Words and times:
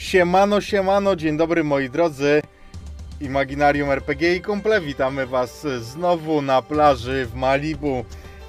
Siemano, 0.00 0.60
siemano, 0.60 1.16
dzień 1.16 1.36
dobry 1.36 1.64
moi 1.64 1.90
drodzy. 1.90 2.42
Imaginarium 3.20 3.90
RPG 3.90 4.36
i 4.36 4.40
Kumple, 4.40 4.80
witamy 4.80 5.26
Was 5.26 5.66
znowu 5.80 6.42
na 6.42 6.62
plaży 6.62 7.26
w 7.26 7.34
Malibu. 7.34 8.04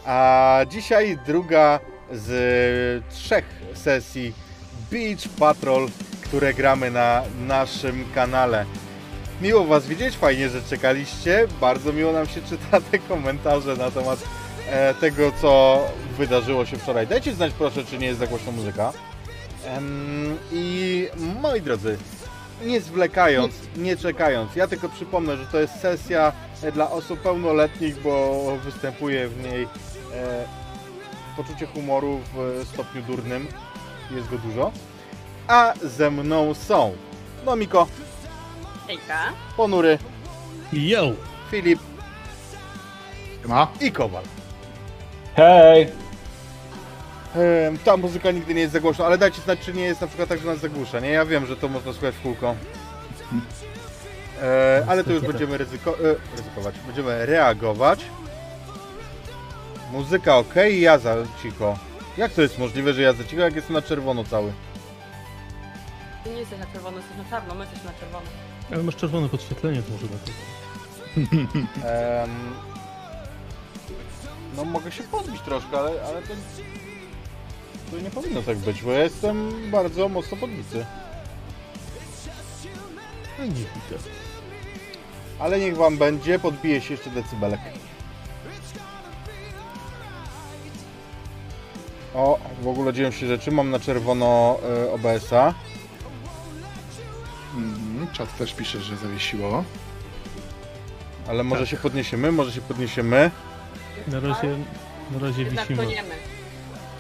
A 0.06 0.60
dzisiaj 0.70 1.18
druga 1.26 1.80
z 2.12 3.04
trzech 3.14 3.46
sesji 3.74 4.34
Beach 4.92 5.28
Patrol, 5.40 5.88
które 6.24 6.54
gramy 6.54 6.92
na 6.92 7.24
naszym 7.48 8.06
kanale. 8.16 8.66
Miło 9.42 9.66
Was 9.66 9.88
widzieć, 9.88 10.18
fajnie, 10.18 10.50
że 10.50 10.62
czekaliście. 10.62 11.48
Bardzo 11.62 11.94
miło 11.94 12.14
nam 12.14 12.28
się 12.28 12.42
czyta 12.42 12.82
te 12.92 13.00
komentarze 13.00 13.76
na 13.76 13.92
temat 13.92 14.20
e, 14.70 14.94
tego, 14.94 15.32
co 15.42 15.82
wydarzyło 16.18 16.66
się 16.66 16.78
wczoraj. 16.78 17.08
Dajcie 17.08 17.34
znać 17.34 17.54
proszę, 17.54 17.86
czy 17.86 17.98
nie 17.98 18.08
jest 18.08 18.20
za 18.20 18.28
głośna 18.28 18.52
muzyka. 18.52 18.94
I 20.52 21.08
moi 21.42 21.62
drodzy, 21.62 21.98
nie 22.66 22.82
zwlekając, 22.82 23.54
nie 23.78 23.98
czekając, 23.98 24.56
ja 24.56 24.68
tylko 24.68 24.90
przypomnę, 24.90 25.38
że 25.38 25.46
to 25.46 25.60
jest 25.60 25.80
sesja 25.82 26.32
dla 26.74 26.92
osób 26.92 27.20
pełnoletnich, 27.20 28.02
bo 28.02 28.42
występuje 28.64 29.28
w 29.28 29.44
niej 29.44 29.64
e, 29.64 29.68
poczucie 31.38 31.66
humoru 31.66 32.20
w 32.34 32.66
stopniu 32.74 33.02
durnym. 33.02 33.48
Jest 34.16 34.30
go 34.30 34.38
dużo. 34.38 34.72
A 35.48 35.74
ze 35.84 36.12
mną 36.12 36.54
są 36.54 36.94
Nomiko, 37.46 37.88
Hejka. 38.88 39.20
Ponury, 39.58 39.98
Yo! 40.74 41.12
Filip 41.52 41.80
Ma? 43.46 43.68
i 43.82 43.92
Kowal. 43.92 44.24
Hej! 45.36 45.88
Ta 47.86 47.98
muzyka 47.98 48.32
nigdy 48.32 48.54
nie 48.54 48.62
jest 48.62 48.74
za 48.74 48.80
głośna, 48.80 49.06
ale 49.06 49.18
dajcie 49.18 49.42
znać, 49.42 49.60
czy 49.60 49.74
nie 49.74 49.84
jest 49.84 50.02
na 50.02 50.08
przykład 50.08 50.30
tak, 50.30 50.40
że 50.40 50.46
nas 50.46 50.60
zagłusza, 50.60 51.00
nie? 51.00 51.10
Ja 51.10 51.26
wiem, 51.26 51.46
że 51.46 51.58
to 51.58 51.68
można 51.68 51.94
słuchać 51.94 52.16
w 52.16 52.22
kółko. 52.22 52.56
E, 54.42 54.86
ale 54.88 55.04
to 55.04 55.12
już 55.12 55.22
będziemy 55.24 55.58
ryzyko 55.58 55.92
e, 56.00 56.38
ryzykować. 56.38 56.76
Będziemy 56.86 57.26
reagować. 57.26 58.06
Muzyka 59.92 60.38
ok, 60.38 60.56
ja 60.80 60.98
za 60.98 61.16
cicho. 61.44 61.78
Jak 62.18 62.32
to 62.32 62.42
jest 62.42 62.60
możliwe, 62.60 62.94
że 62.94 63.02
ja 63.02 63.14
za 63.14 63.24
cicho, 63.24 63.42
jak 63.42 63.56
jestem 63.56 63.74
na 63.74 63.82
czerwono 63.82 64.24
cały? 64.24 64.54
Ty 66.24 66.30
nie 66.30 66.40
jesteś 66.40 66.60
na 66.60 66.66
czerwono, 66.66 66.98
jesteś 66.98 67.18
na 67.18 67.24
czarno, 67.30 67.56
my 67.56 67.62
jesteśmy 67.62 67.86
na 67.86 68.00
czerwono. 68.00 68.26
Ale 68.72 68.84
masz 68.84 68.96
czerwone 68.96 69.30
podświetlenie, 69.30 69.82
to 69.82 69.92
może 69.92 70.08
dlatego. 70.08 70.38
Em, 71.88 72.30
no 74.56 74.66
mogę 74.66 74.92
się 74.92 75.04
podbić 75.04 75.42
troszkę, 75.42 75.80
ale, 75.80 75.90
ale 75.90 76.22
to, 76.22 76.34
to 77.92 78.00
nie 78.00 78.10
powinno 78.12 78.42
tak 78.42 78.58
być, 78.58 78.82
bo 78.84 78.92
ja 78.92 79.04
jestem 79.04 79.52
bardzo 79.72 80.10
mocno 80.10 80.38
podbity. 80.38 80.86
No 83.40 83.46
i. 83.46 83.50
Ale 85.40 85.60
niech 85.60 85.76
wam 85.78 85.98
będzie, 85.98 86.40
podbije 86.40 86.82
się 86.82 86.94
jeszcze 86.94 87.10
decybelek. 87.10 87.60
O, 92.14 92.40
w 92.62 92.68
ogóle 92.68 92.94
dzieją 92.94 93.12
się 93.12 93.28
rzeczy, 93.28 93.52
mam 93.52 93.70
na 93.70 93.80
czerwono 93.80 94.58
y, 94.86 94.92
OBS-a. 94.92 95.54
Mhm, 97.56 98.08
czat 98.14 98.38
też 98.38 98.54
pisze, 98.54 98.82
że 98.82 98.98
zawiesiło. 98.98 99.64
Ale 101.28 101.44
może 101.44 101.68
się 101.68 101.78
podniesiemy, 101.78 102.32
może 102.32 102.52
się 102.52 102.62
podniesiemy. 102.62 103.32
Na 104.08 104.20
razie, 104.20 104.58
na 105.12 105.20
razie 105.20 105.44
Jednak 105.44 105.68
wisimy. 105.68 105.84
toniemy. 105.86 106.16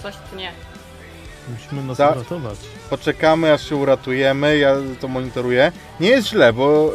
Coś 0.03 0.15
tnie. 0.33 0.51
Musimy 1.49 1.83
nas 1.83 1.97
Za- 1.97 2.09
uratować. 2.11 2.57
Poczekamy 2.89 3.53
aż 3.53 3.69
się 3.69 3.75
uratujemy, 3.75 4.57
ja 4.57 4.75
to 4.99 5.07
monitoruję. 5.07 5.71
Nie 5.99 6.09
jest 6.09 6.27
źle, 6.27 6.53
bo 6.53 6.91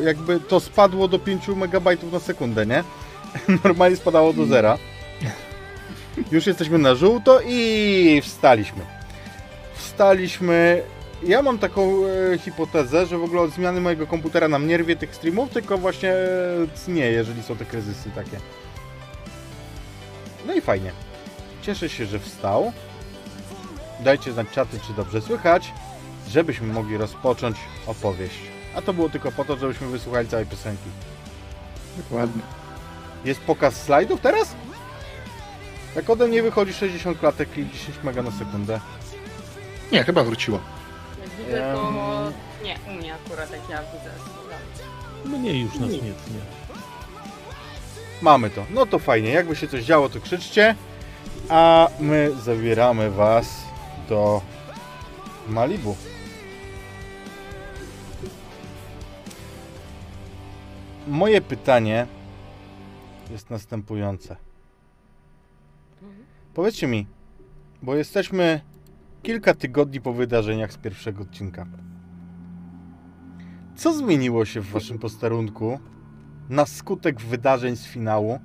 y, 0.00 0.02
jakby 0.04 0.40
to 0.40 0.60
spadło 0.60 1.08
do 1.08 1.18
5 1.18 1.48
MB 1.48 2.12
na 2.12 2.20
sekundę, 2.20 2.66
nie? 2.66 2.84
Normalnie 3.64 3.96
spadało 3.96 4.32
do 4.32 4.46
zera. 4.46 4.78
Już 6.32 6.46
jesteśmy 6.46 6.78
na 6.78 6.94
żółto 6.94 7.40
i 7.46 8.20
wstaliśmy. 8.24 8.80
Wstaliśmy. 9.74 10.82
Ja 11.22 11.42
mam 11.42 11.58
taką 11.58 11.92
e, 12.34 12.38
hipotezę, 12.38 13.06
że 13.06 13.18
w 13.18 13.24
ogóle 13.24 13.40
od 13.42 13.50
zmiany 13.50 13.80
mojego 13.80 14.06
komputera 14.06 14.48
nam 14.48 14.66
nie 14.68 14.76
rwie 14.76 14.96
tych 14.96 15.14
streamów, 15.14 15.50
tylko 15.50 15.78
właśnie 15.78 16.10
e, 16.12 16.16
cnie, 16.74 17.06
jeżeli 17.10 17.42
są 17.42 17.56
te 17.56 17.64
kryzysy 17.64 18.10
takie. 18.14 18.36
No 20.46 20.54
i 20.54 20.60
fajnie. 20.60 20.92
Cieszę 21.62 21.88
się, 21.88 22.06
że 22.06 22.18
wstał. 22.18 22.72
Dajcie 24.04 24.32
znać 24.32 24.48
czaty, 24.50 24.80
czy 24.86 24.92
dobrze 24.92 25.20
słychać, 25.20 25.72
żebyśmy 26.28 26.72
mogli 26.72 26.96
rozpocząć 26.96 27.56
opowieść. 27.86 28.38
A 28.76 28.82
to 28.82 28.92
było 28.92 29.08
tylko 29.08 29.32
po 29.32 29.44
to, 29.44 29.56
żebyśmy 29.56 29.86
wysłuchali 29.86 30.28
całej 30.28 30.46
piosenki. 30.46 30.90
Dokładnie. 31.96 32.42
Jest 33.24 33.40
pokaz 33.40 33.82
slajdów 33.82 34.20
teraz? 34.20 34.54
Jak 35.96 36.10
ode 36.10 36.26
mnie 36.26 36.42
wychodzi 36.42 36.72
60 36.72 37.18
klatek 37.18 37.58
i 37.58 37.70
10 37.70 37.98
mega 38.02 38.22
na 38.22 38.30
sekundę. 38.30 38.80
Nie, 39.92 40.04
chyba 40.04 40.24
wróciło. 40.24 40.60
Nie, 42.64 42.76
u 42.88 42.92
mnie 42.92 43.14
akurat 43.14 43.50
jak 43.50 43.70
ja 43.70 43.78
widzę. 43.82 45.38
Mnie 45.38 45.60
już 45.60 45.74
nas 45.74 45.90
nie 45.90 45.98
tnie. 45.98 46.40
Mamy 48.22 48.50
to. 48.50 48.64
No 48.70 48.86
to 48.86 48.98
fajnie. 48.98 49.30
Jakby 49.30 49.56
się 49.56 49.68
coś 49.68 49.84
działo, 49.84 50.08
to 50.08 50.20
krzyczcie. 50.20 50.74
A 51.48 51.88
my 52.00 52.30
zabieramy 52.42 53.10
was 53.10 53.71
do 54.12 54.42
Malibu. 55.48 55.96
Moje 61.08 61.40
pytanie 61.40 62.06
jest 63.30 63.50
następujące. 63.50 64.36
Powiedzcie 66.54 66.86
mi, 66.86 67.06
bo 67.82 67.94
jesteśmy 67.94 68.60
kilka 69.22 69.54
tygodni 69.54 70.00
po 70.00 70.12
wydarzeniach 70.12 70.72
z 70.72 70.76
pierwszego 70.76 71.22
odcinka. 71.22 71.66
Co 73.76 73.94
zmieniło 73.94 74.44
się 74.44 74.60
w 74.60 74.70
waszym 74.70 74.98
posterunku 74.98 75.80
na 76.48 76.66
skutek 76.66 77.20
wydarzeń 77.20 77.76
z 77.76 77.86
finału, 77.86 78.40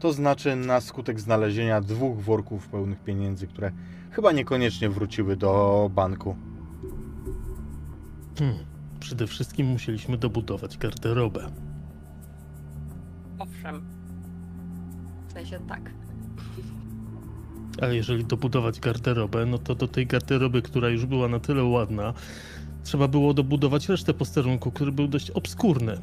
to 0.00 0.12
znaczy 0.12 0.56
na 0.56 0.80
skutek 0.80 1.20
znalezienia 1.20 1.80
dwóch 1.80 2.20
worków 2.20 2.68
pełnych 2.68 3.00
pieniędzy, 3.04 3.46
które 3.46 3.72
chyba 4.12 4.32
niekoniecznie 4.32 4.90
wróciły 4.90 5.36
do 5.36 5.90
banku. 5.94 6.36
Hmm. 8.38 8.58
Przede 9.00 9.26
wszystkim 9.26 9.66
musieliśmy 9.66 10.18
dobudować 10.18 10.78
garderobę. 10.78 11.50
Owszem. 13.38 13.82
W 15.28 15.32
sensie 15.32 15.60
tak. 15.68 15.90
Ale 17.80 17.96
jeżeli 17.96 18.24
dobudować 18.24 18.80
garderobę, 18.80 19.46
no 19.46 19.58
to 19.58 19.74
do 19.74 19.88
tej 19.88 20.06
garderoby, 20.06 20.62
która 20.62 20.88
już 20.88 21.06
była 21.06 21.28
na 21.28 21.40
tyle 21.40 21.64
ładna, 21.64 22.14
trzeba 22.84 23.08
było 23.08 23.34
dobudować 23.34 23.88
resztę 23.88 24.14
posterunku, 24.14 24.70
który 24.70 24.92
był 24.92 25.08
dość 25.08 25.30
obskurny. 25.30 25.98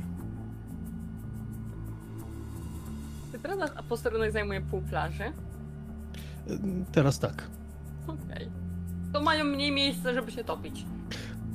Czy 3.31 3.39
teraz 3.39 3.71
a 3.75 3.83
posterunek 3.83 4.31
zajmuje 4.31 4.61
pół 4.61 4.81
plaży? 4.81 5.23
Teraz 6.91 7.19
tak. 7.19 7.58
Okej. 8.09 8.47
To 9.13 9.21
mają 9.21 9.43
mniej 9.45 9.71
miejsca, 9.71 10.13
żeby 10.13 10.31
się 10.31 10.43
topić. 10.43 10.85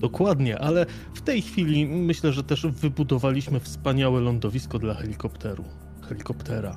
Dokładnie, 0.00 0.58
ale 0.58 0.86
w 1.14 1.20
tej 1.22 1.42
chwili 1.42 1.86
myślę, 1.86 2.32
że 2.32 2.44
też 2.44 2.66
wybudowaliśmy 2.66 3.60
wspaniałe 3.60 4.20
lądowisko 4.20 4.78
dla 4.78 4.94
helikopteru. 4.94 5.64
Helikoptera. 6.08 6.76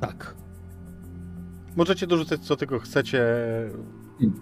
Tak. 0.00 0.34
Możecie 1.76 2.06
dorzucać 2.06 2.40
co 2.40 2.56
tylko 2.56 2.78
chcecie. 2.78 3.22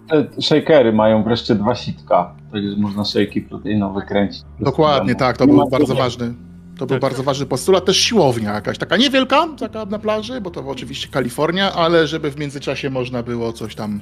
Te 0.09 0.41
shakery 0.41 0.93
mają 0.93 1.23
wreszcie 1.23 1.55
dwa 1.55 1.75
sitka, 1.75 2.35
także 2.51 2.75
można 2.77 3.05
shakey 3.05 3.41
proteinowe 3.41 4.01
kręcić. 4.01 4.41
Dokładnie, 4.59 5.15
tak, 5.15 5.37
to 5.37 5.43
Nie 5.45 5.47
był 5.51 5.57
ma 5.57 5.63
bardzo 5.63 5.77
problemu. 5.77 5.99
ważny. 6.03 6.33
To 6.77 6.85
był 6.85 6.95
Tak. 6.95 7.01
bardzo 7.01 7.23
ważny 7.23 7.45
postulat. 7.45 7.85
Też 7.85 7.97
siłownia 7.97 8.53
jakaś, 8.53 8.77
taka 8.77 8.97
niewielka, 8.97 9.47
taka 9.59 9.85
na 9.85 9.99
plaży, 9.99 10.41
bo 10.41 10.49
to 10.51 10.67
oczywiście 10.67 11.07
Kalifornia, 11.07 11.73
ale 11.73 12.07
żeby 12.07 12.31
w 12.31 12.37
międzyczasie 12.39 12.89
można 12.89 13.23
było 13.23 13.53
coś 13.53 13.75
tam 13.75 13.99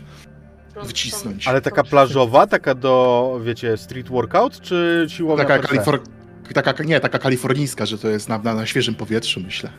Wcisnąć. 0.86 1.48
Ale 1.48 1.62
taka 1.62 1.84
plażowa, 1.84 2.48
taka 2.48 2.76
do, 2.76 3.40
wiecie, 3.44 3.78
street 3.78 4.10
workout, 4.10 4.62
czy 4.62 5.06
siłownia 5.10 5.46
Taka, 5.46 5.68
kalifor... 5.68 6.02
taka, 6.54 6.84
nie, 6.84 7.00
taka 7.00 7.20
kalifornijska, 7.20 7.86
że 7.86 7.98
to 7.98 8.08
jest 8.08 8.30
na, 8.30 8.38
na, 8.38 8.54
na 8.54 8.66
świeżym 8.66 8.96
powietrzu, 8.96 9.40
myślę. 9.40 9.70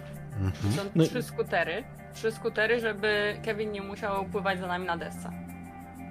Mhm. 0.40 0.74
Są 0.74 0.82
No 0.94 1.04
trzy 1.04 1.22
skutery. 1.22 1.84
Trzy 2.14 2.32
skutery, 2.32 2.80
żeby 2.80 3.36
Kevin 3.44 3.72
nie 3.72 3.82
musiał 3.82 4.24
pływać 4.24 4.60
za 4.60 4.66
nami 4.66 4.86
na 4.86 4.96
desce. 4.96 5.32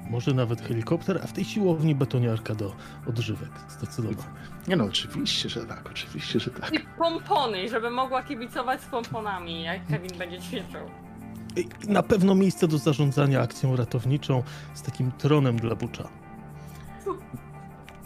Może 0.09 0.33
nawet 0.33 0.61
helikopter, 0.61 1.19
a 1.23 1.27
w 1.27 1.33
tej 1.33 1.45
siłowni 1.45 1.95
betoniarka 1.95 2.55
do 2.55 2.75
odżywek. 3.07 3.49
Zdecydowanie. 3.69 4.27
Nie 4.67 4.75
no, 4.75 4.83
oczywiście, 4.83 5.49
że 5.49 5.65
tak, 5.65 5.81
oczywiście, 5.91 6.39
że 6.39 6.51
tak. 6.51 6.73
I 6.73 6.79
pompony, 6.97 7.69
żeby 7.69 7.89
mogła 7.89 8.23
kibicować 8.23 8.81
z 8.81 8.85
pomponami, 8.85 9.63
jak 9.63 9.87
Kevin 9.87 10.17
będzie 10.17 10.39
ćwiczył. 10.39 10.89
Na 11.87 12.03
pewno 12.03 12.35
miejsce 12.35 12.67
do 12.67 12.77
zarządzania 12.77 13.41
akcją 13.41 13.75
ratowniczą 13.75 14.43
z 14.73 14.81
takim 14.81 15.11
tronem 15.11 15.57
dla 15.57 15.75
Bucza. 15.75 16.09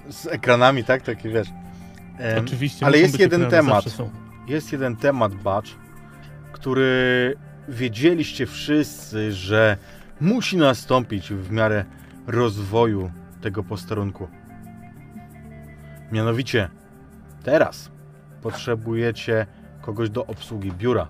z 0.10 0.26
ekranami, 0.26 0.84
tak? 0.84 1.02
Taki 1.02 1.30
wiesz. 1.30 1.48
Em, 2.18 2.46
Oczywiście. 2.46 2.86
ale 2.86 2.98
jest 2.98 3.20
jeden 3.20 3.44
ekrany, 3.44 3.68
temat. 3.68 3.86
Jest 4.48 4.72
jeden 4.72 4.96
temat, 4.96 5.36
Bacz, 5.36 5.76
który 6.52 7.36
wiedzieliście 7.68 8.46
wszyscy, 8.46 9.32
że 9.32 9.78
musi 10.22 10.58
nastąpić 10.58 11.30
w 11.30 11.52
miarę 11.52 11.86
rozwoju 12.28 13.12
tego 13.42 13.64
posterunku. 13.64 14.28
Mianowicie, 16.12 16.70
teraz 17.44 17.92
potrzebujecie 18.42 19.46
kogoś 19.82 20.10
do 20.10 20.26
obsługi 20.26 20.72
biura. 20.72 21.08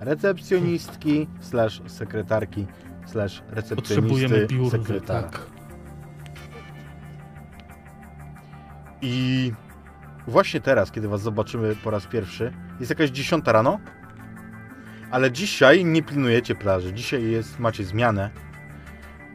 Recepcjonistki, 0.00 1.26
slash 1.40 1.82
sekretarki, 1.86 2.66
slash 3.06 3.42
Potrzebujemy 3.76 4.36
recepcjonisty, 4.36 4.46
biur, 4.54 4.70
sekretara. 4.70 5.22
tak. 5.22 5.46
I 9.02 9.52
właśnie 10.26 10.60
teraz, 10.60 10.90
kiedy 10.92 11.08
was 11.08 11.22
zobaczymy 11.22 11.76
po 11.76 11.90
raz 11.90 12.06
pierwszy, 12.06 12.52
jest 12.80 12.90
jakaś 12.90 13.10
dziesiąta 13.10 13.52
rano, 13.52 13.80
ale 15.10 15.32
dzisiaj 15.32 15.84
nie 15.84 16.02
pilnujecie 16.02 16.54
plaży. 16.54 16.92
Dzisiaj 16.92 17.30
jest, 17.30 17.58
macie 17.58 17.84
zmianę, 17.84 18.30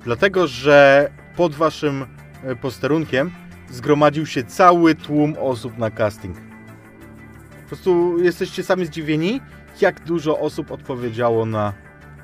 dlatego 0.03 0.47
że 0.47 1.09
pod 1.35 1.55
waszym 1.55 2.05
e, 2.43 2.55
posterunkiem 2.55 3.31
zgromadził 3.69 4.25
się 4.25 4.43
cały 4.43 4.95
tłum 4.95 5.35
osób 5.39 5.77
na 5.77 5.91
casting. 5.91 6.37
Po 7.61 7.67
prostu 7.67 8.19
jesteście 8.23 8.63
sami 8.63 8.85
zdziwieni, 8.85 9.41
jak 9.81 10.05
dużo 10.05 10.39
osób 10.39 10.71
odpowiedziało 10.71 11.45
na 11.45 11.73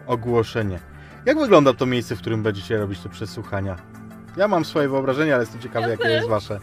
ogłoszenie. 0.07 0.79
Jak 1.25 1.39
wygląda 1.39 1.73
to 1.73 1.85
miejsce, 1.85 2.15
w 2.15 2.19
którym 2.19 2.43
będziecie 2.43 2.77
robić 2.77 2.99
te 2.99 3.09
przesłuchania? 3.09 3.75
Ja 4.37 4.47
mam 4.47 4.65
swoje 4.65 4.89
wyobrażenie, 4.89 5.33
ale 5.33 5.43
jestem 5.43 5.61
ciekawy, 5.61 5.85
Ja 5.85 5.91
jakie 5.91 6.09
jest 6.09 6.27
wasze. 6.27 6.59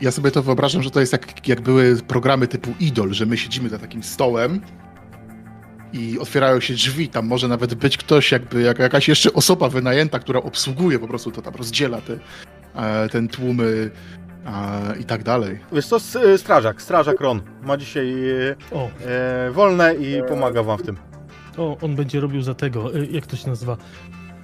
Ja 0.00 0.10
sobie 0.10 0.30
to 0.30 0.42
wyobrażam, 0.42 0.82
że 0.82 0.90
to 0.90 1.00
jest 1.00 1.12
jak, 1.12 1.48
jak 1.48 1.60
były 1.60 1.96
programy 1.96 2.46
typu 2.48 2.74
Idol, 2.80 3.12
że 3.12 3.26
my 3.26 3.36
siedzimy 3.36 3.68
za 3.68 3.78
takim 3.78 4.02
stołem 4.02 4.60
i 5.92 6.18
otwierają 6.18 6.60
się 6.60 6.74
drzwi, 6.74 7.08
tam 7.08 7.26
może 7.26 7.48
nawet 7.48 7.74
być 7.74 7.96
ktoś, 7.96 8.32
jakby 8.32 8.62
jak, 8.62 8.78
jakaś 8.78 9.08
jeszcze 9.08 9.32
osoba 9.32 9.68
wynajęta, 9.68 10.18
która 10.18 10.42
obsługuje 10.42 10.98
po 10.98 11.08
prostu 11.08 11.32
to 11.32 11.42
tam, 11.42 11.54
rozdziela 11.54 12.00
te, 12.00 12.18
e, 12.74 13.08
ten 13.08 13.28
tłumy 13.28 13.90
e, 14.46 14.98
i 15.00 15.04
tak 15.04 15.22
dalej. 15.22 15.58
Wiesz 15.72 15.86
co, 15.86 15.96
e, 15.96 16.38
strażak, 16.38 16.82
strażak 16.82 17.20
Ron 17.20 17.40
ma 17.62 17.76
dzisiaj 17.76 18.30
e, 18.30 18.56
O, 18.72 18.88
e, 19.06 19.50
wolne 19.50 19.94
i 19.94 20.22
pomaga 20.28 20.62
wam 20.62 20.78
w 20.78 20.82
tym. 20.82 20.96
o, 21.56 21.76
on 21.82 21.96
będzie 21.96 22.20
robił 22.20 22.42
za 22.42 22.54
tego, 22.54 22.96
y, 22.96 23.06
jak 23.06 23.26
to 23.26 23.36
się 23.36 23.48
nazywa? 23.50 23.76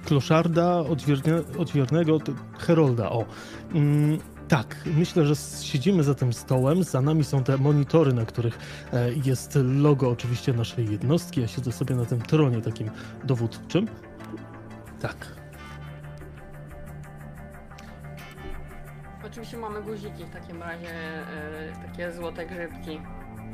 Kloszarda, 0.05 0.79
odwiernie, 0.79 1.33
odwiernego, 1.57 2.19
t- 2.19 2.33
Herolda, 2.59 3.09
o. 3.09 3.25
Mm, 3.73 4.17
tak, 4.47 4.75
myślę, 4.97 5.25
że 5.25 5.33
siedzimy 5.61 6.03
za 6.03 6.15
tym 6.15 6.33
stołem, 6.33 6.83
za 6.83 7.01
nami 7.01 7.23
są 7.23 7.43
te 7.43 7.57
monitory, 7.57 8.13
na 8.13 8.25
których 8.25 8.57
e, 8.93 9.09
jest 9.25 9.57
logo 9.63 10.09
oczywiście 10.09 10.53
naszej 10.53 10.91
jednostki. 10.91 11.41
Ja 11.41 11.47
siedzę 11.47 11.71
sobie 11.71 11.95
na 11.95 12.05
tym 12.05 12.21
tronie 12.21 12.61
takim 12.61 12.89
dowódczym. 13.23 13.87
Tak. 15.01 15.42
Oczywiście 19.33 19.57
mamy 19.57 19.81
guziki 19.81 20.25
w 20.25 20.29
takim 20.29 20.63
razie, 20.63 20.89
e, 20.89 21.87
takie 21.87 22.11
złote 22.11 22.45
grzybki. 22.45 23.01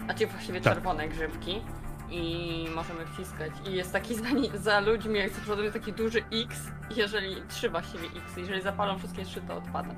Znaczy 0.05 0.27
właściwie 0.27 0.61
Tak. 0.61 0.73
czerwone 0.73 1.07
grzybki. 1.09 1.61
I 2.09 2.67
możemy 2.75 3.05
wciskać. 3.05 3.51
I 3.69 3.73
jest 3.73 3.93
taki 3.93 4.15
za, 4.23 4.29
ni- 4.29 4.51
za 4.53 4.79
ludźmi, 4.79 5.19
jak 5.19 5.31
z 5.31 5.39
przodu 5.39 5.63
jest 5.63 5.73
taki 5.75 5.93
duży 5.93 6.23
X. 6.33 6.67
Jeżeli 6.95 7.35
trzy 7.47 7.69
właściwie 7.69 8.07
X, 8.07 8.37
jeżeli 8.37 8.61
zapalą 8.61 8.97
wszystkie 8.99 9.25
trzy, 9.25 9.41
to 9.41 9.55
odpada. 9.57 9.95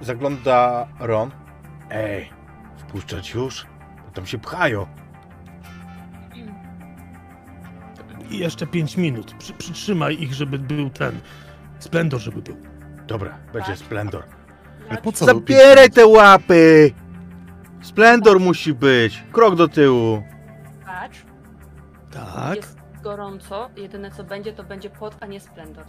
Zagląda 0.00 0.88
Ron. 1.00 1.30
Ej, 1.90 2.30
wpuszczać 2.76 3.34
już? 3.34 3.66
Bo 4.06 4.10
tam 4.12 4.26
się 4.26 4.38
pchają. 4.38 4.86
I 8.30 8.38
jeszcze 8.38 8.66
5 8.66 8.96
minut. 8.96 9.34
Przy, 9.34 9.52
przytrzymaj 9.52 10.22
ich, 10.22 10.34
żeby 10.34 10.58
był 10.58 10.90
ten. 10.90 11.20
Splendor, 11.78 12.20
żeby 12.20 12.42
był. 12.42 12.56
Dobra, 13.06 13.38
będzie 13.52 13.68
Tak. 13.68 13.78
splendor. 13.78 14.24
Ale 14.90 15.02
po 15.02 15.12
co? 15.12 15.24
Zabieraj 15.24 15.90
te 15.90 16.06
łapy! 16.06 16.92
Splendor 17.82 18.40
musi 18.40 18.74
być. 18.74 19.24
Krok 19.32 19.54
do 19.56 19.68
tyłu. 19.68 20.22
Patrz, 20.86 21.24
Tak. 22.10 22.56
jest 22.56 22.76
gorąco. 23.02 23.70
Jedyne 23.76 24.10
co 24.10 24.24
będzie, 24.24 24.52
to 24.52 24.64
będzie 24.64 24.90
pot, 24.90 25.16
a 25.20 25.26
nie 25.26 25.40
splendor. 25.40 25.84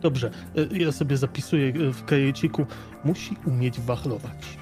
Dobrze. 0.00 0.30
y, 0.58 0.68
Ja 0.78 0.92
sobie 0.92 1.16
zapisuję 1.16 1.66
y, 1.68 1.92
w 1.92 2.04
kajeciku. 2.04 2.66
Musi 3.04 3.36
umieć 3.46 3.80
wachlować. 3.80 4.58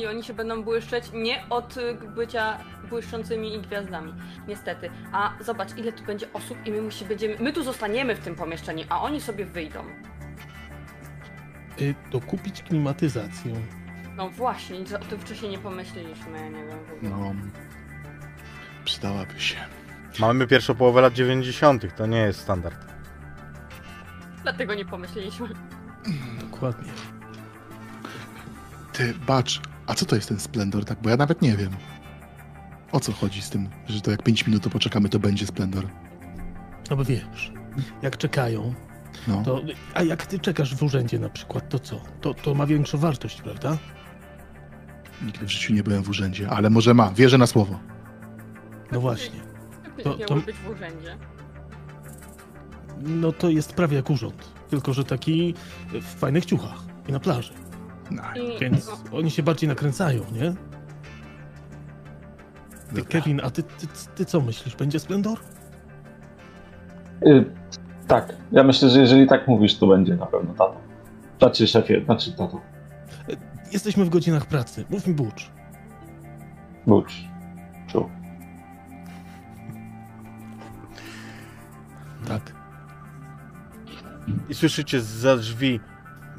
I 0.00 0.06
oni 0.06 0.24
się 0.24 0.34
będą 0.34 0.62
błyszczeć 0.62 1.04
nie 1.12 1.44
od 1.50 1.76
y, 1.76 1.94
bycia 1.94 2.58
błyszczącymi 2.88 3.60
gwiazdami. 3.60 4.14
Niestety. 4.48 4.90
A 5.12 5.32
zobacz, 5.40 5.76
ile 5.76 5.92
tu 5.92 6.04
będzie 6.04 6.32
osób 6.32 6.58
i 6.66 6.70
my 6.70 6.82
musi, 6.82 7.04
będziemy. 7.04 7.36
My 7.40 7.52
tu 7.52 7.62
zostaniemy 7.62 8.14
w 8.14 8.18
tym 8.20 8.34
pomieszczeniu, 8.34 8.84
a 8.88 9.00
oni 9.02 9.20
sobie 9.20 9.44
wyjdą. 9.44 9.84
Y, 11.80 11.94
Dokupić 12.10 12.62
klimatyzację. 12.62 13.54
No 14.16 14.30
właśnie, 14.30 14.86
że 14.86 15.00
o 15.00 15.04
tym 15.04 15.18
wcześniej 15.20 15.50
nie 15.50 15.58
pomyśleliśmy, 15.58 16.38
ja 16.40 16.48
nie 16.48 16.64
wiem 16.66 16.78
w 16.84 16.92
ogóle. 16.92 17.10
No, 17.10 17.34
przydałaby 18.84 19.40
się. 19.40 19.56
Mamy 20.18 20.46
pierwszą 20.46 20.74
połowę 20.74 21.00
lat 21.00 21.12
90. 21.12 21.96
To 21.96 22.06
nie 22.06 22.18
jest 22.18 22.40
standard. 22.40 22.86
Dlatego 24.42 24.74
nie 24.74 24.84
pomyśleliśmy. 24.84 25.48
Dokładnie. 26.40 26.92
Ty, 28.92 29.14
bacz, 29.26 29.60
a 29.90 29.94
co 29.94 30.06
to 30.06 30.16
jest 30.16 30.28
ten 30.28 30.40
Splendor, 30.40 30.84
tak? 30.84 31.02
Bo 31.02 31.10
ja 31.10 31.16
nawet 31.16 31.42
nie 31.42 31.56
wiem. 31.56 31.70
O 32.92 33.00
co 33.00 33.12
chodzi 33.12 33.42
z 33.42 33.50
tym, 33.50 33.68
że 33.88 34.00
to 34.00 34.10
jak 34.10 34.22
5 34.22 34.46
minut 34.46 34.62
to 34.62 34.70
poczekamy, 34.70 35.08
to 35.08 35.18
będzie 35.18 35.46
Splendor? 35.46 35.86
No 36.90 36.96
bo 36.96 37.04
wiesz, 37.04 37.52
jak 38.02 38.16
czekają, 38.16 38.74
No. 39.28 39.42
to. 39.44 39.60
A 39.94 40.02
jak 40.02 40.26
ty 40.26 40.38
czekasz 40.38 40.74
w 40.74 40.82
urzędzie 40.82 41.18
na 41.18 41.28
przykład, 41.28 41.68
to 41.68 41.78
co? 41.78 42.00
To, 42.20 42.34
to 42.34 42.54
ma 42.54 42.66
większą 42.66 42.98
wartość, 42.98 43.42
prawda? 43.42 43.78
Nigdy 45.22 45.46
w 45.46 45.50
życiu 45.50 45.72
nie 45.74 45.82
byłem 45.82 46.02
w 46.02 46.08
urzędzie, 46.08 46.50
ale 46.50 46.70
może 46.70 46.94
ma, 46.94 47.10
wierzę 47.12 47.38
na 47.38 47.46
słowo. 47.46 47.80
No 48.92 49.00
właśnie. 49.00 49.40
To, 50.04 50.14
To- 50.14 50.34
być 50.36 50.56
w 50.56 50.68
urzędzie. 50.68 51.16
No 53.00 53.32
to 53.32 53.48
jest 53.50 53.72
prawie 53.74 53.96
jak 53.96 54.10
urząd. 54.10 54.48
Tylko, 54.70 54.92
że 54.92 55.04
taki 55.04 55.54
w 55.92 56.04
fajnych 56.04 56.44
ciuchach 56.46 56.78
i 57.08 57.12
na 57.12 57.20
plaży. 57.20 57.52
No, 58.10 58.22
I, 58.42 58.58
Więc 58.58 58.86
no, 58.86 59.18
oni 59.18 59.30
się 59.30 59.42
bardziej 59.42 59.68
nakręcają, 59.68 60.24
nie? 60.32 60.54
Ty, 62.88 62.96
dobra. 62.96 63.04
Kevin, 63.04 63.40
a 63.44 63.50
ty, 63.50 63.62
ty, 63.62 63.86
ty 64.14 64.24
co 64.24 64.40
myślisz? 64.40 64.76
Będzie 64.76 65.00
splendor? 65.00 65.38
Y, 67.26 67.44
tak, 68.06 68.36
ja 68.52 68.62
myślę, 68.62 68.90
że 68.90 69.00
jeżeli 69.00 69.26
tak 69.26 69.48
mówisz, 69.48 69.78
to 69.78 69.86
będzie 69.86 70.16
na 70.16 70.26
pewno 70.26 70.52
tato. 70.52 70.76
Znaczy 71.38 71.66
szefie, 71.66 72.04
znaczy 72.04 72.32
tato. 72.32 72.60
Jesteśmy 73.72 74.04
w 74.04 74.08
godzinach 74.08 74.46
pracy. 74.46 74.84
Mów 74.90 75.06
mi 75.06 75.14
Butch. 75.14 75.44
Bucz. 76.86 77.24
Czu. 77.86 78.10
Tak. 82.28 82.54
I 84.48 84.54
słyszycie 84.54 85.00
za 85.00 85.36
drzwi. 85.36 85.80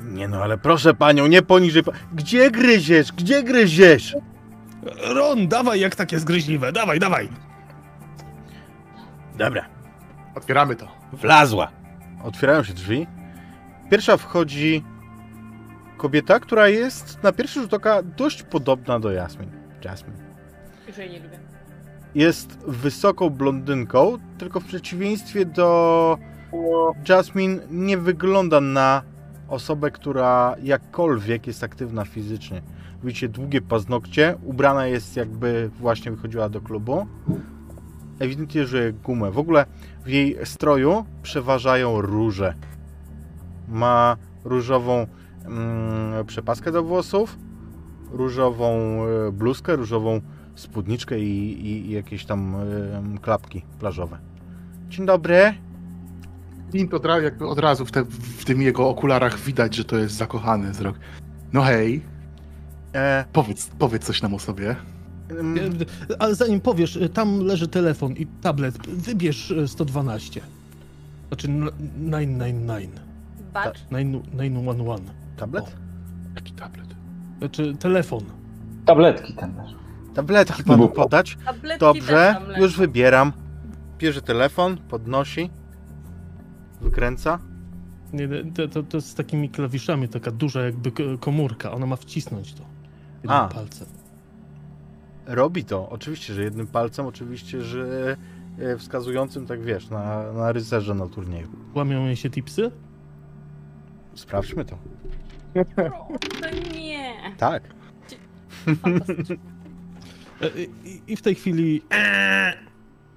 Nie 0.03 0.27
no, 0.27 0.43
ale 0.43 0.57
proszę 0.57 0.93
panią, 0.93 1.27
nie 1.27 1.41
poniżej. 1.41 1.83
Pa... 1.83 1.91
Gdzie 2.13 2.51
gryziesz? 2.51 3.11
Gdzie 3.11 3.43
gryziesz? 3.43 4.15
Ron, 5.15 5.47
dawaj, 5.47 5.79
jak 5.79 5.95
takie 5.95 6.19
zgryźliwe. 6.19 6.71
Dawaj, 6.71 6.99
dawaj. 6.99 7.29
Dobra, 9.37 9.65
Otwieramy 10.35 10.75
to. 10.75 10.87
wlazła. 11.13 11.71
Otwierają 12.23 12.63
się 12.63 12.73
drzwi. 12.73 13.07
Pierwsza 13.91 14.17
wchodzi 14.17 14.83
kobieta, 15.97 16.39
która 16.39 16.67
jest 16.67 17.23
na 17.23 17.31
pierwszy 17.31 17.61
rzut 17.61 17.73
oka 17.73 18.03
dość 18.03 18.43
podobna 18.43 18.99
do 18.99 19.11
Jasmin. 19.11 19.49
Jasmin. 19.85 20.13
jeżeli 20.87 21.11
nie 21.11 21.19
lubię. 21.19 21.39
Jest 22.15 22.57
wysoką 22.67 23.29
blondynką, 23.29 24.17
tylko 24.37 24.59
w 24.59 24.65
przeciwieństwie 24.65 25.45
do 25.45 26.17
Jasmine 27.09 27.59
nie 27.71 27.97
wygląda 27.97 28.61
na 28.61 29.01
osobę, 29.51 29.91
która 29.91 30.55
jakkolwiek 30.63 31.47
jest 31.47 31.63
aktywna 31.63 32.05
fizycznie. 32.05 32.61
Widzicie 33.03 33.29
długie 33.29 33.61
paznokcie, 33.61 34.35
ubrana 34.43 34.87
jest 34.87 35.15
jakby 35.15 35.69
właśnie 35.79 36.11
wychodziła 36.11 36.49
do 36.49 36.61
klubu. 36.61 37.05
Ewidentnie 38.19 38.65
żuje 38.65 38.93
gumę. 38.93 39.31
W 39.31 39.37
ogóle 39.37 39.65
w 40.05 40.09
jej 40.09 40.37
stroju 40.43 41.05
przeważają 41.21 42.01
róże. 42.01 42.53
Ma 43.67 44.17
różową 44.43 45.07
mm, 45.45 46.25
przepaskę 46.25 46.71
do 46.71 46.83
włosów, 46.83 47.37
różową 48.11 48.73
e, 49.05 49.31
bluzkę, 49.31 49.75
różową 49.75 50.21
spódniczkę 50.55 51.19
i, 51.19 51.65
i, 51.67 51.89
i 51.89 51.91
jakieś 51.91 52.25
tam 52.25 52.55
em, 52.55 53.17
klapki 53.17 53.61
plażowe. 53.79 54.17
Dzień 54.89 55.05
dobry. 55.05 55.53
Clint 56.71 56.93
od, 56.93 57.05
jakby 57.23 57.47
od 57.47 57.59
razu 57.59 57.85
w, 57.85 57.91
te, 57.91 58.03
w 58.39 58.45
tym 58.45 58.61
jego 58.61 58.89
okularach 58.89 59.39
widać, 59.39 59.75
że 59.75 59.85
to 59.85 59.97
jest 59.97 60.15
zakochany 60.15 60.71
wzrok. 60.71 60.99
No 61.53 61.61
hej, 61.61 62.01
E, 62.93 63.25
powiedz, 63.33 63.69
powiedz 63.79 64.05
coś 64.05 64.21
nam 64.21 64.33
o 64.33 64.39
sobie. 64.39 64.75
mm, 65.29 65.57
E, 65.57 66.21
Ale 66.21 66.35
zanim 66.35 66.61
powiesz, 66.61 66.97
e, 66.97 67.09
tam 67.09 67.39
leży 67.39 67.67
telefon 67.67 68.13
i 68.13 68.25
tablet. 68.25 68.87
Wybierz 68.87 69.51
e, 69.51 69.67
112. 69.67 70.41
Znaczy 71.27 71.47
n- 71.47 71.69
999. 71.97 72.91
Bacz. 73.53 73.79
911. 73.91 75.05
tablet? 75.37 75.65
Jaki 76.35 76.53
tablet? 76.53 76.87
Znaczy 77.39 77.75
telefon. 77.79 78.23
Tabletki 78.85 79.33
tam 79.33 79.53
też. 79.53 79.75
Tabletki 80.15 80.63
panu 80.63 80.89
podać? 80.89 81.37
Tabletki 81.45 81.79
Dobrze, 81.79 82.35
już 82.57 82.77
wybieram. 82.77 83.31
Bierze 83.97 84.21
telefon, 84.21 84.77
podnosi, 84.77 85.49
wykręca. 86.81 87.39
Nie, 88.13 88.27
to, 88.53 88.67
to, 88.67 88.83
to 88.83 89.01
z 89.01 89.15
takimi 89.15 89.49
klawiszami, 89.49 90.07
taka 90.07 90.31
duża 90.31 90.61
jakby 90.61 90.91
komórka. 91.19 91.71
Ona 91.71 91.85
ma 91.85 91.95
wcisnąć 91.95 92.53
to 92.53 92.63
jednym 93.15 93.31
A. 93.37 93.47
palcem. 93.47 93.87
Robi 95.25 95.65
to. 95.65 95.89
Oczywiście, 95.89 96.33
że 96.33 96.43
jednym 96.43 96.67
palcem, 96.67 97.05
oczywiście, 97.05 97.61
że 97.61 98.17
e, 98.59 98.77
wskazującym, 98.77 99.45
tak 99.45 99.61
wiesz, 99.63 99.89
na, 99.89 100.33
na 100.33 100.51
rycerza 100.51 100.93
na 100.93 101.07
turnieju. 101.07 101.47
Łamią 101.75 102.05
jej 102.05 102.15
się 102.15 102.29
tipsy? 102.29 102.71
Sprawdźmy 104.13 104.65
to. 104.65 104.77
Proszę 105.75 106.51
nie. 106.73 107.13
Tak. 107.37 107.63
E, 110.41 110.49
I, 110.85 111.01
I 111.07 111.15
w 111.15 111.21
tej 111.21 111.35
chwili 111.35 111.81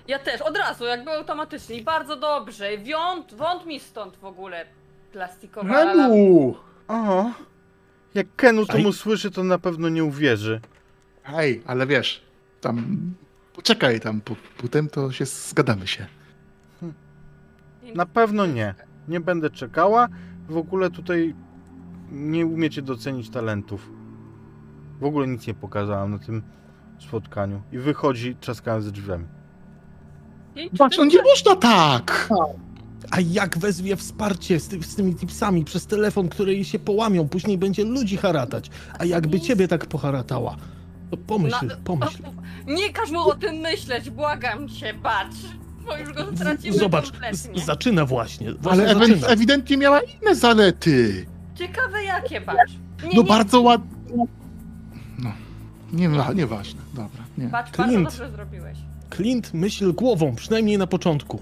Ja 0.09 0.19
też, 0.19 0.41
od 0.43 0.57
razu, 0.57 0.85
jakby 0.85 1.11
automatycznie. 1.11 1.77
I 1.77 1.83
bardzo 1.85 2.17
dobrze. 2.17 2.69
Wąt, 2.93 3.35
wąt 3.35 3.67
mi 3.67 3.81
stąd 3.81 4.17
w 4.17 4.25
ogóle. 4.25 4.65
Plastikowa 5.13 5.85
lala. 5.85 6.09
Renu! 6.09 6.55
O, 6.89 7.31
jak 8.15 8.27
Kenu 8.37 8.67
to 8.67 8.73
Aj. 8.73 8.83
mu 8.83 8.93
słyszy, 8.93 9.31
to 9.31 9.45
na 9.45 9.59
pewno 9.59 9.89
nie 9.89 10.05
uwierzy. 10.05 10.61
Hej, 11.23 11.63
ale 11.67 11.87
wiesz, 11.87 12.23
tam... 12.61 12.85
Poczekaj 13.55 14.01
tam, 14.01 14.21
po, 14.21 14.37
potem 14.59 14.89
to 14.89 15.13
się 15.13 15.25
zgadamy 15.25 15.87
się. 15.87 16.07
Na 17.95 18.07
pewno 18.07 18.47
nie. 18.47 18.75
Nie 19.09 19.21
będę 19.21 19.51
czekała. 19.51 20.09
W 20.49 20.57
ogóle 20.57 20.91
tutaj 20.91 21.35
nie 22.13 22.47
umiecie 22.47 22.83
docenić 22.83 23.31
talentów. 23.31 23.91
W 25.01 25.05
ogóle 25.05 25.27
nic 25.27 25.47
nie 25.47 25.55
pokazałam 25.55 26.11
na 26.11 26.19
tym 26.19 26.43
spotkaniu. 26.99 27.63
I 27.73 27.79
wychodzi 27.79 28.37
trzaskając 28.41 28.93
drzwiami. 28.93 29.27
Jej 30.57 30.71
Patrz, 30.79 30.99
no 30.99 31.05
nie 31.05 31.23
można 31.23 31.57
tak! 31.57 32.29
A 33.11 33.21
jak 33.21 33.59
wezwie 33.59 33.97
wsparcie 33.97 34.61
z, 34.61 34.69
ty, 34.69 34.83
z 34.83 34.95
tymi 34.97 35.15
tipsami 35.15 35.65
przez 35.65 35.87
telefon, 35.87 36.29
które 36.29 36.53
jej 36.53 36.65
się 36.65 36.79
połamią, 36.79 37.29
później 37.29 37.59
będzie 37.59 37.85
ludzi 37.85 38.17
haratać. 38.17 38.71
A 38.99 39.05
jakby 39.05 39.41
ciebie 39.41 39.69
tak 39.69 39.87
poharatała, 39.87 40.57
to 41.11 41.17
pomyśl, 41.17 41.67
Na- 41.67 41.77
pomyśl. 41.77 42.19
Nie 42.67 42.93
każ 42.93 43.11
mu 43.11 43.21
o 43.21 43.35
tym 43.35 43.55
myśleć, 43.57 44.11
błagam 44.11 44.69
cię, 44.69 44.95
bacz. 44.95 45.35
Bo 45.87 45.97
już 45.97 46.13
go 46.13 46.37
stracimy 46.37 46.79
Zobacz, 46.79 47.11
kompletnie. 47.11 47.61
z, 47.63 47.65
zaczyna 47.67 48.07
właśnie. 48.07 48.53
właśnie 48.53 48.83
Ale 48.83 48.95
ewen- 48.95 49.09
zaczyna. 49.09 49.27
ewidentnie 49.27 49.77
miała 49.77 50.01
inne 50.01 50.35
zalety. 50.35 51.27
Ciekawe 51.55 52.05
jakie, 52.05 52.41
bacz. 52.41 52.57
Nie, 53.03 53.09
No 53.15 53.23
nie, 53.23 53.29
bardzo 53.29 53.61
ładnie. 53.61 54.25
No, 55.19 55.33
nie, 55.93 56.09
ma- 56.09 56.33
nieważne, 56.33 56.81
dobra, 56.95 57.23
nie. 57.39 57.45
Bacz, 57.49 57.77
bardzo 57.77 57.85
Clint. 57.93 58.05
dobrze 58.09 58.31
zrobiłeś. 58.31 58.79
Clint 59.11 59.55
myśl 59.55 59.93
głową, 59.93 60.35
przynajmniej 60.35 60.79
na 60.79 60.87
początku. 60.87 61.41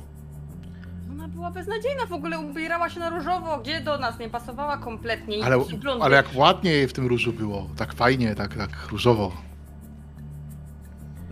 Ona 1.11 1.29
była 1.29 1.51
beznadziejna, 1.51 2.07
w 2.07 2.13
ogóle 2.13 2.39
ubierała 2.39 2.89
się 2.91 3.01
na 3.01 3.11
różowo, 3.11 3.59
gdzie 3.59 3.81
do 3.81 3.99
nas 3.99 4.19
nie 4.19 4.29
pasowała 4.29 4.77
kompletnie. 4.77 5.37
I 5.39 5.43
Ale, 5.43 5.65
ci 5.65 5.77
blondy- 5.77 6.03
ale 6.05 6.17
jak 6.17 6.27
ładnie 6.35 6.71
jej 6.71 6.89
w 6.89 6.93
tym 6.93 7.07
różu 7.07 7.33
było, 7.33 7.67
tak 7.77 7.93
fajnie, 7.95 8.35
tak, 8.35 8.55
tak 8.57 8.71
różowo. 8.91 9.33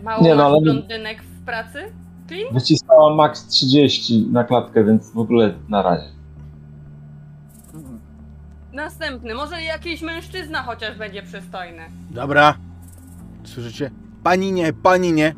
Mało 0.03 0.23
Nie, 0.25 0.31
no, 0.35 0.37
masz 0.43 0.53
ale- 0.53 0.61
blondynek 0.61 1.23
w 1.23 1.45
pracy? 1.45 1.79
Clint? 2.29 2.53
Wyciskała 2.53 3.15
max 3.15 3.47
30 3.47 4.27
na 4.33 4.45
klatkę, 4.45 4.85
więc 4.85 5.11
w 5.13 5.19
ogóle 5.19 5.55
na 5.69 5.83
razie. 5.83 6.09
Następny, 8.73 9.35
może 9.35 9.63
jakiś 9.63 10.03
mężczyzna 10.03 10.63
chociaż 10.63 10.99
będzie 10.99 11.23
przystojny. 11.23 11.83
Dobra. 12.11 12.55
Słyszycie? 13.45 13.91
Pani 14.23 14.53
nie, 14.53 14.73
pani 14.73 15.13
nie. 15.13 15.35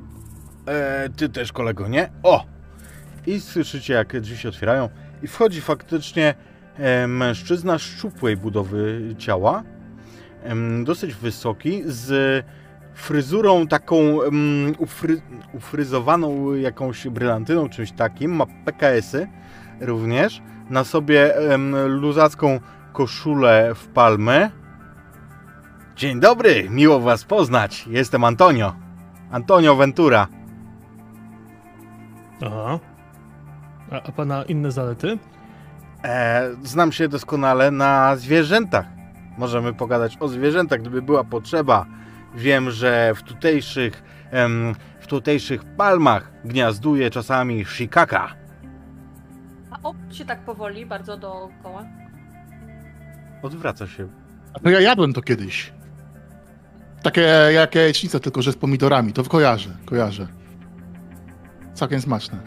E, 0.68 1.08
ty 1.16 1.28
też 1.28 1.52
kolego, 1.52 1.88
nie? 1.88 2.10
O! 2.22 2.44
I 3.26 3.40
słyszycie 3.40 3.94
jak 3.94 4.20
drzwi 4.20 4.36
się 4.36 4.48
otwierają 4.48 4.88
i 5.22 5.26
wchodzi 5.26 5.60
faktycznie 5.60 6.34
e, 6.78 7.06
mężczyzna 7.06 7.78
szczupłej 7.78 8.36
budowy 8.36 9.14
ciała. 9.18 9.62
Em, 10.44 10.84
dosyć 10.84 11.14
wysoki, 11.14 11.82
z 11.86 12.44
fryzurą 12.94 13.66
taką 13.66 14.22
em, 14.22 14.74
ufry, 14.78 15.22
ufryzowaną 15.54 16.54
jakąś 16.54 17.08
brylantyną, 17.08 17.68
czymś 17.68 17.92
takim. 17.92 18.36
Ma 18.36 18.46
PKS-y 18.64 19.28
również. 19.80 20.42
Na 20.70 20.84
sobie 20.84 21.36
em, 21.36 21.76
luzacką 21.86 22.60
koszulę 22.92 23.72
w 23.74 23.86
palmę. 23.86 24.50
Dzień 25.96 26.20
dobry, 26.20 26.70
miło 26.70 27.00
Was 27.00 27.24
poznać. 27.24 27.86
Jestem 27.86 28.24
Antonio. 28.24 28.76
Antonio 29.30 29.76
Ventura. 29.76 30.41
Aha. 32.46 32.78
A, 33.90 34.02
a 34.02 34.12
pana 34.12 34.42
inne 34.42 34.72
zalety? 34.72 35.18
E, 36.04 36.50
znam 36.62 36.92
się 36.92 37.08
doskonale 37.08 37.70
na 37.70 38.16
zwierzętach. 38.16 38.86
Możemy 39.38 39.72
pogadać 39.74 40.16
o 40.20 40.28
zwierzętach, 40.28 40.80
gdyby 40.80 41.02
była 41.02 41.24
potrzeba. 41.24 41.86
Wiem, 42.34 42.70
że 42.70 43.12
w 43.14 43.22
tutejszych, 43.22 44.02
em, 44.30 44.74
w 45.00 45.06
tutejszych 45.06 45.64
palmach 45.64 46.32
gniazduje 46.44 47.10
czasami 47.10 47.64
shikaka. 47.64 48.34
A 49.70 49.78
obudź 49.82 50.16
się 50.16 50.24
tak 50.24 50.44
powoli, 50.44 50.86
bardzo 50.86 51.16
dookoła. 51.16 51.84
Odwraca 53.42 53.86
się. 53.86 54.08
A 54.54 54.60
to 54.60 54.70
ja 54.70 54.80
jadłem 54.80 55.12
to 55.12 55.22
kiedyś. 55.22 55.72
Takie 57.02 57.20
jak 57.54 57.74
jajecznica, 57.74 58.20
tylko 58.20 58.42
że 58.42 58.52
z 58.52 58.56
pomidorami. 58.56 59.12
To 59.12 59.24
kojarzę, 59.24 59.70
kojarzę. 59.84 60.41
Całkiem 61.74 62.00
smaczne. 62.00 62.38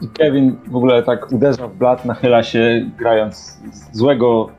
I 0.00 0.08
Kevin 0.08 0.56
w 0.66 0.76
ogóle 0.76 1.02
tak 1.02 1.32
uderza 1.32 1.68
w 1.68 1.74
blat, 1.76 2.04
nachyla 2.04 2.42
się, 2.42 2.90
grając 2.98 3.58
złego 3.92 4.50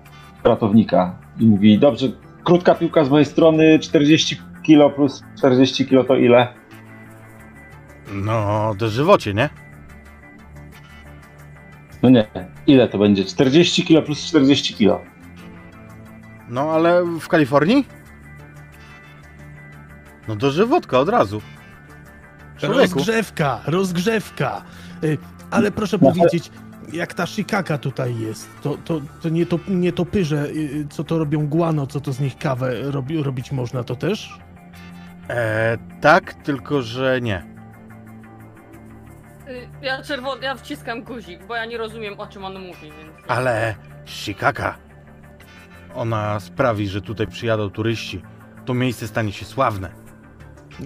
ratownika. 0.44 1.16
I 1.40 1.46
mówi, 1.46 1.80
dobrze, 1.80 2.08
krótka 2.44 2.76
piłka 2.76 3.04
z 3.04 3.10
mojej 3.10 3.26
strony, 3.26 3.80
40 3.80 4.42
kilo 4.64 4.90
plus 4.90 5.24
40 5.38 5.86
kilo 5.86 6.04
to 6.04 6.16
ile? 6.16 6.48
No, 8.14 8.72
dożywocie, 8.78 9.34
nie? 9.34 9.50
No 12.04 12.10
nie, 12.10 12.28
ile 12.68 12.88
to 12.88 12.98
będzie? 12.98 13.26
40 13.26 13.86
kilo 13.86 14.02
plus 14.02 14.26
40 14.26 14.74
kilo. 14.74 15.02
No, 16.50 16.62
ale 16.72 17.06
w 17.20 17.28
Kalifornii? 17.28 17.86
No 20.28 20.36
dożywotka 20.36 21.00
od 21.00 21.10
razu. 21.10 21.42
Człowieku. 22.60 22.80
Rozgrzewka, 22.96 23.60
rozgrzewka. 23.66 24.62
Y, 25.04 25.18
Ale 25.52 25.72
proszę 25.72 25.98
No, 26.02 26.10
powiedzieć, 26.12 26.52
jak 26.94 27.14
ta 27.14 27.26
shikaka 27.26 27.78
tutaj 27.78 28.20
jest, 28.20 28.50
to, 28.62 28.78
to, 28.86 29.02
to 29.22 29.30
nie, 29.30 29.46
to 29.46 29.60
nie 29.68 29.94
topyrze, 29.94 30.48
y, 30.50 30.88
co 30.90 31.04
to 31.04 31.18
robią 31.18 31.48
guano, 31.48 31.88
co 31.88 32.00
to 32.02 32.14
z 32.14 32.20
nich 32.20 32.38
kawę 32.38 32.82
robi, 32.92 33.24
robić 33.24 33.52
można, 33.52 33.84
to 33.84 33.96
też? 33.96 34.40
E, 35.30 35.78
tak, 36.02 36.34
tylko 36.34 36.82
że 36.82 37.22
nie. 37.22 37.44
Y, 39.50 39.70
Ja 39.82 40.04
czerwony, 40.04 40.42
ja 40.44 40.56
wciskam 40.56 41.04
guzik, 41.04 41.46
bo 41.48 41.56
ja 41.56 41.66
nie 41.66 41.78
rozumiem 41.78 42.20
o 42.20 42.28
czym 42.28 42.46
on 42.46 42.60
mówi, 42.60 42.82
więc... 42.82 43.12
Ale 43.28 43.76
Shikaka, 44.06 44.76
ona 45.96 46.40
sprawi, 46.40 46.88
że 46.88 47.02
tutaj 47.02 47.28
przyjadą 47.28 47.70
turyści. 47.70 48.22
To 48.66 48.74
miejsce 48.74 49.08
stanie 49.08 49.32
się 49.32 49.46
sławne. 49.46 49.90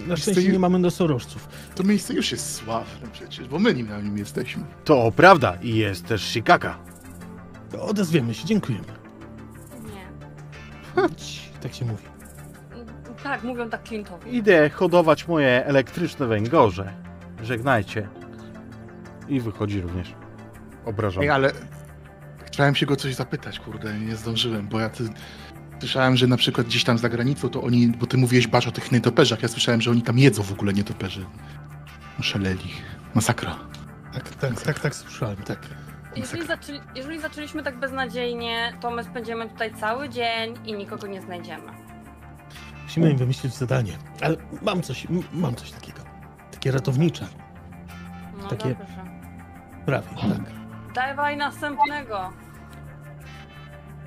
Na 0.08 0.18
szczęście 0.18 0.52
nie 0.52 0.60
mamy 0.60 0.80
nosorożców. 0.80 1.48
To 1.76 1.84
miejsce 1.84 2.14
już 2.14 2.32
jest 2.32 2.56
sławne 2.56 3.08
przecież, 3.12 3.48
bo 3.48 3.60
my 3.60 3.74
nim 3.74 3.90
na 3.90 4.02
nim 4.02 4.18
jesteśmy. 4.18 4.64
To 4.86 5.12
prawda 5.16 5.58
i 5.62 5.76
jest 5.76 6.06
też 6.06 6.22
Shikaka. 6.22 6.78
To 7.72 7.86
Odezwiemy 7.86 8.34
się, 8.34 8.46
dziękujemy. 8.46 8.86
Nie. 9.86 10.08
Tak 11.62 11.74
się 11.74 11.86
mówi. 11.86 12.04
Tak, 13.24 13.44
mówią 13.44 13.70
tak 13.70 13.84
Clintowi. 13.84 14.36
Idę 14.36 14.70
hodować 14.70 15.28
moje 15.28 15.66
elektryczne 15.66 16.28
węgorze. 16.28 16.94
Żegnajcie. 17.44 18.10
I 19.30 19.40
wychodzi 19.40 19.82
również 19.82 20.14
obrażony. 20.86 21.26
Ej, 21.26 21.30
ale 21.30 21.52
chciałem 22.46 22.76
się 22.76 22.86
go 22.86 22.96
coś 22.96 23.16
zapytać, 23.16 23.60
kurde, 23.60 24.00
nie 24.00 24.16
zdążyłem, 24.16 24.68
bo 24.68 24.80
ja 24.80 24.90
ty... 24.90 25.04
słyszałem, 25.84 26.18
że 26.18 26.28
na 26.28 26.38
przykład 26.38 26.68
gdzieś 26.68 26.84
tam 26.84 26.98
za 26.98 27.10
granicą 27.10 27.50
to 27.50 27.64
oni, 27.64 27.88
bo 27.88 28.06
ty 28.06 28.18
mówiłeś 28.18 28.48
basz 28.48 28.68
o 28.68 28.72
tych 28.72 28.92
nietoperzach, 28.92 29.42
ja 29.42 29.48
słyszałem, 29.48 29.82
że 29.82 29.92
oni 29.92 30.02
tam 30.02 30.20
jedzą 30.20 30.44
w 30.44 30.52
ogóle 30.52 30.74
nietoperzy. 30.74 31.26
Szaleli. 32.22 32.72
Masakra. 33.14 33.60
Tak, 34.14 34.30
tak, 34.30 34.62
tak, 34.62 34.80
tak 34.80 34.96
słyszałem, 34.96 35.36
tak. 35.36 35.60
Jeżeli, 36.16 36.48
zaczęli, 36.48 36.80
jeżeli 36.96 37.20
zaczęliśmy 37.20 37.64
tak 37.64 37.80
beznadziejnie, 37.80 38.74
to 38.82 38.92
my 38.92 39.04
spędzimy 39.04 39.50
tutaj 39.50 39.76
cały 39.76 40.10
dzień 40.10 40.54
i 40.66 40.74
nikogo 40.74 41.08
nie 41.08 41.22
znajdziemy. 41.22 41.72
Musimy 42.84 43.12
im 43.12 43.18
wymyślić 43.18 43.54
zadanie. 43.54 43.94
Ale 44.22 44.38
mam 44.62 44.82
coś, 44.82 45.08
mam 45.34 45.56
coś 45.56 45.72
takiego. 45.72 46.00
Takie 46.52 46.72
ratownicze. 46.72 47.28
No 48.42 48.48
Takie- 48.48 48.70
dobrze. 48.70 49.04
Prawie, 49.86 50.08
tak. 50.16 50.52
Dawaj 50.96 51.38
następnego. 51.38 52.34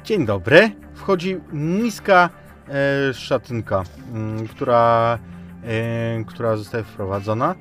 Dzień 0.05 0.27
dobry. 0.27 0.86
Wchodzi 0.97 1.41
niska 1.53 2.31
e, 2.69 3.15
szatynka, 3.15 3.83
m, 4.15 4.49
która, 4.49 5.19
e, 5.65 6.25
która 6.25 6.57
zostaje 6.57 6.85
wprowadzona. 6.85 7.55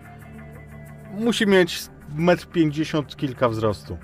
Musi 1.20 1.48
mieć 1.48 1.84
1,50 2.18 2.98
m 2.98 3.06
kilka 3.06 3.50
wzrostu. 3.50 3.98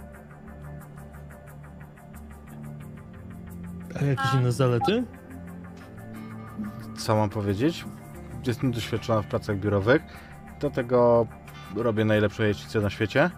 A 4.01 4.05
jakieś 4.05 4.33
inne 4.33 4.51
zalety? 4.51 5.03
Co 6.97 7.15
mam 7.15 7.29
powiedzieć? 7.29 7.85
Jestem 8.47 8.71
doświadczona 8.71 9.21
w 9.21 9.25
pracach 9.25 9.57
biurowych. 9.57 10.01
Do 10.59 10.69
tego 10.69 11.27
robię 11.75 12.05
najlepszą 12.05 12.43
jajecznicę 12.43 12.81
na 12.81 12.89
świecie. 12.89 13.29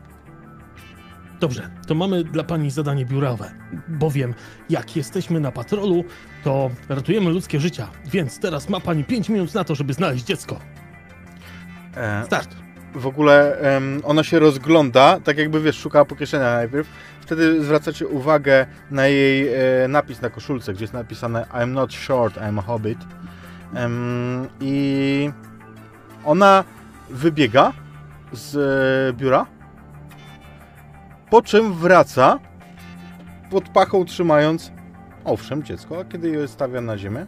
Dobrze, 1.43 1.69
to 1.87 1.95
mamy 1.95 2.23
dla 2.23 2.43
pani 2.43 2.71
zadanie 2.71 3.05
biurowe. 3.05 3.51
Bowiem, 3.87 4.33
jak 4.69 4.95
jesteśmy 4.95 5.39
na 5.39 5.51
patrolu, 5.51 6.03
to 6.43 6.69
ratujemy 6.89 7.29
ludzkie 7.29 7.59
życia. 7.59 7.87
Więc 8.05 8.39
teraz 8.39 8.69
ma 8.69 8.79
pani 8.79 9.03
5 9.03 9.29
minut 9.29 9.53
na 9.53 9.63
to, 9.63 9.75
żeby 9.75 9.93
znaleźć 9.93 10.23
dziecko. 10.23 10.59
E, 11.95 12.25
Start. 12.25 12.55
w 12.95 13.07
ogóle 13.07 13.57
ona 14.03 14.23
się 14.23 14.39
rozgląda, 14.39 15.19
tak 15.19 15.37
jakby 15.37 15.61
wiesz, 15.61 15.77
szukała 15.77 16.05
po 16.05 16.15
kieszeniach 16.15 16.55
najpierw. 16.55 16.87
Wtedy 17.21 17.63
zwracacie 17.63 18.07
uwagę 18.07 18.65
na 18.91 19.07
jej 19.07 19.47
e, 19.47 19.87
napis 19.87 20.21
na 20.21 20.29
koszulce, 20.29 20.73
gdzie 20.73 20.83
jest 20.83 20.93
napisane 20.93 21.45
I'm 21.53 21.67
not 21.67 21.93
short, 21.93 22.37
I'm 22.37 22.59
a 22.59 22.61
hobbit. 22.61 22.99
I 24.61 25.31
ona 26.25 26.63
wybiega 27.09 27.73
z 28.31 28.55
e, 28.55 29.13
biura, 29.13 29.45
po 31.33 31.41
czym 31.41 31.73
wraca 31.73 32.39
pod 33.51 33.69
pachą 33.69 34.05
trzymając 34.05 34.71
owszem 35.25 35.63
dziecko, 35.63 35.99
a 35.99 36.05
kiedy 36.05 36.29
je 36.29 36.47
stawia 36.47 36.81
na 36.81 36.97
ziemię, 36.97 37.25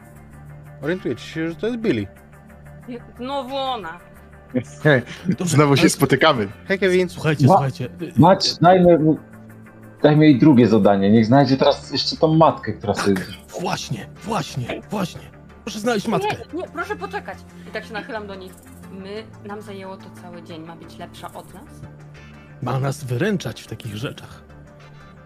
orientujecie 0.81 1.23
się, 1.23 1.49
że 1.49 1.55
to 1.55 1.67
jest 1.67 1.79
Billy. 1.79 2.07
Znowu 3.17 3.55
ona. 3.55 3.99
Dobrze, 5.27 5.45
Znowu 5.55 5.75
się 5.75 5.81
ale- 5.81 5.89
spotykamy. 5.89 6.47
Hej 6.67 6.79
Kevin. 6.79 7.09
Słuchajcie, 7.09 7.47
Ma- 7.47 7.53
słuchajcie. 7.53 7.89
Mać, 8.17 8.57
dajmy, 8.59 8.99
mu- 8.99 9.17
dajmy 10.03 10.25
jej 10.25 10.39
drugie 10.39 10.67
zadanie. 10.67 11.11
Niech 11.11 11.25
znajdzie 11.25 11.57
teraz 11.57 11.91
jeszcze 11.91 12.17
tą 12.17 12.33
matkę, 12.33 12.73
która 12.73 12.93
sobie... 12.93 13.21
Właśnie, 13.59 14.09
właśnie, 14.23 14.81
właśnie. 14.89 15.21
Proszę 15.63 15.79
znaleźć 15.79 16.07
matkę. 16.07 16.35
Nie, 16.53 16.59
nie, 16.61 16.67
proszę 16.67 16.95
poczekać. 16.95 17.37
I 17.67 17.71
tak 17.71 17.85
się 17.85 17.93
nachylam 17.93 18.27
do 18.27 18.35
nich. 18.35 18.53
My, 18.91 19.23
nam 19.47 19.61
zajęło 19.61 19.97
to 19.97 20.05
cały 20.21 20.43
dzień. 20.43 20.61
Ma 20.65 20.75
być 20.75 20.97
lepsza 20.97 21.33
od 21.33 21.53
nas? 21.53 21.63
Ma 22.61 22.79
nas 22.79 23.03
wyręczać 23.03 23.61
w 23.61 23.67
takich 23.67 23.95
rzeczach. 23.97 24.43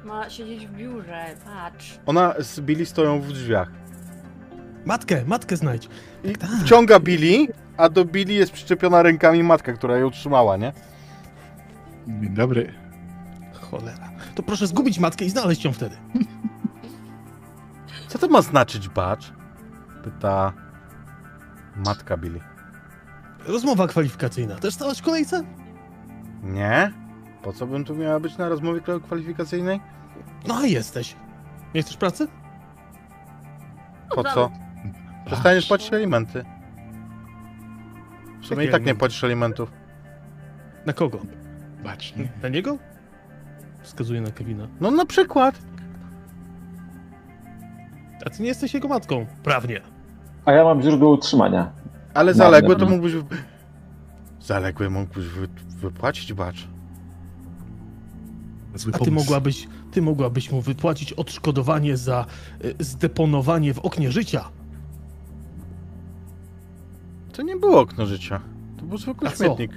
Ma 0.06 0.30
siedzieć 0.30 0.68
w 0.68 0.72
biurze, 0.72 1.26
patrz. 1.46 2.00
Ona 2.06 2.34
z 2.40 2.60
Billy 2.60 2.86
stoją 2.86 3.22
w 3.22 3.28
drzwiach. 3.34 3.72
Matkę, 4.86 5.24
matkę 5.26 5.58
znajdź. 5.58 5.90
I 6.24 6.34
Tak. 6.36 6.50
wciąga 6.50 7.00
Billy, 7.00 7.54
a 7.78 7.90
do 7.90 8.06
Billy 8.06 8.34
jest 8.34 8.52
przyczepiona 8.52 9.02
rękami 9.04 9.44
matka, 9.44 9.74
która 9.74 9.98
ją 9.98 10.12
trzymała, 10.12 10.58
nie? 10.58 10.74
Dzień 12.08 12.34
dobry. 12.34 12.74
Cholera. 13.62 14.10
To 14.36 14.44
proszę 14.44 14.68
zgubić 14.68 15.00
matkę 15.00 15.26
i 15.26 15.30
znaleźć 15.30 15.66
ją 15.66 15.74
wtedy. 15.74 15.96
Co 18.08 18.20
to 18.20 18.28
ma 18.28 18.42
znaczyć, 18.42 18.90
bacz? 18.90 19.34
Pyta 20.04 20.54
matka 21.76 22.18
Billy. 22.18 22.40
Rozmowa 23.48 23.88
kwalifikacyjna. 23.88 24.56
Też 24.56 24.74
stałaś 24.74 25.00
w 25.00 25.04
kolejce? 25.04 25.44
Nie? 26.44 26.94
Po 27.42 27.54
co 27.54 27.68
bym 27.68 27.86
tu 27.86 27.96
miała 27.96 28.20
być 28.20 28.38
na 28.38 28.50
rozmowie 28.50 28.82
kwalifikacyjnej? 29.04 29.80
No 30.48 30.56
a 30.58 30.66
jesteś. 30.66 31.16
Nie 31.76 31.82
chcesz 31.82 31.98
pracy? 31.98 32.28
Po 34.16 34.24
co? 34.24 34.52
Przestaniesz 35.26 35.68
płacić 35.68 35.94
alimenty. 35.94 36.46
W 38.42 38.46
sumie 38.46 38.66
i 38.66 38.70
tak 38.72 38.86
nie 38.86 38.96
płacisz 38.96 39.24
alimentów. 39.24 39.72
Na 40.86 40.94
kogo? 40.94 41.20
Bacznie. 41.84 42.28
Na 42.44 42.50
niego? 42.50 42.78
Wskazuję 43.82 44.22
na 44.22 44.32
Kevina. 44.32 44.68
No 44.82 44.92
na 44.92 45.06
przykład. 45.06 45.60
A 48.26 48.30
ty 48.30 48.42
nie 48.42 48.48
jesteś 48.48 48.74
jego 48.74 48.88
matką. 48.88 49.26
Prawnie. 49.44 49.82
A 50.46 50.52
ja 50.52 50.64
mam 50.64 50.82
źródło 50.82 51.12
utrzymania. 51.12 51.72
Ale 52.14 52.34
zaległe 52.34 52.76
to 52.76 52.86
mógłbyś... 52.86 53.14
Zaległe 54.40 54.90
mógłbyś 54.90 55.26
wy... 55.26 55.48
wypłacić, 55.68 56.34
bacz. 56.34 56.68
Zły 58.76 58.92
A 58.96 58.98
ty 58.98 59.06
pomysł. 59.06 59.26
mogłabyś, 59.26 59.68
ty 59.92 60.02
mogłabyś 60.02 60.52
mu 60.52 60.62
wypłacić 60.62 61.14
odszkodowanie 61.14 61.98
za 61.98 62.26
y, 62.66 62.76
zdeponowanie 62.80 63.74
w 63.74 63.80
oknie 63.80 64.12
życia. 64.12 64.46
To 67.34 67.42
nie 67.42 67.56
było 67.56 67.80
okno 67.82 68.06
życia. 68.06 68.42
To 68.78 68.86
był 68.86 68.98
zwykły 68.98 69.28
A 69.28 69.32
co? 69.32 69.46
śmietnik. 69.46 69.72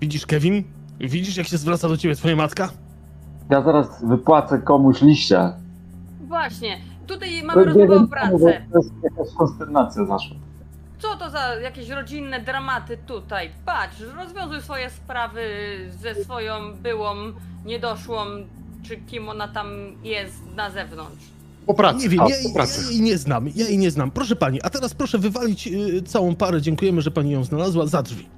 Widzisz, 0.00 0.26
Kevin? 0.26 0.64
Widzisz, 1.00 1.36
jak 1.36 1.46
się 1.46 1.58
zwraca 1.58 1.88
do 1.88 1.96
ciebie 1.96 2.14
twoja 2.14 2.36
matka? 2.36 2.68
Ja 3.50 3.62
zaraz 3.62 4.04
wypłacę 4.04 4.58
komuś 4.58 5.02
liścia. 5.02 5.54
Właśnie. 6.28 6.78
Tutaj 7.06 7.42
mamy 7.44 7.64
rozmowę 7.64 7.96
o 7.96 8.06
pracę. 8.08 8.30
bo 8.32 8.72
To 8.72 8.78
jest 8.78 8.92
jakaś 9.02 9.34
konsternacja 9.38 10.04
zaszła. 10.06 10.36
Co 11.12 11.16
to 11.16 11.30
za 11.30 11.54
jakieś 11.54 11.88
rodzinne 11.88 12.40
dramaty 12.40 12.98
tutaj? 13.06 13.50
Patrz, 13.66 13.96
rozwiązuj 14.16 14.62
swoje 14.62 14.90
sprawy 14.90 15.40
ze 16.02 16.14
swoją 16.24 16.74
byłą, 16.74 17.14
niedoszłą, 17.64 18.16
czy 18.82 18.96
kim 18.96 19.28
ona 19.28 19.48
tam 19.48 19.66
jest 20.02 20.34
na 20.56 20.70
zewnątrz. 20.70 21.24
Po 21.66 21.74
pracy. 21.74 21.98
Nie 21.98 22.08
wiem, 22.08 22.20
o, 22.20 22.28
ja, 22.28 22.36
po 22.42 22.48
ja 22.48 22.54
pracy. 22.54 22.92
jej 22.92 23.00
nie 23.00 23.18
znam, 23.18 23.48
ja 23.54 23.66
jej 23.68 23.78
nie 23.78 23.90
znam. 23.90 24.10
Proszę 24.10 24.36
pani, 24.36 24.62
a 24.62 24.70
teraz 24.70 24.94
proszę 24.94 25.18
wywalić 25.18 25.66
y, 25.66 26.02
całą 26.02 26.34
parę, 26.34 26.62
dziękujemy, 26.62 27.02
że 27.02 27.10
pani 27.10 27.30
ją 27.30 27.44
znalazła, 27.44 27.86
za 27.86 28.02
drzwi. 28.02 28.28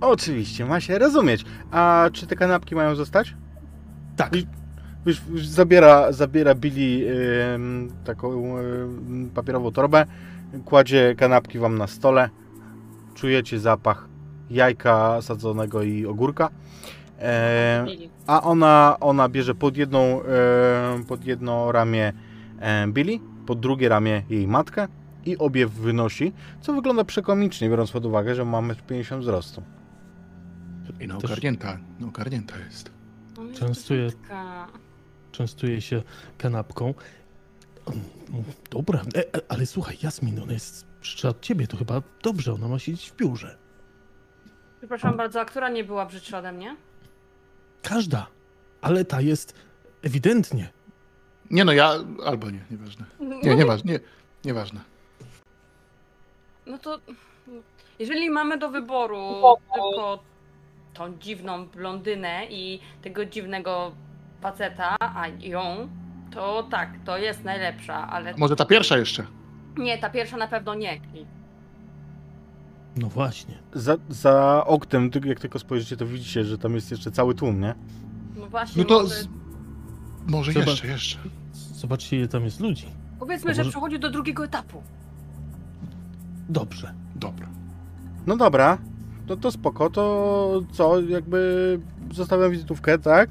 Oczywiście, 0.00 0.66
ma 0.66 0.80
się 0.80 0.98
rozumieć. 0.98 1.44
A 1.70 2.10
czy 2.12 2.26
te 2.26 2.36
kanapki 2.36 2.74
mają 2.74 2.94
zostać? 2.94 3.34
Tak, 4.16 4.36
I- 4.36 4.46
Już, 5.06 5.20
już 5.30 5.46
zabiera, 5.46 6.12
zabiera 6.12 6.54
Billy 6.54 7.10
ym, 7.54 7.92
taką 8.04 8.58
ym, 8.58 9.30
papierową 9.34 9.72
torbę, 9.72 10.06
kładzie 10.64 11.14
kanapki 11.18 11.58
wam 11.58 11.78
na 11.78 11.86
stole, 11.86 12.30
czujecie 13.14 13.60
zapach 13.60 14.08
jajka 14.50 15.22
sadzonego 15.22 15.82
i 15.82 16.06
ogórka, 16.06 16.50
e, 17.18 17.86
a 18.26 18.42
ona, 18.42 18.96
ona 19.00 19.28
bierze 19.28 19.54
pod 19.54 19.76
jedną, 19.76 20.22
e, 20.22 21.04
pod 21.08 21.24
jedno 21.24 21.72
ramię 21.72 22.12
e, 22.60 22.86
Billy, 22.88 23.18
pod 23.46 23.60
drugie 23.60 23.88
ramię 23.88 24.22
jej 24.30 24.48
matkę 24.48 24.88
i 25.24 25.38
obie 25.38 25.66
wynosi, 25.66 26.32
co 26.60 26.72
wygląda 26.72 27.04
przekomicznie, 27.04 27.68
biorąc 27.68 27.90
pod 27.90 28.06
uwagę, 28.06 28.34
że 28.34 28.44
mamy 28.44 28.74
50 28.74 29.22
wzrostu. 29.22 29.62
I 31.00 31.06
no 31.06 31.18
ogarnięta, 31.18 31.78
no 32.00 32.06
ogarnięta 32.08 32.54
jest. 32.58 32.90
No, 33.36 33.42
matka. 33.42 34.68
częstuje 35.32 35.80
się 35.80 36.02
kanapką. 36.38 36.94
Dobra, 38.70 39.02
e, 39.14 39.18
e, 39.18 39.40
ale 39.48 39.66
słuchaj, 39.66 39.98
Jasmin, 40.02 40.40
ona 40.42 40.52
jest 40.52 40.86
przyszła 41.00 41.30
od 41.30 41.40
ciebie, 41.40 41.66
to 41.66 41.76
chyba 41.76 42.02
dobrze, 42.22 42.52
ona 42.52 42.68
ma 42.68 42.78
siedzieć 42.78 43.10
w 43.10 43.16
biurze. 43.16 43.58
Przepraszam 44.78 45.16
bardzo, 45.16 45.40
a 45.40 45.44
która 45.44 45.68
nie 45.68 45.84
była 45.84 46.06
brzydsza 46.06 46.38
ode 46.38 46.52
mnie? 46.52 46.76
Każda, 47.82 48.26
ale 48.80 49.04
ta 49.04 49.20
jest 49.20 49.54
ewidentnie. 50.02 50.68
Nie 51.50 51.64
no, 51.64 51.72
ja... 51.72 51.94
albo 52.24 52.50
nie, 52.50 52.64
nieważne. 52.70 53.04
Nie, 53.20 53.56
nieważne, 53.56 53.92
nie, 53.92 54.00
nieważne. 54.44 54.80
No 56.66 56.78
to 56.78 56.98
jeżeli 57.98 58.30
mamy 58.30 58.58
do 58.58 58.70
wyboru 58.70 59.42
tylko 59.74 60.22
tą 60.94 61.18
dziwną 61.18 61.66
blondynę 61.66 62.46
i 62.50 62.80
tego 63.02 63.24
dziwnego 63.24 63.92
faceta, 64.40 64.96
a 65.00 65.28
ją, 65.28 65.88
to 66.34 66.62
tak, 66.70 66.90
to 67.04 67.18
jest 67.18 67.44
najlepsza, 67.44 68.08
ale 68.10 68.34
Może 68.36 68.56
ta 68.56 68.64
pierwsza 68.64 68.98
jeszcze? 68.98 69.26
nie, 69.76 69.98
ta 69.98 70.10
pierwsza 70.10 70.36
na 70.36 70.46
pewno 70.48 70.74
nie. 70.74 71.00
No 72.96 73.08
właśnie. 73.08 73.54
Za, 73.74 73.96
za 74.08 74.64
oknem, 74.66 75.10
jak 75.24 75.40
tylko 75.40 75.58
spojrzycie, 75.58 75.96
to 75.96 76.06
widzicie, 76.06 76.44
że 76.44 76.58
tam 76.58 76.74
jest 76.74 76.90
jeszcze 76.90 77.10
cały 77.10 77.34
tłum, 77.34 77.60
nie? 77.60 77.74
No 78.36 78.46
właśnie, 78.46 78.82
No 78.82 78.88
to... 78.88 78.94
może... 79.02 79.14
Z... 79.14 79.28
Może 80.26 80.52
Zobacz. 80.52 80.68
jeszcze, 80.68 80.86
jeszcze. 80.86 81.18
Zobaczcie, 81.74 82.16
ile 82.16 82.28
tam 82.28 82.44
jest 82.44 82.60
ludzi. 82.60 82.86
powiedzmy, 83.18 83.50
to 83.50 83.54
że 83.54 83.60
może- 83.62 83.70
przechodzi 83.70 83.98
do 83.98 84.10
drugiego 84.10 84.44
etapu. 84.44 84.82
Dobrze. 86.48 86.94
Dobra. 87.14 87.46
No 88.26 88.36
dobra, 88.36 88.78
no 89.28 89.36
to 89.36 89.50
spoko, 89.50 89.90
to 89.90 90.62
co, 90.72 91.00
jakby 91.00 91.80
zostawiam 92.12 92.50
wizytówkę, 92.50 92.98
tak? 92.98 93.30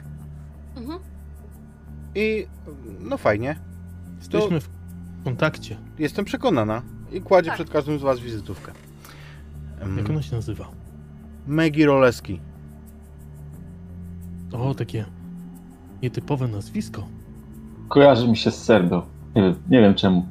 I 2.15 2.47
no 2.99 3.17
fajnie. 3.17 3.55
Jesteśmy 4.17 4.59
w 4.61 4.69
kontakcie. 5.23 5.77
Jestem 5.99 6.25
przekonana. 6.25 6.81
I 7.11 7.21
kładzie 7.21 7.47
Tak. 7.49 7.55
przed 7.55 7.69
każdym 7.69 7.99
z 7.99 8.01
was 8.01 8.19
wizytówkę. 8.19 8.71
Jak 9.97 10.09
ona 10.09 10.21
się 10.21 10.35
nazywa? 10.35 10.71
Maggie 11.47 11.85
Roleski. 11.85 12.39
O, 14.51 14.75
takie 14.75 15.05
nietypowe 16.03 16.47
nazwisko. 16.47 17.07
Kojarzy 17.87 18.27
mi 18.27 18.37
się 18.37 18.51
z 18.51 18.63
Serdo. 18.63 19.07
Nie 19.35 19.41
wiem, 19.41 19.55
nie 19.69 19.81
wiem 19.81 19.95
czemu. 19.95 20.25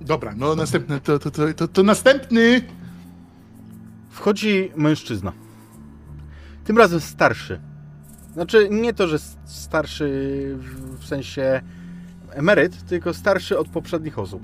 Dobra, 0.00 0.34
no 0.36 0.54
następny, 0.54 1.00
to, 1.00 1.18
to, 1.18 1.30
to, 1.30 1.54
to, 1.54 1.68
to 1.68 1.82
następny! 1.82 2.62
Wchodzi 4.10 4.70
mężczyzna. 4.76 5.32
Tym 6.64 6.78
razem 6.78 7.00
starszy. 7.00 7.60
Znaczy, 8.32 8.68
nie 8.70 8.92
to, 8.92 9.08
że 9.08 9.18
starszy 9.44 10.06
w- 10.58 10.98
w 10.98 11.06
sensie 11.06 11.60
emeryt, 12.30 12.82
tylko 12.84 13.14
starszy 13.14 13.58
od 13.58 13.68
poprzednich 13.68 14.18
osób. 14.18 14.42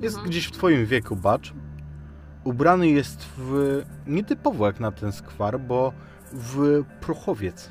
Jest 0.00 0.14
Mhm. 0.16 0.30
gdzieś 0.30 0.46
w 0.46 0.50
twoim 0.50 0.86
wieku, 0.86 1.16
bacz. 1.16 1.52
Ubrany 2.44 2.88
jest 2.88 3.28
w 3.36 3.82
nietypowo 4.06 4.66
jak 4.66 4.80
na 4.80 4.92
ten 4.92 5.12
skwar, 5.12 5.60
bo 5.60 5.92
w 6.32 6.84
prochowiec. 7.00 7.70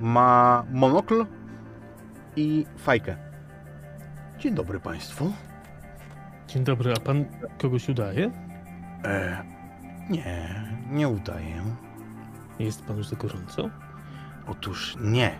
Ma 0.00 0.64
monokl 0.70 1.26
i 2.36 2.66
fajkę. 2.76 3.16
Dzień 4.38 4.54
dobry 4.54 4.80
Państwu. 4.80 5.32
Dzień 6.48 6.64
dobry, 6.64 6.92
a 6.96 7.00
pan 7.00 7.24
kogoś 7.58 7.88
udaje? 7.88 8.30
E, 9.04 9.42
nie, 10.10 10.64
nie 10.90 11.08
udaję. 11.08 11.62
Jest 12.64 12.84
panu 12.84 13.02
za 13.02 13.16
gorąco? 13.16 13.70
Otóż 14.48 14.96
nie. 15.00 15.38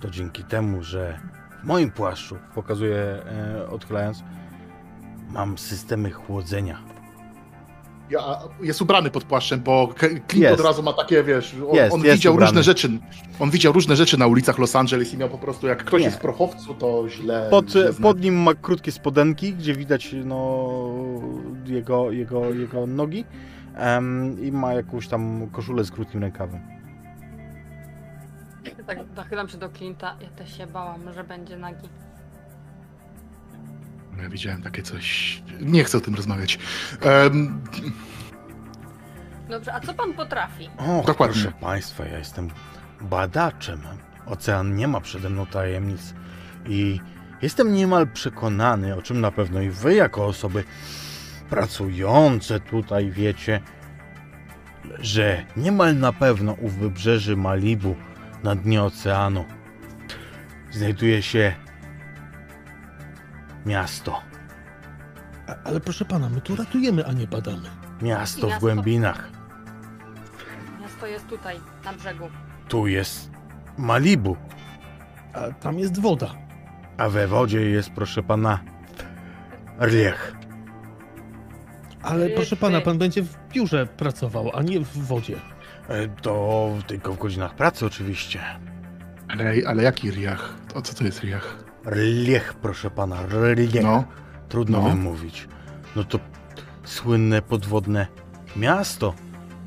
To 0.00 0.10
dzięki 0.10 0.44
temu, 0.44 0.82
że 0.82 1.18
w 1.62 1.66
moim 1.66 1.90
płaszczu, 1.90 2.36
pokazuję 2.54 2.96
e, 2.96 3.68
odchylając, 3.70 4.22
mam 5.30 5.58
systemy 5.58 6.10
chłodzenia. 6.10 6.78
Ja, 8.10 8.38
jest 8.62 8.82
ubrany 8.82 9.10
pod 9.10 9.24
płaszczem, 9.24 9.60
bo 9.60 9.94
Clint 9.98 10.34
Jest. 10.34 10.60
od 10.60 10.66
razu 10.66 10.82
ma 10.82 10.92
takie, 10.92 11.22
wiesz, 11.24 11.56
on, 11.70 11.76
Jest, 11.76 11.94
on 11.94 12.04
jest 12.04 12.16
widział 12.16 12.34
ubrany. 12.34 12.50
różne 12.50 12.62
rzeczy. 12.62 12.90
On 13.40 13.50
widział 13.50 13.72
różne 13.72 13.96
rzeczy 13.96 14.18
na 14.18 14.26
ulicach 14.26 14.58
Los 14.58 14.76
Angeles 14.76 15.14
i 15.14 15.16
miał 15.18 15.28
po 15.28 15.38
prostu, 15.38 15.66
jak 15.66 15.84
ktoś 15.84 16.00
Nie. 16.00 16.04
jest 16.06 16.18
w 16.18 16.20
prochowcu, 16.20 16.74
to 16.74 17.04
źle. 17.08 17.48
Pod, 17.50 17.70
źle 17.70 17.92
zna. 17.92 18.02
pod 18.02 18.20
nim 18.20 18.42
ma 18.42 18.54
krótkie 18.54 18.92
spodenki, 18.92 19.52
gdzie 19.54 19.74
widać 19.74 20.14
no, 20.24 20.68
jego, 21.66 22.10
jego, 22.10 22.54
jego 22.54 22.86
nogi 22.86 23.24
em, 23.78 24.36
i 24.44 24.52
ma 24.52 24.74
jakąś 24.74 25.08
tam 25.08 25.50
koszulę 25.52 25.84
z 25.84 25.90
krótkim 25.90 26.20
rękawem. 26.20 26.60
Tak 28.86 28.98
nachylam 29.16 29.48
się 29.48 29.58
do 29.58 29.68
Clint'a. 29.68 30.10
Ja 30.22 30.28
też 30.36 30.56
się 30.58 30.66
bałam, 30.66 31.12
że 31.14 31.24
będzie 31.24 31.56
nagi. 31.56 31.88
Ja 34.22 34.28
widziałem 34.28 34.62
takie 34.62 34.82
coś. 34.82 35.42
Nie 35.60 35.84
chcę 35.84 35.98
o 35.98 36.00
tym 36.00 36.14
rozmawiać. 36.14 36.58
Em, 37.02 37.60
Dobrze, 39.50 39.74
a 39.74 39.80
co 39.80 39.94
pan 39.94 40.12
potrafi? 40.12 40.68
O, 40.78 41.02
Dokładnie. 41.06 41.42
proszę 41.42 41.52
Państwa, 41.60 42.04
ja 42.04 42.18
jestem 42.18 42.48
badaczem. 43.00 43.80
Ocean 44.26 44.76
nie 44.76 44.88
ma 44.88 45.00
przede 45.00 45.30
mną 45.30 45.46
tajemnic. 45.46 46.14
I 46.66 47.00
jestem 47.42 47.72
niemal 47.74 48.06
przekonany, 48.06 48.96
o 48.96 49.02
czym 49.02 49.20
na 49.20 49.30
pewno 49.30 49.60
i 49.60 49.70
Wy, 49.70 49.94
jako 49.94 50.26
osoby 50.26 50.64
pracujące 51.50 52.60
tutaj, 52.60 53.10
wiecie, 53.10 53.60
że 54.98 55.44
niemal 55.56 55.96
na 55.96 56.12
pewno 56.12 56.52
u 56.52 56.68
wybrzeży 56.68 57.36
Malibu, 57.36 57.96
na 58.42 58.54
dnie 58.54 58.82
oceanu, 58.82 59.44
znajduje 60.70 61.22
się 61.22 61.54
miasto. 63.66 64.20
A, 65.46 65.54
ale 65.64 65.80
proszę 65.80 66.04
pana, 66.04 66.28
my 66.28 66.40
tu 66.40 66.56
ratujemy, 66.56 67.06
a 67.06 67.12
nie 67.12 67.26
badamy. 67.26 67.68
Miasto 68.02 68.40
w 68.40 68.50
Miasto. 68.50 68.60
głębinach. 68.60 69.30
Miasto 70.80 71.06
jest 71.06 71.26
tutaj, 71.26 71.56
na 71.84 71.92
brzegu. 71.92 72.28
Tu 72.68 72.86
jest 72.86 73.30
Malibu. 73.78 74.36
A 75.34 75.52
tam 75.52 75.78
jest 75.78 76.00
woda. 76.00 76.34
A 76.98 77.08
we 77.08 77.26
wodzie 77.28 77.60
jest, 77.60 77.90
proszę 77.90 78.22
pana, 78.22 78.58
Riech. 79.80 80.37
Ale 82.08 82.26
Ty, 82.28 82.34
proszę 82.34 82.56
pana, 82.56 82.78
ty. 82.78 82.84
pan 82.84 82.98
będzie 82.98 83.22
w 83.22 83.36
biurze 83.52 83.86
pracował, 83.86 84.50
a 84.56 84.62
nie 84.62 84.80
w 84.80 84.98
wodzie. 85.06 85.36
E, 85.88 86.08
To 86.08 86.68
tylko 86.86 87.12
w 87.12 87.18
godzinach 87.18 87.54
pracy 87.54 87.86
oczywiście. 87.86 88.40
ale, 89.28 89.52
ale 89.66 89.82
jaki 89.82 90.10
riach? 90.10 90.54
O 90.74 90.82
co 90.82 90.94
to 90.94 91.04
jest 91.04 91.20
riach? 91.20 91.64
Riech, 91.86 92.54
proszę 92.54 92.90
pana, 92.90 93.16
Riech. 93.54 93.82
No, 93.82 94.04
Trudno 94.48 94.82
no. 94.82 94.88
wymówić. 94.88 95.48
No 95.96 96.04
to 96.04 96.18
słynne 96.84 97.42
podwodne 97.42 98.06
miasto. 98.56 99.14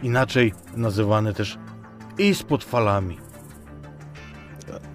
Inaczej 0.01 0.53
nazywane 0.75 1.33
też 1.33 1.57
i 2.17 2.35
z 2.35 2.43
pod 2.43 2.63
falami. 2.63 3.17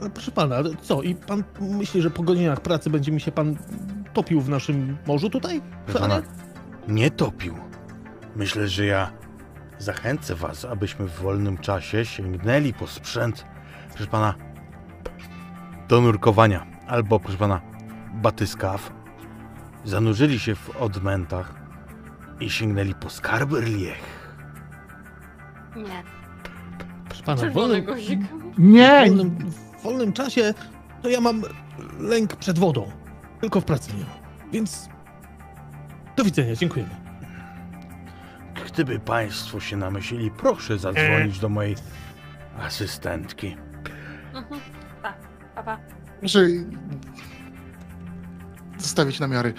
Ale 0.01 0.11
proszę 0.11 0.31
pana, 0.31 0.57
co? 0.83 1.03
I 1.03 1.15
pan 1.15 1.45
myśli, 1.61 2.03
że 2.03 2.11
po 2.11 2.23
godzinach 2.23 2.61
pracy 2.61 2.91
będzie 2.91 3.13
mi 3.13 3.21
się 3.21 3.33
pan 3.33 3.57
topił 4.13 4.41
w 4.41 4.49
naszym 4.49 4.97
morzu 5.07 5.31
tutaj? 5.31 5.63
Proszę 5.87 6.01
pana, 6.01 6.23
nie 6.88 7.11
topił. 7.11 7.55
Myślę, 8.37 8.68
że 8.68 8.87
ja 8.87 9.12
zachęcę 9.79 10.35
was, 10.35 10.64
abyśmy 10.64 11.07
w 11.07 11.14
wolnym 11.20 11.59
czasie 11.59 12.05
sięgnęli 12.05 12.72
po 12.72 12.87
sprzęt, 12.87 13.44
proszę 13.88 14.07
pana, 14.07 14.35
do 15.88 16.01
nurkowania. 16.01 16.66
Albo, 16.87 17.20
proszę 17.20 17.38
pana, 17.38 17.61
batyskaw. 18.14 18.92
Zanurzyli 19.85 20.38
się 20.38 20.55
w 20.55 20.77
odmętach 20.77 21.55
i 22.40 22.51
sięgnęli 22.51 22.94
po 22.94 23.11
skarby 23.11 23.61
Riech. 23.61 24.37
Nie. 25.77 26.03
Proszę 27.09 27.22
pana, 27.22 27.42
w 27.42 27.53
wolnym, 27.53 27.85
guzik. 27.85 28.20
w, 28.20 28.59
nie! 28.59 29.05
wolnym, 29.07 29.51
w 29.51 29.83
wolnym 29.83 30.12
czasie 30.12 30.55
to 31.03 31.09
ja 31.09 31.20
mam 31.20 31.42
lęk 31.99 32.37
przed 32.37 32.59
wodą. 32.59 32.90
Tylko 33.40 33.61
w 33.61 33.64
pracy 33.64 33.92
nie 33.92 34.05
mam. 34.05 34.53
Więc 34.53 34.88
do 36.17 36.25
widzenia, 36.25 36.55
dziękujemy. 36.57 36.91
Gdyby 38.67 38.99
państwo 38.99 39.61
się 39.61 39.77
namyślili, 39.77 40.31
proszę 40.31 40.79
zadzwonić 40.79 41.39
do 41.39 41.49
mojej 41.49 41.77
asystentki. 42.59 43.57
Mhm. 44.35 44.61
Pa, 45.03 45.15
pa, 45.55 45.63
pa. 45.63 45.79
Proszę 46.21 46.41
zostawić 48.79 49.21
namiary. 49.21 49.55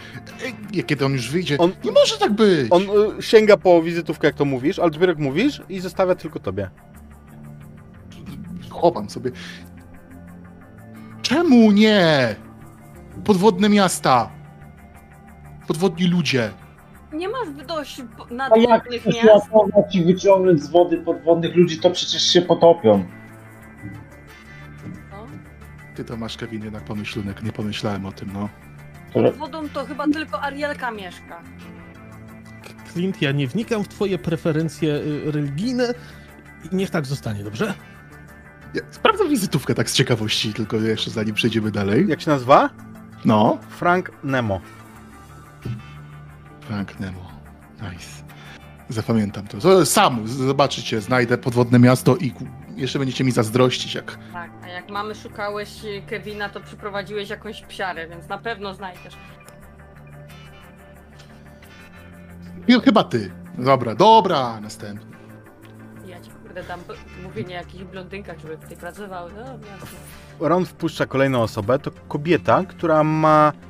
Ej, 0.74 0.84
Kiedy 0.84 1.06
on 1.06 1.14
już 1.14 1.32
wyjdzie, 1.32 1.58
On- 1.58 1.72
nie 1.84 1.92
może 1.92 2.18
tak 2.18 2.34
być! 2.34 2.68
On 2.70 2.82
y, 3.20 3.22
sięga 3.22 3.58
po 3.58 3.84
wizytówkę, 3.84 4.28
jak 4.28 4.36
to 4.36 4.46
mówisz, 4.46 4.80
ale 4.80 4.92
dopiero 4.92 5.12
jak 5.12 5.20
mówisz 5.20 5.62
i 5.70 5.80
zostawia 5.80 6.16
tylko 6.16 6.40
tobie. 6.40 6.70
Chowam 8.70 9.10
sobie. 9.10 9.32
Czemu 11.22 11.72
nie? 11.72 12.36
Podwodne 13.26 13.70
miasta. 13.70 14.30
Podwodni 15.68 16.08
ludzie. 16.08 16.52
Nie 17.14 17.30
masz 17.30 17.50
dość 17.68 18.00
A 18.00 18.04
jak 18.24 18.32
nadwodnych 18.32 19.02
chcesz 19.02 19.16
miast? 19.16 19.28
ratować 19.46 19.96
i 19.96 20.06
wyciągnąć 20.06 20.62
z 20.64 20.70
wody 20.72 20.98
podwodnych 20.98 21.56
ludzi, 21.56 21.78
to 21.80 21.92
przecież 21.92 22.22
się 22.24 22.42
potopią. 22.42 23.06
No. 25.12 25.26
Ty 25.96 26.04
to 26.04 26.18
masz, 26.18 26.38
Kevin, 26.38 26.64
jednak 26.64 26.84
pomyślunek. 26.84 27.44
Nie 27.44 27.52
pomyślałem 27.52 28.06
o 28.06 28.12
tym, 28.12 28.30
no. 28.34 28.50
Pod 29.14 29.36
wodą 29.38 29.70
to 29.70 29.86
chyba 29.86 30.08
tylko 30.08 30.42
Arielka 30.44 30.92
mieszka. 30.92 31.42
Clint, 32.94 33.22
ja 33.22 33.32
nie 33.32 33.48
wnikam 33.48 33.84
w 33.84 33.88
twoje 33.88 34.18
preferencje 34.18 34.94
y, 34.94 35.32
religijne 35.32 35.94
i 36.72 36.76
niech 36.76 36.90
tak 36.90 37.06
zostanie, 37.06 37.44
dobrze? 37.44 37.74
Ja 38.74 38.82
sprawdzam 38.92 39.30
wizytówkę 39.30 39.74
tak 39.76 39.90
z 39.90 39.94
ciekawości, 39.94 40.54
tylko 40.54 40.78
jeszcze 40.78 41.12
zanim 41.12 41.36
przejdziemy 41.36 41.72
dalej. 41.72 42.08
Jak 42.08 42.22
się 42.22 42.32
nazywa? 42.32 42.70
No. 43.26 43.58
Frank 43.70 44.12
Nemo. 44.24 44.62
Frank 46.68 47.00
Nemo. 47.00 47.32
Nice. 47.82 48.24
Zapamiętam 48.90 49.48
to. 49.48 49.86
Sam 49.86 50.28
zobaczycie, 50.28 51.02
znajdę 51.02 51.38
podwodne 51.38 51.80
miasto 51.80 52.16
i 52.16 52.34
jeszcze 52.76 53.00
będziecie 53.00 53.24
mi 53.24 53.32
zazdrościć, 53.32 53.96
jak 53.96 54.18
Tak, 54.34 54.52
a 54.64 54.68
jak 54.68 54.90
mamy 54.90 55.16
szukałeś 55.16 55.70
Kevina, 56.10 56.50
to 56.50 56.60
przyprowadziłeś 56.60 57.30
jakąś 57.30 57.62
psiarę, 57.62 58.08
więc 58.08 58.28
na 58.28 58.38
pewno 58.38 58.74
znajdziesz. 58.74 59.14
I 62.68 62.74
chyba 62.82 63.04
ty. 63.04 63.32
Dobra, 63.58 63.96
dobra, 63.96 64.60
następny. 64.62 65.18
Ja 66.08 66.20
ci 66.22 66.30
kurde 66.32 66.64
dam 66.64 66.80
mówienie 67.24 67.56
o 67.56 67.58
jakichś 67.58 67.84
blondynkach, 67.84 68.40
żeby 68.40 68.58
tutaj 68.58 68.78
pracowały. 68.78 69.32
No. 69.36 70.48
Ron 70.48 70.66
wpuszcza 70.66 71.06
kolejną 71.06 71.42
osobę. 71.42 71.80
To 71.80 71.92
kobieta, 72.08 72.64
która 72.64 73.04
ma 73.04 73.52
y, 73.64 73.67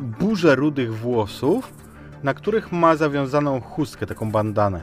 burzę 0.00 0.54
rudych 0.54 0.94
włosów, 0.94 1.72
na 2.22 2.34
których 2.34 2.72
ma 2.72 2.96
zawiązaną 2.96 3.60
chustkę, 3.60 4.06
taką 4.06 4.30
bandanę. 4.30 4.82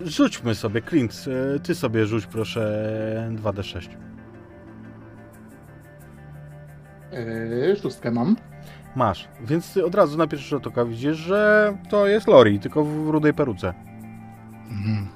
Rzućmy 0.00 0.54
sobie, 0.54 0.82
Clint, 0.82 1.24
e, 1.56 1.60
ty 1.60 1.74
sobie 1.74 2.06
rzuć 2.06 2.26
proszę 2.26 3.30
2d6. 3.42 3.88
Yy, 7.12 7.76
szóstkę 7.82 8.10
mam. 8.10 8.36
Masz, 8.96 9.28
więc 9.40 9.76
od 9.76 9.94
razu 9.94 10.18
na 10.18 10.26
pierwszy 10.26 10.48
rzut 10.48 10.66
oka 10.66 10.84
widzisz, 10.84 11.16
że 11.16 11.74
to 11.90 12.06
jest 12.06 12.28
Lori, 12.28 12.60
tylko 12.60 12.84
w 12.84 13.08
rudej 13.08 13.34
peruce. 13.34 13.74
Mhm. 14.70 15.08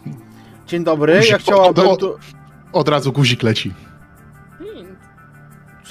Dzień 0.66 0.84
dobry, 0.84 1.16
Guzik, 1.16 1.30
ja 1.32 1.38
chciałabym 1.38 1.86
od- 1.88 2.00
tu... 2.00 2.14
Od 2.72 2.88
razu 2.88 3.12
guzik 3.12 3.42
leci. 3.42 3.74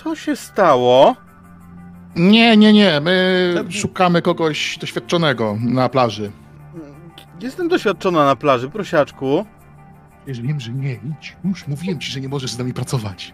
Co 0.03 0.15
się 0.15 0.35
stało? 0.35 1.15
Nie, 2.15 2.57
nie, 2.57 2.73
nie. 2.73 2.99
My 3.01 3.53
szukamy 3.69 4.21
kogoś 4.21 4.77
doświadczonego 4.77 5.57
na 5.61 5.89
plaży. 5.89 6.31
Jestem 7.41 7.67
doświadczona 7.67 8.25
na 8.25 8.35
plaży, 8.35 8.69
prosiaczku. 8.69 9.45
Wiesz, 10.27 10.41
wiem, 10.41 10.59
że 10.59 10.71
nie. 10.73 10.93
Idź. 10.93 11.35
Już 11.45 11.67
mówiłem 11.67 11.99
ci, 11.99 12.11
że 12.11 12.21
nie 12.21 12.29
możesz 12.29 12.51
z 12.51 12.57
nami 12.57 12.73
pracować. 12.73 13.33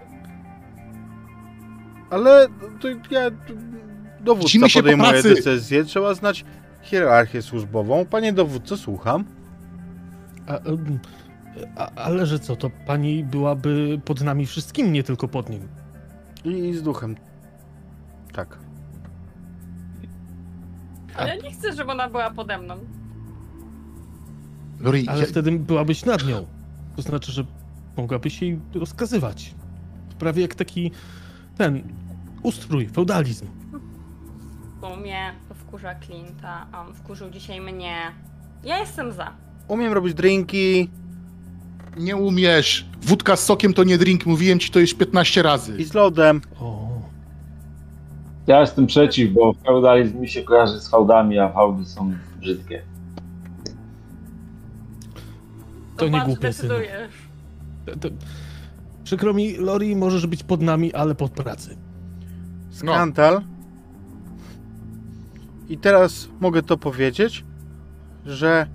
Ale 2.09 2.47
to 2.81 2.87
ja. 2.87 3.21
Dowódca 4.19 4.47
Widzimy 4.47 4.69
się 4.69 4.79
po 4.79 4.83
podejmuje 4.83 5.09
pracy. 5.11 5.29
decyzję. 5.35 5.83
Trzeba 5.83 6.13
znać 6.13 6.45
hierarchię 6.81 7.41
służbową. 7.41 8.05
Panie 8.05 8.33
dowódco, 8.33 8.77
słucham. 8.77 9.23
A, 10.47 10.57
em, 10.57 10.99
a, 11.77 11.91
ale 11.95 12.25
że 12.25 12.39
co, 12.39 12.55
to 12.55 12.69
pani 12.87 13.23
byłaby 13.23 14.01
pod 14.05 14.21
nami 14.21 14.45
wszystkim, 14.45 14.93
nie 14.93 15.03
tylko 15.03 15.27
pod 15.27 15.49
nim. 15.49 15.67
I, 16.47 16.69
i 16.69 16.73
z 16.73 16.83
duchem. 16.83 17.15
Tak. 18.33 18.57
Ale 21.15 21.35
ja 21.35 21.35
nie 21.43 21.51
chcę, 21.51 21.73
żeby 21.73 21.91
ona 21.91 22.09
była 22.09 22.31
pode 22.31 22.57
mną. 22.57 22.75
Lori, 24.79 25.07
Ale 25.07 25.21
ja, 25.21 25.27
wtedy 25.27 25.51
byłabyś 25.51 26.05
nad 26.05 26.27
nią. 26.27 26.45
To 26.95 27.01
znaczy, 27.01 27.31
że 27.31 27.45
mogłabyś 27.97 28.41
jej 28.41 28.59
rozkazywać. 28.73 29.55
Prawie 30.19 30.41
jak 30.41 30.55
taki 30.55 30.91
ten 31.57 31.83
ustrój, 32.43 32.87
feudalizm. 32.87 33.47
Bo 34.81 34.95
mnie 34.95 35.33
to 35.49 35.55
wkurza 35.55 35.95
Clint'a, 35.95 36.65
a 36.71 36.81
on 36.87 36.93
wkurzył 36.93 37.29
dzisiaj 37.29 37.61
mnie. 37.61 37.97
Ja 38.63 38.79
jestem 38.79 39.11
za. 39.11 39.33
Umiem 39.67 39.93
robić 39.93 40.13
drinki 40.13 40.89
nie 41.99 42.15
umiesz. 42.15 42.85
Wódka 43.01 43.35
z 43.35 43.43
sokiem 43.45 43.73
to 43.73 43.83
nie 43.83 43.97
drink. 43.97 44.25
Mówiłem 44.25 44.59
ci 44.59 44.71
to 44.71 44.79
już 44.79 44.93
15 44.93 45.41
razy. 45.41 45.77
i 45.77 45.83
z 45.83 45.93
lodem. 45.93 46.41
O, 46.59 46.87
Ja 48.47 48.61
jestem 48.61 48.87
przeciw, 48.87 49.33
bo 49.33 49.53
feudalizm 49.65 50.19
mi 50.19 50.29
się 50.29 50.43
kojarzy 50.43 50.81
z 50.81 50.89
fałdami, 50.89 51.39
a 51.39 51.49
fałdy 51.49 51.85
są 51.85 52.13
brzydkie. 52.39 52.81
To 55.97 56.05
nie 56.05 56.11
patrz, 56.11 56.25
głupie, 56.25 56.53
synu. 56.53 56.73
to, 57.85 57.95
to, 57.95 58.15
przykro 59.03 59.33
mi, 59.33 59.55
Lori, 59.57 59.95
możesz 59.95 60.27
być 60.27 60.43
pod 60.43 60.61
nami, 60.61 60.93
ale 60.93 61.15
pod 61.15 61.31
pracy. 61.31 61.77
Skandal. 62.71 63.41
I 65.69 65.77
teraz 65.77 66.27
mogę 66.39 66.63
to 66.63 66.77
powiedzieć, 66.77 67.45
że 68.25 68.67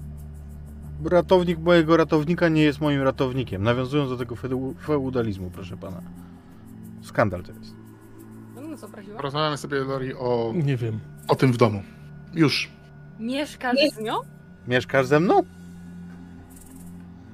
ratownik 1.07 1.59
mojego 1.59 1.97
ratownika 1.97 2.49
nie 2.49 2.63
jest 2.63 2.81
moim 2.81 3.03
ratownikiem. 3.03 3.63
Nawiązując 3.63 4.11
do 4.11 4.17
tego 4.17 4.35
feu- 4.35 4.75
feudalizmu, 4.81 5.51
proszę 5.51 5.77
pana. 5.77 6.01
Skandal 7.03 7.43
to 7.43 7.53
jest. 7.53 7.75
No, 8.55 8.63
no. 8.63 9.17
Porozmawiamy 9.17 9.57
sobie, 9.57 9.79
Lori, 9.79 10.15
o, 10.15 10.53
Nie 10.65 10.77
wiem. 10.77 11.01
o 11.29 11.35
tym 11.35 11.53
w 11.53 11.57
domu. 11.57 11.83
Już. 12.35 12.71
Mieszkasz 13.21 13.77
z 13.97 14.01
nią? 14.01 14.15
Mieszkasz 14.69 15.07
ze 15.07 15.21
mną? 15.21 15.43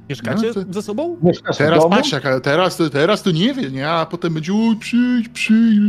Mieszkacie 0.08 0.46
No 0.56 0.64
to- 0.64 0.72
ze 0.72 0.82
sobą? 0.82 1.16
Mieszkasz 1.22 1.56
Teraz 1.58 1.78
domu? 1.82 1.96
patrz, 1.96 2.14
teraz, 2.42 2.76
to- 2.76 2.90
teraz 2.90 3.22
to 3.22 3.30
nie 3.30 3.54
wie, 3.54 3.70
nie? 3.70 3.90
A 3.90 4.06
potem 4.06 4.34
będzie, 4.34 4.52
oj, 4.54 4.76
przyjdź, 4.76 5.28
przyjdź, 5.28 5.80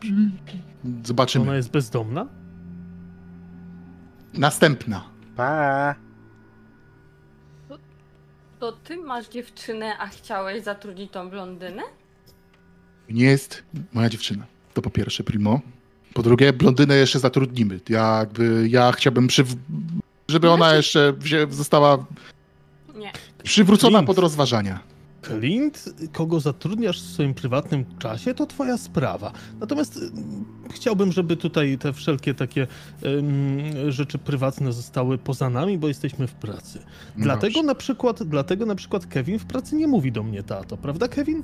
przyjdź. 0.00 0.16
Czy 1.02 1.08
Zobaczymy. 1.08 1.44
ona 1.44 1.56
jest 1.56 1.70
bezdomna? 1.70 2.26
Następna. 4.34 5.04
Pa. 5.36 5.94
To 8.60 8.72
ty 8.72 8.96
masz 8.96 9.28
dziewczynę, 9.28 9.98
a 9.98 10.06
chciałeś 10.06 10.64
zatrudnić 10.64 11.12
tą 11.12 11.30
blondynę? 11.30 11.82
Nie 13.08 13.24
jest 13.24 13.62
moja 13.92 14.08
dziewczyna. 14.08 14.44
To 14.74 14.82
po 14.82 14.90
pierwsze, 14.90 15.24
primo. 15.24 15.60
Po 16.14 16.22
drugie, 16.22 16.52
blondynę 16.52 16.96
jeszcze 16.96 17.18
zatrudnimy. 17.18 17.80
Ja 17.88 18.16
jakby, 18.18 18.68
ja 18.70 18.92
chciałbym, 18.92 19.26
przy, 19.26 19.44
żeby 20.28 20.50
ona 20.50 20.74
jeszcze 20.74 21.12
wzię, 21.12 21.46
została 21.50 22.06
Nie. 22.94 23.12
przywrócona 23.42 23.98
Clint. 23.98 24.06
pod 24.06 24.18
rozważania. 24.18 24.80
Clint, 25.26 25.84
kogo 26.12 26.40
zatrudniasz 26.40 27.02
w 27.02 27.12
swoim 27.12 27.34
prywatnym 27.34 27.84
czasie, 27.98 28.34
to 28.34 28.46
twoja 28.46 28.78
sprawa. 28.78 29.32
Natomiast 29.60 29.96
ym, 29.96 30.44
chciałbym, 30.70 31.12
żeby 31.12 31.36
tutaj 31.36 31.78
te 31.78 31.92
wszelkie 31.92 32.34
takie 32.34 32.66
ym, 33.04 33.92
rzeczy 33.92 34.18
prywatne 34.18 34.72
zostały 34.72 35.18
poza 35.18 35.50
nami, 35.50 35.78
bo 35.78 35.88
jesteśmy 35.88 36.26
w 36.26 36.34
pracy. 36.34 36.78
Dlatego 37.16 37.54
Dobrze. 37.54 37.66
na 37.66 37.74
przykład, 37.74 38.22
dlatego 38.22 38.66
na 38.66 38.74
przykład 38.74 39.06
Kevin 39.06 39.38
w 39.38 39.46
pracy 39.46 39.76
nie 39.76 39.86
mówi 39.86 40.12
do 40.12 40.22
mnie 40.22 40.42
tato, 40.42 40.76
prawda 40.76 41.08
Kevin? 41.08 41.42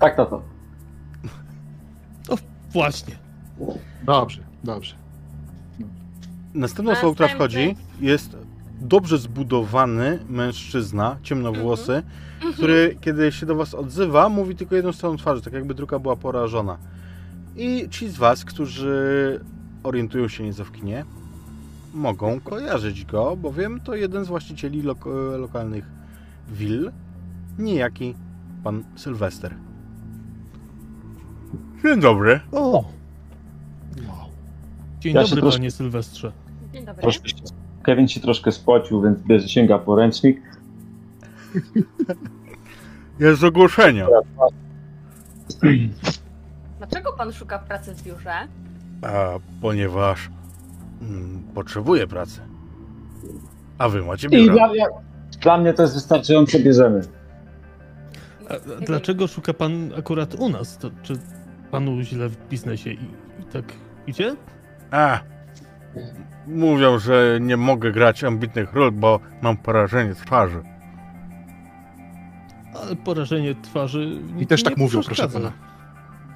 Tak, 0.00 0.16
tato. 0.16 0.42
Właśnie. 2.72 3.14
Dobrze, 4.04 4.42
dobrze. 4.64 4.94
Następną 6.54 6.92
osobą, 6.92 7.14
która 7.14 7.28
wchodzi, 7.28 7.76
jest 8.00 8.36
dobrze 8.80 9.18
zbudowany 9.18 10.18
mężczyzna, 10.28 11.16
ciemnowłosy, 11.22 12.02
który 12.52 12.96
kiedy 13.00 13.32
się 13.32 13.46
do 13.46 13.54
was 13.54 13.74
odzywa, 13.74 14.28
mówi 14.28 14.56
tylko 14.56 14.74
jedną 14.74 14.92
stroną 14.92 15.16
twarzy, 15.16 15.42
tak 15.42 15.52
jakby 15.52 15.74
druga 15.74 15.98
była 15.98 16.16
porażona. 16.16 16.78
I 17.56 17.88
ci 17.90 18.08
z 18.08 18.16
was, 18.16 18.44
którzy 18.44 19.40
orientują 19.82 20.28
się 20.28 20.44
nieco 20.44 20.64
w 20.64 20.72
kinie, 20.72 21.04
mogą 21.94 22.40
kojarzyć 22.40 23.04
go, 23.04 23.36
bowiem 23.36 23.80
to 23.80 23.94
jeden 23.94 24.24
z 24.24 24.28
właścicieli 24.28 24.82
lok- 24.82 25.38
lokalnych 25.38 25.84
will, 26.52 26.92
niejaki 27.58 28.14
pan 28.64 28.84
Sylwester. 28.96 29.54
Dzień 31.84 32.00
dobry. 32.00 32.40
O, 32.52 32.70
Wow. 32.70 32.84
dzień 35.00 35.14
Ja 35.14 35.22
dobry 35.22 35.40
troszkę- 35.40 35.58
panie 35.58 35.70
Sylwestrze. 35.70 36.32
Dzień 36.72 36.84
dobry. 36.84 37.02
Troszkę 37.02 37.28
się, 37.28 37.34
Kevin 37.82 38.08
się 38.08 38.20
troszkę 38.20 38.52
spocił, 38.52 39.02
więc 39.02 39.18
bierze, 39.22 39.48
sięga 39.48 39.78
po 39.78 39.96
ręcznik. 39.96 40.42
Jest 43.18 43.44
ogłoszenie. 43.44 44.06
Dlaczego 46.78 47.12
pan 47.12 47.32
szuka 47.32 47.58
pracy 47.58 47.94
w 47.94 48.02
biurze? 48.02 48.34
A, 49.02 49.28
ponieważ 49.62 50.30
mm, 51.02 51.42
potrzebuję 51.54 52.06
pracy. 52.06 52.40
A 53.78 53.88
wy 53.88 54.02
macie 54.02 54.26
I 54.26 54.30
biuro. 54.30 54.54
dla, 54.54 54.74
ja, 54.74 54.86
dla 55.42 55.58
mnie 55.58 55.72
to 55.74 55.82
jest 55.82 55.94
wystarczające, 55.94 56.60
bierzemy. 56.60 57.00
A, 58.48 58.54
a 58.54 58.80
dlaczego 58.80 59.26
szuka 59.26 59.54
pan 59.54 59.92
akurat 59.98 60.34
u 60.34 60.48
nas? 60.48 60.78
To, 60.78 60.90
czy 61.02 61.14
panu 61.70 62.02
źle 62.02 62.28
w 62.28 62.48
biznesie 62.48 62.90
i, 62.90 63.04
i 63.40 63.44
tak 63.52 63.64
idzie? 64.06 64.36
A, 64.90 65.20
mówią, 66.46 66.98
że 66.98 67.38
nie 67.40 67.56
mogę 67.56 67.92
grać 67.92 68.24
ambitnych 68.24 68.72
ról, 68.72 68.92
bo 68.92 69.20
mam 69.42 69.56
porażenie 69.56 70.14
twarzy. 70.14 70.62
Ale 72.82 72.96
porażenie 72.96 73.54
twarzy. 73.62 74.20
I 74.38 74.46
też 74.46 74.64
nie 74.64 74.70
tak 74.70 74.78
mówią, 74.78 75.02
proszę 75.02 75.28
pana. 75.28 75.52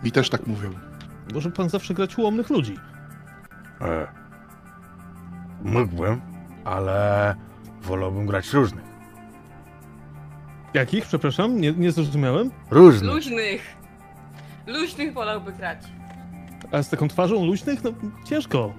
Mi 0.05 0.13
też 0.13 0.31
tak 0.31 0.47
mówią. 0.47 0.71
Może 1.35 1.51
pan 1.51 1.69
zawsze 1.69 1.95
grać 1.95 2.19
ułomnych 2.19 2.51
ludzi. 2.51 2.77
E, 3.81 4.07
mógłbym, 5.63 6.21
ale 6.65 7.35
wolałbym 7.83 8.27
grać 8.27 8.53
różnych. 8.53 8.85
Jakich? 10.75 11.07
Przepraszam, 11.07 11.61
nie, 11.61 11.73
nie 11.73 11.93
zrozumiałem. 11.93 12.51
Różnych. 12.71 13.11
Luźnych. 13.15 13.77
Luźnych 14.67 15.15
wolałby 15.15 15.53
grać. 15.53 15.79
A 16.73 16.83
z 16.83 16.91
taką 16.91 17.09
twarzą 17.09 17.47
luźnych? 17.47 17.85
No 17.85 17.91
ciężko. 18.25 18.73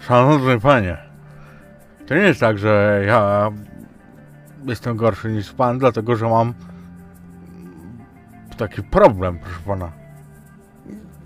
Szanowny 0.00 0.60
panie, 0.60 0.98
to 2.06 2.14
nie 2.14 2.20
jest 2.20 2.40
tak, 2.40 2.58
że 2.58 3.02
ja 3.06 3.50
jestem 4.64 4.96
gorszy 4.96 5.32
niż 5.32 5.52
pan, 5.52 5.78
dlatego 5.78 6.16
że 6.16 6.28
mam 6.28 6.54
taki 8.56 8.82
problem, 8.82 9.38
proszę 9.38 9.60
pana. 9.66 9.92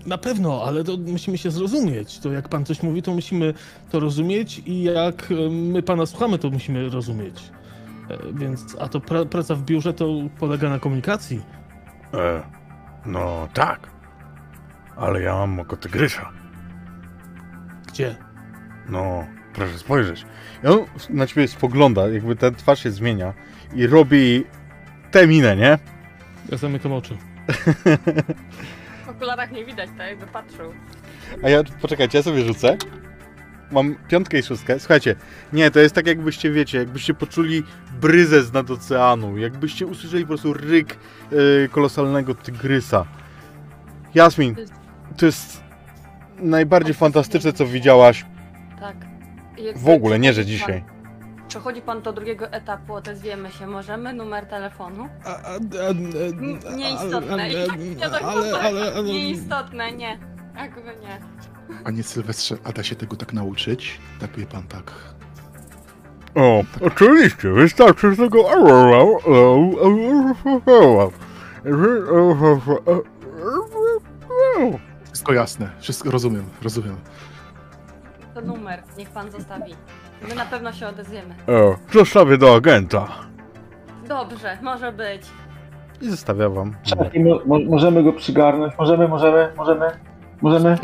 Na 0.05 0.17
pewno, 0.17 0.63
ale 0.63 0.83
to 0.83 0.97
musimy 0.97 1.37
się 1.37 1.51
zrozumieć. 1.51 2.19
To 2.19 2.31
jak 2.31 2.49
pan 2.49 2.65
coś 2.65 2.83
mówi, 2.83 3.01
to 3.01 3.13
musimy 3.13 3.53
to 3.91 3.99
rozumieć 3.99 4.61
i 4.65 4.83
jak 4.83 5.31
e, 5.31 5.49
my 5.49 5.83
pana 5.83 6.05
słuchamy, 6.05 6.37
to 6.37 6.49
musimy 6.49 6.89
rozumieć. 6.89 7.51
E, 8.09 8.17
Więc, 8.33 8.75
a 8.79 8.87
to 8.87 8.99
pra, 8.99 9.25
praca 9.25 9.55
w 9.55 9.63
biurze 9.63 9.93
to 9.93 10.05
polega 10.39 10.69
na 10.69 10.79
komunikacji. 10.79 11.41
E, 12.13 12.41
no 13.05 13.47
tak, 13.53 13.89
ale 14.95 15.21
ja 15.21 15.33
mam 15.33 15.59
oko 15.59 15.77
tygrysa. 15.77 16.29
Gdzie? 17.87 18.15
No, 18.89 19.25
proszę 19.53 19.77
spojrzeć. 19.77 20.25
I 20.63 20.67
on 20.67 20.85
na 21.09 21.27
ciebie 21.27 21.47
spogląda, 21.47 22.07
jakby 22.07 22.35
ta 22.35 22.51
twarz 22.51 22.83
się 22.83 22.91
zmienia 22.91 23.33
i 23.75 23.87
robi 23.87 24.45
tę 25.11 25.27
minę, 25.27 25.55
nie? 25.55 25.77
Ja 26.49 26.57
zamykam 26.57 26.93
oczy. 26.93 27.17
W 29.05 29.09
okularach 29.09 29.51
nie 29.51 29.65
widać, 29.65 29.89
tak 29.97 30.07
jakby 30.07 30.27
patrzył. 30.27 30.73
A 31.43 31.49
ja, 31.49 31.63
poczekajcie, 31.81 32.17
ja 32.17 32.23
sobie 32.23 32.41
rzucę. 32.41 32.77
Mam 33.71 33.95
piątkę 34.07 34.39
i 34.39 34.43
szóstkę. 34.43 34.79
Słuchajcie, 34.79 35.15
nie, 35.53 35.71
to 35.71 35.79
jest 35.79 35.95
tak 35.95 36.07
jakbyście, 36.07 36.51
wiecie, 36.51 36.77
jakbyście 36.77 37.13
poczuli 37.13 37.63
bryzę 38.01 38.43
z 38.43 38.53
nad 38.53 38.71
oceanu, 38.71 39.37
jakbyście 39.37 39.85
usłyszeli 39.85 40.23
po 40.23 40.27
prostu 40.27 40.53
ryk 40.53 40.97
yy, 41.31 41.69
kolosalnego 41.71 42.35
tygrysa. 42.35 43.05
Jasmin, 44.15 44.55
to 45.17 45.25
jest 45.25 45.63
najbardziej 46.39 46.93
fantastyczne, 46.93 47.53
co 47.53 47.65
widziałaś 47.65 48.25
Tak. 48.79 49.10
Jakby 49.63 49.81
w 49.81 49.89
ogóle, 49.89 50.19
nie, 50.19 50.33
że 50.33 50.41
przechodzi 50.41 50.59
pan- 50.59 50.67
dzisiaj. 50.67 50.83
Przechodzi 51.47 51.81
pan 51.81 52.01
do 52.01 52.13
drugiego 52.13 52.47
etapu, 52.51 52.93
odezwiemy 52.93 53.51
się. 53.51 53.67
Możemy 53.67 54.13
numer 54.13 54.45
telefonu? 54.45 55.07
A, 55.25 55.29
a, 55.29 55.53
a, 55.55 55.89
N- 55.89 56.59
Nieistotne. 56.77 57.49
I 57.49 57.67
tak 57.67 57.79
nie 57.79 57.95
tak 57.95 58.23
ale, 58.23 58.59
ale, 58.59 58.93
ale, 58.93 59.03
Nieistotne, 59.03 59.91
nie. 59.91 60.19
Jakby 60.55 60.81
nie. 61.01 61.21
Panie 61.83 62.03
Sylwestrze, 62.03 62.55
a 62.63 62.71
da 62.71 62.83
się 62.83 62.95
tego 62.95 63.15
tak 63.15 63.33
nauczyć? 63.33 63.99
Tak 64.19 64.37
wie 64.37 64.45
pan 64.45 64.63
tak. 64.63 64.91
O, 66.35 66.63
oczywiście, 66.81 67.49
wystarczy 67.49 68.13
z 68.15 68.17
tego. 68.17 68.45
Wszystko 75.05 75.33
jasne, 75.33 75.69
wszystko 75.79 76.11
rozumiem, 76.11 76.45
rozumiem. 76.61 76.95
To 78.33 78.41
numer, 78.41 78.83
niech 78.97 79.09
pan 79.09 79.31
zostawi. 79.31 79.73
My 80.29 80.35
na 80.35 80.45
pewno 80.45 80.71
się 80.73 80.87
odezwiemy. 80.87 81.35
O, 81.47 81.75
zostawię 81.93 82.37
do 82.37 82.55
agenta. 82.55 83.07
Dobrze, 84.07 84.57
może 84.61 84.91
być. 84.91 85.21
I 86.01 86.09
zostawia 86.09 86.49
wam. 86.49 86.75
Mo, 87.25 87.39
mo, 87.45 87.65
możemy 87.69 88.03
go 88.03 88.13
przygarnąć? 88.13 88.73
Możemy, 88.77 89.07
możemy, 89.07 89.53
możemy? 89.57 89.85
Możemy? 90.41 90.77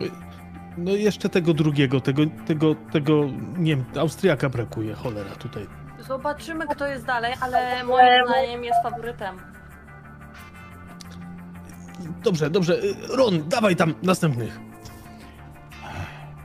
No 0.78 0.92
jeszcze 0.92 1.30
tego 1.30 1.54
drugiego, 1.54 2.02
tego, 2.02 2.22
tego, 2.48 2.76
tego, 2.92 3.14
nie 3.58 3.76
wiem, 3.76 3.86
Austriaka 4.00 4.50
brakuje, 4.50 4.94
cholera 4.94 5.30
tutaj. 5.32 5.68
Zobaczymy, 6.00 6.68
kto 6.68 6.88
jest 6.88 7.06
dalej, 7.06 7.34
ale 7.42 7.84
moim 7.84 8.26
zdaniem 8.28 8.64
jest 8.64 8.84
faworytem. 8.84 9.36
Dobrze, 12.24 12.50
dobrze, 12.50 12.74
y, 12.74 12.96
Ron, 13.18 13.50
dawaj 13.50 13.76
tam 13.76 13.94
następnych. 14.04 14.60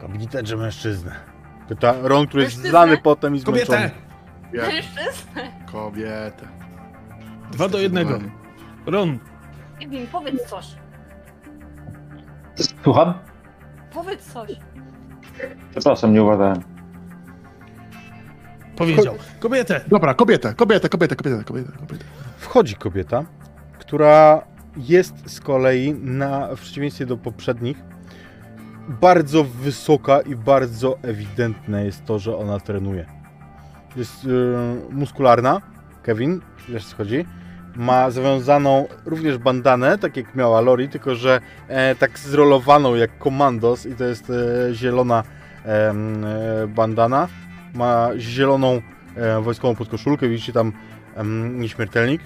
Kobietę 0.02 0.42
czy 0.42 0.56
mężczyznę? 0.56 1.12
Pyta 1.68 1.94
Ron, 2.02 2.26
który 2.26 2.42
jest 2.42 2.54
Mężczyznę? 2.56 2.70
zlany 2.70 2.98
potem 2.98 3.34
i 3.36 3.40
zmęczony. 3.40 3.66
Kobietę! 3.66 3.90
Jak 4.52 4.66
Mężczyznę? 4.66 5.42
kobietę. 5.72 6.48
Dwa 7.52 7.68
do 7.68 7.78
jednego. 7.78 8.18
Ron, 8.86 9.18
Kevin, 9.80 10.06
powiedz 10.06 10.42
coś. 10.46 10.66
Słucham? 12.84 13.14
Powiedz 13.92 14.32
coś. 14.32 14.50
Przepraszam, 15.70 16.12
nie 16.12 16.22
uważałem. 16.22 16.62
powiedział. 18.76 19.14
Kobietę! 19.40 19.80
Dobra, 19.88 20.14
kobieta, 20.14 20.54
kobieta, 20.54 20.88
kobieta, 20.88 21.16
kobieta, 21.16 21.44
kobieta, 21.44 21.72
kobieta. 21.78 22.04
Wchodzi 22.38 22.74
kobieta, 22.74 23.24
która 23.78 24.42
jest 24.76 25.30
z 25.30 25.40
kolei, 25.40 25.94
na, 25.94 26.48
w 26.56 26.60
przeciwieństwie 26.60 27.06
do 27.06 27.16
poprzednich, 27.16 27.84
bardzo 28.88 29.44
wysoka 29.44 30.20
i 30.20 30.36
bardzo 30.36 30.98
ewidentne 31.02 31.84
jest 31.84 32.04
to, 32.04 32.18
że 32.18 32.36
ona 32.36 32.60
trenuje. 32.60 33.06
Jest 33.96 34.24
yy, 34.24 34.32
muskularna, 34.90 35.60
Kevin, 36.02 36.40
wiesz 36.68 36.86
co 36.86 36.96
chodzi. 36.96 37.24
Ma 37.76 38.10
zawiązaną 38.10 38.88
również 39.04 39.38
bandanę, 39.38 39.98
tak 39.98 40.16
jak 40.16 40.34
miała 40.34 40.60
Lori, 40.60 40.88
tylko 40.88 41.14
że 41.14 41.40
e, 41.68 41.94
tak 41.94 42.18
zrolowaną 42.18 42.94
jak 42.94 43.18
komandos 43.18 43.86
i 43.86 43.94
to 43.94 44.04
jest 44.04 44.30
e, 44.30 44.74
zielona 44.74 45.22
e, 45.64 45.94
bandana. 46.68 47.28
Ma 47.74 48.08
zieloną 48.18 48.80
e, 49.16 49.40
wojskową 49.40 49.74
podkoszulkę, 49.74 50.28
widzicie 50.28 50.52
tam 50.52 50.72
nieśmiertelnik. 51.50 52.22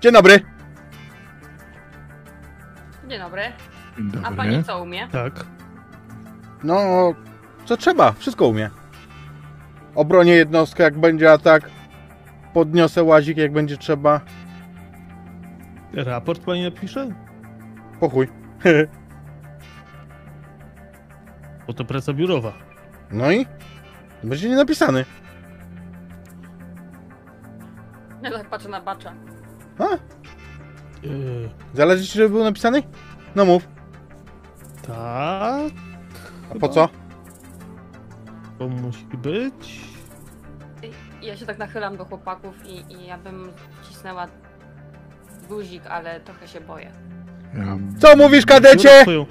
Dzień 0.00 0.12
dobry. 0.12 0.40
Dzień 3.08 3.18
dobry. 3.18 3.42
Dzień 4.00 4.10
A 4.24 4.30
dobry. 4.30 4.36
pani 4.36 4.64
co 4.64 4.82
umie? 4.82 5.08
Tak. 5.12 5.44
No, 6.64 6.78
co 7.64 7.76
trzeba, 7.76 8.12
wszystko 8.12 8.46
umie. 8.48 8.70
Obronię 9.94 10.32
jednostkę, 10.32 10.82
jak 10.82 10.98
będzie 10.98 11.32
atak. 11.32 11.70
Podniosę 12.54 13.02
łazik, 13.02 13.36
jak 13.38 13.52
będzie 13.52 13.76
trzeba. 13.76 14.20
Raport 15.94 16.40
pani 16.44 16.62
napisze? 16.62 17.08
Pochuj. 18.00 18.28
Bo 21.66 21.72
to 21.72 21.84
praca 21.84 22.12
biurowa. 22.12 22.52
No 23.10 23.30
i? 23.32 23.46
Będzie 24.24 24.48
nie 24.48 24.56
napisany. 24.56 25.04
Ja 28.22 28.30
tak 28.30 28.48
patrzę 28.50 28.68
na 28.68 28.80
bacza. 28.80 29.12
A? 29.78 29.84
Yy, 31.06 31.50
Zależy 31.74 32.06
ci, 32.06 32.18
żeby 32.18 32.28
był 32.30 32.44
napisany? 32.44 32.82
No 33.36 33.44
mów. 33.44 33.68
Tak. 34.94 35.72
A 36.56 36.58
po 36.60 36.68
co? 36.68 36.88
To 38.58 38.68
musi 38.68 39.04
być. 39.06 39.80
Ja 41.22 41.36
się 41.36 41.46
tak 41.46 41.58
nachylam 41.58 41.96
do 41.96 42.04
chłopaków 42.04 42.66
i, 42.66 42.92
i 42.92 43.06
ja 43.06 43.18
bym 43.18 43.52
wcisnęła 43.82 44.26
guzik, 45.48 45.86
ale 45.86 46.20
trochę 46.20 46.48
się 46.48 46.60
boję. 46.60 46.90
Ja, 47.54 47.78
Co 47.98 48.16
mówisz, 48.16 48.46
Biorę 48.46 48.60
kadecie? 48.60 49.02
twoją, 49.02 49.26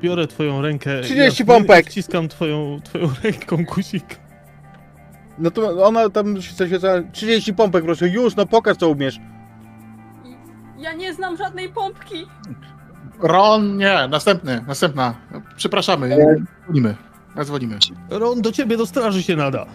biorę 0.00 0.26
twoją 0.26 0.62
rękę. 0.62 1.00
30 1.02 1.42
ja 1.42 1.46
pompek. 1.46 1.86
Wciskam 1.86 2.28
twoją, 2.28 2.80
twoją 2.84 3.08
ręką 3.24 3.64
guzik. 3.64 4.20
No 5.38 5.50
to 5.50 5.86
ona 5.86 6.10
tam 6.10 6.42
się 6.42 6.54
coś 6.54 6.70
30 7.12 7.54
pompek, 7.54 7.84
proszę. 7.84 8.08
Już, 8.08 8.36
no 8.36 8.46
pokaż 8.46 8.76
co 8.76 8.88
umiesz. 8.88 9.20
Ja 10.78 10.92
nie 10.92 11.14
znam 11.14 11.36
żadnej 11.36 11.68
pompki. 11.68 12.26
Ron, 13.22 13.76
nie, 13.76 14.08
następny, 14.10 14.64
następna. 14.68 15.14
Przepraszamy, 15.56 16.16
dzwonimy. 16.64 16.94
Dzwonimy. 17.44 17.78
Ron, 18.10 18.42
do 18.42 18.52
ciebie 18.52 18.76
do 18.76 18.86
straży 18.86 19.22
się 19.22 19.36
nada. 19.36 19.66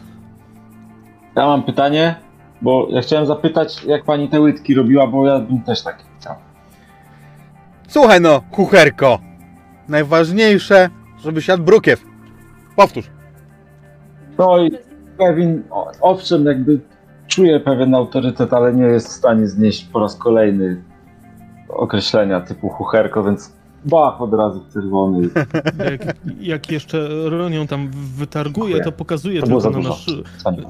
Ja 1.36 1.46
mam 1.46 1.64
pytanie, 1.64 2.16
bo 2.62 2.88
ja 2.90 3.02
chciałem 3.02 3.26
zapytać, 3.26 3.84
jak 3.84 4.04
pani 4.04 4.30
te 4.30 4.42
łydki 4.42 4.76
robiła, 4.76 5.08
bo 5.08 5.28
ja 5.28 5.40
bym 5.40 5.62
też 5.62 5.84
takie 5.84 6.04
chciał. 6.20 6.36
Słuchaj 7.88 8.22
no, 8.22 8.42
kucherko. 8.52 9.20
Najważniejsze, 9.88 10.90
żeby 11.24 11.42
siadł 11.42 11.64
brukiew. 11.64 12.04
Powtórz. 12.76 13.10
No 14.38 14.58
i 14.64 14.72
Kevin, 15.18 15.64
owszem, 16.02 16.46
jakby 16.46 16.80
czuje 17.28 17.60
pewien 17.60 17.96
autorytet, 17.96 18.54
ale 18.54 18.74
nie 18.74 18.86
jest 18.86 19.08
w 19.08 19.12
stanie 19.12 19.48
znieść 19.48 19.84
po 19.86 20.00
raz 20.00 20.16
kolejny 20.16 20.84
określenia 21.70 22.42
typu 22.42 22.70
chucherko, 22.70 23.24
więc 23.24 23.54
bach 23.86 24.22
od 24.22 24.34
razu 24.34 24.66
czerwony. 24.74 25.30
Jak, 25.92 26.16
jak 26.40 26.72
jeszcze 26.72 27.10
Ronią 27.30 27.68
tam 27.68 27.90
wytarguje, 27.92 28.84
to 28.84 28.92
pokazuje 28.92 29.42
To 29.42 29.48
tylko 29.48 29.70
na 29.70 29.80
nasz 29.80 30.06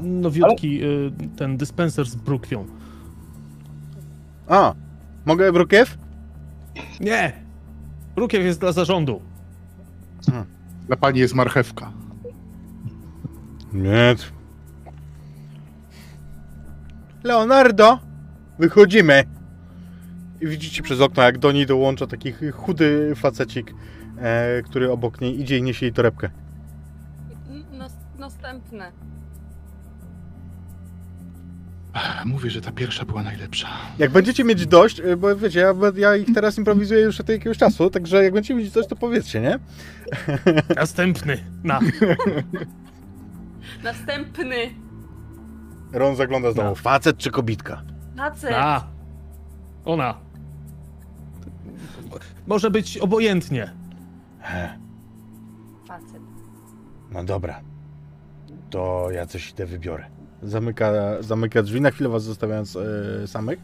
nowiutki 0.01 0.83
y, 0.83 1.11
ten 1.37 1.57
dyspenser 1.57 2.05
z 2.05 2.15
brukwią. 2.15 2.65
A, 4.47 4.73
mogę 5.25 5.51
brukiew? 5.51 5.97
Nie! 6.99 7.33
Brukiew 8.15 8.43
jest 8.43 8.59
dla 8.59 8.71
zarządu. 8.71 9.21
Dla 10.87 10.97
pani 10.97 11.19
jest 11.19 11.35
marchewka. 11.35 11.91
Nie. 13.73 14.15
Leonardo, 17.23 17.99
wychodzimy. 18.59 19.36
I 20.41 20.47
widzicie 20.47 20.83
przez 20.83 21.01
okno, 21.01 21.23
jak 21.23 21.37
do 21.37 21.51
niej 21.51 21.65
dołącza 21.65 22.07
taki 22.07 22.33
chudy 22.53 23.13
facecik, 23.15 23.73
e, 24.17 24.61
który 24.61 24.91
obok 24.91 25.21
niej 25.21 25.41
idzie 25.41 25.57
i 25.57 25.63
niesie 25.63 25.85
jej 25.85 25.93
torebkę. 25.93 26.29
Nas, 27.71 27.93
następne. 28.17 28.91
Mówię, 32.25 32.49
że 32.49 32.61
ta 32.61 32.71
pierwsza 32.71 33.05
była 33.05 33.23
najlepsza. 33.23 33.67
Jak 33.99 34.11
będziecie 34.11 34.43
mieć 34.43 34.67
dość, 34.67 34.99
e, 34.99 35.17
bo 35.17 35.35
wiecie, 35.35 35.59
ja, 35.59 35.73
ja 35.95 36.15
ich 36.15 36.33
teraz 36.33 36.57
improwizuję 36.57 37.01
już 37.01 37.19
od 37.19 37.29
jakiegoś 37.29 37.57
czasu, 37.57 37.89
także 37.89 38.23
jak 38.23 38.33
będziecie 38.33 38.55
mieć 38.55 38.71
dość, 38.71 38.89
to 38.89 38.95
powiedzcie, 38.95 39.41
nie? 39.41 39.59
Następny. 40.75 41.37
Na. 41.63 41.79
Następny. 43.83 44.55
Ron 45.93 46.15
zagląda 46.15 46.51
znowu. 46.51 46.69
No. 46.69 46.75
Facet 46.75 47.17
czy 47.17 47.31
kobitka? 47.31 47.81
Facet. 48.17 48.51
Na. 48.51 48.87
Ona. 49.85 50.26
Może 52.47 52.71
być 52.71 52.97
obojętnie. 52.97 53.73
Facet. 55.87 56.21
No 57.11 57.23
dobra. 57.23 57.61
To 58.69 59.07
ja 59.11 59.25
coś 59.25 59.51
idę 59.51 59.65
wybiorę. 59.65 60.05
Zamyka, 60.43 60.91
zamyka 61.19 61.63
drzwi, 61.63 61.81
na 61.81 61.91
chwilę 61.91 62.09
was 62.09 62.23
zostawiając 62.23 62.75
e, 62.75 63.27
samych. 63.27 63.59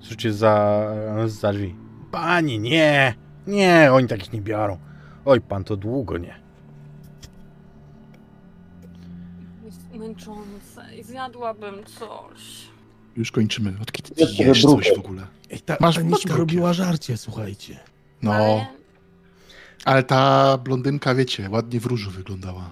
Słyszycie 0.00 0.32
za, 0.32 0.86
za 1.26 1.52
drzwi. 1.52 1.76
Pani, 2.10 2.58
nie! 2.58 3.14
Nie, 3.46 3.90
oni 3.92 4.08
takich 4.08 4.32
nie 4.32 4.42
biorą. 4.42 4.78
Oj, 5.24 5.40
pan 5.40 5.64
to 5.64 5.76
długo 5.76 6.18
nie. 6.18 6.34
Jest 9.64 9.94
męczące 9.94 10.96
i 11.00 11.02
zjadłabym 11.02 11.84
coś. 11.84 12.71
Już 13.16 13.32
kończymy. 13.32 13.74
Od 13.82 13.92
kiedy 13.92 14.10
ty 14.10 14.20
Jeszcze 14.24 14.42
jesz 14.44 14.62
coś 14.62 14.88
w 14.96 14.98
ogóle? 14.98 15.26
Ej, 15.50 15.60
ta, 15.60 15.76
Masz- 15.80 15.80
ta 15.80 15.86
masz 15.86 15.96
niczka 15.98 16.18
brukiew. 16.18 16.38
robiła 16.38 16.72
żarcie, 16.72 17.16
słuchajcie. 17.16 17.78
No, 18.22 18.32
Ale 18.34 18.66
ale 19.84 20.02
ta 20.02 20.58
blondynka, 20.58 21.14
wiecie, 21.14 21.50
ładnie 21.50 21.80
w 21.80 21.86
różu 21.86 22.10
wyglądała. 22.10 22.70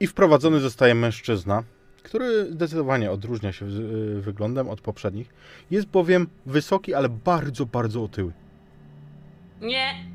I 0.00 0.06
wprowadzony 0.06 0.60
zostaje 0.60 0.94
mężczyzna, 0.94 1.62
który 2.02 2.52
zdecydowanie 2.52 3.10
odróżnia 3.10 3.52
się 3.52 3.66
y, 3.66 4.20
wyglądem 4.20 4.68
od 4.68 4.80
poprzednich. 4.80 5.34
Jest 5.70 5.86
bowiem 5.86 6.26
wysoki, 6.46 6.94
ale 6.94 7.08
bardzo, 7.08 7.66
bardzo 7.66 8.04
otyły. 8.04 8.32
nie, 9.60 10.10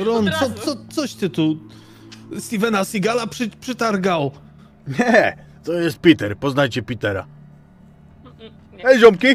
E, 0.00 0.04
Ron, 0.04 0.30
co, 0.40 0.50
co, 0.50 0.76
coś 0.90 1.14
ty 1.14 1.30
tu 1.30 1.58
Stevena 2.38 2.84
Seagala 2.84 3.26
przy, 3.26 3.48
przytargał. 3.50 4.30
Nie, 4.98 5.36
to 5.64 5.72
jest 5.72 5.98
Peter. 5.98 6.36
Poznajcie 6.38 6.82
Petera. 6.82 7.26
Nie. 8.76 8.82
Hej, 8.82 8.98
ziomki! 9.00 9.26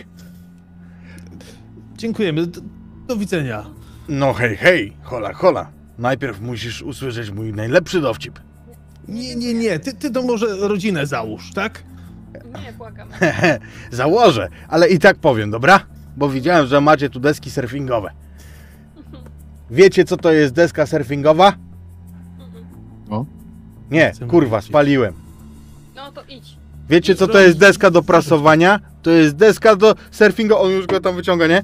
Dziękujemy. 1.98 2.48
Do, 2.48 2.62
do 3.08 3.16
widzenia. 3.18 3.66
No 4.10 4.34
hej, 4.34 4.58
hej, 4.58 4.94
hola, 5.04 5.34
hola. 5.34 5.72
Najpierw 5.98 6.42
musisz 6.42 6.82
usłyszeć 6.82 7.32
mój 7.32 7.54
najlepszy 7.54 8.02
dowcip. 8.02 8.39
Nie, 9.08 9.36
nie, 9.36 9.54
nie. 9.54 9.80
Ty, 9.80 9.94
ty 9.94 10.12
to 10.12 10.22
może 10.22 10.68
rodzinę 10.68 11.06
załóż, 11.08 11.52
tak? 11.54 11.84
Nie, 12.66 12.74
błagam. 12.74 13.10
Założę, 13.92 14.48
ale 14.68 14.89
i 14.89 15.00
tak 15.00 15.18
powiem, 15.18 15.52
dobra? 15.52 15.80
Bo 16.18 16.30
widziałem, 16.30 16.68
że 16.68 16.82
macie 16.82 17.10
tu 17.10 17.20
deski 17.20 17.52
surfingowe. 17.52 18.12
Wiecie, 19.72 20.06
co 20.06 20.18
to 20.18 20.32
jest 20.32 20.54
deska 20.54 20.86
surfingowa? 20.86 21.54
No. 23.10 23.26
Nie, 23.92 24.12
Chcę 24.12 24.28
kurwa, 24.28 24.58
wiedzieć. 24.58 24.70
spaliłem. 24.70 25.14
No 25.96 26.12
to 26.12 26.24
idź. 26.30 26.58
Wiecie, 26.92 27.16
co 27.16 27.28
to 27.28 27.39
jest 27.39 27.58
deska 27.58 27.92
do 27.92 28.02
prasowania? 28.04 28.80
To 29.02 29.12
jest 29.12 29.36
deska 29.36 29.76
do 29.76 29.96
surfingowa. 30.12 30.62
On 30.62 30.72
już 30.72 30.88
go 30.88 31.00
tam 31.00 31.16
wyciąga, 31.16 31.48
nie? 31.48 31.62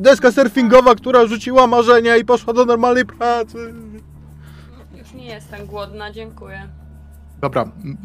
Deska 0.00 0.32
surfingowa, 0.32 0.94
która 0.94 1.26
rzuciła 1.26 1.66
marzenia 1.66 2.16
i 2.16 2.24
poszła 2.24 2.52
do 2.52 2.64
normalnej 2.64 3.04
pracy. 3.06 3.58
Już 4.98 5.12
nie 5.14 5.26
jestem 5.26 5.66
głodna, 5.66 6.12
dziękuję. 6.12 6.68
Dobra, 7.40 7.62
m, 7.62 7.96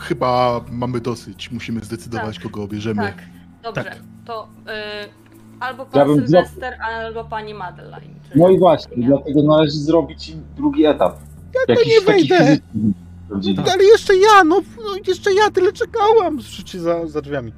chyba 0.00 0.60
mamy 0.70 1.00
dosyć. 1.00 1.50
Musimy 1.50 1.80
zdecydować, 1.80 2.34
Tak. 2.34 2.44
kogo 2.44 2.62
obierzemy. 2.62 3.02
Tak, 3.02 3.16
dobrze. 3.62 3.84
Tak. 3.84 3.96
To 4.26 4.48
y, 4.48 5.60
albo 5.60 5.86
pan 5.86 6.00
Ja 6.00 6.06
bym 6.06 6.16
Sylwester, 6.26 6.74
albo 6.80 7.24
pani 7.24 7.54
Madeline. 7.54 8.14
Czyli 8.28 8.40
No 8.40 8.48
i 8.50 8.58
właśnie, 8.58 8.96
ja. 9.02 9.08
dlatego 9.08 9.42
należy 9.42 9.78
zrobić 9.78 10.32
drugi 10.56 10.84
etap. 10.86 11.16
Ja 11.68 11.74
to 11.76 11.82
nie 11.82 12.00
wejdę. 12.06 12.38
fizyczny 12.38 12.92
prawdziwy. 13.28 13.62
Ale 13.72 13.84
jeszcze 13.84 14.16
ja, 14.16 14.44
no, 14.44 14.60
no 14.76 14.96
jeszcze 15.06 15.34
ja 15.34 15.50
tyle 15.50 15.72
czekałam. 15.72 16.42
Słyszycie 16.42 16.80
za, 16.80 17.06
za 17.06 17.20
drzwiami. 17.20 17.52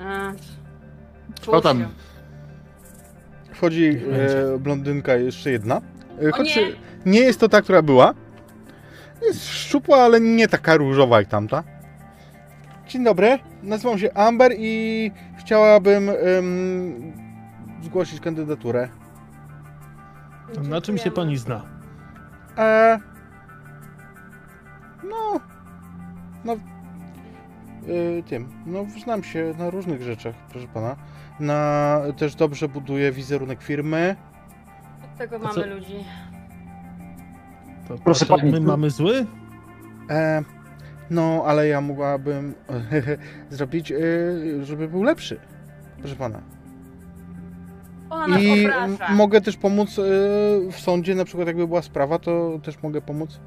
Y, 0.00 0.04
Co 1.40 1.60
tam? 1.60 1.86
Wchodzi 3.54 4.00
e, 4.54 4.58
blondynka 4.58 5.14
jeszcze 5.14 5.50
jedna. 5.50 5.80
E, 6.28 6.30
choć 6.32 6.56
nie! 6.56 6.72
nie 7.06 7.20
jest 7.20 7.40
to 7.40 7.48
ta, 7.48 7.62
która 7.62 7.82
była. 7.82 8.14
Jest 9.22 9.48
szczupła, 9.48 9.98
ale 9.98 10.20
nie 10.20 10.48
taka 10.48 10.76
różowa 10.76 11.18
jak 11.18 11.28
tamta. 11.28 11.64
Dzień 12.88 13.04
dobry, 13.04 13.38
nazywam 13.62 13.98
się 13.98 14.14
Amber 14.14 14.52
i 14.58 15.10
chciałabym 15.38 16.08
em, 16.10 17.12
zgłosić 17.82 18.20
kandydaturę. 18.20 18.88
Na 20.62 20.80
czym 20.80 20.98
się 20.98 21.10
pani 21.10 21.36
zna? 21.36 21.62
E, 22.58 22.98
no, 25.12 25.40
no, 26.44 26.52
e, 26.52 28.22
tym, 28.22 28.48
no 28.66 28.84
znam 29.04 29.22
się 29.24 29.54
na 29.58 29.70
różnych 29.70 30.02
rzeczach, 30.02 30.34
proszę 30.50 30.66
pana. 30.68 30.96
Na, 31.40 31.98
też 32.16 32.34
dobrze 32.34 32.68
buduję 32.68 33.12
wizerunek 33.12 33.62
firmy. 33.62 34.16
Od 35.04 35.18
tego 35.18 35.36
A 35.36 35.38
mamy 35.38 35.54
co- 35.54 35.66
ludzi. 35.66 36.04
To, 37.88 37.94
Proszę 38.04 38.26
to 38.26 38.36
pani, 38.36 38.50
my 38.52 38.58
tu- 38.58 38.64
mamy 38.66 38.90
zły? 38.90 39.26
E, 40.10 40.42
no, 41.10 41.42
ale 41.46 41.68
ja 41.68 41.80
mogłabym 41.80 42.54
zrobić, 43.50 43.92
e, 43.92 43.96
żeby 44.62 44.88
był 44.88 45.02
lepszy, 45.02 45.40
proszę 45.98 46.16
pana. 46.16 46.40
Ona 48.10 48.38
I 48.40 48.66
obraża. 48.66 49.08
mogę 49.14 49.40
też 49.40 49.56
pomóc 49.56 49.98
e, 49.98 50.02
w 50.72 50.76
sądzie, 50.76 51.14
na 51.14 51.24
przykład 51.24 51.46
jakby 51.46 51.66
była 51.66 51.82
sprawa, 51.82 52.18
to 52.18 52.58
też 52.62 52.82
mogę 52.82 53.00
pomóc. 53.02 53.40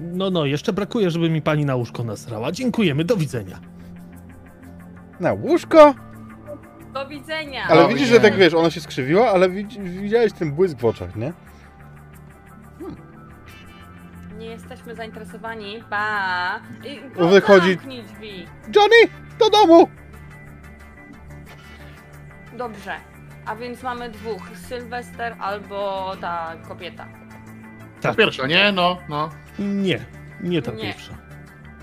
No, 0.00 0.30
no, 0.30 0.44
jeszcze 0.44 0.72
brakuje, 0.72 1.10
żeby 1.10 1.30
mi 1.30 1.42
pani 1.42 1.64
na 1.64 1.74
łóżko 1.74 2.04
nasrała. 2.04 2.52
Dziękujemy, 2.52 3.04
do 3.04 3.16
widzenia. 3.16 3.58
Na 5.20 5.32
łóżko? 5.32 5.94
Do 6.94 7.08
widzenia. 7.08 7.64
Ale 7.68 7.84
O, 7.84 7.88
widzisz, 7.88 8.08
nie. 8.08 8.14
że 8.14 8.20
tak 8.20 8.36
wiesz, 8.36 8.54
ona 8.54 8.70
się 8.70 8.80
skrzywiła, 8.80 9.30
ale 9.30 9.50
widz, 9.50 9.76
widziałeś 9.78 10.32
ten 10.32 10.52
błysk 10.52 10.78
w 10.78 10.84
oczach, 10.84 11.16
nie? 11.16 11.32
Nie 14.38 14.46
jesteśmy 14.46 14.94
zainteresowani. 14.94 15.82
Ba. 15.90 16.60
I, 16.84 17.00
Wychodzi- 17.30 17.74
Zamknij 17.74 18.02
drzwi. 18.02 18.46
Johnny, 18.76 18.96
do 19.38 19.50
domu! 19.50 19.88
Dobrze. 22.58 22.94
A 23.46 23.56
więc 23.56 23.82
mamy 23.82 24.10
dwóch. 24.10 24.42
Sylwester 24.68 25.36
albo 25.40 26.12
ta 26.20 26.54
kobieta. 26.68 27.06
Tak. 28.00 28.16
Pierwsza, 28.16 28.46
nie? 28.46 28.72
No, 28.72 28.96
no. 29.08 29.28
Nie, 29.58 30.06
nie 30.42 30.62
ta 30.62 30.72
Nie. 30.72 30.82
pierwsza. 30.82 31.18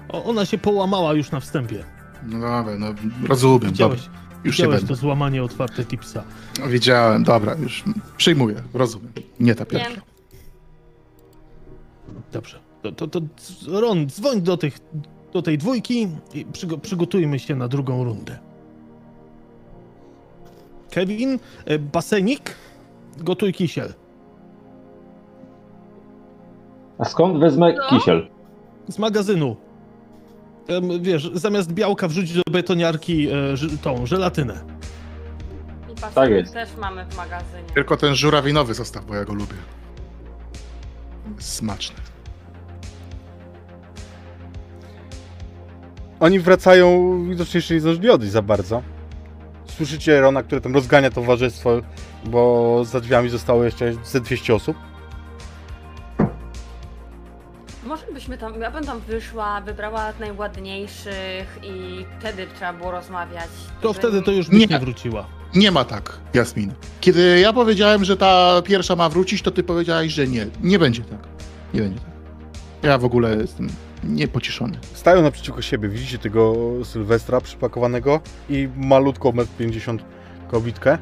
O, 0.10 0.24
ona 0.24 0.46
się 0.46 0.58
połamała 0.58 1.14
już 1.14 1.32
na 1.32 1.40
wstępie. 1.40 1.84
No 2.28 2.40
dobra, 2.40 2.76
no 2.80 2.88
rozumiem, 3.28 3.60
dobra. 3.60 3.70
Widziałeś, 3.72 4.00
Już 4.00 4.10
nie 4.44 4.52
widziałeś 4.52 4.76
będę. 4.76 4.88
to 4.88 4.96
złamanie 4.96 5.44
otwarte 5.44 5.86
tipsa. 5.86 6.24
No, 6.60 6.68
Wiedziałem, 6.68 7.24
dobra, 7.24 7.56
już 7.56 7.84
przyjmuję, 8.18 8.56
rozumiem. 8.74 9.12
Nie 9.40 9.56
ta 9.56 9.66
pierwsza. 9.66 9.90
Wiem. 9.90 10.02
Dobrze. 12.32 12.60
To, 12.82 12.92
to, 12.92 13.08
to 13.08 13.22
Ron, 13.68 14.08
dzwoń 14.10 14.42
do, 14.42 14.58
tych, 14.58 14.80
do 15.34 15.42
tej 15.42 15.58
dwójki 15.58 16.08
i 16.34 16.46
przygo, 16.46 16.78
przygotujmy 16.78 17.40
się 17.40 17.56
na 17.56 17.68
drugą 17.68 18.04
rundę. 18.04 18.40
Kevin, 20.92 21.40
e, 21.66 21.80
basenik, 21.80 22.56
gotuj 23.18 23.54
kisiel. 23.54 23.94
A 27.00 27.06
skąd 27.06 27.40
wezmę 27.40 27.74
No. 27.74 27.90
kisiel? 27.90 28.28
Z 28.88 29.00
magazynu. 29.00 29.56
Wiesz, 31.02 31.32
zamiast 31.34 31.74
białka 31.74 32.08
wrzucić 32.08 32.34
do 32.34 32.42
betoniarki 32.52 33.28
e, 33.30 33.34
tą 33.82 34.06
żelatynę. 34.06 34.54
I 35.92 35.96
Tak 36.16 36.30
jest. 36.30 36.54
też 36.54 36.70
mamy 36.78 37.06
w 37.06 37.18
magazynie. 37.18 37.64
Tylko 37.74 37.98
ten 37.98 38.16
żurawinowy 38.16 38.74
zostaw, 38.74 39.06
bo 39.06 39.16
ja 39.16 39.26
go 39.26 39.34
lubię. 39.34 39.56
Smaczny. 41.40 41.96
Oni 46.20 46.40
wracają, 46.40 47.18
widocznie 47.30 47.58
jeszcze 47.58 47.74
nie 47.74 47.80
zdążyli 47.82 48.10
odejść 48.10 48.34
za 48.34 48.42
bardzo. 48.42 48.82
Słyszycie 49.66 50.22
Rona, 50.22 50.44
który 50.44 50.62
tam 50.62 50.74
rozgania 50.74 51.10
towarzystwo, 51.12 51.70
bo 52.26 52.82
za 52.86 53.00
drzwiami 53.00 53.30
zostało 53.30 53.64
jeszcze 53.64 53.94
ze 54.04 54.22
200 54.22 54.56
osób. 54.56 54.78
Może 57.86 58.04
byśmy 58.14 58.38
tam, 58.38 58.62
ja 58.62 58.72
bym 58.72 58.84
tam 58.86 59.00
wyszła, 59.00 59.62
wybrała 59.62 60.14
najładniejszych 60.20 61.60
i 61.64 62.06
wtedy 62.20 62.48
trzeba 62.56 62.74
było 62.74 62.92
rozmawiać. 62.92 63.50
To 63.82 63.88
żeby- 63.88 64.00
wtedy 64.00 64.22
to 64.22 64.32
już 64.32 64.50
byś 64.50 64.60
Nie. 64.60 64.66
nie 64.68 64.80
wróciła. 64.80 65.26
Nie 65.56 65.72
ma 65.72 65.84
tak, 65.86 66.18
Jasmin. 66.34 66.74
Kiedy 67.02 67.40
ja 67.40 67.54
powiedziałem, 67.54 68.06
że 68.06 68.18
ta 68.18 68.62
pierwsza 68.66 68.96
ma 68.96 69.10
wrócić, 69.10 69.42
to 69.42 69.52
ty 69.52 69.64
powiedziałeś, 69.64 70.14
że 70.14 70.28
nie. 70.28 70.48
Nie 70.64 70.80
będzie 70.80 71.02
tak. 71.04 71.20
Nie 71.74 71.82
będzie 71.82 72.00
tak. 72.00 72.10
Ja 72.84 72.98
w 72.98 73.06
ogóle 73.06 73.36
jestem 73.36 73.70
niepocieszony. 74.04 74.78
Stają 74.94 75.22
naprzeciwko 75.22 75.62
siebie, 75.62 75.90
widzicie 75.90 76.18
tego 76.18 76.56
Sylwestra 76.84 77.42
przypakowanego 77.42 78.20
i 78.50 78.70
malutką 78.78 79.32
1,50 79.32 79.90
m 79.90 80.00
kobitkę. 80.52 80.98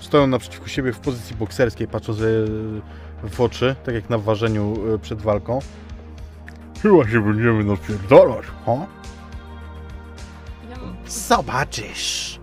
Stoją 0.00 0.26
naprzeciwko 0.26 0.68
siebie 0.68 0.92
w 0.92 0.98
pozycji 0.98 1.36
bokserskiej, 1.36 1.88
patrząc 1.88 2.18
e, 2.20 2.22
w 3.28 3.40
oczy, 3.40 3.76
tak 3.84 3.94
jak 3.94 4.10
na 4.10 4.18
ważeniu 4.18 4.94
e, 4.94 4.98
przed 4.98 5.20
walką. 5.22 5.58
Chyba 6.82 7.08
się 7.08 7.20
będziemy 7.20 7.64
napierdalać, 7.64 8.46
ha? 8.66 8.72
Ja, 10.70 10.76
Zobaczysz. 11.06 12.40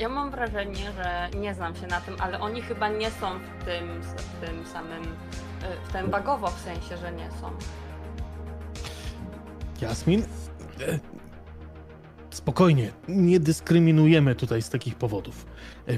ja 0.00 0.08
mam 0.08 0.30
wrażenie, 0.30 0.92
że 0.96 1.28
nie 1.38 1.54
znam 1.54 1.74
się 1.76 1.86
na 1.86 2.00
tym, 2.00 2.16
ale 2.20 2.40
oni 2.40 2.62
chyba 2.62 2.88
nie 2.88 3.10
są 3.10 3.38
w 3.38 3.64
tym, 3.64 4.02
w 4.02 4.46
tym 4.46 4.66
samym 4.66 5.02
w 5.88 5.92
ten 5.92 6.10
bagowo 6.10 6.46
w 6.50 6.60
sensie, 6.60 6.96
że 6.96 7.12
nie 7.12 7.30
są. 7.40 7.50
Jasmin? 9.80 10.22
E, 10.88 10.98
Spokojnie, 12.30 12.92
nie 13.08 13.40
dyskryminujemy 13.40 14.34
tutaj 14.34 14.62
z 14.62 14.70
takich 14.70 14.94
powodów. 14.94 15.46
E, 15.88 15.92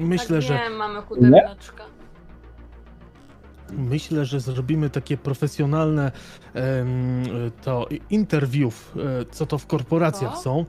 Myślę, 0.00 0.36
tak 0.36 0.42
że 0.42 0.54
Nie, 0.54 0.70
mamy 0.70 1.02
chuderneczka. 1.02 1.84
Myślę, 3.72 4.24
że 4.24 4.40
zrobimy 4.40 4.90
takie 4.90 5.16
profesjonalne 5.16 6.12
to 7.62 7.88
interview, 8.10 8.92
e, 8.96 9.24
co 9.30 9.46
to 9.46 9.58
w 9.58 9.66
korporacjach 9.66 10.34
Co? 10.34 10.42
są. 10.42 10.64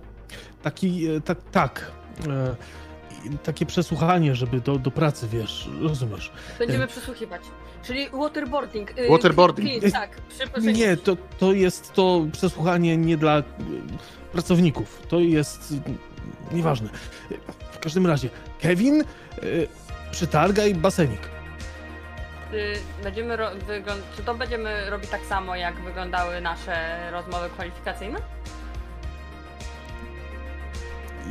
Taki, 0.63 1.07
e, 1.07 1.21
tak, 1.21 1.37
tak. 1.51 1.91
Takie 3.43 3.65
przesłuchanie, 3.65 4.35
żeby 4.35 4.61
do, 4.61 4.79
do 4.79 4.91
pracy, 4.91 5.27
wiesz, 5.31 5.69
rozumiesz. 5.81 6.31
Będziemy 6.59 6.87
przesłuchiwać. 6.87 7.41
Czyli 7.83 8.09
waterboarding. 8.09 8.99
y, 8.99 9.09
Waterboarding. 9.09 9.79
Please, 9.79 9.91
tak, 9.91 10.21
Nie, 10.61 10.97
to, 10.97 11.17
to 11.39 11.53
jest 11.53 11.93
to 11.93 12.25
przesłuchanie 12.31 12.97
nie 12.97 13.17
dla 13.17 13.43
pracowników. 14.31 15.01
To 15.07 15.19
jest 15.19 15.73
nieważne. 16.51 16.89
W 17.71 17.79
każdym 17.79 18.07
razie, 18.07 18.29
Kevin, 18.59 19.03
przytargaj 20.11 20.75
basenik. 20.75 21.40
Y, 22.53 22.73
Będziemy 23.03 23.37
czy 24.17 24.23
to 24.23 24.35
będziemy 24.35 24.89
robić 24.89 25.09
tak 25.09 25.21
samo, 25.25 25.55
jak 25.55 25.75
wyglądały 25.81 26.41
nasze 26.41 26.97
rozmowy 27.11 27.49
kwalifikacyjne? 27.49 28.19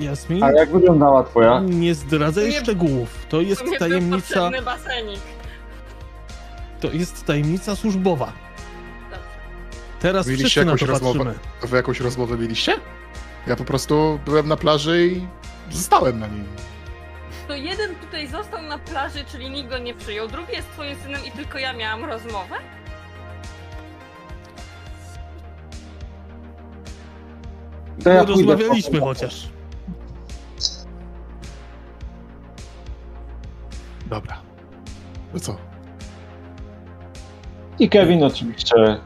Jasmin, 0.01 0.45
A 0.45 0.53
jak 0.53 0.73
wyglądała 0.73 1.25
twoja? 1.25 1.61
nie 1.61 1.95
zdradzaj 1.95 2.49
Nie- 2.49 2.61
szczegółów. 2.61 3.27
To 3.29 3.41
jest 3.41 3.63
tajemnica, 3.79 4.51
basenik. 4.65 5.21
to 6.81 6.91
jest 6.93 7.25
tajemnica 7.27 7.77
służbowa. 7.77 8.33
Dobrze. 9.11 9.27
Teraz 10.01 10.27
Mieliście 10.27 10.47
wszyscy 10.49 10.65
na 10.65 10.73
jakąś 10.73 10.81
to 10.81 10.87
rozmowę? 10.87 11.19
patrzymy. 11.25 11.69
Wy 11.71 11.77
jakąś 11.77 12.01
rozmowę 12.01 12.39
mieliście? 12.39 12.77
Ja 13.47 13.57
po 13.57 13.65
prostu 13.65 14.21
byłem 14.25 14.49
na 14.49 14.57
plaży 14.57 15.07
i 15.07 15.27
zostałem 15.71 16.21
na 16.21 16.27
niej. 16.27 16.45
Jeden 17.61 17.95
tutaj 17.95 18.27
został 18.27 18.63
na 18.63 18.79
plaży, 18.79 19.25
czyli 19.25 19.51
nikt 19.51 19.71
go 19.71 19.79
nie 19.79 19.95
przyjął. 19.95 20.29
Drugi 20.29 20.53
jest 20.53 20.71
twoim 20.71 20.97
synem 21.03 21.21
i 21.25 21.31
tylko 21.31 21.59
ja 21.59 21.73
miałam 21.73 22.05
rozmowę? 22.05 22.55
To 28.05 28.11
ja 28.11 28.25
pójdę 28.25 28.33
rozmawialiśmy 28.53 28.99
po- 29.01 29.05
chociaż. 29.07 29.49
Dobra. 34.07 34.37
To 35.33 35.41
co? 35.41 35.57
I 37.79 37.89
Kevin 37.89 38.25
oczywiście 38.25 38.77
y, 38.77 38.97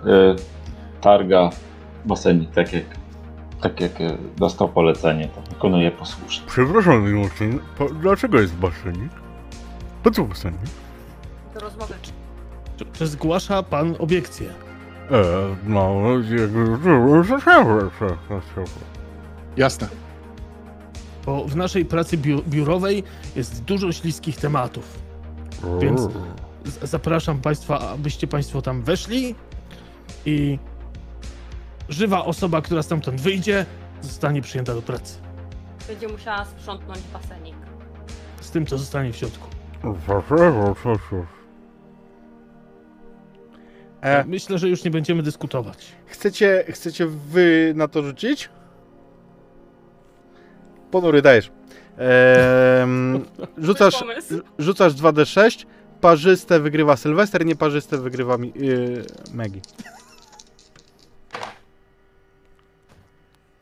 targa 1.00 1.50
basenik, 2.05 2.50
tak 2.50 2.72
jak, 2.72 2.84
tak 3.64 3.80
jak 3.80 4.00
y, 4.00 4.18
dostał 4.36 4.68
polecenie, 4.68 5.28
to 5.28 5.40
wykonuje 5.40 5.90
posłusznie. 5.90 6.46
Przepraszam, 6.46 7.04
Mimosin, 7.04 7.60
dlaczego 8.00 8.40
jest 8.40 8.54
basenik? 8.54 9.12
Po 10.02 10.10
co 10.10 10.24
basenik? 10.24 10.60
Do 11.54 11.60
rozmowy. 11.60 11.94
Czy, 12.76 12.84
czy 12.92 13.06
zgłasza 13.06 13.62
pan 13.62 13.96
obiekcję? 13.98 14.48
E, 15.10 15.24
no, 15.66 16.02
Jasne. 19.56 19.88
Bo 21.26 21.44
w 21.44 21.56
naszej 21.56 21.84
pracy 21.84 22.16
biu 22.16 22.42
biurowej 22.48 23.02
jest 23.36 23.64
dużo 23.64 23.92
śliskich 23.92 24.36
tematów. 24.36 24.98
Więc 25.80 26.08
zapraszam 26.82 27.40
państwa, 27.40 27.80
abyście 27.90 28.26
państwo 28.26 28.62
tam 28.62 28.82
weszli 28.82 29.34
i 30.26 30.58
żywa 31.89 32.24
osoba, 32.24 32.62
która 32.62 32.82
stamtąd 32.82 33.20
wyjdzie, 33.20 33.66
zostanie 34.01 34.43
przyjęta 34.43 34.74
do 34.74 34.82
pracy. 34.82 35.18
Będzie 35.89 36.09
musiała 36.09 36.45
sprzątnąć 36.45 37.01
basenik. 37.12 37.57
Z 38.41 38.51
tym, 38.51 38.66
co 38.66 38.78
zostanie 38.78 39.12
w 39.12 39.16
środku. 39.16 39.49
E, 44.01 44.24
Myślę, 44.24 44.59
że 44.59 44.68
już 44.68 44.85
nie 44.85 44.91
będziemy 44.91 45.22
dyskutować. 45.22 45.93
chcecie, 46.07 46.64
chcecie 46.68 47.07
wy 47.07 47.72
na 47.76 47.89
to 47.89 48.03
rzucić? 48.03 48.49
Ponury 50.91 51.22
dajesz. 51.22 51.51
Ehm, 51.99 53.24
rzucasz, 53.66 54.01
Pomysł. 54.01 54.41
rzucasz 54.59 54.93
2d6, 54.95 55.66
parzyste 56.01 56.61
wygrywa 56.61 56.97
Sylwester, 56.97 57.47
nieparzyste 57.47 57.99
wygrywa 57.99 58.39
mi, 58.39 58.53
yy, 58.57 59.05
Maggie. 59.35 59.61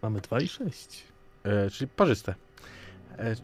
Mamy 0.03 0.21
2 0.21 0.41
i 0.41 0.49
6. 0.49 1.05
E, 1.45 1.71
czyli 1.71 1.89
parzyste. 1.89 2.35
E, 3.19 3.35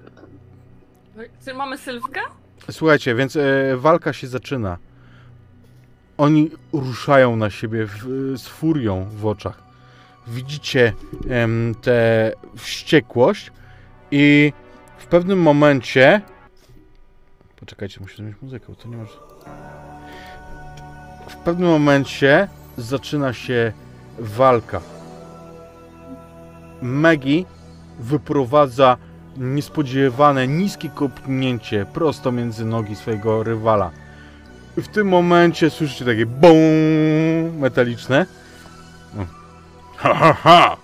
Czy 1.45 1.55
mamy 1.55 1.79
Sylwkę? 1.79 2.21
Słuchajcie, 2.71 3.15
więc 3.15 3.37
e, 3.37 3.43
walka 3.77 4.13
się 4.13 4.27
zaczyna. 4.27 4.79
Oni 6.17 6.51
ruszają 6.73 7.37
na 7.37 7.51
siebie 7.51 7.87
w, 7.87 8.03
z 8.39 8.49
furią 8.49 9.05
w 9.11 9.27
oczach. 9.27 9.63
Widzicie 10.27 10.93
em, 11.31 11.75
tę 11.83 12.33
wściekłość 12.57 13.53
i 14.11 14.53
w 14.99 15.07
pewnym 15.07 15.43
momencie... 15.43 16.21
Poczekajcie, 17.57 18.01
muszę 18.01 18.17
zmienić 18.17 18.43
muzykę, 18.43 18.67
bo 18.69 18.75
to 18.75 18.89
nie 18.89 18.97
może... 18.97 19.13
W 21.29 21.37
pewnym 21.37 21.69
momencie 21.69 22.49
zaczyna 22.77 23.33
się 23.33 23.73
walka. 24.19 24.81
Maggie 26.83 27.45
wyprowadza 28.01 28.97
niespodziewane, 29.37 30.49
niskie 30.49 30.89
kopnięcie 30.89 31.87
prosto 31.93 32.33
między 32.33 32.65
nogi 32.65 32.97
swojego 32.97 33.43
rywala. 33.43 33.91
W 34.77 34.89
tym 34.89 35.09
momencie 35.09 35.71
słyszycie 35.71 36.05
takie 36.05 36.27
BOOM 36.27 37.59
metaliczne. 37.59 38.27
No. 39.15 39.27
Ha, 39.97 40.15
ha, 40.15 40.33
ha! 40.33 40.77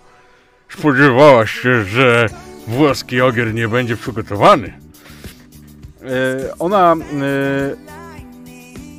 Spodziewałaś 0.78 1.50
się, 1.50 1.84
że 1.84 2.26
włoski 2.68 3.20
ogier 3.20 3.54
nie 3.54 3.68
będzie 3.68 3.96
przygotowany? 3.96 4.72
E, 6.02 6.58
ona 6.58 6.92
e, 6.92 6.96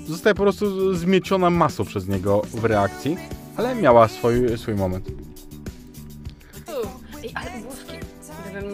zostaje 0.07 0.35
po 0.35 0.43
prostu 0.43 0.93
zmieciona 0.93 1.49
masą 1.49 1.85
przez 1.85 2.07
niego 2.07 2.41
w 2.53 2.65
reakcji, 2.65 3.17
ale 3.57 3.75
miała 3.75 4.07
swój, 4.07 4.57
swój 4.57 4.75
moment. 4.75 5.05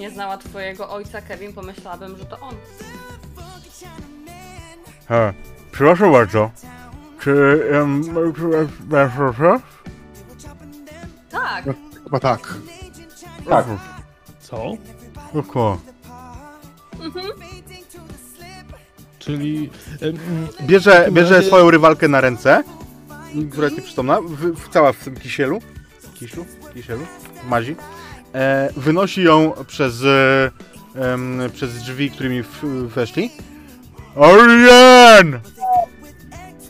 Nie 0.02 0.12
znała 0.12 0.38
twojego 0.38 0.90
ojca, 0.90 1.22
Kevin, 1.22 1.54
pomyślałabym, 1.54 2.18
że 2.18 2.26
to 2.26 2.40
on. 2.40 2.56
Ha, 5.10 5.34
przepraszam 5.72 6.12
bardzo. 6.12 6.52
Czy... 7.20 7.62
Um, 7.74 8.04
Tak, 11.30 11.66
Chyba 12.04 12.20
tak. 12.20 12.54
Tak. 13.50 13.66
Co? 14.42 14.64
Oko. 15.34 15.80
Czyli 19.20 19.70
em, 20.02 20.18
Bierze, 20.62 20.92
takim 20.92 21.14
bierze 21.14 21.36
razie- 21.36 21.48
swoją 21.48 21.72
rywalkę 21.72 22.08
na 22.08 22.22
ręce, 22.22 22.64
która 23.52 23.66
jest 23.66 23.78
nieprzytomna, 23.78 24.22
w, 24.22 24.56
w, 24.56 24.70
cała 24.70 24.94
w 24.94 24.98
tym 25.04 25.16
kisielu. 25.16 25.60
Kisiu? 26.14 26.46
Kisielu? 26.74 27.06
Mazi. 27.50 27.76
E, 28.36 28.70
wynosi 28.78 29.24
ją 29.24 29.54
przez, 29.68 30.04
e, 30.04 30.52
em, 31.14 31.42
przez 31.54 31.74
drzwi, 31.84 32.12
którymi 32.12 32.44
w, 32.44 32.62
weszli. 32.88 33.32
Arian! 34.16 35.40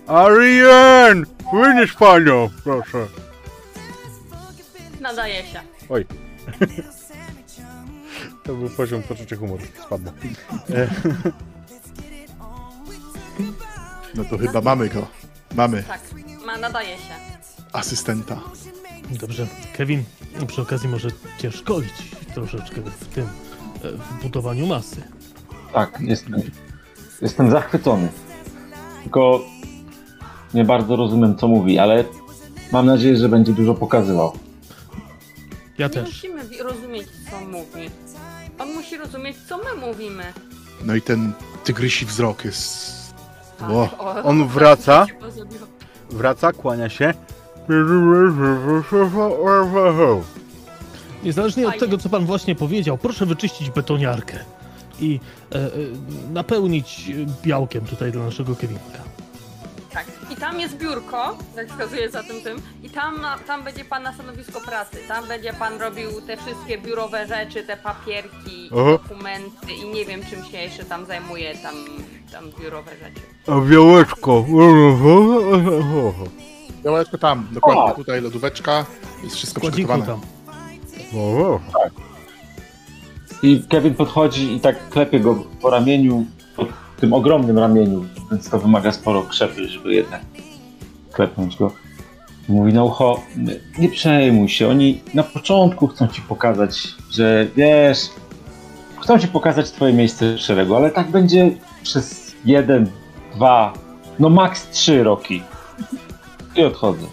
Arian! 0.08 1.26
Wynieś 1.54 1.94
panią, 1.94 2.50
proszę. 2.64 3.08
nadaje 5.02 5.44
się. 5.46 5.62
Oj. 5.90 6.06
To 8.44 8.54
był 8.56 8.70
poziom 8.70 9.04
poczucia 9.04 9.36
humoru. 9.36 9.64
Spadło. 9.86 10.12
No 14.16 14.24
to 14.26 14.38
chyba 14.38 14.62
mamy 14.62 14.90
go. 14.90 15.08
Mamy 15.56 15.84
Tak, 15.84 16.02
ma, 16.46 16.58
nadaje 16.58 16.98
się. 16.98 17.14
asystenta. 17.74 18.40
Dobrze, 19.20 19.48
Kevin, 19.74 20.04
przy 20.48 20.62
okazji 20.62 20.90
może 20.90 21.10
cię 21.38 21.52
szkolić 21.52 21.94
troszeczkę 22.34 22.82
w 22.82 23.06
tym, 23.08 23.24
e, 23.84 23.92
w 23.92 24.24
budowaniu 24.24 24.68
masy. 24.68 25.02
Tak, 25.74 25.98
jestem, 26.02 26.42
jestem 27.22 27.52
zachwycony. 27.52 28.08
Tylko 29.04 29.42
nie 30.54 30.66
bardzo 30.66 30.96
rozumiem, 30.96 31.38
co 31.38 31.48
mówi, 31.48 31.80
ale 31.80 32.04
mam 32.72 32.86
nadzieję, 32.86 33.18
że 33.18 33.30
będzie 33.30 33.54
dużo 33.54 33.74
pokazywał. 33.74 34.34
Ja 35.78 35.88
Nie 35.88 35.94
też. 35.94 36.06
musimy 36.10 36.42
rozumieć, 36.64 37.08
co 37.32 37.42
mówi. 37.42 37.90
On 38.60 38.74
musi 38.74 38.98
rozumieć, 38.98 39.38
co 39.50 39.58
my 39.58 39.88
mówimy. 39.88 40.24
No 40.86 40.96
i 40.96 41.02
ten 41.02 41.34
tygrysi 41.64 42.06
wzrok 42.06 42.46
jest 42.46 42.92
O, 43.70 43.90
on 44.24 44.48
wraca. 44.48 45.06
Wraca, 46.10 46.54
kłania 46.54 46.90
się. 46.90 47.14
Niezależnie 51.24 51.68
od 51.68 51.80
tego, 51.80 51.98
co 51.98 52.10
pan 52.10 52.26
właśnie 52.26 52.56
powiedział, 52.56 52.98
proszę 52.98 53.26
wyczyścić 53.26 53.70
betoniarkę 53.70 54.40
i 55.00 55.20
e, 55.52 55.56
e, 55.56 55.70
napełnić 56.34 57.12
białkiem 57.44 57.86
tutaj 57.86 58.12
dla 58.12 58.24
naszego 58.24 58.56
Kevinka. 58.56 59.02
Tak. 59.94 60.06
I 60.30 60.36
tam 60.36 60.60
jest 60.60 60.78
biurko, 60.78 61.38
jak 61.56 61.68
wskazuje 61.68 62.10
za 62.10 62.24
tym 62.24 62.42
tym. 62.42 62.62
I 62.84 62.90
tam, 62.90 63.26
tam 63.48 63.64
będzie 63.64 63.86
pan 63.86 64.04
na 64.04 64.14
stanowisko 64.14 64.62
pracy. 64.62 64.98
Tam 65.08 65.28
będzie 65.28 65.54
pan 65.54 65.82
robił 65.82 66.22
te 66.28 66.38
wszystkie 66.38 66.78
biurowe 66.78 67.28
rzeczy, 67.28 67.64
te 67.64 67.78
papierki, 67.78 68.70
Aha. 68.72 68.92
dokumenty 68.92 69.74
i 69.74 69.90
nie 69.90 70.06
wiem 70.06 70.22
czym 70.30 70.46
się 70.46 70.58
jeszcze 70.58 70.86
tam 70.86 71.06
zajmuje, 71.06 71.56
tam, 71.58 71.76
tam 72.32 72.44
biurowe 72.62 72.92
rzeczy. 72.92 73.22
A 73.48 73.60
białeczko. 73.70 74.46
Białeczko 76.84 77.18
tam, 77.18 77.48
dokładnie 77.52 77.82
O! 77.84 77.92
tutaj 77.96 78.22
lodóweczka, 78.22 78.86
jest 79.24 79.36
wszystko 79.36 79.62
przygotowane. 79.72 80.06
tam. 80.06 80.22
I 83.44 83.64
Kevin 83.70 83.94
podchodzi 83.96 84.56
i 84.56 84.60
tak 84.60 84.90
klepie 84.90 85.20
go 85.20 85.44
po 85.62 85.70
ramieniu, 85.70 86.26
po 86.56 86.66
tym 87.00 87.14
ogromnym 87.14 87.60
ramieniu, 87.60 88.06
więc 88.32 88.50
to 88.50 88.60
wymaga 88.60 88.92
sporo 88.92 89.24
krzepy, 89.24 89.68
żeby 89.68 89.94
jednak 89.94 90.22
klepnąć 91.12 91.56
go. 91.58 91.72
Mówi 92.50 92.74
na 92.74 92.84
ucho, 92.84 93.22
nie- 93.38 93.60
nie 93.80 93.90
przejmuj 93.90 94.50
się, 94.50 94.68
oni 94.70 95.02
na 95.14 95.24
początku 95.24 95.88
chcą 95.88 96.08
ci 96.08 96.22
pokazać, 96.22 96.88
że 97.12 97.48
wiesz, 97.56 98.00
chcą 99.00 99.20
ci 99.20 99.28
pokazać 99.28 99.72
twoje 99.72 99.94
miejsce 99.94 100.34
w 100.34 100.40
szeregu, 100.40 100.76
ale 100.76 100.92
tak 100.92 101.12
będzie 101.12 101.52
przez 101.84 102.32
jeden, 102.46 102.90
dwa, 103.36 103.74
no 104.20 104.30
maks 104.30 104.70
trzy 104.70 105.04
roki. 105.04 105.44
I 106.56 106.64
odchodzę. 106.64 107.08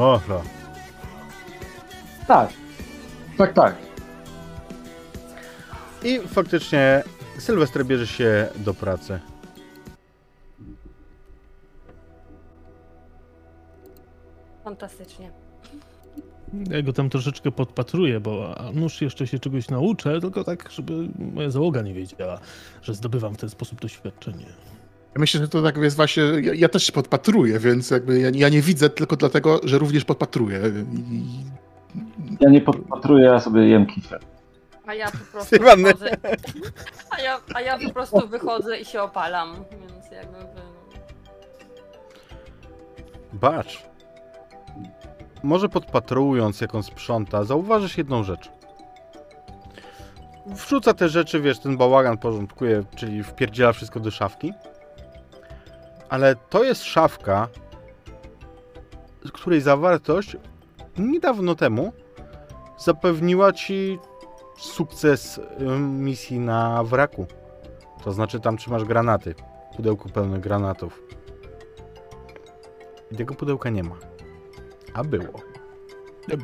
Aha. 0.00 0.42
Tak. 2.26 2.50
Tak, 3.38 3.52
tak. 3.52 3.76
I 6.04 6.20
faktycznie 6.20 7.02
Sylwester 7.38 7.86
bierze 7.86 8.06
się 8.06 8.48
do 8.56 8.74
pracy. 8.74 9.20
Fantastycznie. 14.64 15.30
Ja 16.70 16.82
go 16.82 16.92
tam 16.92 17.10
troszeczkę 17.10 17.52
podpatruję, 17.52 18.20
bo 18.20 18.58
a 18.58 18.72
nuż 18.72 19.02
jeszcze 19.02 19.26
się 19.26 19.38
czegoś 19.38 19.68
nauczę, 19.68 20.20
tylko 20.20 20.44
tak, 20.44 20.70
żeby 20.70 21.08
moja 21.34 21.50
załoga 21.50 21.82
nie 21.82 21.94
wiedziała, 21.94 22.38
że 22.82 22.94
zdobywam 22.94 23.34
w 23.34 23.38
ten 23.38 23.50
sposób 23.50 23.80
doświadczenie. 23.80 24.46
Ja 25.14 25.20
myślę, 25.20 25.40
że 25.40 25.48
to 25.48 25.62
tak 25.62 25.76
jest 25.76 25.96
właśnie, 25.96 26.22
ja, 26.22 26.54
ja 26.54 26.68
też 26.68 26.90
podpatruję, 26.90 27.58
więc 27.58 27.90
jakby 27.90 28.20
ja, 28.20 28.30
ja 28.34 28.48
nie 28.48 28.62
widzę 28.62 28.90
tylko 28.90 29.16
dlatego, 29.16 29.60
że 29.64 29.78
również 29.78 30.04
podpatruję. 30.04 30.60
I, 30.92 31.22
Ja 32.40 32.50
nie 32.50 32.60
podpatruję, 32.60 33.24
ja 33.24 33.40
sobie 33.40 33.68
jem 33.68 33.86
kifę. 33.86 34.18
A 34.86 34.94
ja 34.94 35.06
po 35.10 35.18
prostu 35.32 35.56
wychodzę. 35.58 36.10
A 37.10 37.20
ja, 37.22 37.40
a 37.54 37.60
ja 37.60 37.78
po 37.78 37.92
prostu 37.92 38.28
wychodzę 38.28 38.78
i 38.78 38.84
się 38.84 39.02
opalam. 39.02 39.54
Więc 39.70 40.10
jakby. 40.12 40.38
Bacz. 43.32 43.82
Może 45.42 45.68
podpatrując, 45.68 46.60
jak 46.60 46.74
on 46.74 46.82
sprząta, 46.82 47.44
zauważysz 47.44 47.98
jedną 47.98 48.24
rzecz. 48.24 48.50
Wrzuca 50.46 50.94
te 50.94 51.08
rzeczy, 51.08 51.40
wiesz, 51.40 51.58
ten 51.58 51.76
bałagan 51.76 52.18
porządkuje, 52.18 52.84
czyli 52.96 53.22
wpierdziela 53.22 53.72
wszystko 53.72 54.00
do 54.00 54.10
szafki. 54.10 54.52
Ale 56.12 56.36
to 56.36 56.64
jest 56.64 56.84
szafka, 56.84 57.48
której 59.32 59.60
zawartość 59.60 60.36
niedawno 60.98 61.54
temu 61.54 61.92
zapewniła 62.78 63.52
ci 63.52 63.98
sukces 64.58 65.40
misji 65.78 66.38
na 66.38 66.84
wraku. 66.84 67.26
To 68.04 68.12
znaczy 68.12 68.40
tam 68.40 68.56
trzymasz 68.56 68.84
granaty. 68.84 69.34
Pudełko 69.76 70.08
pełne 70.08 70.40
granatów. 70.40 71.02
I 73.10 73.16
tego 73.16 73.34
pudełka 73.34 73.70
nie 73.70 73.82
ma. 73.82 73.96
A 74.94 75.04
było. 75.04 75.40
E, 76.32 76.36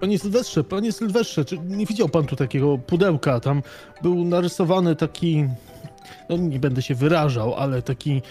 Panie 0.00 0.18
Sylwestrze, 0.18 0.64
panie 0.64 0.92
Sylwestrze, 0.92 1.44
czy 1.44 1.58
nie 1.58 1.86
widział 1.86 2.08
pan 2.08 2.26
tu 2.26 2.36
takiego 2.36 2.78
pudełka? 2.78 3.40
Tam 3.40 3.62
był 4.02 4.24
narysowany 4.24 4.96
taki, 4.96 5.48
no 6.28 6.36
nie 6.36 6.58
będę 6.58 6.82
się 6.82 6.94
wyrażał, 6.94 7.54
ale 7.54 7.82
taki, 7.82 8.22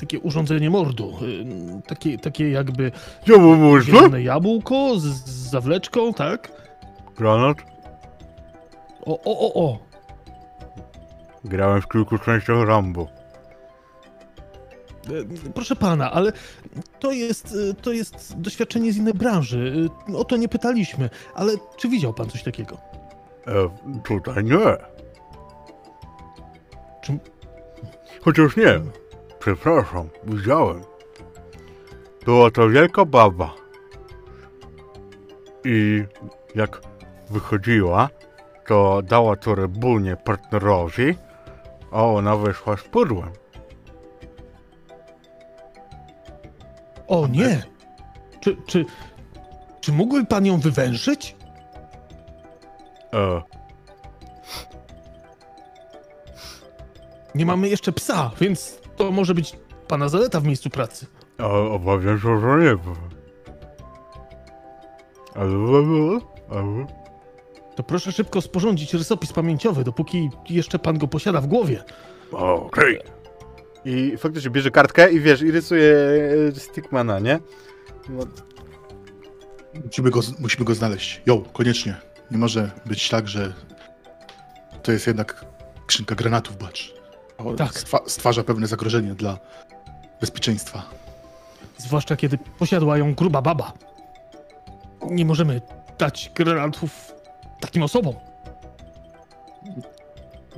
takie 0.00 0.20
urządzenie 0.20 0.70
mordu. 0.70 1.12
E, 1.78 1.82
takie, 1.82 2.18
takie 2.18 2.50
jakby 2.50 2.92
zielone 3.84 4.22
jabłko 4.22 4.98
z, 4.98 5.04
z 5.04 5.50
zawleczką, 5.50 6.14
tak? 6.14 6.52
Granat? 7.16 7.56
O, 9.06 9.20
o, 9.24 9.38
o, 9.54 9.64
o. 9.68 9.78
Grałem 11.44 11.82
w 11.82 11.88
kilku 11.88 12.18
częściach 12.18 12.66
Rambo. 12.66 13.06
E, 15.46 15.50
Proszę 15.54 15.76
pana, 15.76 16.12
ale 16.12 16.32
to 17.00 17.12
jest, 17.12 17.56
e, 17.70 17.74
to 17.74 17.92
jest 17.92 18.40
doświadczenie 18.40 18.92
z 18.92 18.96
innej 18.96 19.14
branży. 19.14 19.88
E, 20.10 20.16
O 20.16 20.24
to 20.24 20.36
nie 20.36 20.48
pytaliśmy, 20.48 21.10
ale 21.34 21.52
czy 21.76 21.88
widział 21.88 22.14
pan 22.14 22.28
coś 22.28 22.42
takiego? 22.42 22.78
E, 23.46 23.68
tutaj 24.04 24.44
nie. 24.44 24.58
Czy- 27.02 27.18
Chociaż 28.22 28.56
nie. 28.56 28.80
Przepraszam, 29.46 30.08
widziałem. 30.24 30.82
Była 32.24 32.50
to 32.50 32.68
wielka 32.68 33.04
baba. 33.04 33.54
I 35.64 36.04
jak 36.54 36.80
wychodziła, 37.30 38.08
to 38.66 39.02
dała 39.02 39.36
to 39.36 39.54
rebulnie 39.54 40.16
partnerowi, 40.16 41.14
a 41.92 42.04
ona 42.04 42.36
wyszła 42.36 42.76
z 42.76 42.82
pudłem. 42.82 43.30
O 47.06 47.26
nie! 47.26 47.62
Czy, 48.40 48.56
czy, 48.66 48.84
czy 49.80 49.92
mógłby 49.92 50.26
pan 50.26 50.46
ją 50.46 50.60
wywężyć? 50.60 51.36
E, 53.14 53.42
Nie 57.34 57.46
mamy 57.46 57.68
jeszcze 57.68 57.92
psa, 57.92 58.30
więc 58.40 58.85
to 58.96 59.10
może 59.10 59.34
być 59.34 59.56
pana 59.88 60.08
zaleta 60.08 60.40
w 60.40 60.44
miejscu 60.44 60.70
pracy. 60.70 61.06
a 61.38 61.46
obawiam 61.48 62.20
się, 62.20 62.40
że 62.40 62.46
nie 62.58 62.76
ale, 65.34 66.20
ale, 66.50 66.86
To 67.76 67.82
proszę 67.82 68.12
szybko 68.12 68.40
sporządzić 68.40 68.94
rysopis 68.94 69.32
pamięciowy, 69.32 69.84
dopóki 69.84 70.30
jeszcze 70.48 70.78
pan 70.78 70.98
go 70.98 71.08
posiada 71.08 71.40
w 71.40 71.46
głowie. 71.46 71.84
okej. 72.32 73.00
I 73.84 74.16
faktycznie 74.16 74.50
bierze 74.50 74.70
kartkę 74.70 75.12
i 75.12 75.20
wiesz, 75.20 75.42
i 75.42 75.50
rysuje 75.50 75.94
e, 76.48 76.54
Stickmana, 76.60 77.18
nie? 77.18 77.40
No, 78.08 78.22
musimy, 79.84 80.10
go, 80.10 80.20
musimy 80.38 80.64
go 80.64 80.74
znaleźć. 80.74 81.22
Jo, 81.26 81.42
koniecznie. 81.52 81.96
Nie 82.30 82.38
może 82.38 82.70
być 82.86 83.08
tak, 83.08 83.28
że 83.28 83.52
to 84.82 84.92
jest 84.92 85.06
jednak 85.06 85.44
skrzynka 85.84 86.14
granatów, 86.14 86.56
bacz. 86.56 86.94
O, 87.38 87.54
Tak. 87.54 87.74
Stwa, 87.78 87.98
stwarza 88.06 88.44
pewne 88.44 88.66
zagrożenie 88.66 89.14
dla 89.14 89.38
bezpieczeństwa. 90.20 90.82
Zwłaszcza 91.78 92.16
kiedy 92.16 92.38
posiadła 92.38 92.98
ją 92.98 93.14
gruba 93.14 93.42
baba. 93.42 93.72
Nie 95.10 95.24
możemy 95.24 95.60
dać 95.98 96.32
granatów 96.34 97.14
takim 97.60 97.82
osobom. 97.82 98.14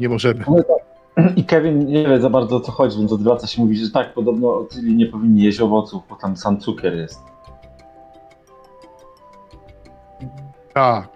Nie 0.00 0.08
możemy. 0.08 0.44
I 1.36 1.44
Kevin 1.44 1.86
nie 1.86 2.08
wie 2.08 2.20
za 2.20 2.30
bardzo 2.30 2.56
o 2.56 2.60
co 2.60 2.72
chodzi, 2.72 2.98
więc 2.98 3.12
odwraca 3.12 3.46
się 3.46 3.62
i 3.62 3.64
mówi, 3.64 3.76
że 3.84 3.90
tak, 3.90 4.14
podobno 4.14 4.54
otyli 4.54 4.96
nie 4.96 5.06
powinni 5.06 5.42
jeść 5.42 5.60
owoców, 5.60 6.02
bo 6.08 6.16
tam 6.16 6.36
sam 6.36 6.60
cukier 6.60 6.94
jest. 6.96 7.20
Tak. 10.74 11.08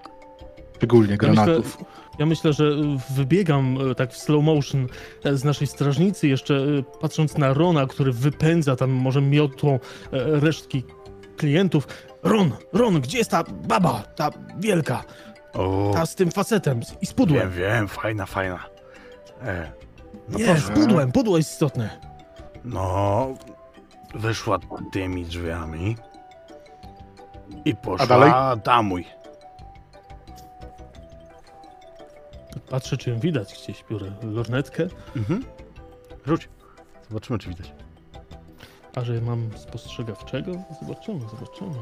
Szczególnie 0.76 1.16
granatów. 1.16 1.78
myślę- 1.78 1.92
Ja 2.18 2.26
myślę, 2.26 2.52
że 2.52 2.64
wybiegam 3.10 3.78
e, 3.90 3.94
tak 3.94 4.12
w 4.12 4.16
slow 4.16 4.44
motion 4.44 4.86
e, 5.24 5.36
z 5.36 5.44
naszej 5.44 5.66
strażnicy, 5.66 6.28
jeszcze 6.28 6.54
e, 6.54 6.82
patrząc 7.00 7.38
na 7.38 7.54
Rona, 7.54 7.86
który 7.86 8.12
wypędza 8.12 8.76
tam 8.76 8.90
może 8.90 9.20
miotłą 9.20 9.78
resztki 10.12 10.84
klientów. 11.36 11.88
Ron, 12.22 12.52
Ron, 12.72 13.00
gdzie 13.00 13.18
jest 13.18 13.30
ta 13.30 13.44
baba, 13.44 14.02
ta 14.16 14.30
wielka, 14.58 15.04
O, 15.52 15.90
ta 15.94 16.06
z 16.06 16.14
tym 16.14 16.30
facetem 16.30 16.80
i 17.00 17.06
z 17.06 17.12
pudłem? 17.14 17.50
wiem, 17.50 17.58
wiem, 17.58 17.88
fajna, 17.88 18.26
fajna. 18.26 18.58
E, 19.42 19.72
no 20.28 20.38
Nie, 20.38 20.44
proszę. 20.44 20.60
z 20.60 20.70
pudłem, 20.70 21.12
pudło 21.12 21.36
jest 21.36 21.52
istotne. 21.52 21.90
No, 22.64 23.28
wyszła 24.14 24.58
tymi 24.92 25.24
drzwiami 25.24 25.96
i 27.64 27.76
poszła 27.76 28.06
dalej? 28.06 28.32
damuj. 28.64 29.04
Patrzę, 32.70 32.96
czy 32.96 33.10
ją 33.10 33.18
widać 33.18 33.54
gdzieś, 33.62 33.84
biorę 33.90 34.12
lornetkę. 34.22 34.86
mhm. 35.16 35.44
Rzuć. 36.26 36.48
Zobaczymy, 37.08 37.38
czy 37.38 37.48
widać. 37.48 37.72
A 38.96 39.00
że 39.04 39.20
mam 39.20 39.50
spostrzegawczego? 39.56 40.52
Zobaczymy, 40.82 41.20
zobaczymy. 41.20 41.74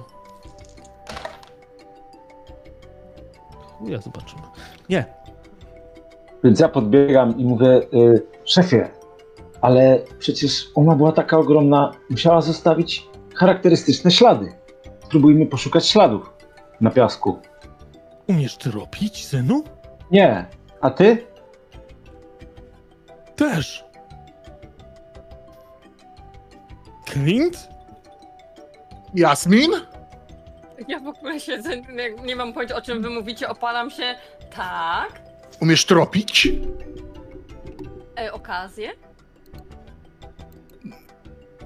Chuja, 3.79 3.99
zobaczymy. 4.01 4.43
Nie, 4.89 5.05
Więc 6.45 6.61
ja 6.61 6.69
podbiegam 6.69 7.39
i 7.39 7.45
mówię, 7.45 7.67
y, 7.95 8.23
szefie, 8.45 8.89
ale 9.61 9.99
przecież 10.19 10.67
ona 10.75 10.95
była 10.95 11.13
taka 11.13 11.39
ogromna, 11.39 11.93
musiała 12.11 12.41
zostawić 12.41 13.07
charakterystyczne 13.35 14.11
ślady. 14.11 14.53
Spróbujmy 15.05 15.47
poszukać 15.47 15.87
śladów 15.89 16.33
na 16.81 16.91
piasku. 16.91 17.39
umiesz 18.27 18.57
ty 18.57 18.71
robić, 18.71 19.27
synu? 19.27 19.65
Nie, 20.11 20.47
a 20.81 20.91
ty? 20.91 21.27
Też. 23.37 23.85
Clint? 27.11 27.69
Jasmin? 29.15 29.71
Ja 30.89 30.99
w 31.01 31.07
ogóle 31.09 31.41
siedzę, 31.41 31.77
nie, 31.77 32.11
nie 32.15 32.37
mam 32.37 32.53
pojęcia 32.53 32.77
o 32.77 32.83
czym 32.83 33.03
wy 33.03 33.11
mówicie, 33.11 33.49
opalam 33.49 33.91
się. 33.91 34.15
Tak, 34.57 35.21
Umiesz 35.61 35.87
tropić? 35.87 36.49
e, 38.21 38.33
okazję. 38.33 38.91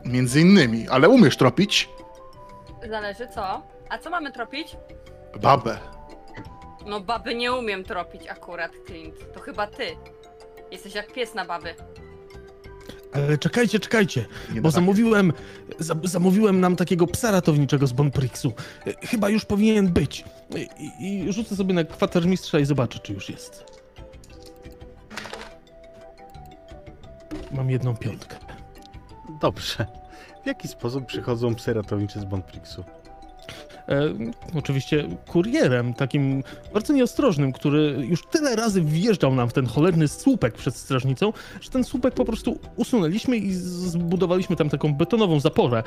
Między 0.05 0.41
innymi, 0.41 0.89
ale 0.89 1.09
umiesz 1.09 1.37
tropić? 1.37 1.89
Zależy 2.89 3.29
co. 3.35 3.63
A 3.91 3.99
co 3.99 4.11
mamy 4.11 4.33
tropić? 4.33 4.77
Babę. 5.41 5.79
No 6.87 7.01
baby 7.01 7.35
nie 7.35 7.53
umiem 7.53 7.85
tropić 7.85 8.27
akurat, 8.29 8.73
Clint. 8.87 9.33
To 9.35 9.41
chyba 9.41 9.67
ty. 9.67 9.87
Jesteś 10.71 10.95
jak 10.95 11.13
pies 11.13 11.35
na 11.35 11.45
baby. 11.45 11.75
Ale 13.13 13.39
czekajcie, 13.39 13.81
czekajcie, 13.81 14.25
Nie 14.55 14.61
bo 14.61 14.69
da 14.69 14.75
zamówiłem, 14.75 15.33
za, 15.79 15.95
zamówiłem 16.05 16.61
nam 16.61 16.77
takiego 16.77 17.07
psa 17.07 17.31
ratowniczego 17.31 17.87
z 17.87 17.93
Bonprixu. 17.93 18.53
E, 18.87 19.07
Chyba 19.07 19.29
już 19.29 19.45
powinien 19.45 19.93
być. 19.93 20.25
E, 20.55 20.59
I, 21.01 21.25
I 21.27 21.33
rzucę 21.33 21.57
sobie 21.57 21.75
na 21.75 21.85
kwatermistrza 21.85 22.59
i 22.59 22.65
zobaczę, 22.65 22.99
czy 22.99 23.13
już 23.13 23.29
jest. 23.31 23.65
Mam 27.53 27.71
jedną 27.71 27.97
piątkę. 27.97 28.37
Dobrze. 29.41 29.87
W 30.43 30.47
jaki 30.47 30.69
sposób 30.69 31.07
przychodzą 31.07 31.55
psy 31.55 31.73
ratownicze 31.75 32.21
z 32.21 32.25
Bonprixu? 32.25 32.85
E, 33.89 34.15
oczywiście 34.59 35.09
kurierem, 35.29 35.95
takim 35.95 36.43
bardzo 36.75 36.93
nieostrożnym, 36.93 37.53
który 37.53 37.97
już 38.09 38.27
tyle 38.27 38.57
razy 38.57 38.83
wjeżdżał 38.83 39.35
nam 39.35 39.49
w 39.49 39.53
ten 39.53 39.67
cholerny 39.67 40.09
słupek 40.09 40.55
przed 40.55 40.77
strażnicą, 40.77 41.33
że 41.61 41.71
ten 41.71 41.85
słupek 41.85 42.15
po 42.15 42.25
prostu 42.25 42.59
usunęliśmy 42.77 43.37
i 43.37 43.55
zbudowaliśmy 43.55 44.57
tam 44.57 44.69
taką 44.69 44.95
betonową 44.95 45.41
zaporę 45.41 45.83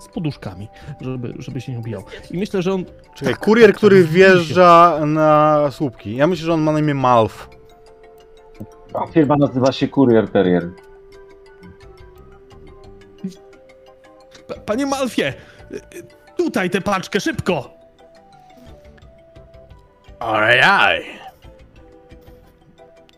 z 0.00 0.08
poduszkami, 0.08 0.68
żeby, 1.00 1.34
żeby 1.38 1.60
się 1.60 1.72
nie 1.72 1.78
obijał. 1.78 2.02
I 2.30 2.38
myślę, 2.38 2.62
że 2.62 2.72
on... 2.72 2.84
Czekaj, 3.14 3.34
Tak, 3.34 3.42
kurier, 3.44 3.68
tak, 3.68 3.76
który 3.76 4.02
tak, 4.02 4.12
wjeżdża 4.12 5.00
na 5.06 5.58
słupki. 5.70 6.16
Ja 6.16 6.26
myślę, 6.26 6.46
że 6.46 6.52
on 6.54 6.60
ma 6.60 6.72
na 6.72 6.78
imię 6.78 6.94
Malf. 6.94 7.48
A 8.94 9.06
firma 9.06 9.36
nazywa 9.36 9.72
się 9.72 9.88
Courier 9.88 10.28
Terrier. 10.28 10.70
Pa- 14.48 14.54
Panie 14.54 14.86
Malfie! 14.86 15.34
Tutaj 16.40 16.70
tę 16.70 16.80
paczkę, 16.80 17.20
szybko! 17.20 17.74
Ojaj! 20.20 21.04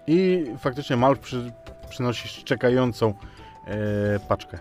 I 0.07 0.45
faktycznie 0.59 0.97
Malf 0.97 1.19
przy, 1.19 1.53
przynosi 1.91 2.45
czekającą 2.45 3.15
e, 3.67 3.75
paczkę. 4.29 4.59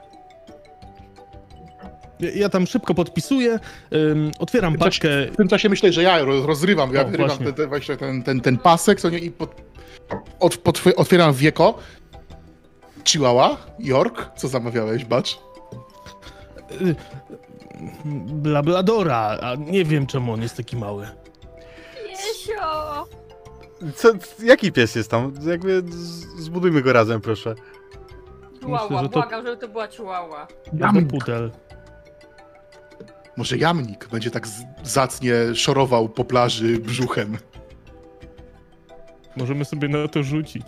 Ja- 2.19 2.31
Ja 2.35 2.49
tam 2.49 2.67
szybko 2.67 2.93
podpisuję, 2.93 3.59
ym, 3.93 4.31
otwieram 4.39 4.77
paczkę. 4.77 5.09
W 5.33 5.35
tym 5.37 5.47
czasie 5.47 5.69
myślę, 5.69 5.93
że 5.93 6.03
ja 6.03 6.19
ro- 6.19 6.45
rozrywam, 6.45 6.93
ja 6.93 7.01
O, 7.01 7.05
wyrywam 7.05 7.27
właśnie. 7.27 7.53
ten, 7.53 7.69
ten, 7.69 7.97
ten, 7.97 8.23
ten, 8.23 8.41
ten 8.41 8.57
pasek, 8.57 8.99
co 9.01 9.09
nie, 9.09 9.19
i 9.19 9.31
pod, 9.31 9.55
od, 10.39 10.57
pod, 10.57 10.81
otwieram 10.95 11.33
wieko. 11.33 11.77
Chihuahua, 13.05 13.57
York, 13.79 14.29
co 14.35 14.47
zamawiałeś, 14.47 15.05
bacz? 15.05 15.39
Blabladora, 18.25 19.17
a 19.41 19.55
nie 19.55 19.85
wiem 19.85 20.07
czemu 20.07 20.33
on 20.33 20.41
jest 20.41 20.57
taki 20.57 20.77
mały. 20.77 21.07
Jesio! 22.09 23.07
Co, 23.95 24.09
jaki 24.43 24.71
pies 24.71 24.95
jest 24.95 25.11
tam? 25.11 25.33
Jakby 25.47 25.83
zbudujmy 26.39 26.81
go 26.81 26.93
razem, 26.93 27.21
proszę. 27.21 27.55
Chihuahua, 28.59 29.01
że 29.03 29.09
to- 29.09 29.19
błagam, 29.19 29.45
żeby 29.45 29.57
to 29.57 29.67
była 29.67 29.87
chihuahua. 29.87 30.47
Jeden 30.73 31.07
pudel. 31.07 31.51
Może 33.37 33.57
jamnik 33.57 34.07
będzie 34.07 34.31
tak 34.31 34.47
z- 34.47 34.63
zacnie 34.83 35.33
szorował 35.55 36.09
po 36.09 36.23
plaży 36.25 36.77
brzuchem. 36.79 37.37
Możemy 39.37 39.65
sobie 39.65 39.87
na 39.87 40.07
to 40.07 40.23
rzucić. 40.23 40.65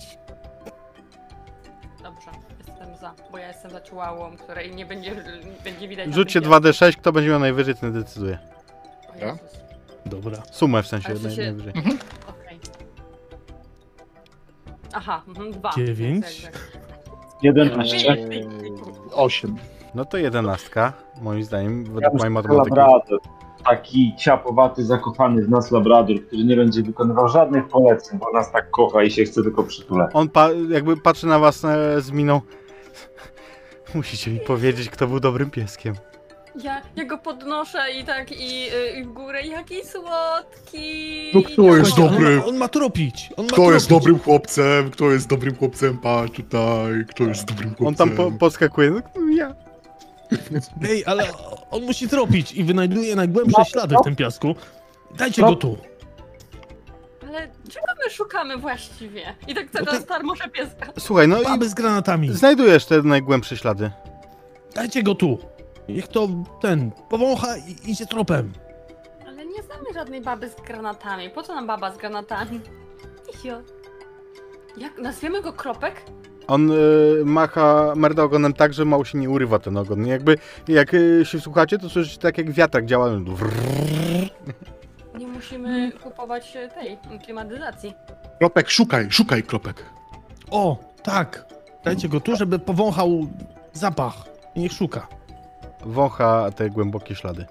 Jestem 3.64 3.80
za 3.82 3.86
chihuahuą, 3.86 4.38
której 4.38 4.76
nie 4.76 4.86
będzie, 4.86 5.24
będzie 5.64 5.88
widać. 5.88 6.08
na 6.08 6.14
Rzućcie 6.14 6.42
tym 6.42 6.52
2d6, 6.52 6.96
kto 6.96 7.12
będzie 7.12 7.30
miał 7.30 7.40
najwyżej, 7.40 7.76
ten 7.76 7.94
decyduje. 7.94 8.38
O 9.10 9.26
Jezus. 9.26 9.40
Dobra. 10.06 10.38
Sumę 10.52 10.84
w 10.84 10.88
sensie 10.88 11.10
Ale 11.10 11.18
w 11.18 11.24
naj, 11.24 11.32
sensie- 11.32 11.44
najwyżej. 11.52 11.74
Okej. 12.30 12.60
Aha, 14.94 15.22
mhm, 15.28 15.52
dwa. 15.52 15.70
Dziewięć. 15.78 16.24
Także- 16.26 16.52
11. 17.44 18.10
Eee. 18.10 18.48
Osiem. 19.14 19.56
No 19.96 20.06
to 20.06 20.18
jedenastka, 20.18 20.94
moim 21.22 21.44
zdaniem, 21.44 21.84
według 21.84 22.14
mojej 22.14 22.30
matematyki. 22.32 22.76
Labrador. 22.76 23.20
Taki 23.66 24.16
ciapowaty, 24.20 24.84
zakochany 24.86 25.42
w 25.42 25.50
nas 25.50 25.72
Labrador, 25.72 26.16
który 26.28 26.44
nie 26.44 26.56
będzie 26.56 26.84
wykonywał 26.84 27.28
żadnych 27.28 27.68
poleceń, 27.68 28.20
bo 28.20 28.32
nas 28.32 28.52
tak 28.52 28.70
kocha 28.72 29.04
i 29.04 29.12
się 29.12 29.24
chce 29.24 29.44
tylko 29.44 29.64
przytulać. 29.64 30.12
On 30.14 30.30
pa, 30.30 30.50
jakby 30.70 30.98
patrzy 30.98 31.28
na 31.28 31.40
was 31.40 31.66
e, 31.66 32.02
z 32.02 32.12
miną. 32.12 32.42
Musicie 33.96 34.32
mi 34.32 34.40
powiedzieć, 34.40 34.90
kto 34.90 35.08
był 35.08 35.20
dobrym 35.20 35.52
pieskiem. 35.52 35.96
Ja, 36.64 36.82
ja 36.96 37.06
go 37.06 37.18
podnoszę 37.18 37.80
i 38.02 38.04
tak 38.04 38.32
i, 38.32 38.68
y, 38.74 39.00
i 39.00 39.04
w 39.04 39.14
górę. 39.14 39.42
Jaki 39.42 39.76
słodki! 39.86 41.32
No 41.34 41.42
kto 41.42 41.78
jest 41.78 41.92
Słuchajcie, 41.92 42.16
dobry? 42.16 42.28
On 42.28 42.38
ma, 42.38 42.46
on 42.46 42.58
ma 42.58 42.68
tropić. 42.68 43.30
On 43.38 43.46
ma 43.46 43.52
Kto 43.52 43.74
jest 43.74 43.90
dobrym 43.90 44.20
chłopcem? 44.20 44.92
Kto 44.92 45.12
jest 45.12 45.28
dobrym 45.28 45.56
chłopcem? 45.56 45.98
Patrz 45.98 46.32
tutaj, 46.32 47.06
kto 47.10 47.24
jest 47.24 47.46
dobrym 47.46 47.76
chłopcem? 47.76 47.88
On 47.88 47.96
tam 47.96 48.10
po, 48.10 48.32
podskakuje. 48.32 48.90
No, 48.90 49.02
ja. 49.38 49.56
Ej, 50.90 51.04
ale 51.06 51.28
on 51.72 51.84
musi 51.84 52.08
tropić 52.08 52.52
i 52.52 52.64
wynajduje 52.64 53.16
najgłębsze 53.16 53.66
ślady 53.66 53.96
w 54.02 54.04
tym 54.04 54.16
piasku. 54.16 54.56
Dajcie 55.18 55.42
go 55.42 55.56
tu. 55.56 55.78
Ale 57.34 57.48
czego 57.70 57.86
my 58.06 58.12
szukamy 58.12 58.58
właściwie? 58.58 59.36
I 59.48 59.56
tak 59.56 59.66
No 59.74 59.80
teraz 59.86 60.02
to- 60.02 60.08
tarmoszę 60.08 60.50
pieska. 60.50 60.86
Słuchaj, 61.00 61.28
no 61.28 61.42
i 61.42 61.44
Baby 61.44 61.70
z 61.70 61.74
granatami. 61.74 62.34
znajdujesz 62.34 62.86
te 62.86 63.02
najgłębsze 63.02 63.58
ślady. 63.58 63.92
Dajcie 64.76 65.04
go 65.04 65.16
tu. 65.16 65.38
Niech 65.90 66.08
to 66.08 66.28
ten 66.62 66.92
powącha 67.10 67.58
i 67.58 67.92
idzie 67.92 68.06
tropem. 68.06 68.52
Ale 69.28 69.46
nie 69.46 69.64
znamy 69.64 69.84
żadnej 69.94 70.22
baby 70.22 70.50
z 70.50 70.56
granatami. 70.56 71.30
Po 71.30 71.44
co 71.44 71.56
nam 71.56 71.68
baba 71.68 71.92
z 71.92 71.98
granatami? 71.98 72.60
Isio. 73.34 73.62
Jak 74.78 74.98
nazwiemy 74.98 75.42
go 75.42 75.54
Kropek? 75.54 75.96
On 76.48 76.72
y, 76.72 76.76
macha 77.26 77.94
merda 77.96 78.24
ogonem 78.24 78.54
tak, 78.54 78.74
że 78.74 78.86
mało 78.86 79.06
się 79.06 79.18
nie 79.18 79.30
urywa 79.30 79.60
ten 79.60 79.78
ogon. 79.78 80.06
Jakby, 80.08 80.38
jak 80.68 80.94
y, 80.94 81.22
się 81.26 81.40
słuchacie, 81.42 81.78
to 81.78 81.90
słyszycie 81.90 82.18
tak 82.22 82.38
jak 82.38 82.52
wiatrak 82.52 82.86
działa. 82.86 83.10
Nie 85.20 85.28
musimy 85.28 85.92
kupować 85.92 86.56
e, 86.56 86.70
tej 86.70 86.98
klimatyzacji. 87.26 87.94
Kropek, 88.40 88.70
szukaj, 88.70 89.08
szukaj, 89.12 89.44
Kropek. 89.44 89.86
O, 90.52 90.78
tak. 91.04 91.46
Dajcie 91.84 92.10
go 92.10 92.20
tu, 92.20 92.36
żeby 92.36 92.60
powąchał 92.60 93.28
zapach. 93.74 94.14
I 94.56 94.60
niech 94.60 94.72
szuka. 94.72 95.08
Wącha 95.86 96.52
te 96.52 96.70
głębokie 96.70 97.16
ślady. 97.16 97.46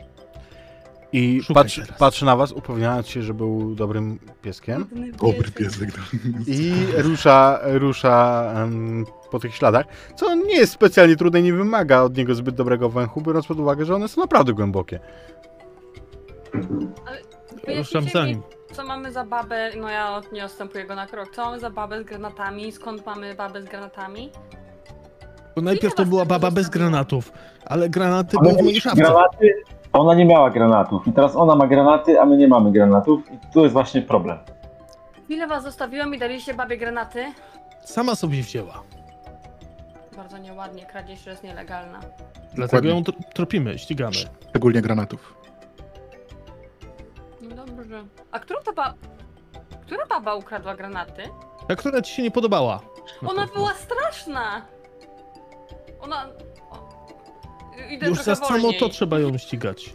I 1.12 1.42
Szukaj 1.42 1.64
patrzy, 1.64 1.82
teraz. 1.82 1.98
patrzy 1.98 2.24
na 2.24 2.36
was, 2.36 2.52
upewniając 2.52 3.08
się, 3.08 3.22
że 3.22 3.34
był 3.34 3.74
dobrym 3.74 4.18
pieskiem. 4.42 4.86
Dobry 5.20 5.50
piesek. 5.50 5.88
I 6.46 6.72
rusza, 6.96 7.60
rusza 7.64 8.44
em, 8.56 9.04
po 9.30 9.38
tych 9.38 9.54
śladach, 9.54 9.86
co 10.16 10.34
nie 10.34 10.56
jest 10.56 10.72
specjalnie 10.72 11.16
trudne 11.16 11.40
i 11.40 11.42
nie 11.42 11.52
wymaga 11.52 12.00
od 12.02 12.16
niego 12.16 12.34
zbyt 12.34 12.54
dobrego 12.54 12.88
węchu, 12.90 13.20
biorąc 13.20 13.46
pod 13.46 13.58
uwagę, 13.60 13.84
że 13.84 13.94
one 13.94 14.08
są 14.08 14.20
naprawdę 14.20 14.52
głębokie. 14.52 15.00
Ruszam 17.68 18.04
za 18.08 18.26
nim. 18.26 18.42
co 18.72 18.84
mamy 18.84 19.12
za 19.12 19.24
babę, 19.24 19.70
no 19.76 19.88
ja 19.88 20.20
nie 20.32 20.44
odstępuję 20.44 20.84
go 20.84 20.94
na 20.94 21.06
krok. 21.06 21.30
Co 21.34 21.44
mamy 21.44 21.60
za 21.60 21.70
babę 21.70 22.00
z 22.02 22.04
granatami? 22.04 22.72
Skąd 22.72 23.06
mamy 23.06 23.34
babę 23.34 23.62
z 23.62 23.64
granatami? 23.64 24.30
Bo 25.56 25.62
najpierw 25.62 25.94
to 25.94 26.04
była 26.04 26.24
baba 26.24 26.50
bez 26.50 26.68
granatów, 26.70 27.32
ale 27.66 27.88
granaty 27.88 28.36
były 28.42 28.54
w 28.54 28.62
mojej 28.62 28.80
szafce. 28.80 29.02
granaty, 29.02 29.54
ona 29.92 30.14
nie 30.14 30.24
miała 30.24 30.50
granatów. 30.50 31.08
I 31.08 31.12
teraz 31.12 31.36
ona 31.36 31.56
ma 31.56 31.66
granaty, 31.66 32.20
a 32.20 32.24
my 32.26 32.36
nie 32.36 32.48
mamy 32.48 32.72
granatów. 32.72 33.20
I 33.32 33.38
tu 33.52 33.60
jest 33.62 33.72
właśnie 33.72 34.02
problem. 34.02 34.38
Ile 35.28 35.46
was 35.46 35.62
zostawiłam 35.62 36.14
i 36.14 36.18
daliście 36.18 36.54
babie 36.54 36.76
granaty? 36.76 37.24
Sama 37.84 38.14
sobie 38.14 38.42
wzięła. 38.42 38.82
bardzo 40.16 40.38
nieładnie. 40.38 40.86
Kradzież 40.86 41.26
jest 41.26 41.42
nielegalna. 41.44 42.00
Dlatego 42.54 42.88
ją 42.88 43.00
tr- 43.00 43.32
tropimy, 43.34 43.78
ścigamy. 43.78 44.16
Szczególnie 44.50 44.82
granatów. 44.82 45.34
Dobrze. 47.92 48.08
A 48.32 48.38
która 48.38 48.60
ta 48.62 48.72
ba... 48.72 48.94
Która 49.86 50.06
baba 50.06 50.34
ukradła 50.34 50.74
granaty? 50.76 51.22
Ta, 51.68 51.76
która 51.76 52.02
ci 52.02 52.14
się 52.14 52.22
nie 52.22 52.30
podobała. 52.30 52.80
Na 53.22 53.30
Ona 53.30 53.40
pewno. 53.42 53.54
była 53.56 53.74
straszna! 53.74 54.66
Ona... 56.00 56.28
o, 56.70 57.06
Idę 57.90 58.06
Już 58.08 58.18
trochę 58.18 58.34
za 58.36 58.46
samo 58.46 58.58
wolniej. 58.60 58.80
to 58.80 58.88
trzeba 58.88 59.18
ją 59.18 59.38
ścigać. 59.38 59.92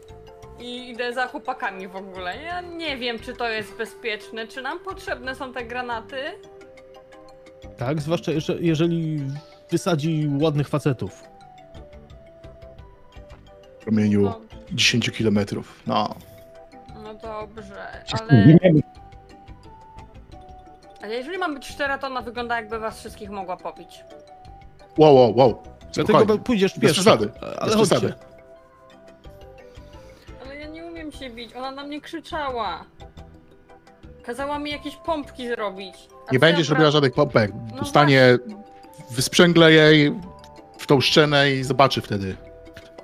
I 0.60 0.90
idę 0.90 1.12
za 1.12 1.26
chłopakami 1.26 1.88
w 1.88 1.96
ogóle. 1.96 2.42
Ja 2.42 2.60
nie 2.60 2.96
wiem, 2.96 3.18
czy 3.18 3.32
to 3.32 3.48
jest 3.48 3.76
bezpieczne, 3.76 4.46
czy 4.46 4.62
nam 4.62 4.78
potrzebne 4.78 5.34
są 5.34 5.52
te 5.52 5.64
granaty. 5.64 6.16
Tak, 7.78 8.02
zwłaszcza 8.02 8.32
jeżeli 8.60 9.20
wysadzi 9.70 10.28
ładnych 10.40 10.68
facetów. 10.68 11.22
W 13.80 13.84
promieniu 13.84 14.22
No, 14.22 14.40
10 14.72 15.10
kilometrów. 15.10 15.82
No. 15.86 16.14
No 17.22 17.46
dobrze, 17.46 17.86
ale... 18.20 18.54
Ale 21.02 21.14
jeżeli 21.14 21.38
mam 21.38 21.54
być 21.54 21.66
szczera, 21.66 21.98
to 21.98 22.06
ona 22.06 22.22
wygląda 22.22 22.56
jakby 22.56 22.78
was 22.78 22.98
wszystkich 22.98 23.30
mogła 23.30 23.56
pobić. 23.56 24.04
Wow, 24.98 25.14
wow, 25.14 25.36
wow. 25.36 25.62
Dlatego 25.94 26.18
Spokojnie. 26.18 26.42
pójdziesz 26.44 26.72
Bez 26.72 26.80
pierwszy. 26.80 27.00
przesady. 27.00 27.30
Ale 27.40 27.66
Bez 27.66 27.74
chodźcie. 27.74 27.96
przesady. 27.96 28.14
Ale 30.44 30.56
ja 30.56 30.66
nie 30.68 30.84
umiem 30.86 31.12
się 31.12 31.30
bić, 31.30 31.54
ona 31.54 31.70
na 31.70 31.84
mnie 31.84 32.00
krzyczała. 32.00 32.84
Kazała 34.22 34.58
mi 34.58 34.70
jakieś 34.70 34.96
pompki 34.96 35.48
zrobić. 35.48 35.94
A 35.96 36.32
Nie 36.32 36.38
co 36.40 36.46
ja 36.46 36.52
będziesz 36.52 36.66
pra- 36.68 36.70
robiła 36.70 36.90
żadnych 36.90 37.12
pompek. 37.12 37.52
No 37.72 37.76
Dostanie, 37.78 38.38
wysprzęgle 39.10 39.72
jej 39.72 40.14
w 40.78 40.86
tą 40.86 41.00
szczenę 41.00 41.50
i 41.50 41.64
zobaczy 41.64 42.00
wtedy. 42.00 42.36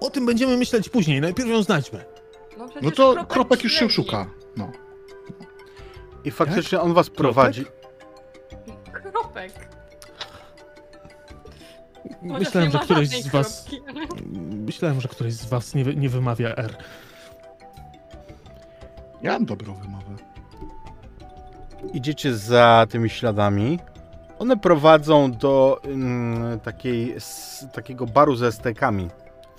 O 0.00 0.10
tym 0.10 0.26
będziemy 0.26 0.56
myśleć 0.56 0.88
później. 0.88 1.20
Najpierw 1.20 1.48
ją 1.48 1.62
znajdźmy. 1.62 2.04
No, 2.64 2.70
przecież 2.70 2.84
No 2.84 2.90
to 2.90 3.12
Kropek 3.14 3.28
Kropek 3.32 3.64
już 3.64 3.72
się 3.72 3.78
śledzi. 3.78 3.94
szuka. 3.94 4.26
No. 4.56 4.70
I 6.24 6.30
faktycznie 6.30 6.80
on 6.80 6.94
was 6.94 7.10
prowadzi. 7.10 7.64
Kropek. 8.92 9.52
Chociaż 12.22 12.38
Myślałem, 12.38 12.68
nie 12.68 12.72
że 12.72 12.78
ma 12.78 12.84
któryś 12.84 13.08
żadnej 13.08 13.22
z 13.22 13.28
was... 13.28 13.66
kropki. 13.68 13.82
Myślałem, 14.66 15.00
że 15.00 15.08
któryś 15.08 15.34
z 15.34 15.44
was 15.46 15.74
nie, 15.74 15.84
wy- 15.84 15.96
nie 15.96 16.08
wymawia 16.08 16.48
R. 16.56 16.76
Ja 19.22 19.32
mam 19.32 19.44
dobrą 19.44 19.74
wymowę. 19.74 20.14
Idziecie 21.92 22.34
za 22.34 22.86
tymi 22.90 23.10
śladami. 23.10 23.78
One 24.38 24.56
prowadzą 24.56 25.32
do 25.32 25.80
mm, 25.84 26.60
takiej, 26.60 27.12
s, 27.12 27.66
takiego 27.72 28.06
baru 28.06 28.36
ze 28.36 28.52
stekami. 28.52 29.10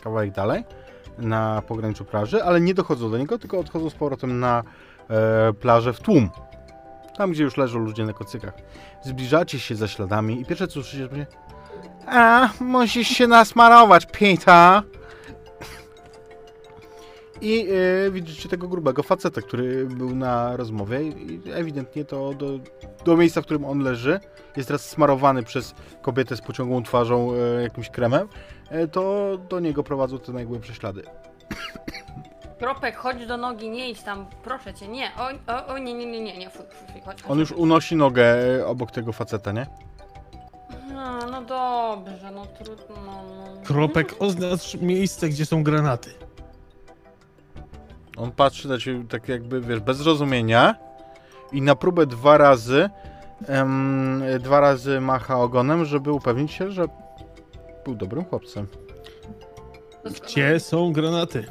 Kawałek 0.04 0.32
dalej. 0.32 0.64
Na 1.18 1.62
pograniczu 1.68 2.06
plaży, 2.06 2.44
ale 2.44 2.62
nie 2.62 2.74
dochodzą 2.74 3.12
do 3.12 3.18
niego, 3.18 3.40
tylko 3.40 3.60
odchodzą 3.60 3.90
z 3.90 3.94
powrotem 3.94 4.40
na 4.40 4.64
e, 5.10 5.54
plażę 5.54 5.94
w 5.94 6.00
tłum. 6.00 6.30
Tam, 7.18 7.32
gdzie 7.32 7.44
już 7.44 7.58
leżą 7.58 7.80
ludzie 7.80 8.06
na 8.06 8.14
kocykach. 8.14 8.54
Zbliżacie 9.02 9.60
się 9.60 9.76
za 9.76 9.88
śladami 9.88 10.42
i 10.42 10.46
pierwsze 10.46 10.68
co 10.68 10.74
słyszycie, 10.74 11.04
to 11.04 11.10
będzie 11.10 11.28
A, 12.08 12.50
musisz 12.60 13.08
się 13.08 13.28
nasmarować, 13.28 14.06
Peter. 14.06 14.84
I 17.46 17.68
e, 18.08 18.12
widzicie 18.12 18.50
tego 18.50 18.68
grubego 18.68 19.04
faceta, 19.04 19.42
który 19.42 19.86
był 19.86 20.16
na 20.16 20.58
rozmowie 20.58 21.02
i 21.02 21.42
ewidentnie 21.54 22.06
to 22.06 22.34
do, 22.34 22.60
do 23.06 23.18
miejsca, 23.18 23.42
w 23.42 23.46
którym 23.46 23.66
on 23.66 23.80
leży, 23.80 24.20
jest 24.58 24.68
teraz 24.68 24.90
smarowany 24.90 25.44
przez 25.44 25.76
kobietę 26.02 26.38
z 26.38 26.42
pociągłą 26.42 26.84
twarzą 26.84 27.34
e, 27.34 27.64
jakimś 27.64 27.90
kremem, 27.90 28.28
e, 28.70 28.88
to 28.88 29.32
do 29.50 29.60
niego 29.60 29.84
prowadzą 29.84 30.20
te 30.20 30.32
najgłębsze 30.32 30.74
ślady. 30.74 31.04
Kropek, 32.60 32.96
chodź 32.96 33.26
do 33.26 33.38
nogi, 33.38 33.70
nie 33.70 33.90
idź 33.90 34.02
tam, 34.02 34.26
proszę 34.44 34.74
cię, 34.74 34.88
nie. 34.88 35.12
O, 35.18 35.54
o, 35.54 35.68
o 35.68 35.78
nie, 35.78 35.94
nie, 35.94 36.06
nie, 36.06 36.22
nie, 36.22 36.38
nie, 36.38 36.50
fuj, 36.50 36.66
fuj, 36.70 36.88
fuj, 36.88 37.02
chodź, 37.02 37.22
chodź. 37.22 37.32
On 37.32 37.40
już 37.40 37.52
unosi 37.52 37.96
nogę 37.96 38.56
e, 38.58 38.68
obok 38.68 38.92
tego 38.92 39.14
faceta, 39.14 39.52
nie? 39.52 39.68
No, 40.94 41.20
no 41.32 41.42
dobrze, 41.42 42.32
no 42.32 42.46
trudno. 42.46 42.96
No. 43.06 43.62
Kropek, 43.64 44.16
oznacz 44.20 44.76
miejsce, 44.76 45.30
gdzie 45.30 45.46
są 45.46 45.64
granaty. 45.64 46.26
On 48.18 48.32
patrzy 48.32 48.68
na 48.68 48.78
ciebie 48.78 49.08
tak 49.10 49.30
jakby, 49.30 49.62
wiesz, 49.62 49.80
bez 49.80 49.98
zrozumienia 49.98 50.76
i 51.52 51.62
na 51.62 51.76
próbę 51.76 52.06
dwa 52.06 52.38
razy 52.38 52.90
em, 53.48 54.24
dwa 54.40 54.60
razy 54.60 55.02
macha 55.02 55.40
ogonem, 55.40 55.86
żeby 55.86 56.12
upewnić 56.12 56.52
się, 56.52 56.72
że 56.72 56.86
był 57.86 57.96
dobrym 57.96 58.26
chłopcem. 58.26 58.68
Gdzie 60.06 60.60
są 60.60 60.94
granaty? 60.94 61.46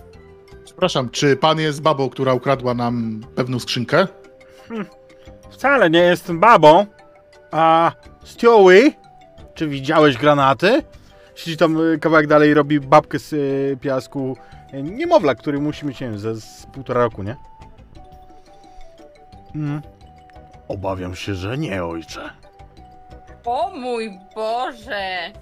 Przepraszam, 0.65 1.11
czy 1.11 1.37
pan 1.37 1.61
jest 1.61 1.83
babą, 1.83 2.09
która 2.11 2.35
ukradła 2.35 2.75
nam 2.75 3.21
pewną 3.35 3.61
skrzynkę? 3.61 4.07
Wcale 5.51 5.91
nie 5.91 5.99
jestem 5.99 6.41
babą. 6.41 6.87
A 7.51 7.93
Stewie, 8.25 8.93
czy 9.55 9.69
widziałeś 9.69 10.17
granaty? 10.17 10.83
Siedzi 11.35 11.57
tam 11.57 11.81
y, 11.81 11.99
kawałek 11.99 12.27
dalej 12.27 12.55
robi 12.55 12.81
babkę 12.81 13.19
z 13.19 13.33
y, 13.33 13.79
piasku. 13.81 14.37
Niemowlak, 14.83 15.39
który 15.39 15.61
musi 15.61 15.87
mieć, 15.87 16.01
nie 16.01 16.07
wiem, 16.09 16.19
ze 16.19 16.35
z 16.35 16.67
półtora 16.73 17.01
roku, 17.01 17.23
nie? 17.23 17.37
Mm. 19.55 19.83
Obawiam 20.69 21.15
się, 21.15 21.35
że 21.35 21.59
nie, 21.59 21.85
ojcze. 21.85 22.31
O 23.45 23.71
mój 23.71 24.19
Boże! 24.35 25.33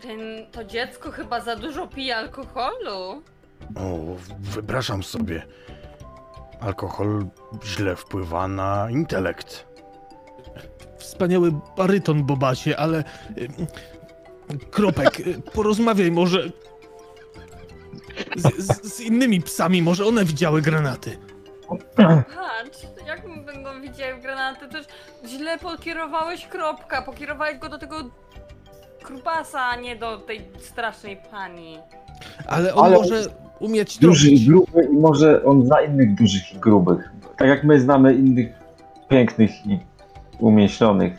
Ten, 0.00 0.20
to 0.52 0.64
dziecko 0.64 1.10
chyba 1.10 1.40
za 1.40 1.56
dużo 1.56 1.86
pije 1.86 2.16
alkoholu. 2.16 3.22
O, 3.76 4.16
wypraszam 4.38 5.02
sobie. 5.02 5.42
Alkohol 6.60 7.26
źle 7.64 7.96
wpływa 7.96 8.48
na 8.48 8.90
intelekt. 8.90 9.66
Wspaniały 10.98 11.52
baryton, 11.76 12.24
Bobasie, 12.24 12.76
ale... 12.76 13.04
y, 13.38 13.48
Kropek, 14.70 15.22
porozmawiaj 15.52 16.10
może... 16.10 16.42
Z, 18.36 18.56
z, 18.58 18.94
z 18.96 19.00
innymi 19.00 19.40
psami, 19.40 19.82
może 19.82 20.06
one 20.06 20.24
widziały 20.24 20.62
granaty. 20.62 21.18
Patrz, 21.96 22.78
jak 23.06 23.26
my 23.28 23.44
będą 23.44 23.80
widziały 23.82 24.20
granaty, 24.20 24.68
to 24.68 24.78
już 24.78 24.86
źle 25.26 25.58
pokierowałeś 25.58 26.46
kropka, 26.46 27.02
pokierowałeś 27.02 27.58
go 27.58 27.68
do 27.68 27.78
tego 27.78 27.96
krupasa, 29.02 29.60
a 29.60 29.76
nie 29.76 29.96
do 29.96 30.18
tej 30.18 30.40
strasznej 30.60 31.18
pani. 31.30 31.78
Ale 32.46 32.74
on 32.74 32.84
Ale- 32.84 32.96
może 32.96 33.22
umieć 33.60 33.98
Duży 33.98 34.30
i 34.30 34.46
gruby 34.46 34.88
i 34.92 34.96
może 34.96 35.44
on 35.44 35.64
zna 35.66 35.80
innych 35.80 36.14
dużych 36.14 36.52
i 36.54 36.58
grubych. 36.58 37.10
Tak 37.36 37.48
jak 37.48 37.64
my 37.64 37.80
znamy 37.80 38.14
innych 38.14 38.48
pięknych 39.08 39.66
i 39.66 39.78
umieśnionych. 40.38 41.12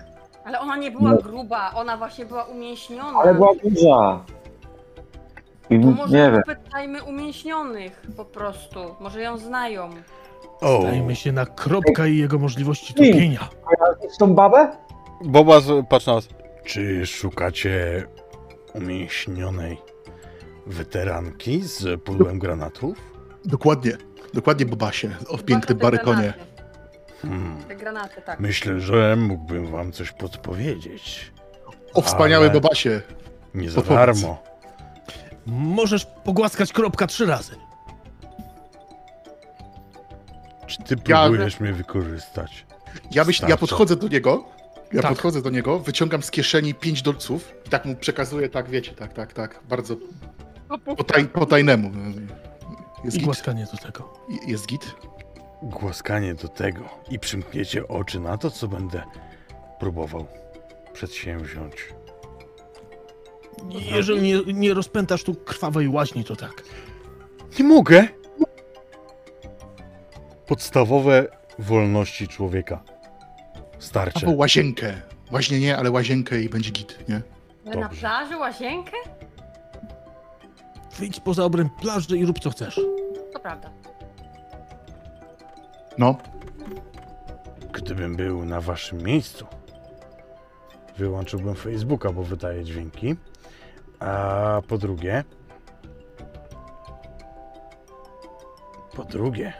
Ale 0.45 0.59
ona 0.59 0.77
nie 0.77 0.91
była 0.91 1.11
No. 1.11 1.17
gruba, 1.17 1.71
ona 1.75 1.97
właśnie 1.97 2.25
była 2.25 2.43
umięśniona. 2.43 3.19
Ale 3.19 3.33
była 3.33 3.51
duża. 3.63 4.23
I 5.71 5.79
To 5.81 5.87
może 5.87 6.13
nie 6.17 6.31
wiem. 6.31 6.41
popytajmy 6.45 7.03
umięśnionych 7.03 8.01
po 8.17 8.25
prostu, 8.25 8.79
może 8.99 9.21
ją 9.21 9.37
znają. 9.37 9.89
O, 10.61 10.83
Dajmy 10.83 11.15
się 11.15 11.31
na 11.31 11.45
Kropka 11.45 12.07
i 12.07 12.17
jego 12.17 12.39
możliwości 12.39 12.93
Ej. 12.99 13.11
tropienia. 13.11 13.49
Jest 14.03 14.17
tą 14.17 14.33
babę? 14.33 14.71
Boba, 15.25 15.59
z- 15.59 15.87
patrz 15.89 16.05
na 16.05 16.13
was. 16.13 16.27
Czy 16.65 17.05
szukacie 17.05 18.03
umięśnionej 18.73 19.77
weteranki 20.67 21.61
z 21.61 22.01
pudłem 22.03 22.39
granatów? 22.39 22.97
Dokładnie. 23.45 23.91
Dokładnie, 24.33 24.65
Bobasie. 24.65 25.07
O 25.27 25.37
pięknym 25.37 25.45
Zwłaszcza 25.47 25.67
te 25.67 25.75
barykonie. 25.75 26.33
granaty. 26.33 26.51
Hmm. 27.21 27.57
Te 27.67 27.75
granaty, 27.75 28.21
tak. 28.21 28.39
Myślę, 28.39 28.79
że 28.79 29.15
mógłbym 29.15 29.67
wam 29.67 29.91
coś 29.91 30.11
podpowiedzieć. 30.11 31.31
O 31.93 32.01
wspaniały 32.01 32.45
Ale- 32.49 32.61
Bobasie. 32.61 33.01
Nie 33.55 33.69
za 33.69 33.75
Podpowiedz. 33.81 34.21
darmo. 34.21 34.43
Możesz 35.45 36.05
pogłaskać 36.05 36.73
Kropka 36.73 37.07
trzy 37.07 37.25
razy. 37.25 37.55
Czy 40.67 40.77
ty 40.83 40.95
Ja- 41.07 41.25
próbujesz 41.25 41.59
mnie 41.59 41.73
wykorzystać? 41.73 42.65
Ja, 43.11 43.23
myśl, 43.23 43.41
ja 43.43 43.47
Starczy. 43.47 43.59
podchodzę 43.59 43.95
do 43.95 44.07
niego. 44.07 44.43
Ja 44.93 45.01
Tak. 45.01 45.11
podchodzę 45.11 45.41
do 45.41 45.49
niego, 45.49 45.79
wyciągam 45.79 46.23
z 46.23 46.31
kieszeni 46.31 46.73
5 46.73 47.01
dolców 47.01 47.53
i 47.65 47.69
tak 47.69 47.85
mu 47.85 47.95
przekazuję, 47.95 48.49
tak 48.49 48.69
wiecie, 48.69 48.91
tak, 48.91 49.13
tak, 49.13 49.33
tak. 49.33 49.59
Bardzo 49.69 49.95
po, 50.97 51.03
taj, 51.03 51.25
po 51.25 51.45
tajnemu. 51.45 51.91
Jest 53.03 53.15
I 53.17 53.19
git. 53.19 53.25
głaskanie 53.25 53.67
do 53.71 53.77
tego. 53.77 54.13
Jest 54.47 54.67
git. 54.67 54.95
Głaskanie 55.63 56.35
do 56.35 56.47
tego 56.47 56.81
i 57.09 57.19
przymkniecie 57.19 57.87
oczy 57.87 58.19
na 58.19 58.37
to, 58.37 58.51
co 58.51 58.67
będę 58.67 59.03
próbował 59.79 60.25
przedsięwziąć. 60.93 61.75
Jeżeli 63.91 64.21
nie, 64.21 64.53
nie 64.53 64.73
rozpętasz 64.73 65.23
tu 65.23 65.35
krwawej 65.35 65.87
łaźni, 65.87 66.23
to 66.23 66.35
tak. 66.35 66.63
Nie 67.59 67.65
mogę! 67.65 68.07
Podstawowe 70.47 71.27
wolności 71.59 72.27
człowieka. 72.27 72.83
Starcze. 73.79 74.19
Albo 74.27 74.31
łazienkę. 74.37 75.01
Łaźnie 75.31 75.59
nie, 75.59 75.77
ale 75.77 75.91
łazienkę 75.91 76.41
i 76.41 76.49
będzie 76.49 76.71
git, 76.71 77.09
nie? 77.09 77.21
Ale 77.65 77.75
na 77.75 77.81
Dobrze. 77.81 77.99
plaży 77.99 78.37
łazienkę? 78.37 78.91
Wyjdź 80.99 81.19
poza 81.19 81.43
obręb 81.43 81.73
plaży 81.81 82.17
i 82.17 82.25
rób 82.25 82.39
co 82.39 82.49
chcesz. 82.49 82.79
To 83.33 83.39
prawda. 83.39 83.71
No, 85.97 86.17
Gdybym 87.73 88.15
był 88.15 88.45
na 88.45 88.61
waszym 88.61 89.03
miejscu, 89.03 89.45
wyłączyłbym 90.97 91.55
Facebooka, 91.55 92.11
bo 92.11 92.23
wydaje 92.23 92.63
dźwięki. 92.63 93.15
A 94.01 94.61
po 94.67 94.77
drugie. 94.77 95.23
Po 98.95 99.03
drugie. 99.03 99.53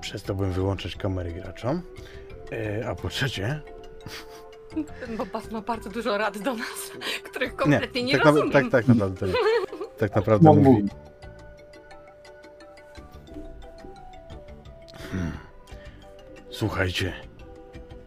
Przestałbym 0.00 0.52
wyłączać 0.52 0.96
kamery 0.96 1.32
graczom. 1.32 1.82
E, 2.52 2.88
a 2.88 2.94
po 2.94 3.08
trzecie. 3.08 3.60
Ten 5.00 5.16
Bobas 5.16 5.50
ma 5.50 5.60
bardzo 5.60 5.90
dużo 5.90 6.18
rad 6.18 6.38
do 6.38 6.54
nas, 6.54 6.92
których 7.24 7.56
kompletnie 7.56 8.02
nie, 8.02 8.12
tak, 8.12 8.24
na, 8.24 8.30
rozumiem. 8.30 8.52
tak, 8.52 8.70
tak 8.70 8.88
naprawdę. 8.88 9.20
to 9.20 9.26
nie. 9.26 9.32
Tak 9.98 10.14
naprawdę 10.16 10.52
mówi. 10.52 10.82
mów. 10.82 10.90
Słuchajcie, 16.50 17.12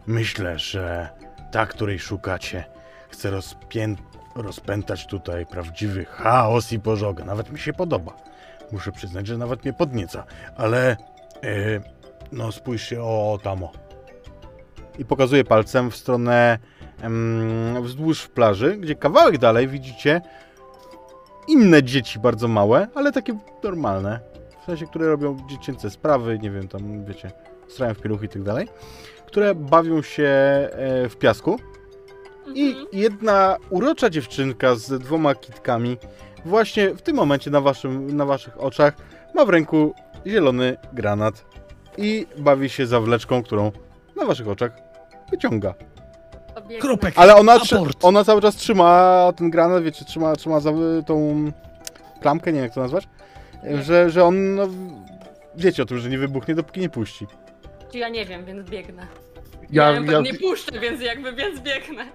myślę, 0.06 0.58
że 0.58 1.08
ta, 1.50 1.66
której 1.66 1.98
szukacie, 1.98 2.64
chce 3.10 3.30
rozpię... 3.30 3.94
rozpętać 4.34 5.06
tutaj 5.06 5.46
prawdziwy 5.46 6.04
chaos 6.04 6.72
i 6.72 6.80
pożogę. 6.80 7.24
Nawet 7.24 7.52
mi 7.52 7.58
się 7.58 7.72
podoba. 7.72 8.16
Muszę 8.72 8.92
przyznać, 8.92 9.26
że 9.26 9.38
nawet 9.38 9.64
mnie 9.64 9.72
podnieca, 9.72 10.24
ale 10.56 10.90
e, 10.90 10.96
no 12.32 12.52
spójrzcie, 12.52 13.02
o, 13.02 13.32
o 13.32 13.38
tamo. 13.38 13.72
I 14.98 15.04
pokazuje 15.04 15.44
palcem 15.44 15.90
w 15.90 15.96
stronę 15.96 16.58
wzdłuż 17.82 18.28
plaży, 18.28 18.76
gdzie 18.76 18.94
kawałek 18.94 19.38
dalej 19.38 19.68
widzicie 19.68 20.20
inne 21.48 21.82
dzieci 21.82 22.18
bardzo 22.18 22.48
małe, 22.48 22.88
ale 22.94 23.12
takie 23.12 23.38
normalne. 23.62 24.20
W 24.62 24.64
sensie, 24.64 24.86
które 24.86 25.06
robią 25.06 25.36
dziecięce 25.48 25.90
sprawy, 25.90 26.38
nie 26.38 26.50
wiem, 26.50 26.68
tam 26.68 27.04
wiecie, 27.04 27.30
strają 27.68 27.94
w 27.94 28.00
pieluchy 28.00 28.26
i 28.26 28.28
tak 28.28 28.42
dalej, 28.42 28.68
które 29.30 29.54
bawią 29.54 30.02
się 30.02 30.24
e, 30.24 31.08
w 31.08 31.16
piasku. 31.16 31.58
I 32.54 32.68
Mhm. 32.68 32.86
jedna 32.92 33.56
urocza 33.70 34.10
dziewczynka 34.10 34.74
z 34.74 34.98
dwoma 35.02 35.34
kitkami 35.34 35.96
właśnie 36.44 36.94
w 36.94 37.02
tym 37.02 37.16
momencie 37.16 37.50
na, 37.50 37.60
waszym, 37.60 38.16
na 38.16 38.24
waszych 38.24 38.60
oczach 38.60 38.94
ma 39.34 39.44
w 39.44 39.48
ręku 39.48 39.94
zielony 40.26 40.76
granat 40.92 41.44
i 41.98 42.26
bawi 42.38 42.68
się 42.68 42.86
zawleczką, 42.86 43.42
którą 43.42 43.72
na 44.16 44.24
waszych 44.24 44.48
oczach 44.48 44.72
wyciąga. 45.30 45.74
Kropek. 46.80 47.14
Ale 47.16 47.36
ona, 47.36 47.52
Aport. 47.52 47.98
ona 48.04 48.24
cały 48.24 48.40
czas 48.42 48.56
trzyma 48.56 49.32
ten 49.36 49.50
granat, 49.50 49.82
wiecie, 49.82 50.04
trzyma, 50.04 50.36
trzyma 50.36 50.60
za 50.60 50.70
tą 51.06 51.44
klamkę, 52.20 52.52
nie 52.52 52.56
wiem 52.56 52.64
jak 52.64 52.74
to 52.74 52.80
nazwać, 52.80 53.08
że, 53.82 54.10
że 54.10 54.24
on, 54.24 54.54
no, 54.54 54.68
wiecie 55.56 55.82
o 55.82 55.86
tym, 55.86 55.98
że 55.98 56.08
nie 56.08 56.18
wybuchnie, 56.18 56.54
dopóki 56.54 56.80
nie 56.80 56.88
puści. 56.88 57.26
Czy 57.92 57.98
ja 57.98 58.08
nie 58.08 58.26
wiem, 58.26 58.44
więc 58.44 58.70
biegnę. 58.70 59.06
ja, 59.70 59.90
Ja, 59.92 60.00
ja, 60.12 60.20
nie 60.20 60.34
puszczę, 60.34 60.80
więc 60.80 61.02
jakby, 61.02 61.32
więc 61.32 61.60
biegnę. 61.60 62.06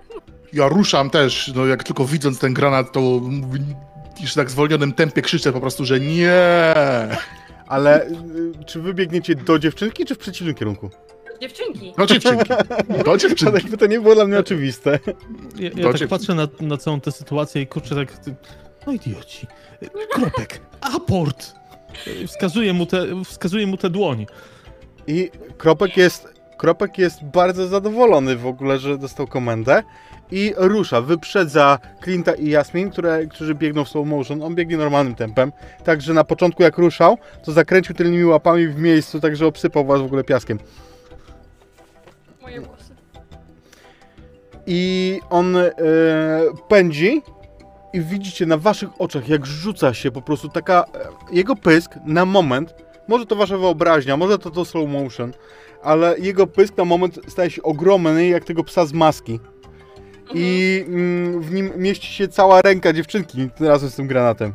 ja 0.54 0.68
ruszam 0.68 1.10
też, 1.10 1.52
no 1.56 1.66
jak 1.66 1.84
tylko 1.84 2.06
widząc 2.06 2.40
ten 2.40 2.54
granat, 2.54 2.92
to 2.92 3.22
już 4.22 4.34
tak 4.34 4.48
w 4.48 4.52
zwolnionym 4.52 4.94
tempie 4.94 5.22
krzyczę 5.22 5.54
po 5.54 5.60
prostu, 5.62 5.86
że 5.86 6.00
nie. 6.00 6.34
Ale 7.68 8.08
y, 8.08 8.14
czy 8.66 8.82
wy 8.82 8.94
biegniecie 8.94 9.36
do 9.36 9.60
dziewczynki, 9.60 10.06
czy 10.06 10.16
w 10.16 10.18
przeciwnym 10.18 10.56
kierunku? 10.56 10.90
Dziewczynki. 11.42 11.94
Do 11.98 12.06
dziewczynki. 12.06 12.50
Do 13.06 13.18
dziewczynki. 13.18 13.56
jakby 13.56 13.78
to 13.78 13.86
nie 13.86 14.02
było 14.02 14.16
dla 14.16 14.26
mnie 14.26 14.40
oczywiste. 14.40 15.00
Ja, 15.60 15.70
ja 15.76 15.94
tak 15.94 16.08
patrzę 16.08 16.36
na, 16.36 16.48
na 16.62 16.78
całą 16.78 17.02
tę 17.02 17.12
sytuację 17.12 17.62
i 17.62 17.68
kurczę 17.68 17.96
tak... 17.96 18.14
No 18.88 18.94
idioci. 18.94 19.48
Kropek. 20.12 20.62
Aport. 20.82 21.54
Wskazuje 22.28 22.74
mu 22.74 22.86
te, 22.86 23.24
wskazuje 23.24 23.68
mu 23.68 23.78
tę 23.78 23.90
dłoń. 23.90 24.26
I 25.08 25.32
Kropek 25.58 25.98
jest, 25.98 26.28
Kropek 26.58 26.98
jest 26.98 27.24
bardzo 27.24 27.68
zadowolony 27.68 28.36
w 28.36 28.48
ogóle, 28.48 28.80
że 28.80 28.98
dostał 28.98 29.28
komendę 29.28 29.84
i 30.32 30.54
rusza, 30.58 31.02
wyprzedza 31.02 31.80
Clint'a 32.06 32.40
i 32.40 32.50
Jasmin, 32.50 32.90
które, 32.90 33.26
którzy 33.26 33.56
biegną 33.56 33.86
w 33.86 33.90
slow 33.90 34.08
motion. 34.08 34.44
On 34.44 34.56
biegnie 34.56 34.78
normalnym 34.78 35.16
tempem, 35.16 35.52
także 35.84 36.14
na 36.14 36.24
początku 36.24 36.64
jak 36.64 36.78
ruszał, 36.78 37.18
to 37.44 37.52
zakręcił 37.52 37.96
tylnymi 37.96 38.26
łapami 38.26 38.68
w 38.68 38.80
miejscu, 38.80 39.20
także 39.20 39.46
obsypał 39.46 39.86
was 39.86 40.02
w 40.02 40.06
ogóle 40.06 40.24
piaskiem. 40.24 40.60
Moje 42.42 42.62
włosy. 42.62 42.96
I 44.68 45.20
on 45.30 45.58
e, 45.58 45.72
pędzi 46.68 47.22
i 47.94 48.02
widzicie 48.02 48.46
na 48.46 48.58
waszych 48.58 49.02
oczach, 49.02 49.30
jak 49.30 49.46
rzuca 49.46 49.94
się 49.94 50.12
po 50.12 50.22
prostu 50.22 50.50
taka 50.50 50.84
e, 50.84 51.08
jego 51.32 51.56
pysk 51.56 51.96
na 52.06 52.26
moment. 52.26 52.85
Może 53.08 53.26
to 53.26 53.36
wasza 53.36 53.58
wyobraźnia, 53.58 54.18
może 54.18 54.38
to 54.40 54.52
to 54.52 54.66
slow 54.66 54.90
motion, 54.90 55.34
ale 55.84 56.20
jego 56.20 56.48
pysk 56.48 56.78
na 56.78 56.86
moment 56.86 57.20
staje 57.28 57.50
się 57.50 57.64
ogromny, 57.64 58.28
jak 58.28 58.44
tego 58.44 58.64
psa 58.64 58.86
z 58.86 58.94
maski. 58.94 59.40
I 60.34 60.84
mm, 60.88 61.42
w 61.42 61.52
nim 61.54 61.72
mieści 61.78 62.08
się 62.14 62.28
cała 62.28 62.62
ręka 62.62 62.94
dziewczynki 62.94 63.50
razem 63.60 63.90
z 63.90 63.96
tym 63.96 64.08
granatem. 64.08 64.54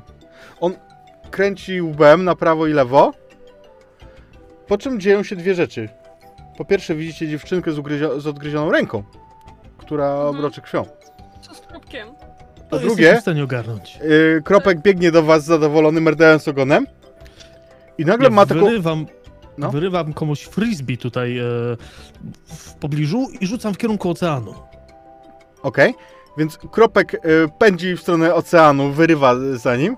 On 0.61 0.75
kręci 1.31 1.83
łbem 1.83 2.25
na 2.25 2.35
prawo 2.37 2.67
i 2.67 2.73
lewo, 2.73 3.13
po 4.67 4.79
czym 4.79 5.01
dzieją 5.01 5.23
się 5.23 5.37
dwie 5.37 5.55
rzeczy. 5.55 5.89
Po 6.59 6.65
pierwsze 6.65 6.95
widzicie 6.95 7.29
dziewczynkę 7.29 7.73
z, 7.73 7.79
ugryzio- 7.79 8.21
z 8.21 8.27
odgryzioną 8.27 8.71
ręką, 8.73 9.03
która 9.79 10.11
Mhm. 10.13 10.29
obroczy 10.37 10.61
krwią. 10.61 10.85
Co 11.41 11.55
z 11.55 11.61
kropkiem? 11.61 12.09
Po 12.71 12.79
drugie, 12.79 13.17
w 13.17 13.21
stanie 13.21 13.45
ogarnąć. 13.45 13.99
yy, 14.03 14.43
Kropek 14.45 14.81
biegnie 14.83 15.11
do 15.13 15.23
was 15.23 15.45
zadowolony, 15.45 16.01
merdając 16.01 16.49
ogonem. 16.49 16.87
I 18.01 18.05
nagle 18.05 18.25
Ja 18.29 18.31
ma 18.35 18.47
taką... 18.47 18.61
wyrywam, 18.61 19.07
No. 19.59 19.71
wyrywam 19.71 20.13
komuś 20.13 20.43
frisbee 20.43 20.99
tutaj 20.99 21.39
e, 21.39 21.43
w 22.47 22.75
pobliżu 22.75 23.29
i 23.41 23.47
rzucam 23.47 23.75
w 23.75 23.79
kierunku 23.79 24.11
oceanu. 24.11 24.55
Okej, 25.63 25.95
więc 26.39 26.59
Kropek 26.73 27.15
y, 27.15 27.19
pędzi 27.59 27.97
w 27.97 28.01
stronę 28.01 28.35
oceanu, 28.35 28.93
wyrywa 28.93 29.35
za 29.55 29.77
nim. 29.77 29.97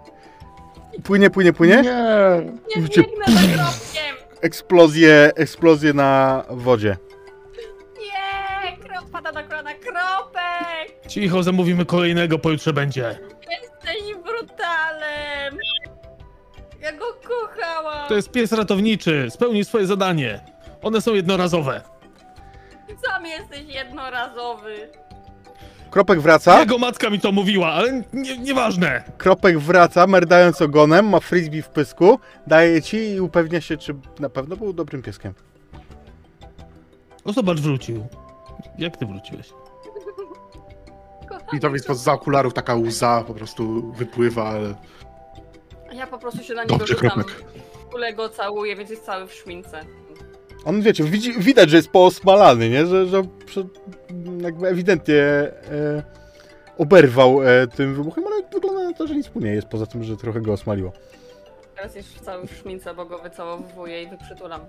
Płynie, 1.04 1.30
płynie, 1.30 1.52
płynie. 1.52 1.74
Nie. 1.82 2.42
Nie 2.76 2.82
biegnę 2.82 3.24
za 3.26 3.40
kropkiem! 3.40 4.16
Eksplozję, 4.40 5.30
eksplozję 5.36 5.92
na 5.92 6.42
wodzie. 6.50 6.96
Nie! 8.00 8.76
Krop 8.76 9.10
pada 9.12 9.32
na 9.32 9.42
kolana. 9.42 9.70
Kropek! 9.74 11.06
Cicho, 11.08 11.42
zamówimy 11.42 11.84
kolejnego, 11.84 12.38
pojutrze 12.38 12.72
będzie. 12.72 13.18
Jesteś! 13.50 14.21
Ja 16.92 16.98
go 16.98 17.04
kochałam! 17.28 18.08
To 18.08 18.16
jest 18.16 18.30
pies 18.30 18.52
ratowniczy, 18.52 19.26
spełni 19.30 19.64
swoje 19.64 19.86
zadanie. 19.86 20.40
One 20.82 21.00
są 21.00 21.14
jednorazowe. 21.14 21.80
Sam 23.06 23.26
jesteś 23.26 23.74
jednorazowy. 23.74 24.88
Kropek 25.90 26.20
wraca, 26.20 26.60
Jego 26.60 26.78
matka 26.78 27.10
mi 27.10 27.20
to 27.20 27.32
mówiła, 27.32 27.68
ale 27.68 28.02
nie, 28.12 28.38
nieważne. 28.38 29.02
Kropek 29.18 29.58
wraca, 29.58 30.06
merdając 30.06 30.62
ogonem, 30.62 31.08
ma 31.08 31.20
frisbee 31.20 31.62
w 31.62 31.68
pysku, 31.68 32.18
daje 32.46 32.82
ci 32.82 32.96
i 32.96 33.20
upewnia 33.20 33.60
się, 33.60 33.76
czy 33.76 33.94
na 34.20 34.28
pewno 34.28 34.56
był 34.56 34.72
dobrym 34.72 35.02
pieskiem. 35.02 35.34
O, 37.24 37.32
zobacz, 37.32 37.60
wrócił. 37.60 38.06
Jak 38.78 38.96
ty 38.96 39.06
wróciłeś? 39.06 39.52
I 41.52 41.60
to 41.60 41.70
więc 41.70 41.86
za 41.86 42.12
okularów 42.12 42.54
taka 42.54 42.74
łza 42.74 43.24
po 43.26 43.34
prostu 43.34 43.92
wypływa, 43.92 44.48
ale... 44.48 44.74
Ja 45.94 46.06
po 46.06 46.18
prostu 46.18 46.42
się 46.42 46.54
na 46.54 46.62
niego 46.62 46.76
Dobrze, 46.78 46.94
rzucam. 46.94 47.10
Kropek. 47.10 48.16
Go 48.16 48.28
całuję, 48.28 48.76
więc 48.76 48.90
jest 48.90 49.04
cały 49.04 49.26
w 49.26 49.32
szmince. 49.34 49.80
On, 50.64 50.82
wiecie, 50.82 51.04
widzi, 51.04 51.32
widać, 51.32 51.70
że 51.70 51.76
jest 51.76 51.90
poosmalany, 51.90 52.68
nie? 52.68 52.86
Że, 52.86 53.06
że 53.06 53.22
prze- 53.46 53.64
jakby 54.40 54.68
ewidentnie 54.68 55.14
e, 55.22 55.52
oberwał 56.78 57.42
e, 57.42 57.66
tym 57.66 57.94
wybuchem, 57.94 58.24
ale 58.26 58.42
wygląda 58.52 58.82
na 58.84 58.92
to, 58.92 59.06
że 59.06 59.14
nic 59.14 59.34
mu 59.34 59.40
nie 59.40 59.50
jest, 59.50 59.68
poza 59.68 59.86
tym, 59.86 60.04
że 60.04 60.16
trochę 60.16 60.40
go 60.40 60.52
osmaliło. 60.52 60.92
Teraz 61.76 61.94
jest 61.94 62.20
cały 62.20 62.46
w 62.46 62.56
szmince, 62.56 62.94
bo 62.94 63.04
go 63.06 63.18
wycałowuję 63.18 64.02
i 64.02 64.08
wyprzytulam. 64.08 64.60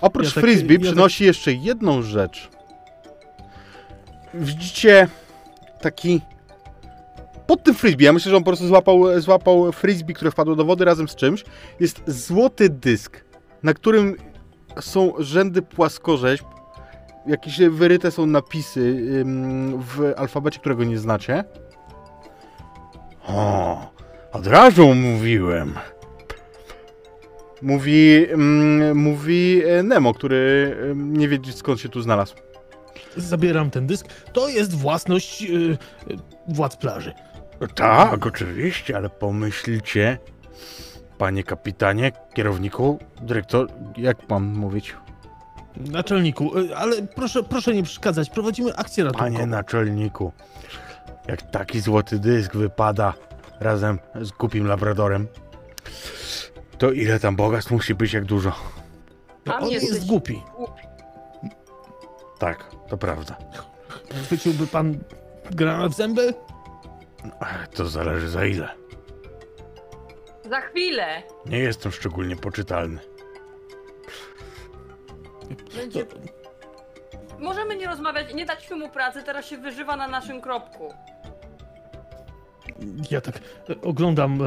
Oprócz 0.00 0.26
Ja 0.26 0.32
tak- 0.32 0.44
frisbee 0.44 0.72
ja 0.74 0.78
tak- 0.80 0.86
przynosi 0.88 1.24
jeszcze 1.24 1.52
jedną 1.52 2.02
rzecz. 2.02 2.48
Widzicie 4.34 5.08
taki... 5.80 6.20
Pod 7.50 7.62
tym 7.62 7.74
frisbee, 7.74 8.04
ja 8.04 8.12
myślę, 8.12 8.30
że 8.30 8.36
on 8.36 8.42
po 8.42 8.50
prostu 8.50 8.66
złapał, 8.66 9.20
złapał 9.20 9.72
frisbee, 9.72 10.14
które 10.14 10.30
wpadło 10.30 10.56
do 10.56 10.64
wody 10.64 10.84
razem 10.84 11.08
z 11.08 11.14
czymś. 11.14 11.44
Jest 11.80 12.02
złoty 12.06 12.68
dysk, 12.68 13.24
na 13.62 13.74
którym 13.74 14.16
są 14.80 15.12
rzędy 15.18 15.62
płaskorzeźb. 15.62 16.44
Jakieś 17.26 17.58
wyryte 17.58 18.10
są 18.10 18.26
napisy 18.26 19.02
w 19.74 20.12
alfabecie, 20.16 20.60
którego 20.60 20.84
nie 20.84 20.98
znacie. 20.98 21.44
O, 23.26 23.90
od 24.32 24.46
razu 24.46 24.94
mówiłem. 24.94 25.74
Mówi, 27.62 28.26
mówi 28.94 29.62
e, 29.64 29.82
Nemo, 29.82 30.14
który 30.14 30.76
nie 30.96 31.28
wie 31.28 31.38
skąd 31.52 31.80
się 31.80 31.88
tu 31.88 32.02
znalazł. 32.02 32.34
Zabieram 33.16 33.70
ten 33.70 33.86
dysk. 33.86 34.06
To 34.32 34.48
jest 34.48 34.74
własność 34.74 35.42
y, 35.42 35.46
y, 35.46 35.78
władz 36.48 36.76
plaży. 36.76 37.14
Tak, 37.74 38.26
oczywiście, 38.26 38.96
ale 38.96 39.10
pomyślcie, 39.10 40.18
panie 41.18 41.44
kapitanie, 41.44 42.12
kierowniku, 42.34 42.98
dyrektor, 43.22 43.68
jak 43.96 44.28
mam 44.28 44.44
mówić? 44.44 44.96
Naczelniku, 45.76 46.58
y, 46.58 46.76
ale 46.76 47.02
proszę, 47.02 47.42
proszę 47.42 47.74
nie 47.74 47.82
przeszkadzać. 47.82 48.30
Prowadzimy 48.30 48.76
akcję 48.76 49.04
ratunkową. 49.04 49.32
Panie 49.32 49.46
naczelniku, 49.46 50.32
jak 51.28 51.42
taki 51.50 51.80
złoty 51.80 52.18
dysk 52.18 52.56
wypada 52.56 53.14
razem 53.60 53.98
z 54.20 54.30
głupim 54.30 54.66
labradorem, 54.66 55.26
to 56.78 56.92
ile 56.92 57.20
tam 57.20 57.36
bogactw 57.36 57.70
musi 57.70 57.94
być, 57.94 58.12
jak 58.12 58.24
dużo? 58.24 58.52
Tam 59.44 59.62
On 59.62 59.70
jesteś 59.70 59.90
jest 59.94 60.06
głupi. 60.06 60.42
głupi. 60.56 60.82
Tak, 62.38 62.64
to 62.88 62.96
prawda. 62.98 63.36
Chwyciłby 64.24 64.66
pan 64.66 64.98
granat 65.50 65.92
w 65.92 65.96
zęby? 65.96 66.34
To 67.74 67.88
zależy 67.88 68.28
za 68.28 68.46
ile. 68.46 68.68
Za 70.50 70.60
chwilę 70.60 71.22
Nie 71.46 71.58
jestem 71.58 71.92
szczególnie 71.92 72.36
poczytalny. 72.36 72.98
będzie... 75.76 76.06
Możemy 77.38 77.76
nie 77.76 77.86
rozmawiać, 77.86 78.34
nie 78.34 78.46
dać 78.46 78.70
mu 78.70 78.88
pracy, 78.88 79.22
teraz 79.22 79.46
się 79.46 79.58
wyżywa 79.58 79.96
na 79.96 80.08
naszym 80.08 80.40
kropku. 80.40 80.94
Ja 83.10 83.20
tak 83.20 83.34
e, 83.70 83.80
oglądam 83.82 84.42
e, 84.42 84.46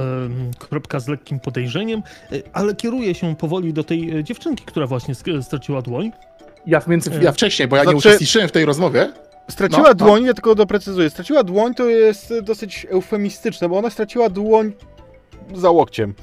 kropka 0.59 0.99
z 0.99 1.07
lekkim 1.07 1.39
podejrzeniem, 1.39 2.03
e, 2.31 2.35
ale 2.53 2.75
kieruję 2.75 3.15
się 3.15 3.35
powoli 3.35 3.73
do 3.73 3.83
tej 3.83 4.17
e, 4.17 4.23
dziewczynki, 4.23 4.65
która 4.65 4.87
właśnie 4.87 5.15
straciła 5.41 5.81
dłoń. 5.81 6.11
Ja, 6.65 6.79
w 6.79 6.87
między, 6.87 7.11
ja 7.21 7.31
wcześniej, 7.31 7.67
bo 7.67 7.75
ja 7.75 7.81
nie 7.83 7.91
Znaczy- 7.91 7.97
uczestniczyłem 7.97 8.47
w 8.47 8.51
tej 8.51 8.65
rozmowie. 8.65 9.13
Straciła 9.49 9.81
No, 9.81 9.87
no. 9.89 9.93
dłoń, 9.93 10.23
ja 10.23 10.33
tylko 10.33 10.55
doprecyzuję. 10.55 11.09
Straciła 11.09 11.43
dłoń 11.43 11.73
to 11.73 11.85
jest 11.89 12.33
dosyć 12.41 12.87
eufemistyczne, 12.89 13.69
bo 13.69 13.77
ona 13.77 13.89
straciła 13.89 14.29
dłoń 14.29 14.73
za 15.55 15.69
łokciem. 15.69 16.13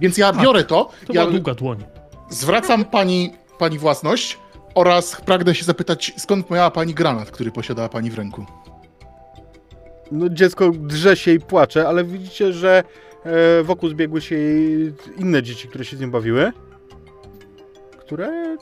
Więc 0.00 0.18
ja 0.18 0.32
Tak. 0.32 0.42
biorę 0.42 0.64
to, 0.64 0.84
To 1.06 1.12
ja 1.12 1.20
była 1.22 1.32
długa 1.34 1.54
dłoń. 1.54 1.84
zwracam 2.30 2.84
pani, 2.84 3.32
pani 3.58 3.78
własność 3.78 4.38
oraz 4.74 5.20
pragnę 5.20 5.54
się 5.54 5.64
zapytać, 5.64 6.12
skąd 6.16 6.50
miała 6.50 6.70
pani 6.70 6.94
granat, 6.94 7.30
który 7.30 7.50
posiadała 7.52 7.88
pani 7.88 8.10
w 8.10 8.14
ręku. 8.18 8.44
No, 10.12 10.28
dziecko 10.28 10.70
drze 10.74 11.16
się 11.16 11.32
i 11.32 11.40
płacze, 11.40 11.88
ale 11.88 12.04
widzicie, 12.04 12.52
że 12.52 12.82
e, 13.24 13.62
wokół 13.62 13.88
zbiegły 13.88 14.20
się 14.20 14.34
jej 14.36 14.92
inne 15.18 15.42
dzieci, 15.42 15.68
które 15.68 15.84
się 15.84 15.96
z 15.96 16.00
nią 16.00 16.10
bawiły. 16.10 16.52
Które. 17.98 18.56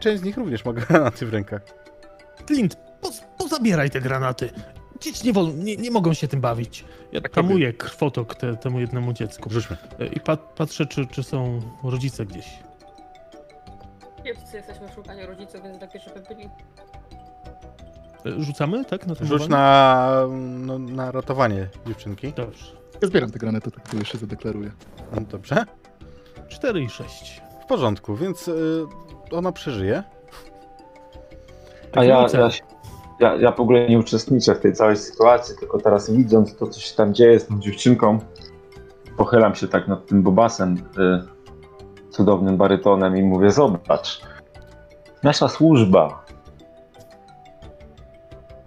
Część 0.00 0.20
z 0.20 0.24
nich 0.24 0.36
również 0.36 0.64
ma 0.64 0.72
granaty 0.72 1.26
w 1.26 1.32
rękach. 1.32 1.62
Clint, 2.46 2.76
poz, 3.00 3.22
pozabieraj 3.38 3.90
te 3.90 4.00
granaty. 4.00 4.50
Dzieci 5.00 5.26
nie, 5.26 5.32
wolno, 5.32 5.52
nie, 5.64 5.76
nie 5.76 5.90
mogą 5.90 6.14
się 6.14 6.28
tym 6.28 6.40
bawić. 6.40 6.84
Ja 7.12 7.20
Tak 7.20 7.32
tamuję 7.32 7.72
krwotok 7.72 8.34
te, 8.34 8.56
temu 8.56 8.80
jednemu 8.80 9.12
dziecku. 9.12 9.50
Rzućmy. 9.50 9.76
E, 9.98 10.06
I 10.06 10.20
pat, 10.20 10.40
patrzę, 10.40 10.86
czy, 10.86 11.06
czy 11.06 11.22
są 11.22 11.60
rodzice 11.84 12.26
gdzieś. 12.26 12.58
Kiepscy 14.24 14.56
jesteśmy 14.56 14.88
w 14.88 14.94
szukaniu 14.94 15.26
rodziców, 15.26 15.62
więc 15.62 15.80
lepiej, 15.80 16.00
żeby 16.00 16.20
byli. 16.20 16.44
E, 18.26 18.42
Rzucamy, 18.42 18.84
tak? 18.84 19.06
Na 19.06 19.14
Rzuć 19.20 19.48
na, 19.48 20.12
no, 20.38 20.78
na 20.78 21.12
ratowanie 21.12 21.68
dziewczynki. 21.86 22.32
Dobrze. 22.32 22.66
Ja 23.02 23.08
zbieram 23.08 23.30
te 23.30 23.38
granaty, 23.38 23.70
tak 23.70 23.88
to 23.88 23.96
jeszcze 23.96 24.18
zadeklaruję. 24.18 24.70
No, 25.12 25.20
dobrze. 25.20 25.64
4 26.48 26.82
i 26.82 26.90
6. 26.90 27.42
W 27.62 27.66
porządku, 27.66 28.16
więc 28.16 28.48
y, 28.48 28.84
ona 29.30 29.52
przeżyje. 29.52 30.02
A 31.96 32.04
ja, 32.04 32.26
ja, 32.32 32.48
ja, 33.20 33.34
ja 33.34 33.52
w 33.52 33.60
ogóle 33.60 33.88
nie 33.88 33.98
uczestniczę 33.98 34.54
w 34.54 34.60
tej 34.60 34.72
całej 34.72 34.96
sytuacji, 34.96 35.54
tylko 35.58 35.80
teraz 35.80 36.10
widząc 36.10 36.56
to, 36.56 36.66
co 36.66 36.80
się 36.80 36.96
tam 36.96 37.14
dzieje 37.14 37.40
z 37.40 37.46
tą 37.46 37.60
dziewczynką, 37.60 38.18
pochylam 39.16 39.54
się 39.54 39.68
tak 39.68 39.88
nad 39.88 40.06
tym 40.06 40.22
bobasem, 40.22 40.74
y, 40.74 42.10
cudownym 42.10 42.56
barytonem 42.56 43.16
i 43.16 43.22
mówię, 43.22 43.50
zobacz, 43.50 44.20
nasza 45.22 45.48
służba 45.48 46.26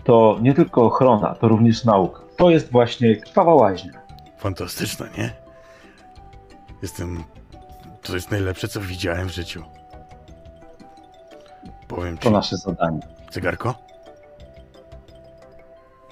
to 0.10 0.38
nie 0.42 0.54
tylko 0.54 0.86
ochrona, 0.86 1.36
to 1.36 1.48
również 1.48 1.86
nauka. 1.86 2.22
To 2.38 2.50
jest 2.50 2.72
właśnie 2.72 3.16
krwawa 3.16 3.54
łaźnia. 3.54 4.02
Fantastyczne, 4.38 5.10
nie? 5.18 5.34
Jestem. 6.82 7.24
To 8.02 8.16
jest 8.16 8.32
najlepsze, 8.32 8.68
co 8.68 8.82
widziałem 8.82 9.28
w 9.28 9.32
życiu. 9.32 9.64
Powiem 11.88 12.18
ci. 12.18 12.24
To 12.24 12.30
nasze 12.30 12.58
zadanie. 12.58 13.00
Cygarko? 13.32 13.76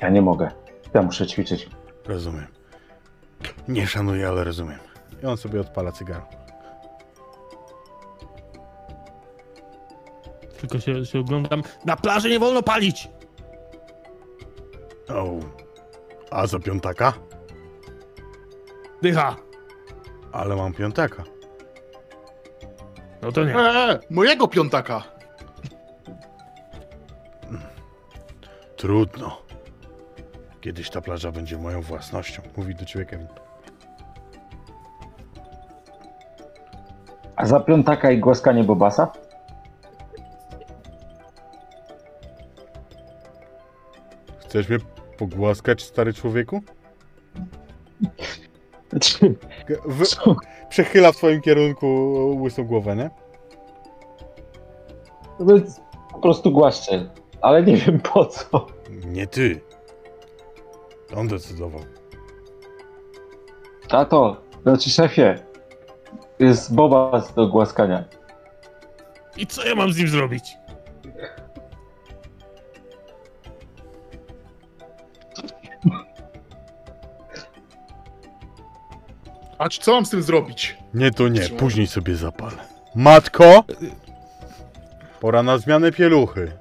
Ja 0.02 0.10
nie 0.10 0.22
mogę. 0.22 0.52
Ja 0.94 1.02
muszę 1.02 1.28
ćwiczyć. 1.28 1.70
Rozumiem. 2.06 2.48
Nie 3.68 3.88
szanuję, 3.88 4.28
ale 4.28 4.44
rozumiem. 4.44 4.80
I 5.24 5.26
on 5.26 5.38
sobie 5.38 5.62
odpala 5.62 5.92
cygaro. 5.92 6.28
Tylko 10.60 10.80
się, 10.80 11.06
się 11.06 11.20
oglądam. 11.20 11.64
Na 11.86 11.96
plaży 11.96 12.30
nie 12.30 12.40
wolno 12.40 12.64
palić! 12.64 13.10
O. 15.10 15.26
A 16.32 16.48
za 16.48 16.60
piątaka? 16.60 17.14
Dycha! 19.02 19.36
Ale 20.32 20.56
mam 20.56 20.74
piątaka. 20.74 21.24
No 23.22 23.32
to 23.32 23.44
nie. 23.46 23.56
Eee, 23.56 24.00
mojego 24.10 24.48
piątaka! 24.48 25.04
Trudno. 28.78 29.42
Kiedyś 30.62 30.90
ta 30.90 31.02
plaża 31.02 31.32
będzie 31.32 31.58
moją 31.58 31.82
własnością. 31.82 32.42
Mówi 32.58 32.76
do 32.76 32.86
ciebie 32.86 33.06
Kevin. 33.06 33.28
A 37.36 37.46
za 37.46 37.60
piątaka 37.60 38.12
i 38.12 38.20
głaskanie 38.20 38.64
bobasa? 38.64 39.12
Chcesz 44.40 44.70
mnie 44.70 44.80
pogłaskać, 45.18 45.84
stary 45.84 46.14
człowieku? 46.14 46.62
Znaczy, 48.90 49.36
W... 49.86 50.04
Przechyla 50.70 51.12
w 51.12 51.16
twoim 51.16 51.42
kierunku 51.42 51.88
łysą 52.42 52.64
głowę, 52.64 52.96
nie? 52.96 53.10
No 55.40 55.56
po 56.12 56.20
prostu 56.20 56.52
głaszczę. 56.52 57.10
Ale 57.42 57.64
nie 57.64 57.78
wiem 57.78 58.00
po 58.00 58.26
co. 58.26 58.68
Nie 59.06 59.28
ty. 59.28 59.62
On 61.16 61.28
decydował. 61.28 61.82
Tato, 63.88 64.42
znaczy 64.64 64.90
szefie, 64.90 65.40
jest 66.40 66.76
bobas 66.76 67.34
do 67.34 67.48
głaskania. 67.48 68.04
I 69.38 69.48
co 69.48 69.66
ja 69.68 69.76
mam 69.76 69.94
z 69.94 69.98
nim 69.98 70.08
zrobić? 70.08 70.58
A 79.58 79.70
czy 79.70 79.82
co 79.82 79.92
mam 79.92 80.06
z 80.06 80.10
tym 80.10 80.22
zrobić? 80.22 80.78
Nie, 80.94 81.12
to 81.12 81.28
nie. 81.28 81.42
Później 81.42 81.88
sobie 81.88 82.16
zapalę. 82.16 82.58
Matko! 82.96 83.64
Pora 85.20 85.44
na 85.44 85.58
zmianę 85.58 85.92
pieluchy. 85.92 86.52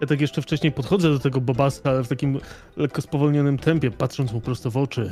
Ja 0.00 0.06
tak 0.06 0.20
jeszcze 0.20 0.42
wcześniej 0.42 0.72
podchodzę 0.72 1.10
do 1.10 1.18
tego 1.18 1.40
Bobasa, 1.40 1.90
ale 1.90 2.04
w 2.04 2.08
takim 2.08 2.40
lekko 2.76 3.02
spowolnionym 3.02 3.58
tempie, 3.58 3.90
patrząc 3.90 4.32
mu 4.32 4.40
prosto 4.40 4.70
w 4.70 4.76
oczy. 4.76 5.10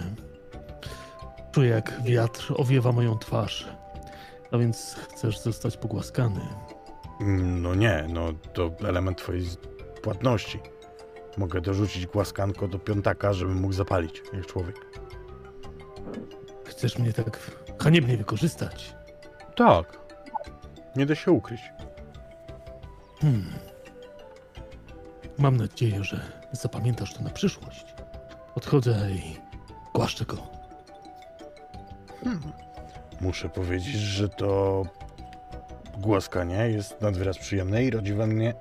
Czuję, 1.53 1.71
jak 1.71 2.03
wiatr 2.05 2.55
owiewa 2.57 2.93
moją 2.93 3.19
twarz. 3.19 3.69
A 4.53 4.59
więc 4.59 4.97
chcesz 5.09 5.39
zostać 5.39 5.77
pogłaskany. 5.77 6.41
No 7.61 7.75
nie, 7.75 8.07
no 8.09 8.33
to 8.53 8.71
element 8.85 9.19
twojej 9.19 9.45
płatności. 10.03 10.61
Mogę 11.37 11.61
dorzucić 11.61 12.07
głaskanko 12.07 12.69
do 12.69 12.79
piątaka, 12.79 13.33
żebym 13.33 13.57
mógł 13.61 13.73
zapalić, 13.73 14.23
jak 14.33 14.47
człowiek. 14.47 14.77
Chcesz 16.65 16.99
mnie 16.99 17.13
tak 17.13 17.51
haniebnie 17.83 18.17
wykorzystać. 18.17 18.95
Tak. 19.57 19.99
Nie 20.97 21.07
da 21.07 21.15
się 21.15 21.33
ukryć. 21.33 21.61
Hmm. 23.21 23.68
Mam 25.39 25.57
nadzieję, 25.57 26.05
że 26.05 26.21
zapamiętasz 26.53 27.15
to 27.15 27.23
na 27.23 27.31
przyszłość. 27.31 27.95
Odchodzę 28.55 29.11
i 29.11 29.37
głaszczę 29.95 30.25
go. 30.25 30.37
Muszę 33.21 33.49
powiedzieć, 33.49 33.95
że 33.95 34.29
to 34.29 34.83
głaskanie 35.99 36.71
jest 36.71 37.01
nad 37.01 37.17
wyraz 37.17 37.39
przyjemne 37.39 37.85
i 37.85 37.91
rodzi 37.91 38.15
we 38.15 38.27
mnie 38.27 38.55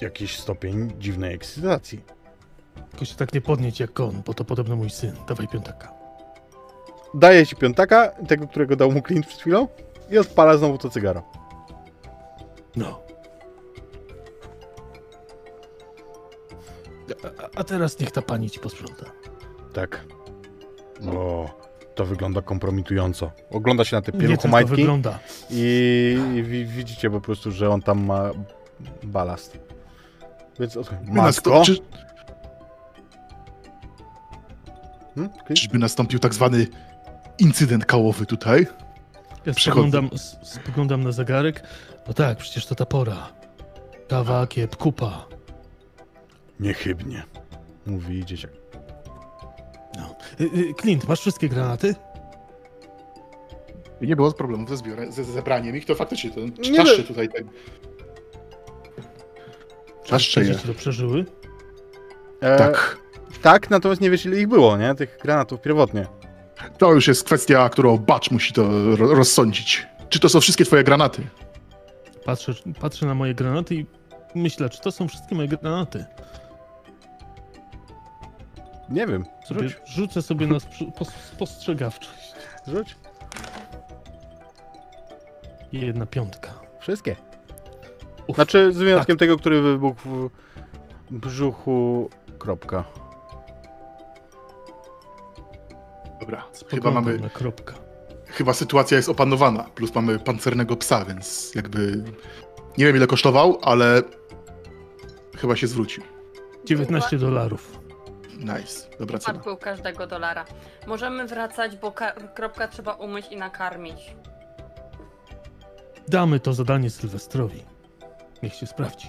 jakiś 0.00 0.38
stopień 0.38 0.92
dziwnej 0.98 1.34
ekscytacji. 1.34 2.04
Tylko 2.90 3.04
się 3.04 3.14
tak 3.14 3.34
nie 3.34 3.40
podnieć 3.40 3.80
jak 3.80 4.00
on, 4.00 4.22
bo 4.26 4.34
to 4.34 4.44
podobno 4.44 4.76
mój 4.76 4.90
syn. 4.90 5.12
Dawaj 5.28 5.48
piątaka. 5.48 5.92
Daje 7.14 7.46
ci 7.46 7.56
piątaka, 7.56 8.08
tego, 8.08 8.48
którego 8.48 8.76
dał 8.76 8.92
mu 8.92 9.02
Clint 9.02 9.26
przed 9.26 9.40
chwilą 9.40 9.68
i 10.10 10.18
odpala 10.18 10.56
znowu 10.56 10.78
to 10.78 10.90
cygaro. 10.90 11.22
No. 12.76 13.07
A, 17.54 17.58
a 17.60 17.64
teraz 17.64 17.98
niech 18.00 18.10
ta 18.10 18.22
pani 18.22 18.50
ci 18.50 18.60
posprząta. 18.60 19.04
Tak. 19.72 20.04
O, 21.12 21.48
to 21.94 22.04
wygląda 22.06 22.42
kompromitująco. 22.42 23.30
Ogląda 23.50 23.84
się 23.84 23.96
na 23.96 24.02
te 24.02 24.12
Nie 24.12 24.18
pieluchomajtki 24.18 24.76
wygląda. 24.76 25.18
i, 25.50 26.18
i 26.34 26.42
wi- 26.42 26.66
widzicie 26.66 27.10
po 27.10 27.20
prostu, 27.20 27.50
że 27.50 27.70
on 27.70 27.82
tam 27.82 28.04
ma 28.06 28.30
balast. 29.02 29.58
Więc 30.60 30.76
o, 30.76 30.82
By 30.82 31.12
matko. 31.12 31.62
czy, 31.64 31.76
Hmm? 35.14 35.32
Okej. 35.40 35.56
czyżby 35.56 35.78
nastąpił 35.78 36.18
tak 36.18 36.34
zwany 36.34 36.66
incydent 37.38 37.84
kałowy 37.84 38.26
tutaj? 38.26 38.66
Ja 39.46 39.52
spoglądam, 39.54 40.10
spoglądam 40.42 41.04
na 41.04 41.12
zegarek. 41.12 41.62
No 42.08 42.14
tak, 42.14 42.38
przecież 42.38 42.66
to 42.66 42.74
ta 42.74 42.86
pora. 42.86 43.28
Kawa, 44.08 44.46
kiep, 44.46 44.76
kupa. 44.76 45.26
Niechybnie. 46.60 47.22
Mówi 47.86 48.24
dzieciak. 48.24 48.50
No. 49.96 50.14
Y, 50.40 50.44
y, 50.44 50.74
Clint, 50.80 51.08
masz 51.08 51.20
wszystkie 51.20 51.48
granaty? 51.48 51.94
Nie 54.00 54.16
było 54.16 54.32
problemu 54.32 54.68
ze, 54.68 54.76
zbiorem, 54.76 55.12
ze 55.12 55.24
zebraniem 55.24 55.76
ich, 55.76 55.84
to 55.86 55.94
faktycznie 55.94 56.30
to 56.30 56.40
no- 56.40 57.04
tutaj. 57.08 57.28
Tak. 57.28 57.42
Czy 60.04 60.10
Czaszcze 60.10 60.40
je. 60.40 60.46
dzieci 60.46 60.66
to 60.66 60.74
przeżyły? 60.74 61.24
E, 62.40 62.58
Tak. 62.58 62.98
Tak, 63.42 63.70
natomiast 63.70 64.00
nie 64.00 64.10
wiesz 64.10 64.26
ile 64.26 64.40
ich 64.40 64.48
było, 64.48 64.76
nie? 64.76 64.94
Tych 64.94 65.18
granatów 65.22 65.60
pierwotnie. 65.60 66.06
To 66.78 66.92
już 66.92 67.08
jest 67.08 67.24
kwestia, 67.24 67.68
którą 67.68 67.98
Bacz 67.98 68.30
musi 68.30 68.52
to 68.52 68.62
ro- 68.96 69.14
rozsądzić. 69.14 69.86
Czy 70.08 70.20
to 70.20 70.28
są 70.28 70.40
wszystkie 70.40 70.64
twoje 70.64 70.84
granaty? 70.84 71.22
Patrzę, 72.24 72.52
patrzę 72.80 73.06
na 73.06 73.14
moje 73.14 73.34
granaty 73.34 73.74
i 73.74 73.86
myślę, 74.34 74.70
czy 74.70 74.80
to 74.80 74.92
są 74.92 75.08
wszystkie 75.08 75.34
moje 75.34 75.48
granaty. 75.48 76.04
Nie 78.88 79.06
wiem. 79.06 79.24
Rzuć. 79.50 79.76
rzucę 79.86 80.22
sobie 80.22 80.46
na 80.46 80.56
spostrzegawczość. 81.34 82.32
Rzuć. 82.66 82.96
I 85.72 85.80
jedna 85.80 86.06
piątka. 86.06 86.54
Wszystkie. 86.80 87.16
Uf. 88.26 88.36
Znaczy 88.36 88.72
z 88.72 88.76
wyjątkiem 88.76 89.16
tego, 89.16 89.36
który 89.36 89.62
wybuchł 89.62 89.98
w 91.10 91.18
brzuchu. 91.18 92.10
Kropka. 92.38 92.84
Dobra, 96.20 96.40
chyba 96.40 96.54
Spoglądam 96.54 97.04
mamy, 97.04 97.30
kropka. 97.30 97.74
chyba 98.26 98.52
sytuacja 98.52 98.96
jest 98.96 99.08
opanowana, 99.08 99.62
plus 99.74 99.94
mamy 99.94 100.18
pancernego 100.18 100.76
psa, 100.76 101.04
więc 101.04 101.52
jakby 101.54 102.04
nie 102.78 102.86
wiem 102.86 102.96
ile 102.96 103.06
kosztował, 103.06 103.58
ale 103.62 104.02
chyba 105.36 105.56
się 105.56 105.66
zwrócił. 105.66 106.02
19 106.64 107.18
dolarów. 107.18 107.78
Nice, 108.38 108.88
dobra 108.98 109.18
cena. 109.18 109.38
Padł 109.38 109.56
każdego 109.56 110.06
dolara. 110.06 110.44
Możemy 110.86 111.26
wracać, 111.26 111.76
bo 111.76 111.92
ka- 111.92 112.12
kropka 112.34 112.68
trzeba 112.68 112.92
umyć 112.92 113.26
i 113.30 113.36
nakarmić. 113.36 114.16
Damy 116.08 116.40
to 116.40 116.52
zadanie 116.52 116.90
Sylwestrowi. 116.90 117.64
Niech 118.42 118.54
się 118.54 118.66
sprawdzi. 118.66 119.08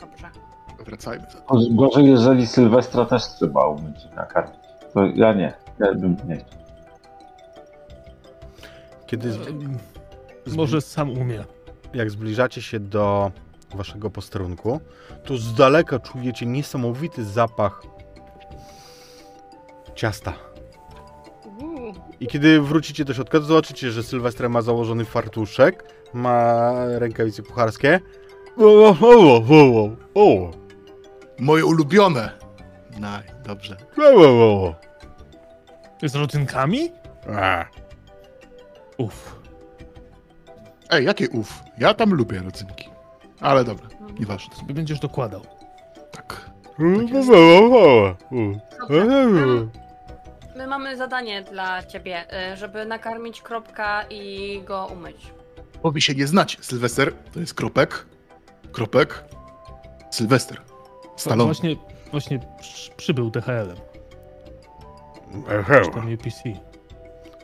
Dobrze. 0.00 0.30
Wracajmy. 0.86 1.26
Gorzej- 1.48 1.74
Gorzej, 1.74 2.06
jeżeli 2.10 2.46
Sylwestra 2.46 3.04
też 3.04 3.22
trzeba 3.26 3.66
umyć 3.66 4.04
i 4.12 4.14
nakarmić. 4.16 4.60
To 4.94 5.06
ja 5.06 5.32
nie. 5.32 5.52
Ja 5.78 5.94
bym 5.94 6.16
nie 6.28 6.36
chciał. 6.36 6.58
Kiedy 9.06 9.32
z... 9.32 9.38
Może 10.56 10.80
sam 10.80 11.10
umie. 11.10 11.44
jak 11.94 12.10
zbliżacie 12.10 12.62
się 12.62 12.80
do 12.80 13.32
waszego 13.74 14.10
posterunku, 14.10 14.80
to 15.24 15.36
z 15.36 15.54
daleka 15.54 15.98
czujecie 15.98 16.46
niesamowity 16.46 17.24
zapach 17.24 17.82
ciasta. 19.94 20.32
I 22.20 22.26
kiedy 22.26 22.60
wrócicie 22.60 23.04
do 23.04 23.14
środka, 23.14 23.38
to 23.38 23.44
zobaczycie, 23.44 23.90
że 23.90 24.02
Sylwester 24.02 24.50
ma 24.50 24.62
założony 24.62 25.04
fartuszek, 25.04 25.84
ma 26.14 26.72
rękawice 26.98 27.42
kucharskie. 27.42 28.00
O, 28.58 28.64
o, 28.64 28.96
o, 29.00 29.42
o, 29.50 29.90
o, 30.14 30.50
Moje 31.38 31.64
ulubione! 31.66 32.30
Naj, 32.98 33.22
dobrze. 33.44 33.76
o, 33.98 34.02
o, 34.02 34.64
o. 34.66 34.74
Z 36.08 36.14
rodzynkami? 36.14 36.92
A. 37.36 37.64
Uff. 38.98 39.40
Ej, 40.90 41.04
jakie 41.04 41.28
uf? 41.28 41.62
Ja 41.78 41.94
tam 41.94 42.14
lubię 42.14 42.38
rodzynki. 42.42 42.93
Ale 43.40 43.64
dobra, 43.64 43.86
nieważne. 44.20 44.54
Sobie 44.56 44.74
będziesz 44.74 45.00
dokładał. 45.00 45.40
Tak. 46.12 46.50
O. 46.78 48.14
Dobrze. 48.88 49.66
My 50.56 50.66
mamy 50.66 50.96
zadanie 50.96 51.42
dla 51.42 51.82
ciebie, 51.82 52.24
y, 52.52 52.56
żeby 52.56 52.86
nakarmić 52.86 53.42
kropka 53.42 54.02
i 54.10 54.62
go 54.64 54.86
umyć. 54.92 55.32
Bo 55.82 55.90
wy 55.92 56.00
się 56.00 56.14
nie 56.14 56.26
znacie. 56.26 56.58
Sylwester 56.60 57.12
to 57.32 57.40
jest 57.40 57.54
kropek, 57.54 58.06
kropek, 58.72 59.24
Sylwester. 60.10 60.60
Stallone. 61.16 61.44
Właśnie, 61.44 61.76
właśnie 62.10 62.40
przy- 62.60 62.90
przybył 62.92 63.30
DHL-em. 63.30 63.76
Czy 65.84 65.90
tam. 65.90 66.02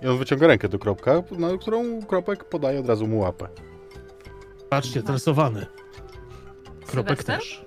I 0.03 0.07
on 0.09 0.19
wyciąga 0.19 0.47
rękę 0.47 0.69
do 0.69 0.79
kropka, 0.79 1.23
na 1.39 1.59
którą 1.59 2.03
kropek 2.03 2.45
podaje 2.45 2.81
od 2.81 2.87
razu 2.89 3.07
mu 3.07 3.19
łapę. 3.19 3.49
Patrzcie, 4.71 5.03
tresowany. 5.03 5.67
Kropek 6.91 7.23
Sylwester? 7.23 7.39
też. 7.39 7.65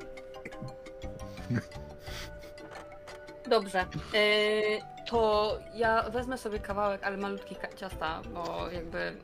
Dobrze. 3.47 3.85
Y, 4.15 4.81
to 5.09 5.51
ja 5.73 6.03
wezmę 6.09 6.37
sobie 6.37 6.59
kawałek, 6.59 7.03
ale 7.03 7.17
malutki 7.17 7.55
ka- 7.55 7.73
ciasta, 7.75 8.21
bo 8.33 8.69
jakby 8.71 9.17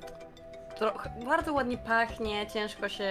trochę, 0.76 1.10
bardzo 1.26 1.54
ładnie 1.54 1.78
pachnie, 1.78 2.48
ciężko 2.48 2.90
się 2.90 3.10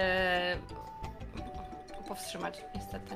powstrzymać 2.07 2.61
niestety. 2.75 3.15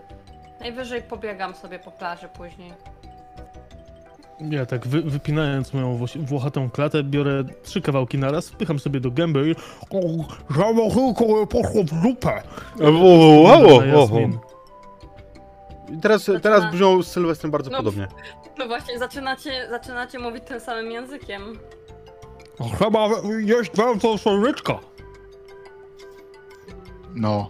Najwyżej 0.59 1.01
pobiegam 1.03 1.55
sobie 1.55 1.79
po 1.79 1.91
plaży 1.91 2.27
później. 2.27 2.73
Ja 4.39 4.65
tak 4.65 4.88
wy, 4.88 5.01
wypinając 5.01 5.73
moją 5.73 6.05
włochatą 6.15 6.69
klatę, 6.69 7.03
biorę 7.03 7.43
trzy 7.64 7.81
kawałki 7.81 8.18
naraz, 8.18 8.49
wpycham 8.49 8.80
sobie 8.80 8.99
do 8.99 9.11
gęby 9.11 9.49
i... 9.49 9.55
O, 9.95 9.99
Zamochylko 10.55 11.47
poszło 11.47 11.84
w 11.84 12.01
dupę! 12.01 12.41
Na 12.80 13.85
Jasmin. 13.85 14.39
I 15.93 15.97
teraz, 15.97 16.30
teraz 16.41 16.72
brzmią 16.72 17.03
z 17.03 17.07
Sylwestrem 17.07 17.51
bardzo 17.51 17.72
No. 17.72 17.77
podobnie. 17.77 18.07
No 18.57 18.68
właśnie, 18.68 18.99
zaczynacie, 18.99 19.68
zaczynacie 19.69 20.19
mówić 20.19 20.43
tym 20.43 20.60
samym 20.60 20.91
językiem. 20.91 21.60
Chyba 22.80 23.07
jeść 23.39 23.72
więcej 23.77 24.18
słoneczka. 24.19 24.80
No. 27.15 27.49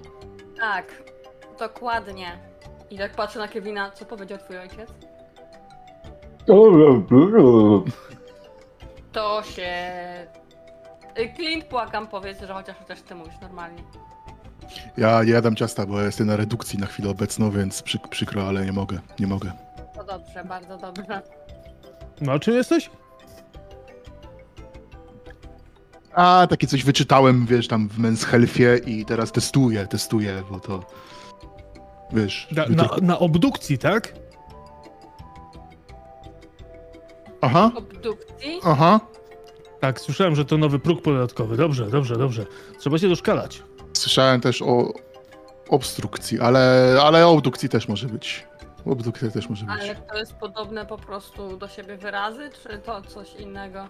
Tak, 0.60 1.04
dokładnie. 1.60 2.40
I 2.90 2.98
tak 2.98 3.16
patrzę 3.16 3.40
na 3.40 3.48
Kevina, 3.48 3.92
co 3.92 4.06
powiedział 4.06 4.38
twój 4.38 4.58
ojciec? 4.58 4.90
To 9.12 9.44
się... 9.44 9.72
Y, 11.20 11.34
Clint, 11.36 11.70
błagam, 11.70 12.08
powiedz, 12.08 12.40
że 12.42 12.54
chociaż 12.54 12.76
też 12.88 13.02
ty 13.02 13.16
mówisz 13.16 13.36
normalnie. 13.42 13.84
Ja 14.98 15.24
nie 15.24 15.32
jadam 15.32 15.56
ciasta, 15.56 15.86
bo 15.86 16.02
jestem 16.02 16.28
na 16.28 16.36
redukcji 16.36 16.80
na 16.80 16.86
chwilę 16.86 17.10
obecną, 17.10 17.52
więc 17.52 17.82
przy, 17.82 18.00
przykro, 18.10 18.48
ale 18.48 18.66
nie 18.66 18.72
mogę, 18.74 19.00
nie 19.20 19.28
mogę. 19.28 19.52
To 19.96 20.04
dobrze, 20.04 20.44
bardzo 20.46 20.78
dobrze. 20.78 21.22
No 22.22 22.32
a 22.32 22.40
czym 22.40 22.54
jesteś? 22.54 22.90
A, 26.14 26.48
takie 26.50 26.68
coś 26.68 26.84
wyczytałem, 26.84 27.46
wiesz, 27.46 27.68
tam 27.68 27.88
w 27.90 28.00
Men's 28.00 28.26
Healthie 28.26 28.78
i 28.86 29.06
teraz 29.06 29.32
testuję, 29.32 29.88
testuję, 29.88 30.44
bo 30.52 30.60
to... 30.60 30.84
Wiesz... 32.12 32.48
Na, 32.52 32.66
jutro- 32.66 33.02
na, 33.02 33.08
na 33.08 33.20
obdukcji, 33.20 33.78
tak? 33.78 34.14
Aha, 37.44 37.72
Obdukcji? 37.76 38.60
aha. 38.64 39.00
Tak, 39.80 40.02
słyszałem, 40.02 40.36
że 40.36 40.46
to 40.46 40.58
nowy 40.58 40.80
próg 40.80 41.02
podatkowy. 41.02 41.58
Dobrze, 41.58 41.86
dobrze, 41.90 42.16
dobrze. 42.18 42.46
Trzeba 42.80 42.98
się 42.98 43.10
doszkalać. 43.10 43.64
Słyszałem 43.94 44.42
też 44.42 44.62
o 44.62 44.94
obstrukcji, 45.70 46.40
ale, 46.40 46.96
ale 47.04 47.28
obdukcji 47.28 47.70
też 47.70 47.88
może 47.88 48.08
być. 48.08 48.48
Obdukcja 48.86 49.32
też 49.32 49.50
może 49.50 49.66
być. 49.66 49.76
Ale 49.82 49.96
to 49.96 50.18
jest 50.18 50.34
podobne 50.34 50.86
po 50.86 50.98
prostu 50.98 51.58
do 51.58 51.68
siebie 51.68 51.98
wyrazy, 51.98 52.50
czy 52.64 52.78
to 52.78 53.02
coś 53.02 53.34
innego? 53.36 53.88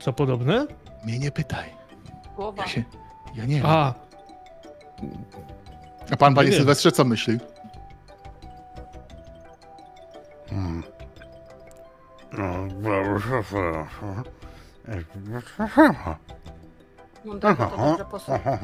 Co 0.00 0.12
podobne? 0.12 0.66
Mnie 1.04 1.18
nie 1.18 1.30
pytaj. 1.30 1.70
Głowa. 2.36 2.62
Ja 2.62 2.68
się... 2.68 2.84
Ja 3.34 3.44
nie 3.44 3.56
wiem. 3.56 3.66
A, 3.66 3.94
A 6.10 6.16
pan, 6.16 6.34
panie 6.34 6.48
wiem. 6.50 6.58
Sylwestrze, 6.58 6.92
co 6.92 7.04
myśli? 7.04 7.38
Hmm. 10.50 10.82
To 17.40 17.54
dobrze 17.54 18.04
posłuchaj. 18.10 18.58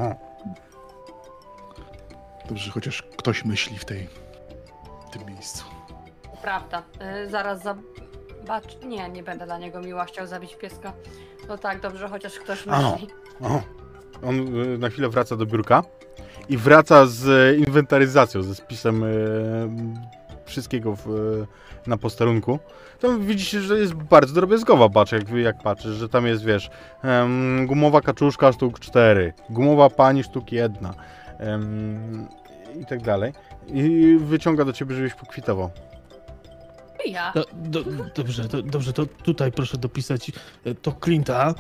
Dobrze, 2.49 2.71
chociaż 2.71 3.03
ktoś 3.03 3.45
myśli 3.45 3.79
w 3.79 3.85
tej 3.85 4.09
w 5.07 5.11
tym 5.11 5.25
miejscu. 5.27 5.65
Prawda. 6.43 6.83
Y, 7.25 7.31
zaraz 7.31 7.63
zobacz. 7.63 8.83
Nie, 8.85 9.09
nie 9.09 9.23
będę 9.23 9.47
dla 9.47 9.59
niego 9.59 9.81
miła 9.81 10.05
chciał 10.05 10.27
zabić 10.27 10.57
pieska. 10.57 10.93
No 11.49 11.59
tak, 11.59 11.81
dobrze, 11.81 12.09
chociaż 12.09 12.39
ktoś 12.39 12.69
Ano. 12.69 12.93
myśli. 12.93 13.09
O, 13.43 13.61
on 14.29 14.57
y, 14.75 14.79
na 14.79 14.89
chwilę 14.89 15.09
wraca 15.09 15.37
do 15.37 15.47
biurka 15.47 15.83
i 16.49 16.57
wraca 16.57 17.07
z 17.07 17.29
e, 17.29 17.57
inwentaryzacją, 17.59 18.43
ze 18.43 18.55
spisem 18.55 19.05
e, 19.05 19.09
wszystkiego 20.49 20.97
w, 20.97 21.07
na 21.87 21.97
posterunku. 21.97 22.59
Tam 23.01 23.27
widzicie, 23.27 23.61
że 23.61 23.79
jest 23.79 23.95
bardzo 23.95 24.35
drobiazgowa 24.35 24.89
bacz, 24.89 25.13
jak, 25.13 25.31
jak 25.31 25.63
patrzysz, 25.63 25.97
że 25.97 26.09
tam 26.09 26.27
jest, 26.27 26.45
wiesz, 26.45 26.71
em, 27.03 27.67
gumowa 27.67 28.01
kaczuszka 28.01 28.53
sztuk 28.53 28.81
4, 28.81 29.33
gumowa 29.51 29.91
pani 29.91 30.25
sztuk 30.25 30.53
1 30.53 30.89
em, 31.39 32.29
i 32.81 32.87
tak 32.87 33.03
dalej. 33.03 33.33
I 33.67 34.17
wyciąga 34.21 34.65
do 34.65 34.73
ciebie, 34.73 34.95
żebyś 34.95 35.15
pokwitował. 35.15 35.71
Ja. 37.07 37.33
Do, 37.33 37.45
do, 37.55 37.85
dobrze, 38.15 38.49
to, 38.49 38.63
dobrze, 38.63 38.93
to 38.93 39.07
tutaj 39.07 39.53
proszę 39.53 39.79
dopisać 39.79 40.33
e, 40.65 40.75
to 40.75 40.91
Clint'a. 40.91 41.55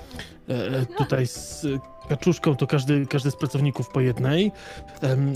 e, 0.49 0.55
e, 0.55 0.87
Tutaj 0.87 1.27
z 1.27 1.67
kaczuszką 2.09 2.57
to 2.57 2.67
każdy, 2.67 3.07
każdy 3.07 3.31
z 3.31 3.37
pracowników 3.37 3.89
po 3.89 4.01
jednej. 4.01 4.53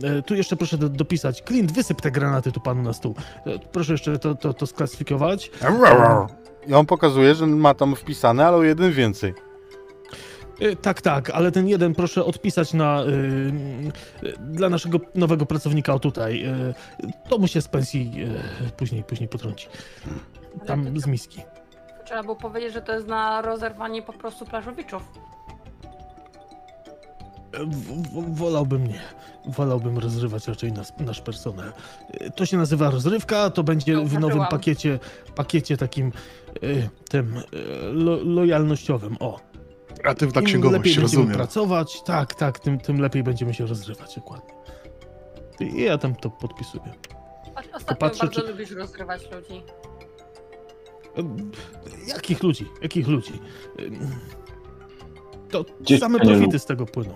E, 0.04 0.22
Tu 0.22 0.34
jeszcze 0.34 0.56
proszę 0.56 0.78
do, 0.78 0.88
dopisać. 0.88 1.42
Clint, 1.42 1.72
wysyp 1.72 2.00
te 2.00 2.10
granaty 2.10 2.52
tu 2.52 2.60
panu 2.60 2.82
na 2.82 2.92
stół. 2.92 3.14
E, 3.46 3.58
Proszę 3.58 3.92
jeszcze 3.92 4.18
to, 4.18 4.34
to, 4.34 4.54
to 4.54 4.66
sklasyfikować. 4.66 5.50
I 6.66 6.74
on 6.74 6.86
pokazuje, 6.86 7.34
że 7.34 7.46
ma 7.46 7.74
tam 7.74 7.96
wpisane, 7.96 8.46
ale 8.46 8.56
o 8.56 8.62
jeden 8.62 8.92
więcej. 8.92 9.34
E, 10.60 10.76
Tak, 10.76 11.00
tak, 11.02 11.30
ale 11.30 11.52
ten 11.52 11.68
jeden 11.68 11.94
proszę 11.94 12.24
odpisać 12.24 12.74
na 12.74 13.02
y, 13.02 13.06
y, 14.26 14.34
dla 14.40 14.68
naszego 14.68 14.98
nowego 15.14 15.46
pracownika 15.46 15.94
o 15.94 15.98
tutaj. 15.98 16.44
Y, 17.04 17.28
to 17.28 17.38
mu 17.38 17.46
się 17.46 17.60
z 17.62 17.68
pensji 17.68 18.12
y, 18.66 18.70
później, 18.70 19.04
później 19.04 19.28
potrąci. 19.28 19.68
Tam 20.66 21.00
z 21.00 21.06
miski. 21.06 21.42
Trzeba 22.04 22.22
było 22.22 22.36
powiedzieć, 22.36 22.72
że 22.72 22.82
to 22.82 22.92
jest 22.92 23.06
na 23.06 23.42
rozerwanie 23.42 24.02
po 24.02 24.12
prostu 24.12 24.46
plażowiczów. 24.46 25.02
W, 27.52 28.36
wolałbym 28.36 28.86
nie. 28.86 29.00
Wolałbym 29.46 29.98
rozrywać 29.98 30.48
raczej 30.48 30.72
nas, 30.72 30.92
nasz 31.00 31.20
personel. 31.20 31.72
To 32.36 32.46
się 32.46 32.56
nazywa 32.56 32.90
rozrywka, 32.90 33.50
to 33.50 33.62
będzie 33.64 33.96
w 33.96 34.18
nowym 34.20 34.44
pakiecie, 34.50 34.98
pakiecie 35.34 35.76
takim 35.76 36.12
y, 36.62 36.88
tym 37.10 37.36
y, 37.36 37.42
lo, 37.92 38.16
lojalnościowym. 38.24 39.16
O. 39.20 39.40
Kreatywna 40.00 40.40
Im 40.40 40.46
księgowość, 40.46 40.78
lepiej 40.78 40.92
będziemy 40.94 41.02
rozumiem. 41.18 41.36
pracować, 41.36 42.02
tak, 42.02 42.34
tak, 42.34 42.58
tym, 42.58 42.78
tym 42.80 43.00
lepiej 43.00 43.22
będziemy 43.22 43.54
się 43.54 43.66
rozrywać, 43.66 44.14
dokładnie. 44.14 44.54
I 45.60 45.82
ja 45.82 45.98
tam 45.98 46.14
to 46.14 46.30
podpisuję. 46.30 46.92
A- 47.54 47.76
Ostatnio 47.76 47.96
patrzę, 47.96 48.18
bardzo 48.26 48.40
czy- 48.40 48.46
lubisz 48.50 48.70
rozrywać 48.70 49.22
ludzi. 49.22 49.62
Jakich 52.08 52.42
ludzi? 52.42 52.66
Jakich 52.82 53.08
ludzi? 53.08 53.32
To 55.50 55.64
same 56.00 56.18
profity 56.20 56.58
z 56.58 56.64
tego 56.66 56.86
płyną. 56.86 57.14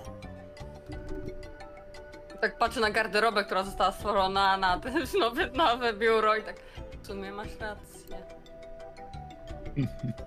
Tak 2.47 2.59
patrzę 2.59 2.81
na 2.81 2.91
garderobę, 2.91 3.45
która 3.45 3.63
została 3.63 3.93
stworzona 3.93 4.57
na 4.57 4.81
te 4.81 4.93
nowe, 5.21 5.51
nowe 5.51 5.93
biuro 5.93 6.37
i 6.37 6.43
tak 6.43 6.57
w 7.03 7.07
sumie 7.07 7.33
masz 7.33 7.49
rację. 7.61 8.17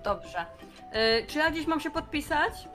Dobrze. 0.04 0.46
Y, 1.20 1.26
czy 1.26 1.38
ja 1.38 1.50
gdzieś 1.50 1.66
mam 1.66 1.80
się 1.80 1.90
podpisać? 1.90 2.68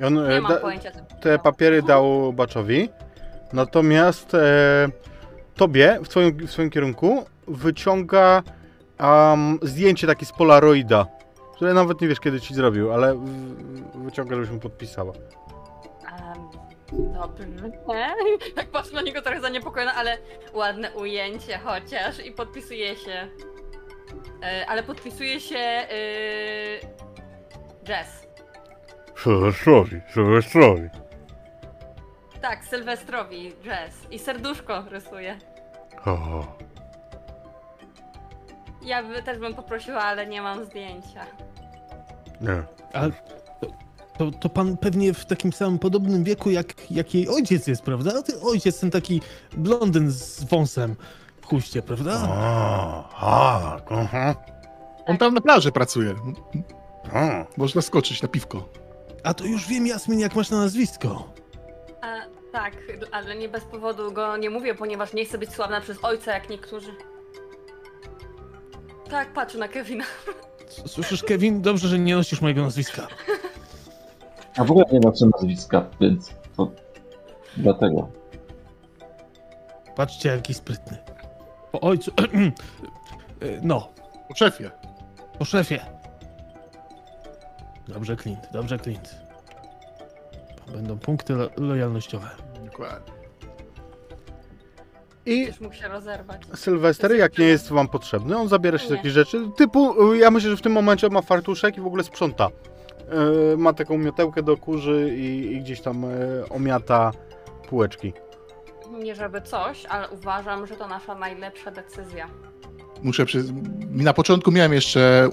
I 0.00 0.04
on 0.04 0.14
Nie 0.14 0.36
e, 0.36 0.40
mam 0.40 0.52
da, 0.52 0.60
pojęcia. 0.60 0.90
Co... 0.90 1.00
te 1.20 1.38
papiery 1.38 1.82
dał 1.82 2.32
Baczowi, 2.32 2.88
natomiast 3.52 4.34
e, 4.34 4.88
tobie 5.54 5.98
w 6.02 6.08
twoim, 6.08 6.46
w 6.46 6.50
swoim 6.50 6.70
kierunku 6.70 7.24
wyciąga 7.48 8.42
am, 8.98 9.58
zdjęcie 9.62 10.06
takie 10.06 10.26
z 10.26 10.32
Polaroida, 10.32 11.06
które 11.54 11.74
nawet 11.74 12.00
nie 12.00 12.08
wiesz 12.08 12.20
kiedy 12.20 12.40
ci 12.40 12.54
zrobił, 12.54 12.92
ale 12.92 13.14
w, 13.14 14.04
wyciąga, 14.04 14.34
żebyś 14.34 14.50
mu 14.50 14.58
podpisała. 14.60 15.12
Um, 16.22 16.50
dobrze. 17.12 17.44
Tak 18.54 18.66
patrzę 18.70 18.94
na 18.94 19.02
niego 19.02 19.22
trochę 19.22 19.40
zaniepokojona, 19.40 19.94
ale 19.94 20.18
ładne 20.52 20.90
ujęcie 20.92 21.58
chociaż 21.58 22.26
i 22.26 22.32
podpisuje 22.32 22.96
się. 22.96 23.28
Y, 24.62 24.66
ale 24.68 24.82
podpisuje 24.82 25.40
się 25.40 25.58
y, 25.92 26.80
Jess. 27.88 28.26
Sylwestrowi, 29.16 30.00
Sylwestrowi. 30.14 30.88
Tak, 32.42 32.64
Sylwestrowi 32.64 33.52
Jess. 33.64 34.06
I 34.10 34.18
serduszko 34.18 34.82
rysuje. 34.90 35.38
O, 36.06 36.44
Ja 38.82 39.02
by, 39.02 39.22
też 39.22 39.38
bym 39.38 39.54
poprosiła, 39.54 40.00
ale 40.02 40.26
nie 40.26 40.42
mam 40.42 40.64
zdjęcia. 40.64 41.26
nie. 42.40 42.62
Ale 42.92 43.10
to, 44.20 44.30
to, 44.30 44.48
pan 44.48 44.76
pewnie 44.76 45.14
w 45.14 45.24
takim 45.26 45.52
samym 45.52 45.78
podobnym 45.78 46.24
wieku 46.24 46.50
jak, 46.50 46.90
jak 46.90 47.14
jej 47.14 47.28
ojciec 47.28 47.66
jest, 47.66 47.82
prawda? 47.82 48.22
Ty 48.22 48.40
ojciec 48.40 48.80
ten 48.80 48.90
taki 48.90 49.20
blondyn 49.56 50.10
z 50.10 50.44
wąsem 50.44 50.96
w 51.42 51.46
chuście, 51.46 51.82
prawda? 51.82 52.12
O, 52.28 53.08
tak, 53.20 53.92
aha. 53.92 54.34
On 55.06 55.18
tam 55.18 55.34
na 55.34 55.40
plaży 55.40 55.72
pracuje. 55.72 56.14
O. 57.12 57.46
Można 57.56 57.82
skoczyć 57.82 58.22
na 58.22 58.28
piwko. 58.28 58.68
A 59.24 59.34
to 59.34 59.44
już 59.44 59.68
wiem, 59.68 59.86
Jasmin, 59.86 60.20
jak 60.20 60.34
masz 60.34 60.50
na 60.50 60.58
nazwisko. 60.58 61.32
A, 62.02 62.16
tak, 62.52 62.72
ale 63.12 63.36
nie 63.36 63.48
bez 63.48 63.64
powodu 63.64 64.12
go 64.12 64.36
nie 64.36 64.50
mówię, 64.50 64.74
ponieważ 64.74 65.12
nie 65.12 65.24
chcę 65.24 65.38
być 65.38 65.52
sławna 65.54 65.80
przez 65.80 66.04
ojca 66.04 66.32
jak 66.32 66.50
niektórzy. 66.50 66.90
Tak, 69.10 69.32
patrzę 69.32 69.58
na 69.58 69.68
Kevina. 69.68 70.04
S- 70.68 70.90
Słyszysz, 70.92 71.22
Kevin? 71.22 71.62
Dobrze, 71.62 71.88
że 71.88 71.98
nie 71.98 72.16
nosisz 72.16 72.40
mojego 72.40 72.62
nazwiska. 72.62 73.06
A 74.60 74.64
w 74.64 74.70
ogóle 74.70 74.84
nie 74.92 75.00
noszę 75.00 75.26
nazwiska, 75.26 75.84
więc 76.00 76.34
to 76.56 76.70
dlatego. 77.56 78.08
Patrzcie, 79.96 80.28
jaki 80.28 80.54
sprytny. 80.54 80.98
Po 81.72 81.80
ojcu... 81.80 82.10
No, 83.62 83.88
Po 84.28 84.34
szefie. 84.34 84.70
po 85.38 85.44
szefie. 85.44 85.80
Dobrze, 87.88 88.16
Clint, 88.16 88.40
dobrze, 88.52 88.78
Clint. 88.78 89.14
Będą 90.72 90.98
punkty 90.98 91.34
lo 91.34 91.48
lojalnościowe. 91.56 92.28
Dokładnie. 92.64 93.12
I 95.26 95.46
Już 95.46 95.60
mógł 95.60 95.74
się 95.74 95.88
rozerwać. 95.88 96.42
Sylwester, 96.54 97.12
jak 97.16 97.38
nie 97.38 97.44
jest 97.46 97.68
wam 97.68 97.88
potrzebny, 97.88 98.36
on 98.36 98.48
zabiera 98.48 98.78
się 98.78 98.86
z 98.86 98.90
Nie. 98.90 98.96
takich 98.96 99.10
rzeczy, 99.12 99.48
typu, 99.56 100.12
y, 100.12 100.18
ja 100.18 100.30
myślę, 100.30 100.50
że 100.50 100.56
w 100.56 100.62
tym 100.62 100.72
momencie 100.72 101.08
ma 101.08 101.22
fartuszek 101.22 101.76
i 101.76 101.80
w 101.80 101.86
ogóle 101.86 102.04
sprząta. 102.04 102.48
Y, 103.52 103.56
Ma 103.56 103.72
taką 103.72 103.98
miotełkę 103.98 104.42
do 104.42 104.56
kurzy 104.56 105.14
i, 105.16 105.52
i 105.52 105.60
gdzieś 105.60 105.80
tam 105.80 106.04
y, 106.04 106.44
omiata 106.50 107.12
półeczki. 107.68 108.12
Nie 109.02 109.14
żeby 109.14 109.40
coś, 109.42 109.86
ale 109.86 110.08
uważam, 110.10 110.66
że 110.66 110.76
to 110.76 110.88
nasza 110.88 111.14
najlepsza 111.14 111.70
decyzja. 111.70 112.26
Muszę 113.02 113.24
przy... 113.26 113.44
Na 113.90 114.12
początku 114.12 114.52
miałem 114.52 114.72
jeszcze 114.72 115.28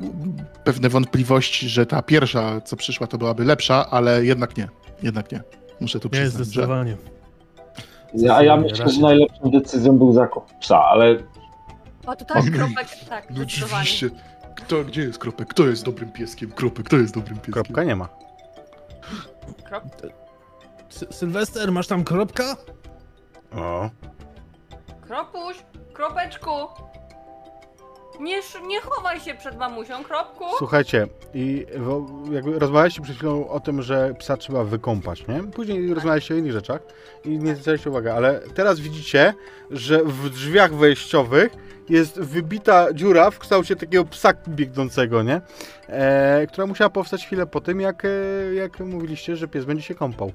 pewne 0.63 0.89
wątpliwości, 0.89 1.69
że 1.69 1.85
ta 1.85 2.01
pierwsza, 2.01 2.61
co 2.61 2.75
przyszła, 2.75 3.07
to 3.07 3.17
byłaby 3.17 3.45
lepsza, 3.45 3.89
ale 3.89 4.25
jednak 4.25 4.57
nie. 4.57 4.67
Jednak 5.03 5.31
nie. 5.31 5.41
Muszę 5.81 5.99
tu 5.99 6.07
Nie, 6.07 6.11
przyznać, 6.11 6.37
że... 6.39 6.45
zdecydowanie. 6.45 6.97
Ja, 8.13 8.35
a 8.35 8.43
ja 8.43 8.57
myślę, 8.57 8.89
że 8.89 9.01
najlepszą 9.01 9.51
decyzją 9.51 9.97
był 9.97 10.13
zakup 10.13 10.45
psa, 10.59 10.83
ale 10.85 11.15
O, 12.07 12.15
to 12.15 12.25
tak, 12.25 12.37
Oj. 12.43 12.51
kropek, 12.51 12.87
tak, 13.09 13.29
No 13.29 13.35
zdecydowanie. 13.35 13.81
oczywiście. 13.81 14.09
Kto, 14.57 14.83
gdzie 14.83 15.01
jest 15.01 15.17
Kropek? 15.19 15.47
Kto 15.47 15.63
jest 15.67 15.83
dobrym 15.85 16.11
pieskiem? 16.11 16.51
Kropek, 16.51 16.85
kto 16.85 16.95
jest 16.97 17.13
dobrym 17.13 17.35
pieskiem? 17.37 17.53
Kropka 17.53 17.83
nie 17.83 17.95
ma. 17.95 18.09
Krop. 19.67 19.83
Sy- 20.89 21.13
Sylwester, 21.13 21.71
masz 21.71 21.87
tam 21.87 22.03
kropka? 22.03 22.57
O. 23.55 23.89
Kropuś, 25.07 25.57
kropeczku. 25.93 26.49
Nie, 28.19 28.37
sz- 28.37 28.67
nie 28.67 28.81
chowaj 28.81 29.19
się 29.19 29.33
przed 29.35 29.57
mamusią, 29.57 30.03
kropku. 30.03 30.43
Słuchajcie, 30.57 31.07
i 31.33 31.65
wo- 31.77 32.05
jakby 32.31 32.59
rozmawialiście 32.59 33.01
przed 33.01 33.15
chwilą 33.15 33.47
o 33.49 33.59
tym, 33.59 33.81
że 33.81 34.13
psa 34.19 34.37
trzeba 34.37 34.63
wykąpać, 34.63 35.27
nie? 35.27 35.43
Później 35.43 35.93
rozmawialiście 35.93 36.33
o 36.33 36.37
innych 36.37 36.51
rzeczach 36.51 36.81
i 37.25 37.29
nie 37.39 37.55
zwracaliście 37.55 37.89
uwagi, 37.89 38.07
ale 38.09 38.39
teraz 38.55 38.79
widzicie, 38.79 39.33
że 39.71 40.03
w 40.03 40.29
drzwiach 40.29 40.73
wejściowych 40.73 41.53
jest 41.89 42.19
wybita 42.19 42.93
dziura 42.93 43.31
w 43.31 43.39
kształcie 43.39 43.75
takiego 43.75 44.05
psa 44.05 44.33
biegnącego, 44.47 45.23
nie? 45.23 45.41
E, 45.87 46.47
która 46.47 46.67
musiała 46.67 46.89
powstać 46.89 47.25
chwilę 47.25 47.45
po 47.45 47.61
tym, 47.61 47.81
jak, 47.81 48.05
e, 48.05 48.09
jak 48.53 48.79
mówiliście, 48.79 49.35
że 49.35 49.47
pies 49.47 49.65
będzie 49.65 49.83
się 49.83 49.95
kąpał. 49.95 50.31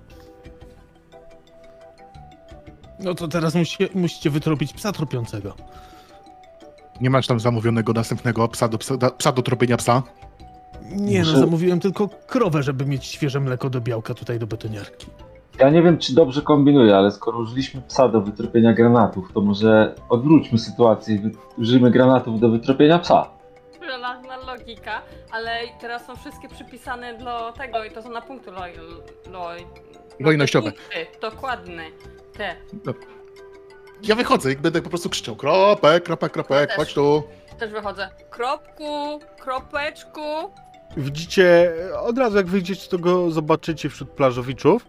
No 2.99 3.15
to 3.15 3.29
teraz 3.29 3.55
musi, 3.55 3.89
musicie 3.95 4.31
wytropić 4.31 4.73
psa 4.73 4.93
tropiącego. 4.93 5.55
Nie 7.01 7.11
masz 7.11 7.27
tam 7.27 7.41
zamówionego 7.41 7.93
następnego 7.93 8.49
psa 8.49 8.69
do, 8.69 8.79
psa, 8.79 8.97
psa 9.19 9.33
do 9.33 9.43
tropienia 9.43 9.77
psa? 9.77 10.03
Nie 10.91 11.23
no, 11.23 11.39
zamówiłem 11.39 11.81
tylko 11.81 12.09
krowę, 12.09 12.62
żeby 12.62 12.87
mieć 12.87 13.05
świeże 13.05 13.41
mleko 13.41 13.70
do 13.70 13.81
białka 13.81 14.15
tutaj 14.15 14.39
do 14.39 14.47
betoniarki. 14.47 15.07
Ja 15.59 15.70
nie 15.70 15.83
wiem, 15.83 15.99
czy 15.99 16.15
dobrze 16.15 16.43
kombinuję, 16.43 16.97
ale 16.97 17.11
skoro 17.11 17.39
użyliśmy 17.39 17.83
psa 17.83 18.09
do 18.09 18.20
wytropienia 18.20 18.73
granatów, 18.73 19.33
to 19.33 19.41
może 19.41 19.95
odwróćmy 20.09 20.59
sytuację 20.59 21.15
i 21.15 21.19
wy- 21.19 21.31
użyjmy 21.59 21.91
granatów 21.91 22.41
do 22.41 22.49
wytropienia 22.49 22.99
psa. 22.99 23.31
Żelazna 23.87 24.37
logika, 24.37 25.03
ale 25.33 25.51
teraz 25.81 26.07
są 26.07 26.16
wszystkie 26.16 26.49
przypisane 26.49 27.19
do 27.19 27.53
tego 27.59 27.85
i 27.85 27.91
to 27.91 28.03
są 28.03 28.11
na 28.11 28.23
punkty 28.23 28.51
loj... 28.51 28.73
loj... 29.33 29.66
Lojnościowe. 30.20 30.73
punkty, 30.73 31.07
Dokładne. 31.20 31.83
Te. 32.37 32.55
Ja 34.03 34.15
wychodzę 34.15 34.53
i 34.53 34.57
będę 34.57 34.83
po 34.83 34.89
prostu 34.89 35.09
krzyczał. 35.11 35.37
Kropek, 35.37 36.05
kropek, 36.05 36.33
kropek, 36.33 36.61
Ja 36.61 36.66
też. 36.66 36.77
chodź 36.77 36.95
tu. 36.95 37.23
Też 37.59 37.70
wychodzę. 37.70 38.09
Kropku, 38.31 39.20
kropeczku. 39.41 40.20
Widzicie, 40.97 41.73
od 42.07 42.19
razu 42.19 42.37
jak 42.37 42.47
wyjdziecie, 42.47 42.89
to 42.91 42.99
go 42.99 43.31
zobaczycie 43.31 43.89
wśród 43.89 44.11
plażowiczów 44.11 44.87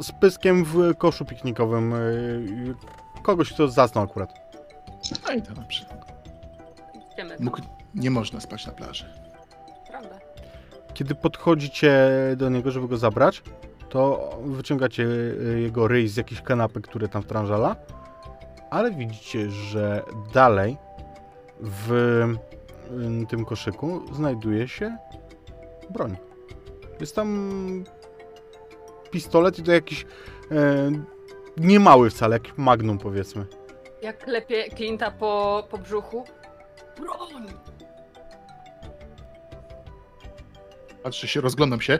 z 0.00 0.12
pyskiem 0.20 0.64
w 0.64 0.94
koszu 0.98 1.24
piknikowym. 1.24 1.94
e, 1.94 1.98
Kogoś, 3.22 3.52
kto 3.52 3.68
zasnął 3.68 4.04
akurat. 4.04 4.34
No 5.26 5.32
i 5.34 5.42
to 5.42 5.52
dobrze. 5.54 5.84
Idziemy 7.12 7.36
tam. 7.36 7.44
Mógł, 7.44 7.60
nie 7.94 8.10
można 8.10 8.40
spać 8.40 8.66
na 8.66 8.72
plaży. 8.72 9.04
Prawda. 9.90 10.18
Kiedy 10.94 11.14
podchodzicie 11.14 12.08
do 12.36 12.48
niego, 12.48 12.70
żeby 12.70 12.88
go 12.88 12.96
zabrać, 12.96 13.42
to 13.88 14.30
wyciągacie 14.44 15.04
e, 15.04 15.60
jego 15.60 15.88
ryj 15.88 16.08
z 16.08 16.16
jakichś 16.16 16.40
kanapek, 16.40 16.84
które 16.88 17.08
tam 17.08 17.22
wtrążala, 17.22 17.76
ale 18.70 18.90
widzicie, 18.90 19.50
że 19.50 20.02
dalej 20.34 20.76
w 21.60 22.24
tym 23.28 23.44
koszyku 23.44 24.14
znajduje 24.14 24.68
się 24.68 24.96
broń. 25.90 26.16
Jest 27.00 27.16
tam 27.16 27.84
pistolet 29.14 29.58
i 29.58 29.62
to 29.62 29.72
jakiś 29.72 30.06
e, 30.50 30.90
niemały 31.56 32.10
wcale, 32.10 32.36
jak 32.36 32.58
magnum 32.58 32.98
powiedzmy. 32.98 33.46
Jak 34.02 34.24
klepie 34.24 34.64
Clint'a 34.70 35.10
po, 35.18 35.66
po 35.70 35.78
brzuchu. 35.78 36.24
Broń! 36.96 37.46
Patrzę 41.02 41.28
się, 41.28 41.40
rozglądam 41.40 41.80
się. 41.80 41.98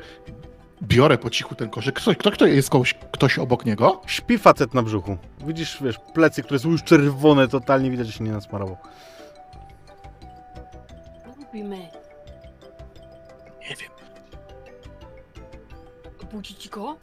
Biorę 0.82 1.18
po 1.18 1.30
cichu 1.30 1.54
ten 1.54 1.70
koszyk. 1.70 1.94
Ktoś, 1.94 2.16
kto, 2.16 2.30
kto 2.30 2.46
jest 2.46 2.70
kogoś, 2.70 2.94
ktoś 3.12 3.38
obok 3.38 3.66
niego? 3.66 4.00
Śpi 4.06 4.38
facet 4.38 4.74
na 4.74 4.82
brzuchu. 4.82 5.16
Widzisz, 5.46 5.82
wiesz, 5.82 5.96
plecy, 6.14 6.42
które 6.42 6.58
są 6.58 6.70
już 6.70 6.82
czerwone, 6.82 7.48
totalnie 7.48 7.90
widać, 7.90 8.06
że 8.06 8.12
się 8.12 8.24
nie 8.24 8.32
nasmarował. 8.32 8.76
Co 11.24 11.42
robimy? 11.44 11.88
Budzić 16.34 16.68
go? 16.68 16.96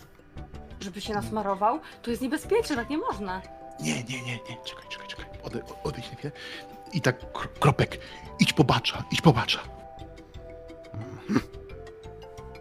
Żeby 0.79 1.01
się 1.01 1.13
nasmarował? 1.13 1.79
To 2.01 2.09
jest 2.11 2.21
niebezpieczne, 2.21 2.75
tak 2.75 2.89
nie 2.89 2.97
można. 2.97 3.41
Nie, 3.79 4.03
nie, 4.03 4.21
nie, 4.21 4.31
nie. 4.31 4.57
Czekaj, 4.65 4.85
czekaj, 4.89 5.07
czekaj. 5.07 5.25
Ode, 5.43 5.59
odejdź 5.83 6.11
na 6.11 6.17
chwilę. 6.17 6.31
I 6.93 7.01
tak, 7.01 7.33
kro- 7.33 7.59
kropek, 7.59 7.99
idź 8.39 8.53
po 8.53 8.63
bacza, 8.63 9.03
idź 9.11 9.21
po 9.21 9.33
bacza. 9.33 9.59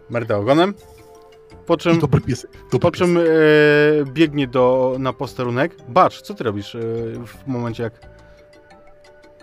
Merda 0.09 0.37
ogonem. 0.37 0.73
Po 1.65 1.77
czym, 1.77 1.99
Dobry 1.99 2.21
pies. 2.21 2.47
Dobry 2.63 2.79
po 2.79 2.91
czym 2.91 3.17
e, 3.17 3.21
biegnie 4.05 4.47
do, 4.47 4.95
na 4.99 5.13
posterunek. 5.13 5.75
Bacz, 5.87 6.21
co 6.21 6.33
ty 6.33 6.43
robisz 6.43 6.75
e, 6.75 6.79
w 7.25 7.47
momencie, 7.47 7.83
jak, 7.83 7.93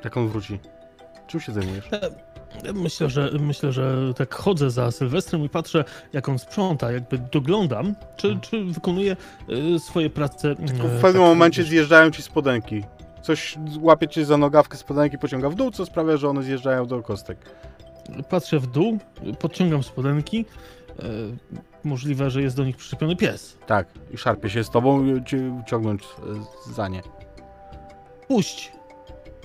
jak 0.05 0.17
on 0.17 0.29
wróci? 0.29 0.61
Czym 1.27 1.41
się 1.41 1.53
zajmujesz? 1.53 1.89
Myślę, 2.74 3.10
że 3.10 3.30
myślę, 3.40 3.72
że 3.72 4.14
tak 4.14 4.35
chodzę 4.35 4.70
za 4.70 4.90
Sylwestrem 4.90 5.44
i 5.44 5.48
patrzę, 5.48 5.85
jak 6.12 6.28
on 6.28 6.39
sprząta, 6.39 6.93
jakby 6.93 7.18
doglądam, 7.18 7.94
czy, 8.16 8.39
czy 8.40 8.64
wykonuje 8.64 9.16
y, 9.76 9.78
swoje 9.78 10.10
prace. 10.10 10.56
Tylko 10.56 10.89
e, 10.89 10.98
w 10.98 11.01
pewnym 11.01 11.22
tak, 11.22 11.30
momencie 11.30 11.62
wiesz, 11.62 11.70
zjeżdżają 11.70 12.10
ci 12.10 12.22
spodenki. 12.22 12.85
Coś 13.22 13.59
łapie 13.80 14.09
cię 14.09 14.24
za 14.24 14.36
nogawkę 14.36 14.76
spodenki, 14.76 15.18
pociąga 15.18 15.51
w 15.51 15.55
dół, 15.55 15.70
co 15.70 15.86
sprawia, 15.86 16.16
że 16.16 16.28
one 16.28 16.43
zjeżdżają 16.43 16.86
do 16.86 17.02
kostek. 17.02 17.39
Patrzę 18.28 18.59
w 18.59 18.66
dół, 18.66 18.98
podciągam 19.39 19.82
spodenki. 19.82 20.44
e, 20.98 21.02
Możliwe, 21.85 22.30
że 22.30 22.43
jest 22.43 22.56
do 22.56 22.64
nich 22.64 22.76
przyczepiony 22.76 23.16
pies. 23.16 23.59
Tak, 23.66 23.89
i 24.10 24.18
szarpie 24.18 24.51
się 24.51 24.64
z 24.64 24.70
tobą 24.70 25.05
ciągnąć 25.66 26.02
za 26.72 26.89
nie. 26.89 27.02
Puść! 28.28 28.72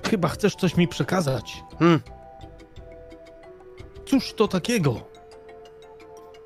Chyba 0.10 0.28
chcesz 0.28 0.56
coś 0.56 0.78
mi 0.78 0.88
przekazać. 0.88 1.64
Hmm. 1.80 2.00
Cóż 4.14 4.34
to 4.34 4.48
takiego? 4.48 5.02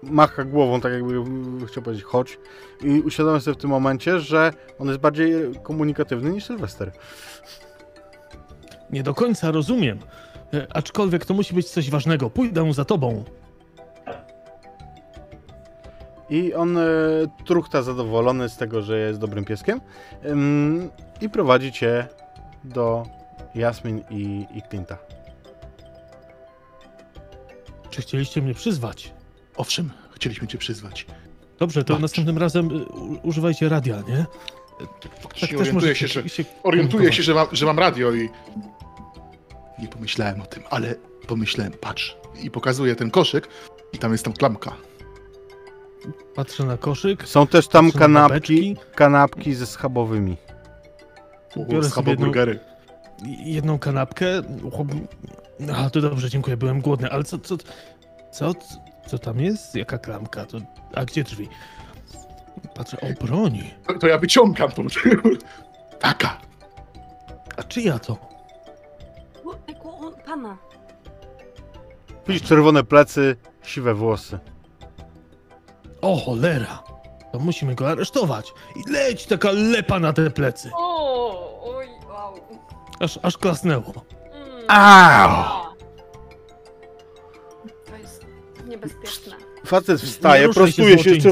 macha 0.03 0.43
głową, 0.43 0.81
tak 0.81 0.93
jakby 0.93 1.13
chciał 1.67 1.83
powiedzieć 1.83 2.05
chodź 2.05 2.39
i 2.81 3.01
uświadomię 3.01 3.39
sobie 3.39 3.55
w 3.55 3.61
tym 3.61 3.69
momencie, 3.69 4.19
że 4.19 4.53
on 4.79 4.87
jest 4.87 4.99
bardziej 4.99 5.31
komunikatywny 5.63 6.29
niż 6.29 6.45
Sylwester. 6.45 6.91
Nie 8.89 9.03
do 9.03 9.13
końca 9.13 9.51
rozumiem. 9.51 9.99
E, 10.53 10.67
Aczkolwiek 10.73 11.25
to 11.25 11.33
musi 11.33 11.53
być 11.53 11.69
coś 11.69 11.89
ważnego. 11.89 12.29
Pójdę 12.29 12.73
za 12.73 12.85
tobą. 12.85 13.23
I 16.29 16.53
on 16.53 16.77
e, 16.77 16.83
truchta 17.45 17.81
zadowolony 17.81 18.49
z 18.49 18.57
tego, 18.57 18.81
że 18.81 18.99
jest 18.99 19.19
dobrym 19.19 19.45
pieskiem 19.45 19.81
ym, 20.25 20.89
i 21.21 21.29
prowadzi 21.29 21.71
cię 21.71 22.07
do 22.63 23.03
Jasmin 23.55 24.03
i, 24.09 24.47
i 24.55 24.61
Clint'a. 24.61 25.16
Czy 27.97 28.01
chcieliście 28.01 28.41
mnie 28.41 28.53
przyzwać? 28.53 29.13
Owszem, 29.55 29.89
chcieliśmy 30.11 30.47
cię 30.47 30.57
przyzwać. 30.57 31.05
Dobrze, 31.59 31.83
to 31.83 31.93
Patrz. 31.93 32.01
następnym 32.01 32.37
razem 32.37 32.71
y, 32.71 32.85
u- 32.85 33.19
używajcie 33.27 33.69
radia, 33.69 34.03
nie? 34.07 34.25
Faktycznie 35.21 35.57
orientuję 35.57 35.95
się, 35.95 36.07
że, 36.07 36.23
orientuję 36.63 37.13
się 37.13 37.23
że, 37.23 37.33
mam, 37.33 37.47
że 37.51 37.65
mam 37.65 37.79
radio 37.79 38.11
i... 38.13 38.29
Nie 39.79 39.87
pomyślałem 39.87 40.41
o 40.41 40.45
tym, 40.45 40.63
ale 40.69 40.95
pomyślałem, 41.27 41.73
patrz. 41.81 42.17
I 42.43 42.51
pokazuję 42.51 42.95
ten 42.95 43.11
koszyk 43.11 43.47
i 43.93 43.97
tam 43.97 44.11
jest 44.11 44.23
tam 44.23 44.33
klamka. 44.33 44.73
Patrzę 46.35 46.63
na 46.65 46.77
koszyk. 46.77 47.27
Są 47.27 47.47
też 47.47 47.67
tam 47.67 47.85
Patrzę 47.85 47.99
na 47.99 48.05
kanapki, 48.05 48.29
babeczki. 48.73 48.95
kanapki 48.95 49.53
ze 49.53 49.65
schabowymi. 49.67 50.37
Biorę 51.69 51.89
sobie 51.89 52.09
jedną- 52.11 52.25
burgery. 52.25 52.59
i- 53.25 53.53
jedną 53.53 53.79
kanapkę. 53.79 54.25
A, 55.75 55.89
to 55.89 56.01
dobrze, 56.01 56.29
dziękuję, 56.29 56.57
byłem 56.57 56.81
głodny, 56.81 57.09
ale 57.11 57.23
co, 57.23 57.37
co, 57.39 57.57
co, 58.31 58.51
co 59.07 59.19
tam 59.19 59.39
jest? 59.39 59.75
Jaka 59.75 59.97
klamka? 59.97 60.45
To, 60.45 60.57
a 60.95 61.05
gdzie 61.05 61.23
drzwi? 61.23 61.49
Patrzę, 62.75 62.97
o 63.01 63.25
broni. 63.25 63.73
To, 63.87 63.93
to 63.99 64.07
ja 64.07 64.17
wyciągam 64.17 64.71
tą... 64.71 64.87
Taka. 65.99 66.37
A 67.57 67.63
czyja 67.63 67.99
to? 67.99 68.17
On, 69.83 70.13
pana. 70.25 70.57
Widzisz 72.27 72.47
czerwone 72.47 72.83
plecy, 72.83 73.35
siwe 73.63 73.93
włosy. 73.93 74.39
O 76.01 76.17
cholera! 76.17 76.83
To 77.31 77.39
musimy 77.39 77.75
go 77.75 77.89
aresztować. 77.89 78.53
I 78.75 78.91
leć 78.91 79.25
taka 79.25 79.51
lepa 79.51 79.99
na 79.99 80.13
te 80.13 80.29
plecy. 80.29 80.71
O, 80.77 81.75
oj, 81.75 81.87
wow. 82.09 82.33
Aż, 82.99 83.19
aż 83.23 83.37
klasnęło. 83.37 83.93
Mm. 84.33 84.65
Au! 84.67 85.66
Niebezpieczne. 88.77 89.33
Facet 89.65 90.01
wstaje, 90.01 90.49
prostuje 90.49 90.99
się 90.99 91.09
jeszcze... 91.09 91.29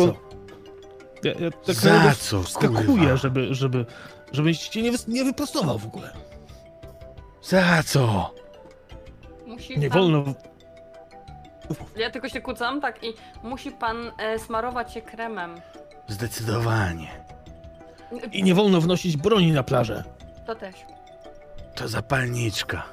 Ja, 1.23 1.31
ja 1.31 1.51
tak 1.51 1.75
Za 1.75 2.15
co, 2.19 2.43
skakuję, 2.43 3.17
żeby, 3.17 3.55
żeby, 3.55 3.85
żebyś 4.31 4.69
się 4.69 4.81
nie, 4.81 4.91
wys- 4.91 5.07
nie 5.07 5.23
wyprostował 5.23 5.79
w 5.79 5.85
ogóle. 5.85 6.13
Za 7.41 7.83
co? 7.83 8.33
Musi 9.47 9.79
Nie 9.79 9.89
pan, 9.89 9.99
wolno. 9.99 10.23
Ja 11.95 12.09
tylko 12.09 12.29
się 12.29 12.41
kłócam, 12.41 12.81
tak, 12.81 13.03
i 13.03 13.13
musi 13.43 13.71
pan 13.71 14.11
e, 14.17 14.39
smarować 14.39 14.93
się 14.93 15.01
kremem. 15.01 15.55
Zdecydowanie. 16.07 17.07
I 18.31 18.43
nie 18.43 18.55
wolno 18.55 18.81
wnosić 18.81 19.17
broni 19.17 19.51
na 19.51 19.63
plażę. 19.63 20.03
To 20.47 20.55
też. 20.55 20.75
To 21.75 21.87
zapalniczka. 21.87 22.83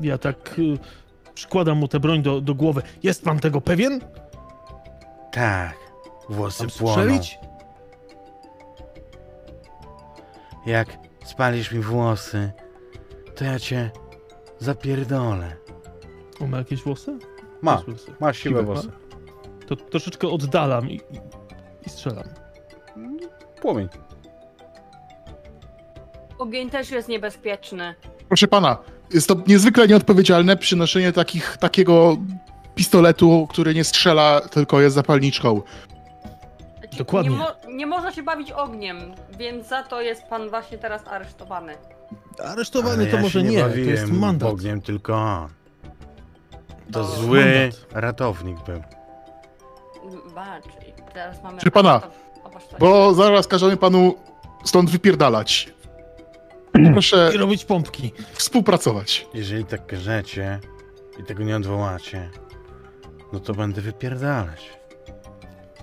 Ja 0.00 0.18
tak 0.18 0.58
y, 0.58 0.78
przykładam 1.38 1.78
mu 1.78 1.88
tę 1.88 2.00
broń 2.00 2.22
do, 2.22 2.40
do 2.40 2.54
głowy. 2.54 2.82
Jest 3.02 3.24
pan 3.24 3.38
tego 3.38 3.60
pewien? 3.60 4.00
Tak. 5.32 5.76
Włosy 6.28 6.62
Mam 6.62 6.70
płoną. 6.70 6.92
strzelić? 6.92 7.38
Jak 10.66 10.88
spalisz 11.24 11.72
mi 11.72 11.80
włosy, 11.80 12.52
to 13.34 13.44
ja 13.44 13.58
cię 13.58 13.90
zapierdolę. 14.58 15.56
On 16.40 16.48
ma 16.48 16.58
jakieś 16.58 16.82
włosy? 16.82 17.18
Ma, 17.62 17.76
włosy. 17.76 18.12
ma 18.20 18.32
siwe 18.32 18.62
włosy. 18.62 18.88
To 19.66 19.76
troszeczkę 19.76 20.28
oddalam 20.28 20.90
i, 20.90 20.94
i, 20.94 21.00
i 21.86 21.90
strzelam. 21.90 22.28
Płomień. 23.60 23.88
Ogień 26.38 26.70
też 26.70 26.90
jest 26.90 27.08
niebezpieczny. 27.08 27.94
Proszę 28.28 28.48
pana, 28.48 28.78
jest 29.14 29.28
to 29.28 29.36
niezwykle 29.46 29.88
nieodpowiedzialne 29.88 30.56
przynoszenie 30.56 31.12
takich, 31.12 31.56
takiego 31.56 32.16
pistoletu, 32.74 33.46
który 33.50 33.74
nie 33.74 33.84
strzela, 33.84 34.40
tylko 34.40 34.80
jest 34.80 34.94
zapalniczką. 34.94 35.62
Dokładnie. 36.98 37.30
Nie, 37.30 37.36
mo 37.38 37.46
nie 37.68 37.86
można 37.86 38.12
się 38.12 38.22
bawić 38.22 38.52
ogniem, 38.52 39.14
więc 39.38 39.68
za 39.68 39.82
to 39.82 40.00
jest 40.00 40.22
pan 40.22 40.50
właśnie 40.50 40.78
teraz 40.78 41.06
aresztowany. 41.06 41.74
Aresztowany 42.44 43.02
Ale 43.02 43.06
to 43.10 43.16
ja 43.16 43.22
może 43.22 43.40
się 43.40 43.46
nie, 43.46 43.62
to 43.62 43.76
jest 43.76 44.12
mandat. 44.12 44.50
Ogniem, 44.50 44.80
tylko 44.80 45.14
on. 45.14 45.48
To 46.92 47.00
O. 47.00 47.04
zły 47.04 47.44
Mandat. 47.44 47.86
ratownik 47.92 48.56
był. 48.66 48.82
Bacz, 50.34 50.64
i 50.64 51.12
teraz 51.14 51.42
mamy... 51.42 51.56
Proszę 51.58 51.70
pana, 51.70 52.00
Bo 52.78 53.14
zaraz 53.14 53.46
każemy 53.46 53.76
panu 53.76 54.14
stąd 54.64 54.90
wypierdalać. 54.90 55.72
Proszę 56.92 57.30
I 57.34 57.38
robić 57.38 57.64
pompki. 57.64 58.12
współpracować. 58.32 59.26
Jeżeli 59.34 59.64
tak 59.64 59.86
każecie 59.86 60.60
i 61.20 61.24
tego 61.24 61.42
nie 61.44 61.56
odwołacie, 61.56 62.30
no 63.32 63.40
to 63.40 63.54
będę 63.54 63.80
wypierdalać. 63.80 64.78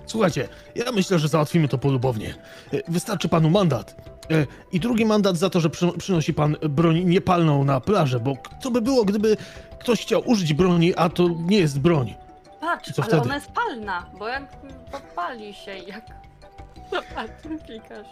Słuchajcie, 0.06 0.48
ja 0.74 0.92
myślę, 0.92 1.18
że 1.18 1.28
załatwimy 1.28 1.68
to 1.68 1.78
polubownie. 1.78 2.34
E, 2.72 2.92
Wystarczy 2.92 3.28
panu 3.28 3.50
mandat. 3.50 3.96
E, 4.30 4.46
I 4.72 4.80
drugi 4.80 5.04
mandat 5.06 5.36
za 5.36 5.50
to, 5.50 5.60
że 5.60 5.70
przy, 5.70 5.92
przynosi 5.98 6.34
pan 6.34 6.56
broń 6.68 7.04
niepalną 7.04 7.64
na 7.64 7.80
plażę, 7.80 8.20
bo 8.20 8.36
co 8.62 8.70
by 8.70 8.80
było, 8.82 9.04
gdyby 9.04 9.36
ktoś 9.80 10.00
chciał 10.02 10.22
użyć 10.26 10.54
broni, 10.54 10.94
a 10.96 11.08
to 11.08 11.28
nie 11.28 11.58
jest 11.58 11.80
broń. 11.80 12.14
Patrz, 12.60 12.92
co 12.92 13.02
ale 13.02 13.08
wtedy? 13.08 13.22
ona 13.22 13.34
jest 13.34 13.50
palna, 13.52 14.06
bo 14.18 14.28
jak 14.28 14.42
podpali 14.92 15.54
się, 15.54 15.70
jak... 15.78 16.04
Zobacz, 16.90 17.30
klikasz. 17.66 18.06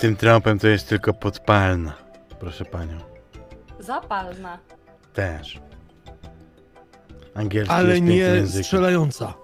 Tym 0.00 0.16
tropem 0.16 0.58
to 0.58 0.68
jest 0.68 0.88
tylko 0.88 1.14
podpalna. 1.14 1.92
Proszę 2.40 2.64
panią. 2.64 2.98
Zapalna. 3.78 4.58
Też. 5.14 5.60
Angielski 7.34 7.74
Ale 7.74 7.88
jest 7.90 8.02
nie 8.02 8.16
językiem. 8.16 8.64
strzelająca, 8.64 9.34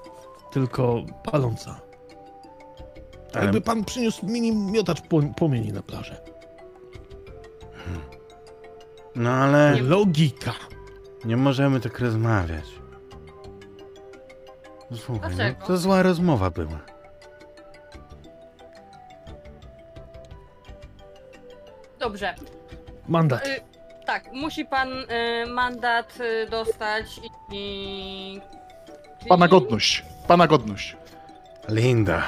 tylko 0.53 1.03
paląca. 1.33 1.81
Ale- 3.35 3.43
Jakby 3.45 3.61
pan 3.61 3.85
przyniósł 3.85 4.27
mini 4.27 4.53
miotacz 4.57 5.01
pło- 5.01 5.35
płomieni 5.35 5.73
na 5.73 5.83
plażę. 5.83 6.21
No 9.17 9.31
ale 9.31 9.83
Logika. 9.83 10.53
nie 11.25 11.37
możemy 11.37 11.81
tak 11.81 11.99
rozmawiać. 12.01 12.65
Słuchaj, 14.97 15.37
no, 15.37 15.67
to 15.67 15.77
zła 15.77 16.03
rozmowa 16.03 16.51
była. 16.51 16.81
Dobrze. 21.99 22.35
Mandat. 23.09 23.47
Y, 23.47 23.61
tak, 24.07 24.33
musi 24.33 24.65
pan 24.65 24.89
y, 24.89 25.47
mandat 25.47 26.19
y, 26.21 26.47
dostać 26.51 27.07
i... 27.53 27.57
i... 27.57 28.41
Pana 29.29 29.49
godność. 29.49 30.05
Pana 30.29 30.47
godność. 30.47 30.97
Linda. 31.69 32.23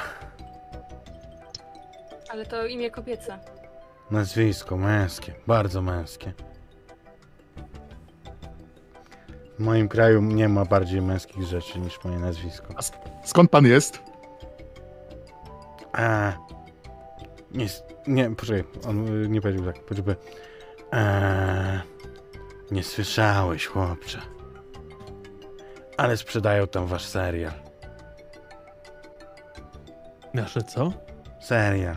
Ale 2.29 2.45
to 2.45 2.65
imię 2.65 2.91
kobiece. 2.91 3.39
Nazwisko 4.11 4.77
męskie, 4.77 5.33
bardzo 5.47 5.81
męskie. 5.81 6.33
W 9.59 9.61
moim 9.63 9.87
kraju 9.89 10.21
nie 10.21 10.49
ma 10.49 10.65
bardziej 10.65 11.01
męskich 11.01 11.43
rzeczy 11.43 11.79
niż 11.79 12.03
moje 12.03 12.19
nazwisko. 12.19 12.73
A 12.77 12.81
sk- 12.81 12.97
skąd 13.25 13.51
pan 13.51 13.65
jest? 13.65 13.99
A. 15.93 16.31
Nie, 17.51 17.65
s- 17.65 17.83
nie, 18.07 18.35
poczekaj, 18.35 18.63
on 18.89 19.23
y, 19.23 19.29
nie 19.29 19.41
powiedział 19.41 19.65
tak, 19.73 19.83
poczekaj. 19.85 20.15
Eee, 20.91 21.79
nie 22.71 22.83
słyszałeś, 22.83 23.65
chłopcze. 23.65 24.21
Ale 25.97 26.17
sprzedają 26.17 26.67
tam 26.67 26.85
wasz 26.87 27.05
serial. 27.05 27.53
Nasze 30.33 30.63
co? 30.63 30.93
Serial. 31.41 31.95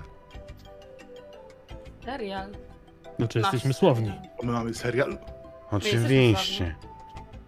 Serial. 2.05 2.53
Znaczy 3.19 3.39
Nasz 3.41 3.53
jesteśmy 3.53 3.75
słowni. 3.75 4.13
My 4.43 4.53
mamy 4.53 4.75
serial. 4.75 5.19
Oczywiście. 5.71 6.75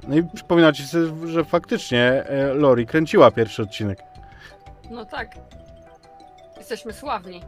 No 0.08 0.16
i 0.16 0.22
przypominacie 0.34 0.84
sobie, 0.84 1.26
że 1.28 1.44
faktycznie 1.44 2.24
e, 2.26 2.54
Lori 2.54 2.86
kręciła 2.86 3.30
pierwszy 3.30 3.62
odcinek. 3.62 3.98
No 4.90 5.04
tak. 5.04 5.34
Jesteśmy 6.56 6.92
sławni. 6.92 7.42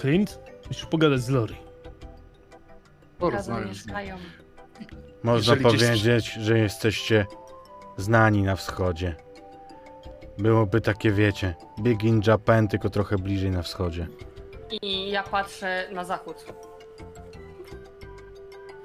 Clint, 0.00 0.38
musisz 0.68 0.86
pogadać 0.86 1.20
z 1.20 1.28
Lori. 1.28 1.56
Razem 3.30 3.54
Porozmawiam 3.54 3.74
z 3.74 3.86
nim. 3.86 3.94
mieszkają. 3.96 4.16
Można 5.22 5.54
Jeżeli 5.54 5.76
gdzieś- 5.76 5.80
powiedzieć, 5.90 6.32
że 6.32 6.58
jesteście 6.58 7.26
znani 7.96 8.42
na 8.42 8.56
wschodzie. 8.56 9.16
Byłoby 10.38 10.80
takie, 10.80 11.12
wiecie, 11.12 11.54
Big 11.80 12.04
in 12.04 12.20
Japan, 12.26 12.68
tylko 12.68 12.90
trochę 12.90 13.16
bliżej 13.18 13.50
na 13.50 13.62
wschodzie. 13.62 14.06
I 14.82 15.10
ja 15.10 15.22
patrzę 15.22 15.88
na 15.92 16.04
zachód. 16.04 16.44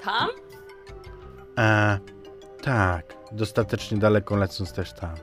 Tam? 0.04 0.30
E, 1.58 2.00
tak, 2.64 3.14
dostatecznie 3.32 3.98
daleko 3.98 4.36
lecąc 4.36 4.74
też 4.74 4.94
tam. 4.94 5.16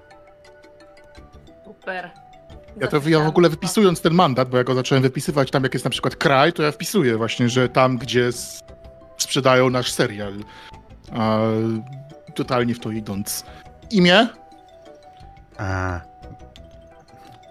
Super. 1.64 2.10
Ja 2.80 2.86
to 2.88 3.00
ja 3.08 3.20
w 3.20 3.26
ogóle 3.28 3.48
wypisując 3.48 4.00
ten 4.00 4.14
mandat, 4.14 4.48
bo 4.48 4.56
ja 4.56 4.64
go 4.64 4.74
zacząłem 4.74 5.02
wypisywać 5.02 5.50
tam, 5.50 5.62
jak 5.62 5.74
jest 5.74 5.84
na 5.84 5.90
przykład 5.90 6.16
kraj, 6.16 6.52
to 6.52 6.62
ja 6.62 6.72
wpisuję 6.72 7.16
właśnie, 7.16 7.48
że 7.48 7.68
tam, 7.68 7.98
gdzie 7.98 8.26
s- 8.26 8.60
sprzedają 9.24 9.70
nasz 9.70 9.90
serial. 9.90 10.32
A, 11.12 11.38
totalnie 12.34 12.74
w 12.74 12.80
to 12.80 12.90
idąc. 12.90 13.44
Imię? 13.90 14.28
A, 15.58 16.00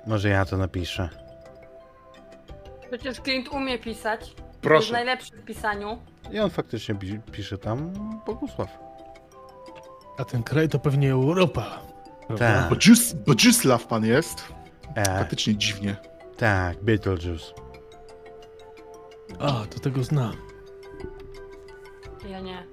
może 0.08 0.30
ja 0.30 0.46
to 0.46 0.58
napiszę. 0.58 1.10
Przecież 2.90 3.22
klient 3.22 3.48
umie 3.50 3.80
pisać. 3.80 4.22
Jest 4.30 4.62
Proszę. 4.62 4.94
najlepszy 4.94 5.32
w 5.38 5.46
pisaniu. 5.46 6.00
I 6.32 6.40
on 6.40 6.50
faktycznie 6.50 6.96
pi- 6.96 7.20
pisze 7.32 7.58
tam 7.58 7.94
Bogusław. 8.26 8.70
A 10.18 10.26
ten 10.26 10.44
kraj 10.44 10.70
to 10.70 10.80
pewnie 10.80 11.12
Europa. 11.12 11.80
Tak. 12.38 12.70
Bodzius, 12.70 13.14
Bodzisław 13.14 13.88
pan 13.88 14.06
jest? 14.06 14.44
E, 14.96 15.06
Faktycznie 15.20 15.56
dziwnie. 15.56 15.96
tak, 16.38 16.84
Beetlejuice. 16.84 17.46
A, 19.40 19.52
to 19.70 19.80
tego 19.80 20.04
znam. 20.04 20.34
Ja 22.30 22.40
nie. 22.40 22.64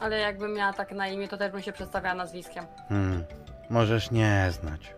Ale 0.00 0.18
jakbym 0.18 0.52
miała 0.54 0.72
tak 0.72 0.92
na 0.92 1.08
imię, 1.08 1.28
to 1.28 1.36
też 1.36 1.52
bym 1.52 1.62
się 1.62 1.72
przedstawiała 1.72 2.14
nazwiskiem. 2.14 2.66
Hmm, 2.88 3.24
możesz 3.70 4.10
nie 4.10 4.48
znać. 4.50 4.94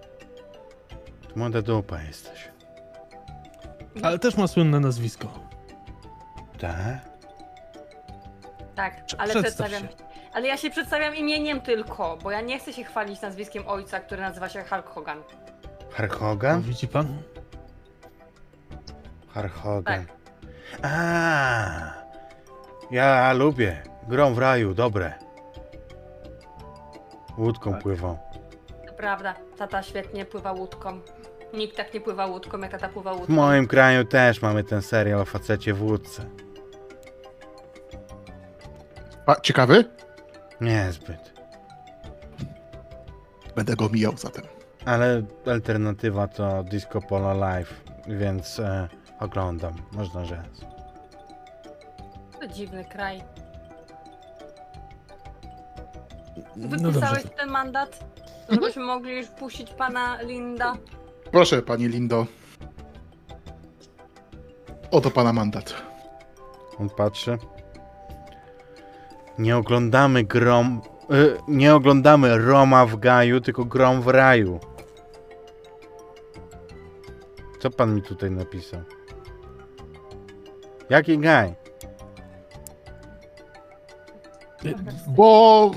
Ty 1.29 1.39
Młoda 1.39 1.63
dupa 1.63 2.03
jesteś. 2.03 2.49
Ale 4.03 4.19
też 4.19 4.37
ma 4.37 4.47
słynne 4.47 4.81
nazwisko. 4.81 5.29
Tak? 6.61 6.99
Tak, 8.75 9.05
Prze- 9.07 9.21
ale 9.21 9.31
przedstaw 9.31 9.67
przedstawiam. 9.69 9.83
się. 9.99 10.05
Ale 10.33 10.47
ja 10.47 10.57
się 10.57 10.71
przedstawiam 10.71 11.17
imieniem 11.17 11.61
tylko, 11.61 12.19
bo 12.23 12.31
ja 12.31 12.41
nie 12.41 12.59
chcę 12.59 12.73
się 12.73 12.85
chwalić 12.85 13.21
nazwiskiem 13.21 13.69
ojca, 13.69 14.01
który 14.01 14.23
nazywa 14.23 14.49
się 14.49 14.65
Hulk 14.65 14.87
Hogan. 14.87 15.23
Hogan? 16.11 16.63
widzi 16.63 16.89
pan? 16.89 17.23
Hulk 19.35 19.53
Hogan. 19.53 20.07
Tak. 20.07 20.18
A, 20.83 21.93
ja 22.91 23.33
lubię. 23.33 23.83
Grom 24.09 24.35
w 24.35 24.39
raju, 24.39 24.75
dobre. 24.75 25.13
Łódką 27.39 27.73
Tak. 27.73 27.83
pływą. 27.83 28.19
To 28.87 28.93
prawda, 28.93 29.35
tata 29.59 29.83
świetnie 29.83 30.25
pływa 30.25 30.53
łódką. 30.53 31.01
Nikt 31.55 31.77
tak 31.77 31.95
nie 31.95 32.01
pływa 32.01 32.27
łódką, 32.27 32.59
jak 32.59 32.71
tata 32.71 32.89
pływa 32.89 33.15
W 33.15 33.19
łódką. 33.19 33.33
moim 33.35 33.67
kraju 33.67 34.05
też 34.05 34.43
mamy 34.43 34.65
ten 34.65 34.83
serial 34.83 35.21
o 35.21 35.25
facecie 35.25 35.75
w 35.75 35.83
łódce. 35.83 36.23
A, 39.27 39.41
ciekawy? 39.41 39.85
Niezbyt. 40.61 41.33
Będę 43.57 43.77
go 43.77 43.89
mijał 43.89 44.17
zatem. 44.17 44.45
Ale 44.85 45.23
alternatywa 45.47 46.29
to 46.29 46.63
Disco 46.65 47.01
Polo 47.01 47.35
Live, 47.35 47.75
więc 48.07 48.59
e, 48.61 48.89
oglądam, 49.21 49.73
można 49.93 50.25
rzec. 50.25 50.61
To 52.41 52.47
dziwny 52.49 52.85
kraj. 52.85 53.23
No. 56.57 56.69
Wypisałeś 56.69 57.23
ten 57.37 57.51
mandat? 57.51 58.05
Żebyśmy 58.49 58.83
mogli 58.83 59.17
już 59.17 59.27
puścić 59.27 59.71
pana 59.71 60.23
Linda. 60.23 60.75
Proszę, 61.33 61.63
pani 61.63 61.89
Lindo. 61.89 62.27
Oto 64.91 65.11
pana 65.11 65.33
mandat. 65.33 65.75
On 66.79 66.91
patrzy. 66.91 67.39
Nie 69.39 69.57
oglądamy 69.57 70.25
grom. 70.25 70.81
Y, 71.13 71.39
nie 71.49 71.75
oglądamy 71.75 72.39
Roma 72.39 72.87
w 72.87 72.97
gaju, 72.97 73.41
tylko 73.41 73.65
grom 73.65 74.03
w 74.03 74.09
raju. 74.09 74.61
Co 77.61 77.71
pan 77.71 77.95
mi 77.95 78.03
tutaj 78.03 78.31
napisał? 78.31 78.81
Jaki 80.91 81.19
gaj? 81.19 81.55
Y, 84.65 84.75
Bo 85.07 85.71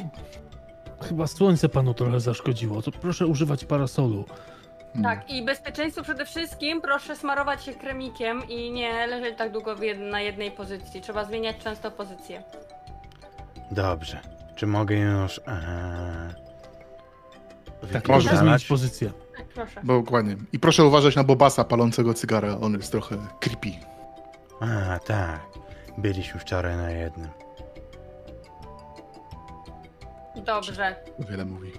Chyba 1.01 1.27
słońce 1.27 1.69
panu 1.69 1.93
trochę 1.93 2.19
zaszkodziło, 2.19 2.81
to 2.81 2.91
proszę 2.91 3.27
używać 3.27 3.65
parasolu. 3.65 4.25
Hmm. 4.93 5.03
Tak, 5.03 5.29
i 5.29 5.45
bezpieczeństwo 5.45 6.03
przede 6.03 6.25
wszystkim, 6.25 6.81
proszę 6.81 7.15
smarować 7.15 7.63
się 7.63 7.73
kremikiem 7.73 8.47
i 8.49 8.71
nie 8.71 9.07
leżeć 9.07 9.37
tak 9.37 9.51
długo 9.51 9.75
w 9.75 9.79
jed- 9.79 10.11
na 10.11 10.21
jednej 10.21 10.51
pozycji. 10.51 11.01
Trzeba 11.01 11.25
zmieniać 11.25 11.57
często 11.57 11.91
pozycję. 11.91 12.43
Dobrze. 13.71 14.19
Czy 14.55 14.67
mogę 14.67 14.95
już... 14.95 15.37
Eee, 15.39 15.45
Tak, 17.81 17.81
Może 17.81 18.01
proszę 18.01 18.19
zmienić 18.21 18.23
wypierdalać? 18.33 18.65
pozycję. 18.65 19.11
Tak, 19.37 19.45
proszę. 19.47 19.81
Dokładnie. 19.83 20.35
I 20.53 20.59
proszę 20.59 20.85
uważać 20.85 21.15
na 21.15 21.23
Bobasa 21.23 21.63
palącego 21.63 22.13
cygara, 22.13 22.57
on 22.61 22.73
jest 22.73 22.91
trochę 22.91 23.17
creepy. 23.39 23.69
A, 24.61 24.99
tak. 24.99 25.39
Byliśmy 25.97 26.39
wczoraj 26.39 26.77
na 26.77 26.91
jednym. 26.91 27.29
Dobrze, 30.35 30.95
Wiele 31.19 31.45
mówi. 31.45 31.71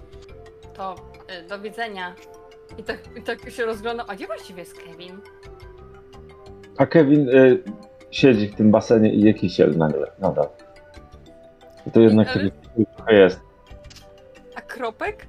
to 0.73 0.95
y, 1.43 1.47
do 1.47 1.59
widzenia. 1.59 2.15
I 2.77 2.83
tak, 2.83 2.99
I 3.17 3.21
tak 3.21 3.49
się 3.49 3.65
rozglądam. 3.65 4.05
A 4.09 4.15
gdzie 4.15 4.27
właściwie 4.27 4.59
jest 4.59 4.73
Kevin? 4.83 5.21
A 6.77 6.85
Kevin 6.85 7.29
y, 7.29 7.63
siedzi 8.11 8.47
w 8.47 8.55
tym 8.55 8.71
basenie 8.71 9.13
i 9.13 9.21
je 9.21 9.33
kisiel 9.33 9.77
nagle, 9.77 10.11
nadal. 10.19 10.49
I 11.87 11.91
to 11.91 11.99
jednak 11.99 12.27
Ale- 12.27 12.51
trochę 12.95 13.13
jest. 13.13 13.39
A 14.55 14.61
Kropek? 14.61 15.27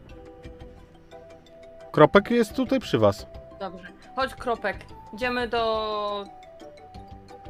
Kropek 1.92 2.30
jest 2.30 2.54
tutaj 2.56 2.80
przy 2.80 2.98
was. 2.98 3.26
Dobrze. 3.60 3.88
Chodź, 4.16 4.34
Kropek. 4.34 4.76
Idziemy 5.14 5.48
do... 5.48 6.24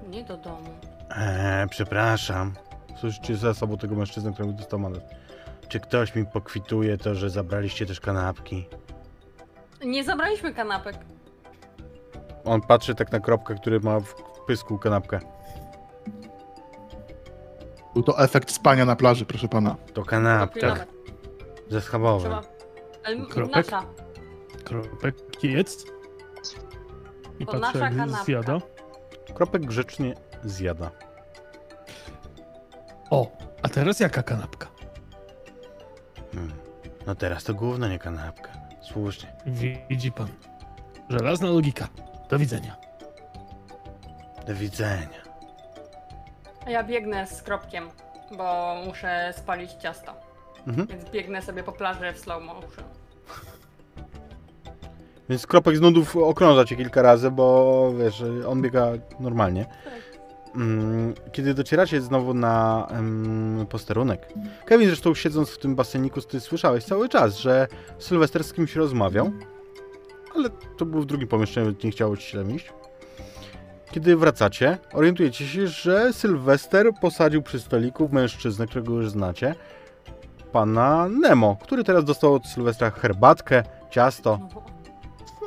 Nie 0.09 0.25
do 0.25 0.37
domu. 0.37 0.71
Eee, 1.17 1.69
przepraszam. 1.69 2.53
Słyszycie 3.01 3.37
za 3.37 3.55
sobą 3.55 3.79
tego 3.79 3.95
mężczyznę, 3.95 4.33
który 4.33 4.53
dostał 4.53 4.79
mandat. 4.79 5.03
Czy 5.69 5.81
ktoś 5.81 6.15
mi 6.15 6.27
pokwituje 6.27 6.99
to, 6.99 7.15
że 7.15 7.31
zabraliście 7.31 7.87
też 7.87 8.01
kanapki? 8.01 8.69
Nie 9.85 10.05
zabraliśmy 10.05 10.55
kanapek. 10.55 10.97
On 12.45 12.61
patrzy 12.61 12.95
tak 12.95 13.13
na 13.13 13.21
kropkę, 13.21 13.55
który 13.55 13.81
ma 13.81 14.01
w 14.01 14.15
pysku 14.47 14.79
kanapkę. 14.79 15.21
Był 17.95 18.03
to 18.03 18.19
efekt 18.19 18.51
spania 18.51 18.85
na 18.85 18.97
plaży, 18.97 19.25
proszę 19.27 19.49
pana. 19.49 19.77
To 19.95 20.03
kanapka. 20.05 20.61
Pilnować. 20.61 20.89
Ze 21.71 21.81
schabowe. 21.81 22.21
Trzeba... 22.21 22.43
Ale 23.05 23.27
Kropek? 23.27 23.57
nasza. 23.73 23.83
Kropek 24.65 25.45
jedz. 25.45 25.85
I 27.39 27.47
To 27.47 27.53
patrzę, 27.53 27.61
nasza 27.61 27.79
jak 27.85 27.97
kanapka. 27.97 28.25
zjada. 28.25 28.59
Kropek 29.35 29.63
grzecznie 29.67 30.15
zjada. 30.45 30.91
O, 33.11 33.31
a 33.63 33.69
teraz 33.69 34.01
jaka 34.01 34.23
kanapka? 34.23 34.67
Hmm. 36.35 36.53
No 37.07 37.15
teraz 37.15 37.45
to 37.45 37.55
gówno, 37.55 37.89
nie 37.89 37.99
kanapka. 37.99 38.51
Słusznie. 38.83 39.33
Widzi 39.91 40.13
pan. 40.13 40.29
Żelazna 41.09 41.49
logika. 41.49 41.89
Do 42.31 42.39
widzenia. 42.39 42.77
Do 44.47 44.55
widzenia. 44.55 45.25
A 46.67 46.71
ja 46.71 46.85
biegnę 46.85 47.27
z 47.27 47.43
Kropkiem, 47.43 47.91
bo 48.37 48.77
muszę 48.87 49.35
spalić 49.37 49.73
ciasto. 49.73 50.15
Mhm. 50.67 50.87
Więc 50.87 51.11
biegnę 51.11 51.43
sobie 51.43 51.63
po 51.63 51.73
plaży 51.73 52.13
w 52.13 52.19
slow 52.19 52.43
motion. 52.43 52.85
Więc 55.29 55.47
Kropek 55.47 55.77
z 55.77 55.81
nudów 55.81 56.17
okrąża 56.17 56.65
cię 56.65 56.77
kilka 56.77 57.03
razy, 57.03 57.31
bo 57.31 57.93
wiesz, 57.99 58.25
on 58.49 58.63
biega 58.63 58.89
normalnie. 59.21 59.67
Mm, 60.57 61.15
Kiedy 61.33 61.55
docieracie 61.55 62.01
znowu 62.01 62.35
na 62.35 62.87
em, 62.91 63.67
posterunek. 63.71 64.29
Kevin 64.65 64.87
zresztą 64.87 65.15
siedząc 65.15 65.51
w 65.51 65.59
tym 65.59 65.75
baseniku, 65.75 66.21
ty 66.21 66.41
słyszałeś 66.41 66.85
cały 66.85 67.09
czas, 67.09 67.39
że 67.39 67.69
Sylwester 67.99 68.45
z 68.45 68.53
kimś 68.53 68.77
rozmawiał, 68.77 69.31
ale 70.35 70.49
to 70.79 70.87
był 70.87 71.01
w 71.01 71.07
drugim 71.07 71.29
pomieszczeniu, 71.29 71.75
nie 71.85 71.91
chciało 71.91 72.17
ci 72.17 72.27
się 72.27 72.39
tam 72.39 72.55
iść. 72.55 72.73
Kiedy 73.91 74.17
wracacie, 74.17 74.79
orientujecie 74.93 75.47
się, 75.47 75.67
że 75.67 76.13
Sylwester 76.13 76.87
posadził 77.01 77.43
przy 77.43 77.61
stoliku 77.61 78.09
mężczyznę, 78.13 78.67
którego 78.67 78.93
już 78.93 79.11
znacie, 79.11 79.55
pana 80.53 81.09
Nemo, 81.09 81.57
który 81.63 81.85
teraz 81.85 82.05
dostał 82.05 82.35
od 82.35 82.47
Sylwestra 82.47 82.91
herbatkę, 82.91 83.63
ciasto. 83.91 84.39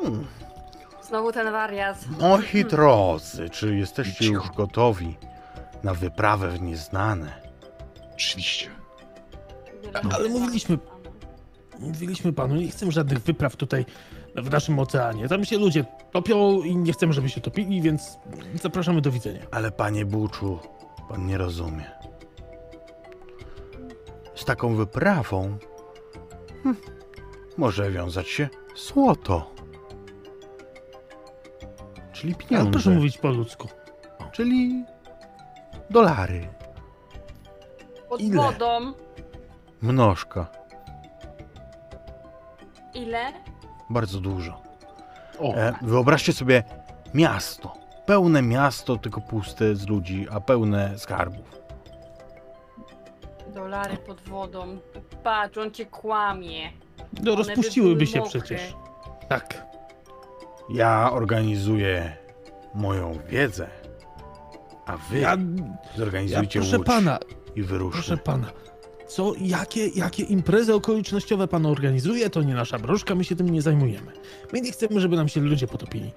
Hmm. 0.03 0.25
Znowu 1.01 1.31
ten 1.31 1.51
wariat. 1.51 2.05
Moi 2.19 2.65
drodzy, 2.65 3.49
czy 3.49 3.75
jesteście 3.75 4.25
już 4.25 4.49
gotowi 4.51 5.17
na 5.83 5.93
wyprawę 5.93 6.49
w 6.49 6.61
nieznane? 6.61 7.41
Oczywiście. 8.13 8.69
Ale 10.15 10.29
mówiliśmy- 10.29 10.77
Mówiliśmy 11.79 12.33
panu, 12.33 12.55
nie 12.55 12.67
chcemy 12.67 12.91
żadnych 12.91 13.19
wypraw 13.19 13.55
tutaj 13.55 13.85
w 14.35 14.51
naszym 14.51 14.79
oceanie. 14.79 15.27
Tam 15.29 15.45
się 15.45 15.57
ludzie 15.57 15.85
topią 16.11 16.61
i 16.61 16.75
nie 16.75 16.93
chcemy, 16.93 17.13
żeby 17.13 17.29
się 17.29 17.41
topili, 17.41 17.81
więc 17.81 18.17
zapraszamy 18.61 19.01
do 19.01 19.11
widzenia. 19.11 19.39
Ale 19.51 19.71
panie 19.71 20.05
Buczu, 20.05 20.59
pan 21.09 21.25
nie 21.27 21.37
rozumie. 21.37 21.91
Z 24.35 24.45
taką 24.45 24.75
wyprawą 24.75 25.57
hm, 26.63 26.75
może 27.57 27.91
wiązać 27.91 28.27
się 28.27 28.49
złoto. 28.75 29.51
Czyli 32.17 32.33
Ale 32.35 32.43
pieniądze, 32.47 32.71
proszę 32.71 32.89
mówić 32.89 33.17
po 33.17 33.27
ludzku. 33.27 33.67
czyli 34.31 34.85
dolary, 35.89 36.47
Pod 38.09 38.21
Ile? 38.21 38.35
wodą. 38.35 38.93
mnożka, 39.81 40.47
Ile? 42.93 43.33
bardzo 43.89 44.19
dużo. 44.19 44.61
O, 45.39 45.53
E, 45.55 45.73
wyobraźcie 45.81 46.33
sobie 46.33 46.63
miasto. 47.13 47.73
Pełne 48.05 48.41
miasto, 48.41 48.97
tylko 48.97 49.21
puste 49.21 49.75
z 49.75 49.87
ludzi, 49.87 50.27
a 50.31 50.39
pełne 50.41 50.97
skarbów. 50.99 51.57
Dolary 53.53 53.97
pod 53.97 54.21
wodą. 54.21 54.77
Patrz, 55.23 55.57
on 55.57 55.71
cię 55.71 55.85
kłamie. 55.85 56.69
No 57.23 57.31
One 57.33 57.43
by 57.43 57.43
rozpuściłyby 57.47 57.95
były 57.95 58.07
się 58.07 58.19
mokre. 58.19 58.41
przecież. 58.41 58.73
Tak. 59.29 59.67
Ja 60.69 61.11
organizuję 61.11 62.15
moją 62.73 63.19
wiedzę, 63.29 63.67
a 64.85 64.97
wy 64.97 65.19
Ja, 65.19 65.29
ja 65.29 65.37
zorganizujcie 65.97 66.59
proszę 66.59 66.77
łódź 66.77 66.87
pana, 66.87 67.19
i 67.55 67.61
wyruszy. 67.63 67.93
proszę 67.97 68.17
pana. 68.17 68.47
Co, 69.07 69.33
jakie, 69.41 69.87
jakie 69.87 70.23
imprezy 70.23 70.73
okolicznościowe 70.75 71.47
pan 71.47 71.65
organizuje, 71.65 72.29
to 72.29 72.41
nie 72.43 72.53
nasza 72.53 72.79
broszka, 72.79 73.15
my 73.15 73.23
się 73.23 73.35
tym 73.35 73.49
nie 73.49 73.61
zajmujemy. 73.61 74.11
My 74.53 74.61
nie 74.61 74.71
chcemy, 74.71 74.99
żeby 74.99 75.15
nam 75.15 75.27
się 75.27 75.41
ludzie 75.41 75.67
potopili. 75.67 76.11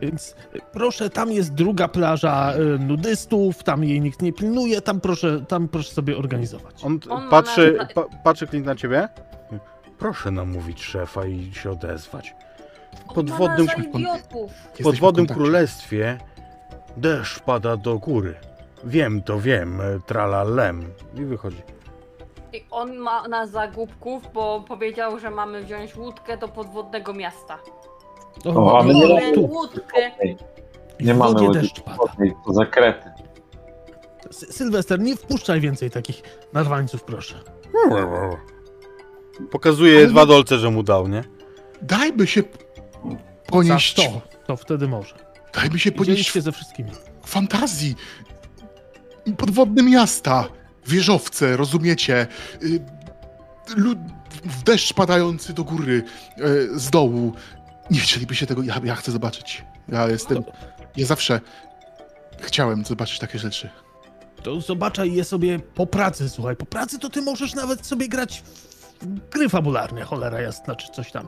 Więc 0.00 0.30
y, 0.56 0.58
proszę, 0.72 1.10
tam 1.10 1.32
jest 1.32 1.54
druga 1.54 1.88
plaża 1.88 2.54
y, 2.56 2.78
nudystów, 2.78 3.62
tam 3.64 3.84
jej 3.84 4.00
nikt 4.00 4.22
nie 4.22 4.32
pilnuje, 4.32 4.80
tam 4.80 5.00
proszę, 5.00 5.44
tam 5.48 5.68
proszę 5.68 5.94
sobie 5.94 6.16
organizować. 6.18 6.84
On, 6.84 7.00
On 7.10 7.30
patrzy, 7.30 7.74
na- 7.78 7.86
pa, 7.86 8.04
patrzy 8.24 8.46
Clint 8.46 8.66
na 8.66 8.74
ciebie. 8.74 9.08
Proszę 9.98 10.30
namówić 10.30 10.82
szefa 10.84 11.26
i 11.26 11.54
się 11.54 11.70
odezwać. 11.70 12.34
W 13.10 13.14
podwodnym, 13.14 13.66
za 13.66 13.72
idiotów. 13.72 14.50
podwodnym 14.82 15.26
kontakcie. 15.26 15.42
królestwie 15.44 16.18
deszcz 16.96 17.40
pada 17.40 17.76
do 17.76 17.98
góry. 17.98 18.34
Wiem, 18.84 19.22
to 19.22 19.40
wiem, 19.40 19.80
e, 19.80 19.84
tralalem. 20.06 20.92
I 21.14 21.24
wychodzi. 21.24 21.62
I 22.52 22.64
on 22.70 22.96
ma 22.96 23.28
nas 23.28 23.50
za 23.50 23.68
głupków, 23.68 24.22
bo 24.34 24.64
powiedział, 24.68 25.18
że 25.18 25.30
mamy 25.30 25.62
wziąć 25.62 25.96
łódkę 25.96 26.36
do 26.36 26.48
podwodnego 26.48 27.14
miasta. 27.14 27.58
O, 28.44 28.78
a 28.78 28.82
my 28.82 28.94
nie 28.94 29.08
no, 29.08 29.14
Mamy 29.14 29.32
tu, 29.32 29.44
łódkę. 29.46 30.10
Nie 31.00 31.14
mamy 31.14 31.32
wodzie 31.32 31.46
łodzi 31.46 31.60
deszcz 31.60 31.80
pada. 31.80 31.96
wodnej, 31.96 32.32
to 32.46 32.52
zakrety. 32.52 33.10
Sy- 34.30 34.52
Sylwester, 34.52 35.00
nie 35.00 35.16
wpuszczaj 35.16 35.60
więcej 35.60 35.90
takich 35.90 36.22
narwańców, 36.52 37.04
proszę. 37.04 37.34
Pokazuje 39.50 40.06
dwa 40.06 40.20
no- 40.20 40.26
dolce, 40.26 40.58
że 40.58 40.70
mu 40.70 40.82
dał, 40.82 41.08
nie? 41.08 41.24
dajmy 41.82 42.26
się 42.26 42.42
Za 43.10 43.16
ponieść, 43.46 43.94
to, 43.94 44.22
to 44.46 44.56
wtedy 44.56 44.88
może. 44.88 45.14
dajmy 45.54 45.78
się 45.78 45.92
ponieść 45.92 46.38
ze 46.38 46.52
wszystkimi. 46.52 46.90
fantazji. 47.26 47.94
Podwodne 49.38 49.82
miasta, 49.82 50.48
wieżowce, 50.86 51.56
rozumiecie? 51.56 52.26
Y, 52.62 52.80
Lud, 53.76 53.98
w 54.44 54.62
deszcz 54.62 54.92
padający 54.94 55.52
do 55.52 55.64
góry, 55.64 56.02
y, 56.38 56.78
z 56.78 56.90
dołu. 56.90 57.32
Nie 57.90 58.00
chcielibyście 58.00 58.46
tego, 58.46 58.62
ja, 58.62 58.80
ja 58.84 58.94
chcę 58.94 59.12
zobaczyć. 59.12 59.64
Ja 59.88 60.08
jestem, 60.08 60.44
ja 60.96 61.06
zawsze 61.06 61.40
chciałem 62.40 62.84
zobaczyć 62.84 63.18
takie 63.18 63.38
rzeczy. 63.38 63.68
To 64.42 64.60
zobaczaj 64.60 65.12
je 65.12 65.24
sobie 65.24 65.58
po 65.58 65.86
pracy, 65.86 66.28
słuchaj. 66.28 66.56
Po 66.56 66.66
pracy 66.66 66.98
to 66.98 67.10
ty 67.10 67.22
możesz 67.22 67.54
nawet 67.54 67.86
sobie 67.86 68.08
grać 68.08 68.42
w 69.00 69.28
gry 69.30 69.48
fabularne, 69.48 70.02
cholera 70.04 70.40
jasna, 70.40 70.76
czy 70.76 70.92
coś 70.92 71.12
tam. 71.12 71.26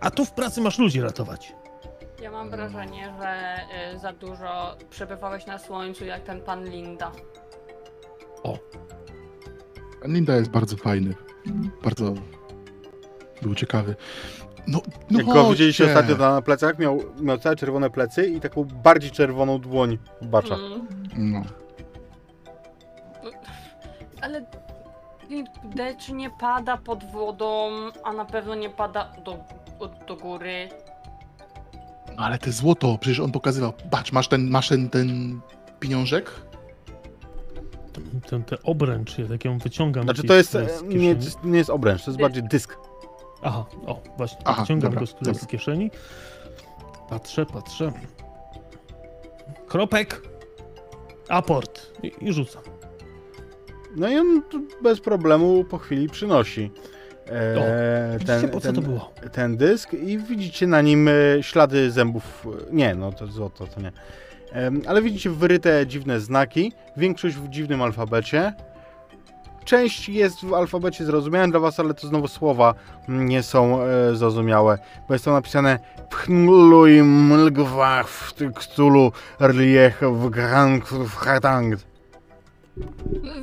A 0.00 0.10
tu 0.10 0.24
w 0.24 0.32
pracy 0.32 0.60
masz 0.60 0.78
ludzi 0.78 1.00
ratować. 1.00 1.52
Ja 2.22 2.30
mam 2.30 2.50
wrażenie, 2.50 3.12
że 3.20 3.56
y, 3.94 3.98
za 3.98 4.12
dużo 4.12 4.76
przebywałeś 4.90 5.46
na 5.46 5.58
słońcu 5.58 6.04
jak 6.04 6.22
ten 6.22 6.40
pan 6.40 6.64
Linda. 6.64 7.12
O, 8.42 8.58
Linda 10.04 10.36
jest 10.36 10.50
bardzo 10.50 10.76
fajny. 10.76 11.14
Bardzo 11.84 12.14
był 13.42 13.54
ciekawy. 13.54 13.96
No, 14.66 14.80
no 15.10 15.18
Jak 15.18 15.26
go 15.26 15.50
widzieliście 15.50 15.84
chodźcie. 15.84 16.00
ostatnio 16.00 16.30
na 16.30 16.42
plecach, 16.42 16.78
miał, 16.78 17.00
miał 17.20 17.38
całe 17.38 17.56
czerwone 17.56 17.90
plecy 17.90 18.26
i 18.26 18.40
taką 18.40 18.64
bardziej 18.64 19.10
czerwoną 19.10 19.58
dłoń 19.58 19.98
w 20.22 20.26
baczach. 20.26 20.58
Mm. 20.58 20.86
No. 21.32 21.42
Ale 24.20 24.46
deszcz 25.64 26.08
nie 26.08 26.30
pada 26.30 26.76
pod 26.76 27.04
wodą, 27.12 27.70
a 28.04 28.12
na 28.12 28.24
pewno 28.24 28.54
nie 28.54 28.70
pada 28.70 29.12
do, 29.24 29.44
do 30.08 30.16
góry. 30.16 30.68
No, 32.16 32.22
Ale 32.22 32.38
te 32.38 32.52
złoto, 32.52 32.98
przecież 33.00 33.20
on 33.20 33.32
pokazywał. 33.32 33.72
Patrz, 33.90 34.12
masz 34.12 34.28
ten, 34.28 34.50
masz 34.50 34.68
ten, 34.68 34.90
ten 34.90 35.40
pieniążek? 35.80 36.30
Ten, 37.92 38.20
ten, 38.20 38.44
ten 38.44 38.58
obręcz, 38.64 39.18
ja 39.18 39.26
tak 39.28 39.44
ją 39.44 39.58
wyciągam. 39.58 40.04
Znaczy 40.04 40.22
gdzieś 40.22 40.28
to 40.28 40.34
jest, 40.34 40.50
z 40.52 40.82
e, 40.82 40.84
nie, 40.86 41.14
to 41.16 41.24
jest- 41.24 41.44
nie 41.44 41.58
jest 41.58 41.70
obręcz, 41.70 42.04
to 42.04 42.10
jest 42.10 42.20
bardziej 42.20 42.42
dysk. 42.42 42.76
Aha, 43.42 43.64
o, 43.86 44.00
właśnie, 44.16 44.38
Aha, 44.44 44.62
wyciągam 44.62 44.92
dobra, 44.92 45.06
go 45.24 45.34
z, 45.34 45.40
z 45.40 45.46
kieszeni. 45.46 45.90
Patrzę, 47.08 47.46
patrzę. 47.46 47.92
Kropek. 49.68 50.22
Aport. 51.28 51.92
I, 52.02 52.12
i 52.20 52.32
rzucam. 52.32 52.62
No 53.96 54.08
i 54.08 54.18
on 54.18 54.42
bez 54.82 55.00
problemu 55.00 55.64
po 55.64 55.78
chwili 55.78 56.08
przynosi 56.08 56.70
e, 57.30 58.16
Widzicie, 58.18 58.48
po 58.48 58.60
co 58.60 58.72
to 58.72 58.80
było? 58.80 59.10
ten 59.32 59.56
dysk 59.56 59.92
i 59.94 60.18
widzicie 60.18 60.66
na 60.66 60.80
nim 60.82 61.08
e, 61.08 61.12
ślady 61.42 61.90
zębów. 61.90 62.46
e, 62.46 62.74
Nie, 62.74 62.94
no 62.94 63.12
to 63.12 63.26
złoto, 63.26 63.66
to 63.66 63.80
nie. 63.80 63.92
Em, 64.52 64.82
ale 64.88 65.02
widzicie 65.02 65.30
wyryte 65.30 65.86
dziwne 65.86 66.20
znaki, 66.20 66.72
większość 66.96 67.36
w 67.36 67.48
dziwnym 67.48 67.82
alfabecie. 67.82 68.52
Część 69.64 70.08
jest 70.08 70.44
w 70.44 70.54
alfabecie 70.54 71.04
zrozumiałym 71.04 71.50
dla 71.50 71.60
was, 71.60 71.80
ale 71.80 71.94
to 71.94 72.06
znowu 72.08 72.28
słowa 72.28 72.74
nie 73.08 73.42
są 73.42 73.82
e, 73.82 74.16
zrozumiałe, 74.16 74.78
bo 75.08 75.14
jest 75.14 75.24
tam 75.24 75.34
napisane 75.34 75.78
Pchnluj 76.10 77.02
mlgwach 77.02 78.08
w 78.08 78.34
ktulu 78.54 79.12
rliech 79.40 80.00
w 80.12 80.30
gang 80.30 80.84
w 80.88 81.14
hatang. 81.16 81.74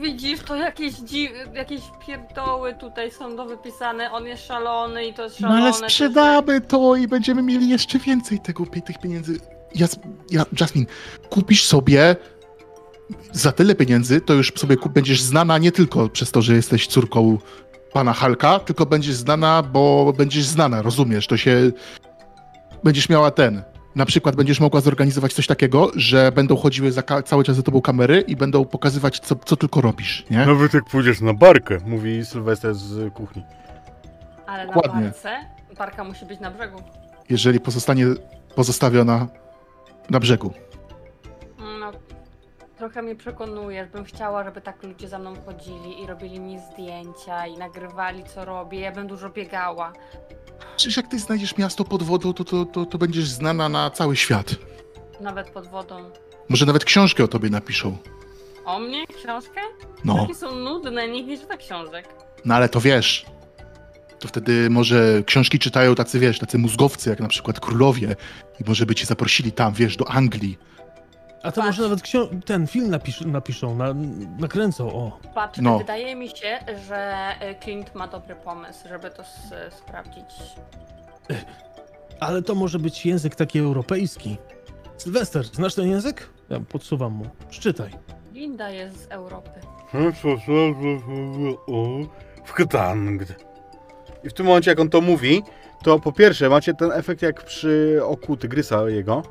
Widzisz, 0.01 0.39
to 0.39 0.55
jakieś, 0.55 0.93
dzi- 0.93 1.29
jakieś 1.53 1.81
pierdoły 2.07 2.73
tutaj 2.75 3.11
są 3.11 3.35
do 3.35 3.45
wypisane. 3.45 4.11
On 4.11 4.25
jest 4.27 4.45
szalony 4.47 5.05
i 5.07 5.13
to 5.13 5.23
jest 5.23 5.39
No 5.39 5.47
szalone. 5.47 5.63
ale 5.63 5.73
sprzedamy 5.73 6.61
to 6.61 6.95
i 6.95 7.07
będziemy 7.07 7.43
mieli 7.43 7.69
jeszcze 7.69 7.99
więcej 7.99 8.39
tego, 8.39 8.65
tych 8.65 8.99
pieniędzy. 8.99 9.39
Ja, 9.75 9.87
ja, 10.31 10.45
Jasmine, 10.59 10.85
kupisz 11.29 11.65
sobie 11.65 12.15
za 13.31 13.51
tyle 13.51 13.75
pieniędzy, 13.75 14.21
to 14.21 14.33
już 14.33 14.53
sobie 14.55 14.77
kup, 14.77 14.93
będziesz 14.93 15.21
znana 15.21 15.57
nie 15.57 15.71
tylko 15.71 16.09
przez 16.09 16.31
to, 16.31 16.41
że 16.41 16.53
jesteś 16.55 16.87
córką 16.87 17.37
pana 17.93 18.13
Halka, 18.13 18.59
tylko 18.59 18.85
będziesz 18.85 19.15
znana, 19.15 19.63
bo 19.63 20.13
będziesz 20.17 20.45
znana, 20.45 20.81
rozumiesz? 20.81 21.27
To 21.27 21.37
się. 21.37 21.71
Będziesz 22.83 23.09
miała 23.09 23.31
ten. 23.31 23.63
Na 23.95 24.05
przykład 24.05 24.35
będziesz 24.35 24.59
mogła 24.59 24.81
zorganizować 24.81 25.33
coś 25.33 25.47
takiego, 25.47 25.91
że 25.95 26.31
będą 26.31 26.55
chodziły 26.55 26.91
za 26.91 27.03
ka- 27.03 27.23
cały 27.23 27.43
czas 27.43 27.55
za 27.55 27.63
tobą 27.63 27.81
kamery 27.81 28.21
i 28.21 28.35
będą 28.35 28.65
pokazywać, 28.65 29.19
co, 29.19 29.35
co 29.35 29.55
tylko 29.57 29.81
robisz, 29.81 30.25
nie? 30.29 30.37
Nawet 30.45 30.73
jak 30.73 30.85
pójdziesz 30.85 31.21
na 31.21 31.33
barkę, 31.33 31.77
mówi 31.85 32.25
Sylwester 32.25 32.75
z 32.75 33.13
kuchni. 33.13 33.43
Ale 34.47 34.67
na 34.67 34.73
Dokładnie. 34.73 35.01
barce, 35.05 35.29
barka 35.77 36.03
musi 36.03 36.25
być 36.25 36.39
na 36.39 36.51
brzegu. 36.51 36.77
Jeżeli 37.29 37.59
pozostanie 37.59 38.05
pozostawiona 38.55 39.27
na 40.09 40.19
brzegu. 40.19 40.53
Trochę 42.83 43.01
mnie 43.01 43.15
przekonujesz. 43.15 43.89
Bym 43.89 44.03
chciała, 44.03 44.43
żeby 44.43 44.61
tak 44.61 44.83
ludzie 44.83 45.07
za 45.07 45.19
mną 45.19 45.33
chodzili 45.45 46.01
i 46.03 46.07
robili 46.07 46.39
mi 46.39 46.59
zdjęcia 46.59 47.47
i 47.47 47.57
nagrywali, 47.57 48.23
co 48.23 48.45
robię. 48.45 48.79
Ja 48.79 48.91
bym 48.91 49.07
dużo 49.07 49.29
biegała. 49.29 49.93
Przecież 50.77 50.97
jak 50.97 51.07
ty 51.07 51.19
znajdziesz 51.19 51.57
miasto 51.57 51.83
pod 51.83 52.03
wodą, 52.03 52.33
to, 52.33 52.43
to, 52.43 52.65
to, 52.65 52.85
to 52.85 52.97
będziesz 52.97 53.29
znana 53.29 53.69
na 53.69 53.89
cały 53.89 54.15
świat. 54.15 54.55
Nawet 55.21 55.49
pod 55.49 55.67
wodą. 55.67 56.11
Może 56.49 56.65
nawet 56.65 56.85
książkę 56.85 57.23
o 57.23 57.27
tobie 57.27 57.49
napiszą. 57.49 57.97
O 58.65 58.79
mnie? 58.79 59.07
Książkę? 59.07 59.61
No, 60.05 60.17
Takie 60.21 60.35
są 60.35 60.55
nudne, 60.55 61.07
nikt 61.07 61.29
nie 61.29 61.37
czyta 61.37 61.57
książek. 61.57 62.07
no 62.45 62.55
ale 62.55 62.69
to 62.69 62.81
wiesz. 62.81 63.25
To 64.19 64.27
wtedy 64.27 64.69
może 64.69 65.23
książki 65.25 65.59
czytają 65.59 65.95
tacy, 65.95 66.19
wiesz, 66.19 66.39
tacy 66.39 66.57
mózgowcy, 66.57 67.09
jak 67.09 67.19
na 67.19 67.27
przykład 67.27 67.59
królowie. 67.59 68.15
I 68.61 68.63
może 68.67 68.85
by 68.85 68.95
cię 68.95 69.05
zaprosili 69.05 69.51
tam, 69.51 69.73
wiesz, 69.73 69.97
do 69.97 70.09
Anglii. 70.09 70.57
A 71.43 71.51
to 71.51 71.61
Patrz. 71.61 71.77
może 71.79 71.83
nawet 71.89 72.01
ten 72.45 72.67
film 72.67 72.89
napisz, 72.89 73.21
napiszą, 73.21 73.75
na, 73.75 73.93
nakręcą, 74.39 74.93
o. 74.93 75.19
Patrz, 75.35 75.59
No. 75.61 75.77
wydaje 75.77 76.15
mi 76.15 76.29
się, 76.29 76.59
że 76.87 77.29
y, 77.51 77.55
Clint 77.63 77.95
ma 77.95 78.07
dobry 78.07 78.35
pomysł, 78.35 78.87
żeby 78.89 79.09
to 79.09 79.21
s- 79.21 79.53
sprawdzić. 79.77 80.25
Ale 82.19 82.41
to 82.41 82.55
może 82.55 82.79
być 82.79 83.05
język 83.05 83.35
taki 83.35 83.59
europejski. 83.59 84.37
Sylwester, 84.97 85.45
znasz 85.45 85.75
ten 85.75 85.87
język? 85.89 86.29
Ja 86.49 86.59
podsuwam 86.59 87.13
mu. 87.13 87.25
Przeczytaj. 87.49 87.89
Linda 88.33 88.69
jest 88.69 89.03
z 89.03 89.07
Europy. 89.11 89.59
W 92.45 92.53
Ktangd. 92.53 93.33
I 94.23 94.29
w 94.29 94.33
tym 94.33 94.45
momencie, 94.45 94.71
jak 94.71 94.79
on 94.79 94.89
to 94.89 95.01
mówi, 95.01 95.43
to 95.83 95.99
po 95.99 96.11
pierwsze 96.11 96.49
macie 96.49 96.73
ten 96.73 96.91
efekt 96.91 97.21
jak 97.21 97.43
przy 97.45 97.99
oku 98.05 98.37
tygrysa 98.37 98.89
jego, 98.89 99.23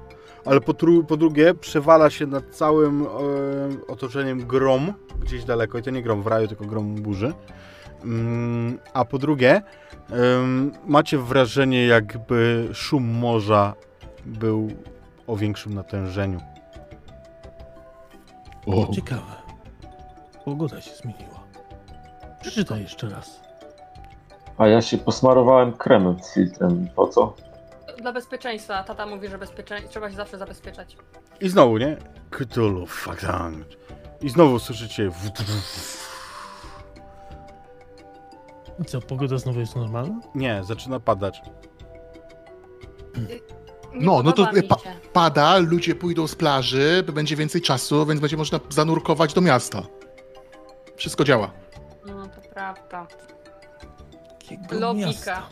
ale 0.44 0.60
po, 0.60 0.74
po 1.08 1.16
drugie 1.16 1.54
przewala 1.54 2.10
się 2.10 2.26
nad 2.26 2.44
całym 2.44 3.02
e, 3.02 3.06
otoczeniem 3.88 4.46
grom 4.46 4.92
gdzieś 5.20 5.44
daleko. 5.44 5.78
I 5.78 5.82
to 5.82 5.90
nie 5.90 6.02
grom 6.02 6.22
w 6.22 6.26
raju, 6.26 6.48
tylko 6.48 6.64
grom 6.64 6.94
burzy. 6.94 7.32
Mm, 8.04 8.78
a 8.92 9.04
po 9.04 9.18
drugie, 9.18 9.62
macie 10.86 11.18
wrażenie, 11.18 11.86
jakby 11.86 12.68
szum 12.72 13.04
morza 13.04 13.74
był 14.26 14.68
o 15.26 15.36
większym 15.36 15.74
natężeniu. 15.74 16.40
O, 18.66 18.92
Ciekawe. 18.94 19.42
Pogoda 20.44 20.80
się 20.80 20.90
zmieniła. 20.94 21.40
Przeczytaj 22.40 22.82
jeszcze 22.82 23.08
raz. 23.08 23.40
A 24.58 24.66
ja 24.66 24.82
się 24.82 24.98
posmarowałem 24.98 25.72
kremem 25.72 26.22
z 26.22 26.34
filtrem. 26.34 26.88
Po 26.96 27.08
co? 27.08 27.34
Dla 28.02 28.12
bezpieczeństwa. 28.12 28.82
Tata 28.84 29.06
mówi, 29.06 29.28
że 29.28 29.38
bezpiecze... 29.38 29.82
trzeba 29.88 30.10
się 30.10 30.16
zawsze 30.16 30.38
zabezpieczać. 30.38 30.96
I 31.40 31.48
znowu, 31.48 31.78
nie? 31.78 31.96
Cthulhu, 32.30 32.86
fucking. 32.86 33.66
I 34.20 34.30
znowu 34.30 34.58
słyszycie. 34.58 35.10
I 38.78 38.84
co, 38.84 39.00
pogoda 39.00 39.38
znowu 39.38 39.60
jest 39.60 39.76
normalna? 39.76 40.20
Nie, 40.34 40.64
zaczyna 40.64 41.00
padać. 41.00 41.42
No, 43.92 44.22
no 44.22 44.32
to 44.32 44.46
pa- 44.68 44.76
pada, 45.12 45.58
ludzie 45.58 45.94
pójdą 45.94 46.26
z 46.26 46.34
plaży, 46.34 47.04
będzie 47.12 47.36
więcej 47.36 47.60
czasu, 47.60 48.06
więc 48.06 48.20
będzie 48.20 48.36
można 48.36 48.60
zanurkować 48.68 49.34
do 49.34 49.40
miasta. 49.40 49.82
Wszystko 50.96 51.24
działa. 51.24 51.50
No, 52.06 52.26
to 52.26 52.40
prawda. 52.54 53.06
Jakiego 54.50 54.80
Logika. 54.80 55.06
miasta? 55.06 55.42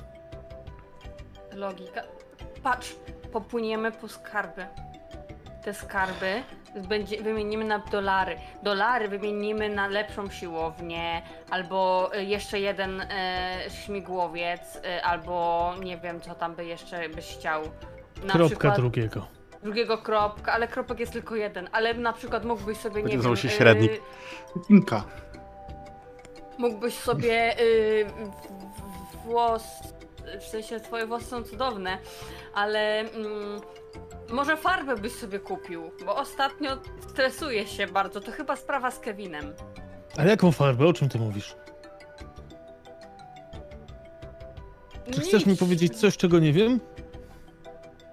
Logika. 1.53 2.03
Patrz, 2.63 2.97
popłyniemy 3.33 3.93
po 3.93 4.09
skarby. 4.09 4.67
Te 5.65 5.75
skarby 5.75 6.43
będzie, 6.89 7.23
wymienimy 7.23 7.65
na 7.65 7.79
dolary. 7.79 8.37
Dolary 8.63 9.09
wymienimy 9.09 9.69
na 9.69 9.89
lepszą 9.89 10.31
siłownię, 10.31 11.23
albo 11.51 12.11
y, 12.17 12.25
jeszcze 12.25 12.61
jeden 12.61 13.01
e, 13.01 13.59
śmigłowiec, 13.85 14.61
e, 14.85 15.03
albo 15.05 15.75
nie 15.85 15.97
wiem, 15.99 16.21
co 16.21 16.35
tam 16.35 16.55
by 16.55 16.65
jeszcze 16.65 17.09
byś 17.09 17.37
chciał. 17.37 17.63
Na 18.25 18.33
Kropka 18.33 18.47
przykład 18.47 18.77
drugiego. 18.77 19.27
drugiego 19.63 19.99
kropka, 19.99 20.53
ale 20.53 20.69
kropek 20.69 21.01
jest 21.01 21.13
tylko 21.13 21.37
jeden. 21.37 21.69
Ale 21.73 21.95
na 21.95 22.13
przykład 22.13 22.45
mógłbyś 22.45 22.79
sobie, 22.79 23.03
nie 23.03 23.19
wiem... 23.19 23.37
się 23.37 23.49
średnik. 23.49 23.93
Inka. 24.69 25.05
Mógłbyś 26.59 26.95
sobie 26.95 27.61
y, 27.61 28.05
w- 28.05 29.17
w- 29.17 29.25
włos, 29.25 29.65
w 30.41 30.45
sensie 30.45 30.81
twoje 30.81 31.07
włosy 31.07 31.25
są 31.25 31.43
cudowne, 31.43 31.99
ale 32.55 32.99
mm, 33.01 33.61
może 34.31 34.57
farbę 34.57 34.97
byś 34.97 35.13
sobie 35.13 35.39
kupił, 35.39 35.91
bo 36.07 36.17
ostatnio 36.17 36.71
stresuję 37.11 37.67
się 37.67 37.87
bardzo, 37.87 38.21
to 38.21 38.33
chyba 38.33 38.57
sprawa 38.57 38.91
z 38.91 38.99
Kevinem. 38.99 39.55
Ale 40.19 40.31
jaką 40.31 40.53
farbę? 40.53 40.87
O 40.87 40.93
czym 40.93 41.09
ty 41.09 41.19
mówisz? 41.19 41.57
Czy 45.13 45.21
chcesz 45.21 45.47
mi 45.47 45.51
Nic. 45.53 45.61
powiedzieć 45.61 46.01
coś, 46.01 46.17
czego 46.17 46.39
nie 46.39 46.53
wiem? 46.53 46.81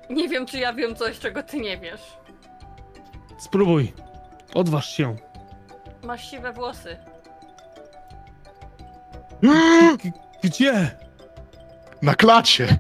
Nie 0.10 0.30
wiem, 0.30 0.46
czy 0.46 0.58
ja 0.58 0.74
wiem 0.74 0.96
coś, 0.96 1.20
czego 1.20 1.44
ty 1.44 1.58
nie 1.60 1.78
wiesz. 1.78 2.02
Spróbuj. 3.40 3.94
Odważ 4.54 4.90
się. 4.98 5.16
Masz 6.04 6.32
siwe 6.32 6.54
włosy. 6.54 6.98
G- 10.04 10.12
gdzie? 10.44 10.98
Na 12.02 12.16
klacie! 12.16 12.78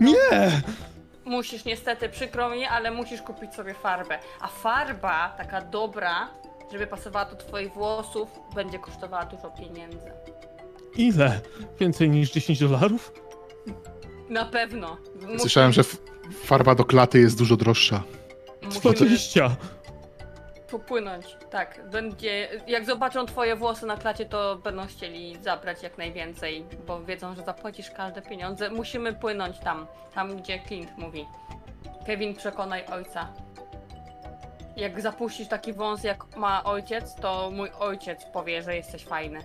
Nie! 0.00 0.60
Musisz 1.24 1.64
niestety, 1.64 2.08
przykro 2.08 2.50
mi, 2.50 2.64
ale 2.64 2.90
musisz 2.90 3.22
kupić 3.22 3.54
sobie 3.54 3.74
farbę. 3.74 4.18
A 4.40 4.48
farba, 4.48 5.34
taka 5.38 5.60
dobra, 5.60 6.28
żeby 6.72 6.86
pasowała 6.86 7.24
do 7.24 7.36
twoich 7.36 7.72
włosów, 7.72 8.28
będzie 8.54 8.78
kosztowała 8.78 9.24
dużo 9.24 9.50
pieniędzy. 9.50 10.12
Ile? 10.96 11.40
Więcej 11.80 12.10
niż 12.10 12.30
10 12.32 12.60
dolarów? 12.60 13.12
Na 14.28 14.44
pewno. 14.44 14.96
Słyszałem, 15.38 15.72
że 15.72 15.80
f- 15.80 15.96
farba 16.44 16.74
do 16.74 16.84
klaty 16.84 17.18
jest 17.18 17.38
dużo 17.38 17.56
droższa. 17.56 18.02
musimy 18.62 18.94
20. 18.94 19.56
popłynąć. 20.78 21.36
Tak, 21.50 21.80
będzie. 21.90 22.48
Jak 22.66 22.84
zobaczą 22.84 23.26
twoje 23.26 23.56
włosy 23.56 23.86
na 23.86 23.96
klacie, 23.96 24.24
to 24.24 24.56
będą 24.56 24.86
chcieli 24.86 25.36
zabrać 25.42 25.82
jak 25.82 25.98
najwięcej, 25.98 26.64
bo 26.86 27.02
wiedzą, 27.04 27.34
że 27.34 27.42
zapłacisz 27.42 27.90
każde 27.90 28.22
pieniądze. 28.22 28.70
Musimy 28.70 29.12
płynąć 29.12 29.58
tam, 29.58 29.86
tam 30.14 30.36
gdzie 30.36 30.60
Clint 30.66 30.98
mówi. 30.98 31.26
Kevin, 32.06 32.34
przekonaj 32.34 32.86
ojca. 32.86 33.28
Jak 34.76 35.00
zapuścisz 35.00 35.48
taki 35.48 35.72
wąs, 35.72 36.04
jak 36.04 36.36
ma 36.36 36.64
ojciec, 36.64 37.14
to 37.14 37.50
mój 37.50 37.70
ojciec 37.78 38.24
powie, 38.24 38.62
że 38.62 38.76
jesteś 38.76 39.04
fajny. 39.04 39.38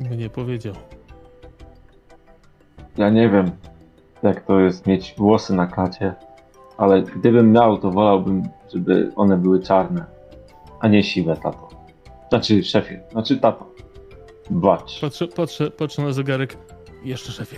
Mnie 0.00 0.30
powiedział. 0.30 0.74
Ja 2.96 3.10
nie 3.10 3.28
wiem, 3.28 3.50
jak 4.22 4.44
to 4.44 4.60
jest 4.60 4.86
mieć 4.86 5.14
włosy 5.16 5.54
na 5.54 5.66
klacie, 5.66 6.14
ale 6.78 7.02
gdybym 7.02 7.52
miał, 7.52 7.78
to 7.78 7.90
wolałbym, 7.90 8.42
żeby 8.72 9.12
one 9.16 9.36
były 9.36 9.60
czarne, 9.62 10.04
a 10.80 10.88
nie 10.88 11.02
siwe, 11.02 11.36
tato. 11.36 11.68
Znaczy, 12.28 12.64
szefie, 12.64 13.00
znaczy, 13.12 13.36
tato. 13.36 13.74
Bacz. 14.50 15.00
Patrzę, 15.00 15.28
patrzę, 15.28 15.70
patrzę 15.70 16.02
na 16.02 16.12
zegarek. 16.12 16.56
Jeszcze 17.04 17.32
szefie. 17.32 17.56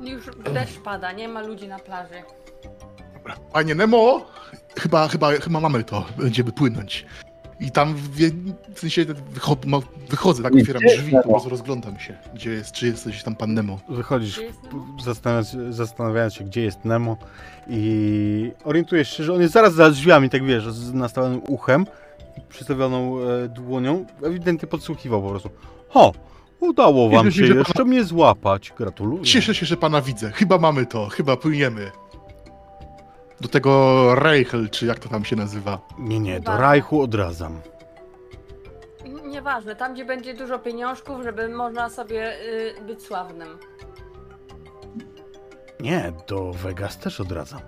Już 0.00 0.26
deszcz 0.54 0.78
pada, 0.78 1.12
nie 1.12 1.28
ma 1.28 1.42
ludzi 1.42 1.68
na 1.68 1.78
plaży. 1.78 2.22
Dobra. 3.14 3.36
Panie 3.52 3.74
Nemo, 3.74 4.26
chyba, 4.78 5.08
chyba, 5.08 5.32
chyba 5.32 5.60
mamy 5.60 5.84
to. 5.84 6.04
Będziemy 6.18 6.52
płynąć. 6.52 7.06
I 7.62 7.70
tam 7.70 7.94
w, 7.94 8.10
w 8.74 8.80
sensie 8.80 9.04
wycho, 9.04 9.56
wychodzę, 10.10 10.42
tak 10.42 10.54
otwieram 10.54 10.82
drzwi, 10.82 11.12
po 11.12 11.28
prostu 11.28 11.48
rozglądam 11.48 11.98
się. 11.98 12.16
Gdzie 12.34 12.50
jest, 12.50 12.72
czy 12.72 12.86
jest 12.86 13.04
coś 13.04 13.22
tam 13.22 13.36
pan 13.36 13.54
Nemo? 13.54 13.80
Wychodzisz, 13.88 14.40
zastanawiając, 15.04 15.76
zastanawiając 15.76 16.34
się, 16.34 16.44
gdzie 16.44 16.62
jest 16.62 16.84
Nemo 16.84 17.16
i 17.68 18.52
orientujesz 18.64 19.16
się, 19.16 19.24
że 19.24 19.32
on 19.34 19.40
jest 19.40 19.52
zaraz 19.52 19.74
za 19.74 19.90
drzwiami, 19.90 20.30
tak 20.30 20.44
wiesz, 20.44 20.72
z 20.72 20.94
nastawionym 20.94 21.40
uchem 21.48 21.86
i 22.38 22.40
przystawioną 22.48 23.18
e, 23.20 23.48
dłonią. 23.48 24.06
Ewidentnie 24.22 24.68
podsłuchiwał 24.68 25.22
po 25.22 25.28
prostu. 25.28 25.50
Ho! 25.88 26.12
Udało 26.60 27.10
wam 27.10 27.32
się 27.32 27.46
jeszcze 27.46 27.84
mnie 27.84 28.04
złapać. 28.04 28.72
Gratuluję. 28.78 29.24
Cieszę 29.24 29.54
się, 29.54 29.66
że 29.66 29.76
pana 29.76 30.00
widzę. 30.02 30.30
Chyba 30.30 30.58
mamy 30.58 30.86
to, 30.86 31.08
chyba 31.08 31.36
płyniemy. 31.36 31.90
Do 33.42 33.48
tego 33.48 34.14
Reichel, 34.14 34.70
czy 34.70 34.86
jak 34.86 34.98
to 34.98 35.08
tam 35.08 35.24
się 35.24 35.36
nazywa. 35.36 35.78
Nie, 35.98 36.20
nie, 36.20 36.40
do. 36.40 36.56
Rajchu 36.56 37.02
odradzam. 37.02 37.60
Nieważne, 39.26 39.76
tam 39.76 39.94
gdzie 39.94 40.04
będzie 40.04 40.34
dużo 40.34 40.58
pieniążków, 40.58 41.22
żeby 41.22 41.48
można 41.48 41.90
sobie 41.90 42.36
y, 42.40 42.74
być 42.86 43.02
sławnym. 43.02 43.48
Nie, 45.80 46.12
do 46.28 46.52
Vegas 46.52 46.98
też 46.98 47.20
odradzam. 47.20 47.60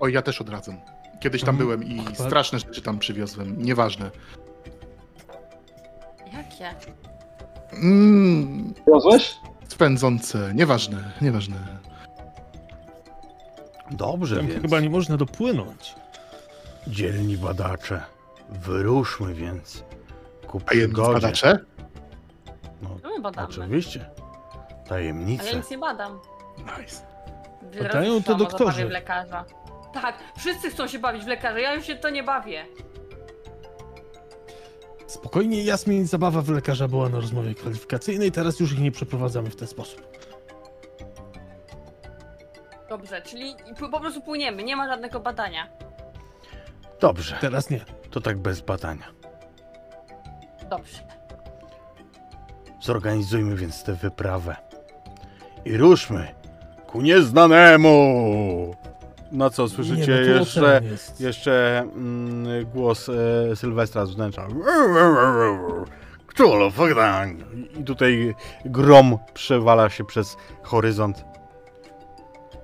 Oj, 0.00 0.12
ja 0.12 0.22
też 0.22 0.40
odradzam. 0.40 0.76
Kiedyś 1.20 1.40
tam 1.44 1.54
Mhm. 1.54 1.66
byłem 1.78 1.84
i 1.84 1.98
Chyba- 2.04 2.14
straszne 2.28 2.58
rzeczy 2.58 2.82
tam 2.82 2.98
przywiozłem. 2.98 3.62
Nieważne. 3.62 4.10
Jakie? 6.32 6.74
Mmm, 7.72 8.74
Wiozłeś? 8.86 9.36
spędzące. 9.68 10.52
Nieważne, 10.54 11.12
nieważne. 11.22 11.56
Dobrze, 13.90 14.36
Tam 14.36 14.46
więc. 14.46 14.62
chyba 14.62 14.80
nie 14.80 14.90
można 14.90 15.16
dopłynąć. 15.16 15.94
Dzielni 16.86 17.36
badacze. 17.36 18.02
Wyruszmy 18.50 19.34
więc 19.34 19.84
ku 20.46 20.60
A 20.66 20.74
jedni 20.74 20.94
przygodzie. 20.94 21.12
badacze? 21.12 21.58
No, 22.82 22.88
No 23.02 23.10
my 23.10 23.20
badamy. 23.20 23.48
oczywiście. 23.48 24.10
A 24.10 24.74
ja 24.78 24.84
Tajemnice. 24.88 25.56
nic 25.56 25.70
nie 25.70 25.78
badam. 25.78 26.18
Nice. 26.58 27.02
Wiele 27.72 27.88
Badają 27.88 28.12
razy 28.14 28.24
to 28.24 28.32
słyszałam 28.32 28.40
o 28.40 28.44
doktorzy. 28.44 28.70
zabawie 28.72 28.86
w 28.88 28.90
lekarza. 28.90 29.44
Tak, 29.94 30.14
wszyscy 30.38 30.70
chcą 30.70 30.86
się 30.86 30.98
bawić 30.98 31.24
w 31.24 31.26
lekarza, 31.26 31.58
ja 31.58 31.74
już 31.74 31.84
się 31.86 31.96
to 31.96 32.10
nie 32.10 32.22
bawię. 32.22 32.64
Spokojnie, 35.06 35.64
Jasmin, 35.64 36.06
zabawa 36.06 36.42
w 36.42 36.48
lekarza 36.48 36.88
była 36.88 37.08
na 37.08 37.20
rozmowie 37.20 37.54
kwalifikacyjnej, 37.54 38.32
teraz 38.32 38.60
już 38.60 38.72
ich 38.72 38.78
nie 38.80 38.92
przeprowadzamy 38.92 39.50
w 39.50 39.56
ten 39.56 39.68
sposób. 39.68 40.17
Dobrze, 42.88 43.22
czyli 43.22 43.54
po 43.90 44.00
prostu 44.00 44.20
płyniemy, 44.20 44.62
nie 44.62 44.76
ma 44.76 44.88
żadnego 44.88 45.20
badania. 45.20 45.68
Dobrze, 47.00 47.36
Teraz 47.40 47.70
nie. 47.70 47.80
to 48.10 48.20
tak 48.20 48.38
bez 48.38 48.60
badania. 48.60 49.04
Dobrze. 50.70 50.98
Zorganizujmy 52.82 53.56
więc 53.56 53.84
tę 53.84 53.94
wyprawę. 53.94 54.56
I 55.64 55.76
ruszmy 55.76 56.34
ku 56.86 57.00
nieznanemu! 57.00 58.74
Na 59.32 59.50
co 59.50 59.68
słyszycie 59.68 60.12
nie, 60.20 60.30
no 60.30 60.38
jeszcze, 60.38 60.60
ocean 60.60 60.84
jest. 60.84 61.20
jeszcze 61.20 61.78
mm, 61.78 62.66
głos 62.66 63.08
e, 63.52 63.56
Sylwestra 63.56 64.06
z 64.06 64.10
wnętrza. 64.14 64.46
I 67.80 67.84
tutaj 67.84 68.34
grom 68.64 69.18
przewala 69.34 69.90
się 69.90 70.04
przez 70.04 70.36
horyzont. 70.62 71.24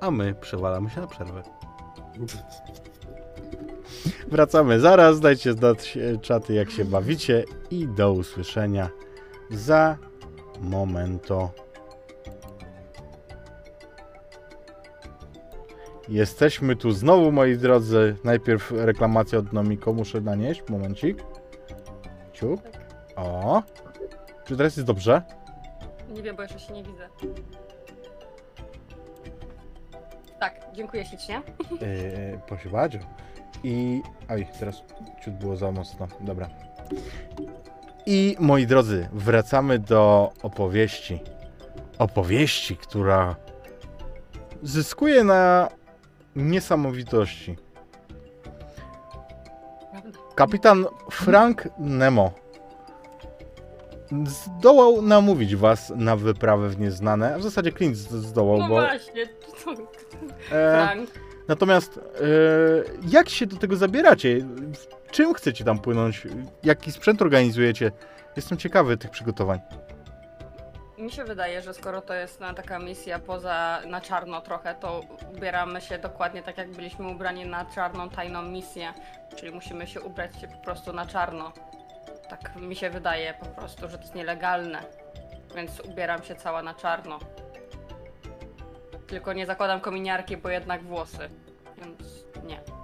A 0.05 0.11
my 0.11 0.35
przewalamy 0.35 0.91
się 0.91 1.01
na 1.01 1.07
przerwę. 1.07 1.43
Wracamy 4.29 4.81
zaraz. 4.81 5.21
Dajcie 5.21 5.53
znać 5.53 5.97
e, 5.97 6.19
czaty, 6.19 6.55
jak 6.55 6.71
się 6.71 6.85
bawicie. 6.85 7.45
I 7.71 7.89
do 7.89 8.13
usłyszenia 8.13 8.91
za 9.51 9.99
momento. 10.61 11.51
Jesteśmy 16.09 16.77
tu 16.77 16.91
znowu, 16.91 17.33
moi 17.33 17.57
drodzy. 17.57 18.17
Najpierw 18.25 18.71
reklamacja 18.71 19.39
od 19.39 19.53
Nomiko 19.53 19.93
muszę 19.93 20.21
nanieść. 20.21 20.63
Momencik. 20.69 21.25
Ciup. 22.33 22.61
O. 23.17 23.63
Czy 24.45 24.57
teraz 24.57 24.77
jest 24.77 24.87
dobrze? 24.87 25.23
Nie 26.15 26.23
wiem, 26.23 26.37
bo 26.37 26.43
jeszcze 26.43 26.59
się 26.59 26.73
nie 26.73 26.83
widzę. 26.83 27.09
Tak, 30.45 30.61
dziękuję 30.73 31.05
ślicznie. 31.05 31.43
Yy, 31.81 32.41
proszę 32.47 32.69
bardzo. 32.69 32.99
I. 33.63 34.03
Oj, 34.31 34.47
teraz 34.59 34.83
ciut 35.25 35.35
było 35.35 35.57
za 35.57 35.73
mocno. 35.73 36.09
Dobra. 36.21 36.49
I 38.07 38.37
moi 38.41 38.67
drodzy, 38.67 39.09
wracamy 39.13 39.79
do 39.79 40.33
opowieści. 40.43 41.21
Opowieści, 41.99 42.77
która 42.77 43.37
zyskuje 44.63 45.25
na 45.25 45.69
niesamowitości. 46.37 47.57
Kapitan 50.35 50.87
Frank 51.11 51.69
Nemo 51.79 52.33
zdołał 54.27 55.03
namówić 55.03 55.57
was 55.57 55.93
na 55.97 56.17
wyprawę 56.17 56.69
w 56.69 56.81
nieznane, 56.81 57.35
a 57.35 57.39
w 57.39 57.43
zasadzie 57.43 57.73
Clint 57.73 57.97
zdołał, 57.97 58.59
No 58.59 58.69
bo... 58.69 58.75
właśnie, 58.75 59.27
to... 59.27 59.75
E. 60.57 60.97
Natomiast 61.49 61.99
e, 61.99 62.01
jak 63.09 63.29
się 63.29 63.47
do 63.47 63.57
tego 63.57 63.77
zabieracie? 63.77 64.41
W 64.73 65.11
Czym 65.11 65.35
chcecie 65.35 65.65
tam 65.65 65.79
płynąć? 65.79 66.27
Jaki 66.63 66.93
sprzęt 66.93 67.23
organizujecie? 67.23 67.93
Jestem 68.37 68.59
ciekawy 68.59 68.97
tych 68.97 69.11
przygotowań. 69.11 69.61
Mi 70.99 71.11
się 71.13 71.25
wydaje, 71.25 71.63
że 71.63 71.75
skoro 71.75 72.01
to 72.01 72.15
jest 72.15 72.41
na 72.41 72.55
taka 72.55 72.79
misja 72.79 73.19
poza 73.19 73.81
na 73.89 74.01
czarno 74.01 74.41
trochę, 74.41 74.75
to 74.75 75.01
ubieramy 75.37 75.81
się 75.81 75.99
dokładnie 75.99 76.43
tak, 76.43 76.59
jak 76.59 76.71
byliśmy 76.71 77.09
ubrani 77.09 77.47
na 77.47 77.65
czarną 77.65 78.09
tajną 78.11 78.43
misję. 78.43 78.93
Czyli 79.37 79.53
musimy 79.53 79.87
się 79.87 80.01
ubrać 80.01 80.41
się 80.41 80.49
po 80.49 80.57
prostu 80.59 80.93
na 80.93 81.07
czarno. 81.07 81.53
Tak 82.29 82.57
mi 82.57 82.77
się 82.77 82.91
wydaje 82.91 83.35
po 83.35 83.47
prostu, 83.47 83.89
że 83.89 83.97
to 83.97 84.03
jest 84.03 84.15
nielegalne. 84.15 84.83
Więc 85.57 85.81
ubieram 85.81 86.23
się 86.23 86.35
cała 86.35 86.63
na 86.63 86.75
czarno. 86.75 87.19
Tylko 89.07 89.33
nie 89.33 89.47
zakładam 89.47 89.81
kominiarki, 89.81 90.37
bo 90.37 90.49
jednak 90.49 90.83
włosy. 90.83 91.29
Więc 91.79 92.25
nie. 92.45 92.84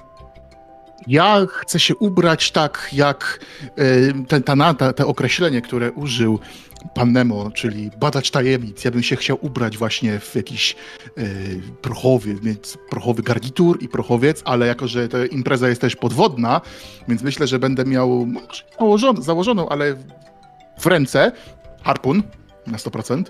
Ja 1.06 1.46
chcę 1.48 1.80
się 1.80 1.96
ubrać 1.96 2.50
tak, 2.50 2.88
jak 2.92 3.40
y, 3.78 4.14
ten, 4.28 4.42
ta, 4.42 4.92
te 4.92 5.06
określenie, 5.06 5.62
które 5.62 5.92
użył 5.92 6.38
pan 6.94 7.12
Nemo, 7.12 7.50
czyli 7.50 7.90
badacz 8.00 8.30
tajemnic. 8.30 8.84
Ja 8.84 8.90
bym 8.90 9.02
się 9.02 9.16
chciał 9.16 9.38
ubrać 9.40 9.78
właśnie 9.78 10.18
w 10.18 10.34
jakiś 10.34 10.76
y, 11.18 11.60
prochowy, 11.82 12.34
więc 12.34 12.78
prochowy 12.90 13.22
garnitur 13.22 13.82
i 13.82 13.88
prochowiec, 13.88 14.42
ale 14.44 14.66
jako, 14.66 14.88
że 14.88 15.08
ta 15.08 15.26
impreza 15.26 15.68
jest 15.68 15.80
też 15.80 15.96
podwodna, 15.96 16.60
więc 17.08 17.22
myślę, 17.22 17.46
że 17.46 17.58
będę 17.58 17.84
miał 17.84 18.26
założoną, 18.78 19.22
założoną 19.22 19.68
ale 19.68 19.96
w 20.78 20.86
ręce 20.86 21.32
harpun 21.82 22.22
na 22.66 22.78
100%. 22.78 23.24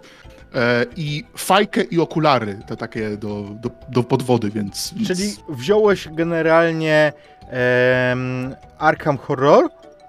e, 0.55 0.87
I 0.97 1.25
fajkę 1.37 1.83
i 1.83 1.99
okulary, 1.99 2.59
te 2.67 2.77
takie 2.77 3.17
do, 3.17 3.45
do, 3.61 3.71
do 3.89 4.03
podwody, 4.03 4.51
więc. 4.51 4.95
Czyli 5.07 5.33
wziąłeś 5.49 6.09
generalnie 6.09 7.13
em, 7.51 8.55
Arkham 8.79 9.19
Horror, 9.19 9.69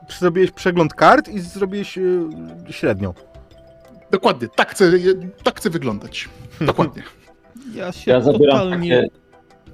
zrobiłeś 0.10 0.52
przegląd 0.52 0.94
kart 0.94 1.28
i 1.30 1.40
zrobiłeś 1.40 1.98
e, 1.98 2.02
średnią. 2.70 3.14
Dokładnie, 4.12 4.48
tak 4.56 4.72
chcę, 4.72 4.92
tak 5.44 5.58
chcę 5.58 5.70
wyglądać. 5.70 6.30
Dokładnie. 6.62 7.04
Ja 7.76 7.92
się 7.92 8.12
Ja 8.12 8.22
zabieram 8.22 8.58
totalnie... 8.58 9.02
takie, 9.02 9.22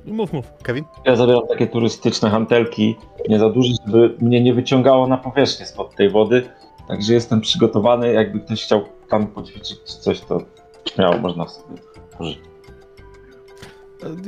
Mów, 0.06 0.34
mów. 0.34 0.46
Kevin? 0.64 0.84
ja 1.06 1.16
zabieram 1.16 1.48
takie 1.50 1.68
turystyczne 1.68 2.30
hantelki, 2.30 2.96
nie 3.30 3.40
za 3.40 3.50
duże, 3.50 3.70
żeby 3.86 4.16
mnie 4.22 4.42
nie 4.44 4.54
wyciągało 4.54 5.08
na 5.08 5.18
powierzchnię 5.18 5.66
spod 5.66 5.96
tej 5.96 6.10
wody. 6.10 6.50
Także 6.88 7.14
jestem 7.14 7.42
przygotowany, 7.42 8.14
jakby 8.14 8.40
ktoś 8.40 8.64
chciał 8.64 8.82
tam 9.10 9.28
poćwiczyć 9.28 9.84
czy 9.84 9.98
coś, 10.00 10.22
to 10.22 10.42
śmiało 10.94 11.18
można 11.18 11.48
sobie 11.48 11.76
pożyczyć. 12.18 12.44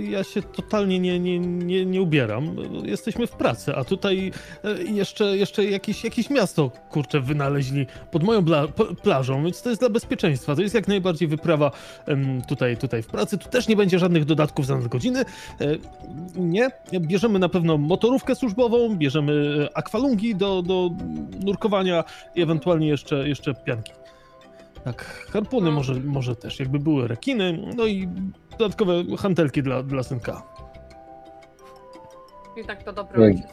Ja 0.10 0.24
się 0.24 0.42
totalnie 0.42 1.00
nie, 1.00 1.20
nie, 1.20 1.40
nie, 1.40 1.86
nie 1.86 2.02
ubieram. 2.02 2.56
Jesteśmy 2.84 3.28
w 3.28 3.32
pracy, 3.32 3.76
a 3.76 3.84
tutaj 3.84 4.32
e, 4.64 4.84
jeszcze, 4.84 5.38
jeszcze 5.38 5.66
jakieś, 5.66 6.04
jakieś 6.04 6.30
miasto, 6.30 6.72
kurczę, 6.90 7.20
wynaleźli 7.22 7.86
pod 8.12 8.24
moją 8.24 8.46
plażą, 9.04 9.44
więc 9.44 9.62
to 9.62 9.70
jest 9.70 9.82
dla 9.82 9.90
bezpieczeństwa. 9.90 10.56
To 10.56 10.62
jest 10.62 10.76
jak 10.76 10.88
najbardziej 10.88 11.28
wyprawa 11.28 11.72
tutaj, 12.48 12.78
tutaj 12.78 13.04
w 13.04 13.08
pracy. 13.08 13.38
Tu 13.38 13.50
też 13.50 13.68
nie 13.68 13.76
będzie 13.76 14.00
żadnych 14.00 14.26
dodatków 14.26 14.66
za 14.66 14.76
nadgodziny. 14.78 15.20
E, 15.20 15.78
Nie. 16.36 16.70
Bierzemy 17.00 17.40
na 17.40 17.50
pewno 17.50 17.78
motorówkę 17.78 18.36
służbową, 18.36 18.96
bierzemy 18.96 19.68
e, 19.74 19.78
akwalungi 19.78 20.36
do, 20.36 20.62
do 20.62 20.90
nurkowania 21.46 22.04
i 22.36 22.42
ewentualnie 22.42 22.88
jeszcze, 22.88 23.30
jeszcze 23.30 23.54
pianki. 23.54 23.92
Tak, 24.84 25.06
harpuny 25.32 25.72
może, 25.72 25.94
może 25.94 26.36
też, 26.36 26.60
jakby 26.60 26.80
były 26.80 27.08
rekiny, 27.08 27.74
no 27.78 27.86
i 27.86 28.08
dodatkowe 28.58 28.94
hantelki 29.18 29.64
dla, 29.64 29.84
dla 29.84 30.04
synka. 30.04 30.44
I 32.64 32.66
tak 32.66 32.84
to 32.84 32.94
dobry 32.94 33.22
Jak- 33.22 33.32
ojciec. 33.36 33.52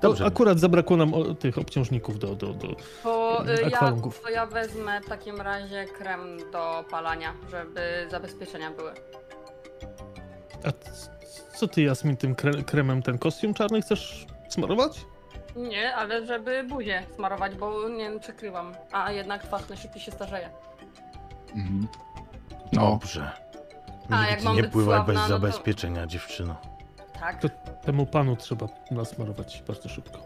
To 0.00 0.08
Dobrze. 0.08 0.24
akurat 0.26 0.58
zabrakło 0.58 0.96
nam 0.96 1.14
o, 1.14 1.34
tych 1.34 1.58
obciążników 1.58 2.18
do, 2.18 2.34
do, 2.34 2.52
do... 2.54 2.68
To 3.02 3.44
y, 3.48 3.60
ja, 3.60 3.66
Akwalungów. 3.66 4.20
to 4.22 4.30
ja 4.30 4.46
wezmę 4.46 5.00
w 5.00 5.08
takim 5.08 5.40
razie 5.40 5.84
krem 5.98 6.20
do 6.52 6.84
palania, 6.90 7.34
żeby 7.50 8.06
zabezpieczenia 8.10 8.70
były. 8.70 8.90
A 10.64 10.72
c- 10.72 11.10
co 11.56 11.68
ty, 11.68 11.82
Jasmin, 11.82 12.16
tym 12.16 12.34
kre, 12.34 12.62
kremem 12.62 13.02
ten 13.02 13.18
kostium 13.18 13.54
czarny 13.54 13.82
chcesz 13.82 14.26
smarować? 14.48 15.04
Nie, 15.56 15.94
ale 15.94 16.26
żeby 16.26 16.64
buzię 16.64 17.02
smarować, 17.14 17.54
bo 17.54 17.88
nie 17.88 17.96
wiem, 18.10 18.20
przekrywam. 18.20 18.74
A 18.92 19.12
jednak 19.12 19.42
twarz 19.42 19.68
najszybciej 19.68 20.02
się 20.02 20.12
starzeje. 20.12 20.48
Mhm. 21.54 21.88
No, 22.72 22.80
Dobrze. 22.90 23.30
A, 24.10 24.20
jak 24.20 24.30
Nigdy 24.30 24.44
mam 24.44 24.56
nie 24.56 24.62
być 24.62 24.72
pływaj 24.72 24.96
sławna, 24.96 25.12
bez 25.14 25.22
no 25.22 25.22
to- 25.22 25.28
zabezpieczenia, 25.28 26.06
dziewczyno. 26.06 26.56
Tak. 27.20 27.40
To- 27.40 27.48
Temu 27.84 28.06
panu 28.06 28.36
trzeba 28.36 28.66
nasmarować 28.90 29.62
bardzo 29.66 29.88
szybko. 29.88 30.18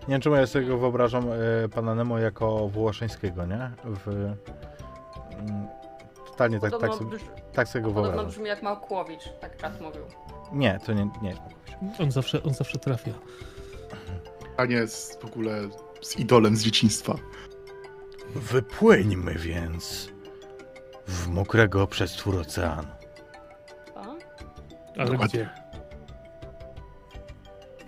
Nie 0.00 0.12
wiem, 0.12 0.20
czemu 0.20 0.36
ja 0.36 0.46
sobie 0.46 0.66
go 0.66 0.78
wyobrażam 0.78 1.24
e, 1.64 1.68
pana 1.68 1.94
Nemo 1.94 2.18
jako 2.18 2.68
Wołoszeńskiego, 2.68 3.46
nie? 3.46 3.70
W... 3.84 4.08
mm, 4.08 5.66
Totalnie 6.26 6.60
tak, 6.60 6.70
Podobno, 6.70 6.88
tak, 6.88 6.98
sobie, 6.98 7.10
brz... 7.10 7.24
tak 7.52 7.68
sobie 7.68 7.82
go 7.82 7.88
podobno 7.88 8.02
wyobrażam. 8.10 8.30
brzmi 8.30 8.48
jak 8.48 8.62
Małkłowicz, 8.62 9.22
tak 9.40 9.56
czat 9.56 9.80
mówił. 9.80 10.02
Nie, 10.52 10.80
to 10.86 10.92
nie, 10.92 11.08
nie 11.22 11.28
jest. 11.28 11.40
On 12.00 12.10
zawsze, 12.12 12.42
on 12.42 12.54
zawsze 12.54 12.78
trafia. 12.78 13.12
a 14.56 14.64
nie 14.64 14.86
z, 14.86 15.18
w 15.20 15.24
ogóle 15.24 15.52
z 16.02 16.16
idolem 16.16 16.56
z 16.56 16.62
dzieciństwa. 16.62 17.14
Wypłyńmy 18.34 19.34
więc 19.34 20.08
w 21.08 21.28
mokrego 21.28 21.86
przestwór 21.86 22.38
oceanu. 22.40 22.88
Ale 24.98 25.10
Dokładnie. 25.10 25.26
gdzie? 25.28 25.48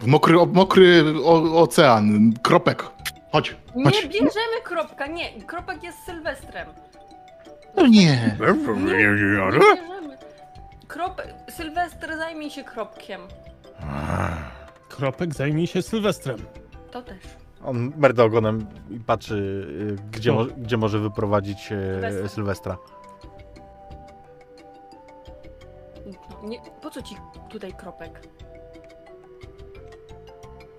W 0.01 0.07
mokry, 0.07 0.41
o- 0.41 0.47
mokry 0.47 1.05
o, 1.25 1.63
ocean, 1.63 2.33
kropek. 2.43 2.85
Chodź, 3.33 3.57
Nie 3.77 3.85
chodź. 3.85 4.03
bierzemy 4.07 4.61
kropka, 4.65 5.07
nie. 5.07 5.43
Kropek 5.43 5.83
jest 5.83 5.99
Sylwestrem. 6.07 6.69
No 7.77 7.87
nie. 7.87 8.01
Nie 8.07 8.37
bierzemy. 8.39 9.61
Krop... 10.89 11.23
Sylwester 11.51 12.17
zajmie 12.19 12.51
się 12.51 12.65
kropkiem. 12.65 13.21
Kropek 14.89 15.35
zajmij 15.35 15.67
się 15.67 15.83
Sylwestrem. 15.83 16.39
To 16.91 17.03
też. 17.03 17.19
On 17.65 17.93
merda 17.97 18.25
ogonem 18.25 18.67
i 18.91 19.01
patrzy, 19.01 19.35
y, 19.35 20.11
gdzie, 20.11 20.33
mo 20.33 20.45
gdzie 20.45 20.77
może 20.77 20.99
wyprowadzić 20.99 21.59
e, 21.59 21.69
Sylwestra. 21.69 22.29
Sylwestra. 22.29 22.79
Nie, 26.43 26.59
po 26.83 26.91
co 26.91 27.03
ci 27.03 27.17
tutaj 27.51 27.73
kropek? 27.73 28.21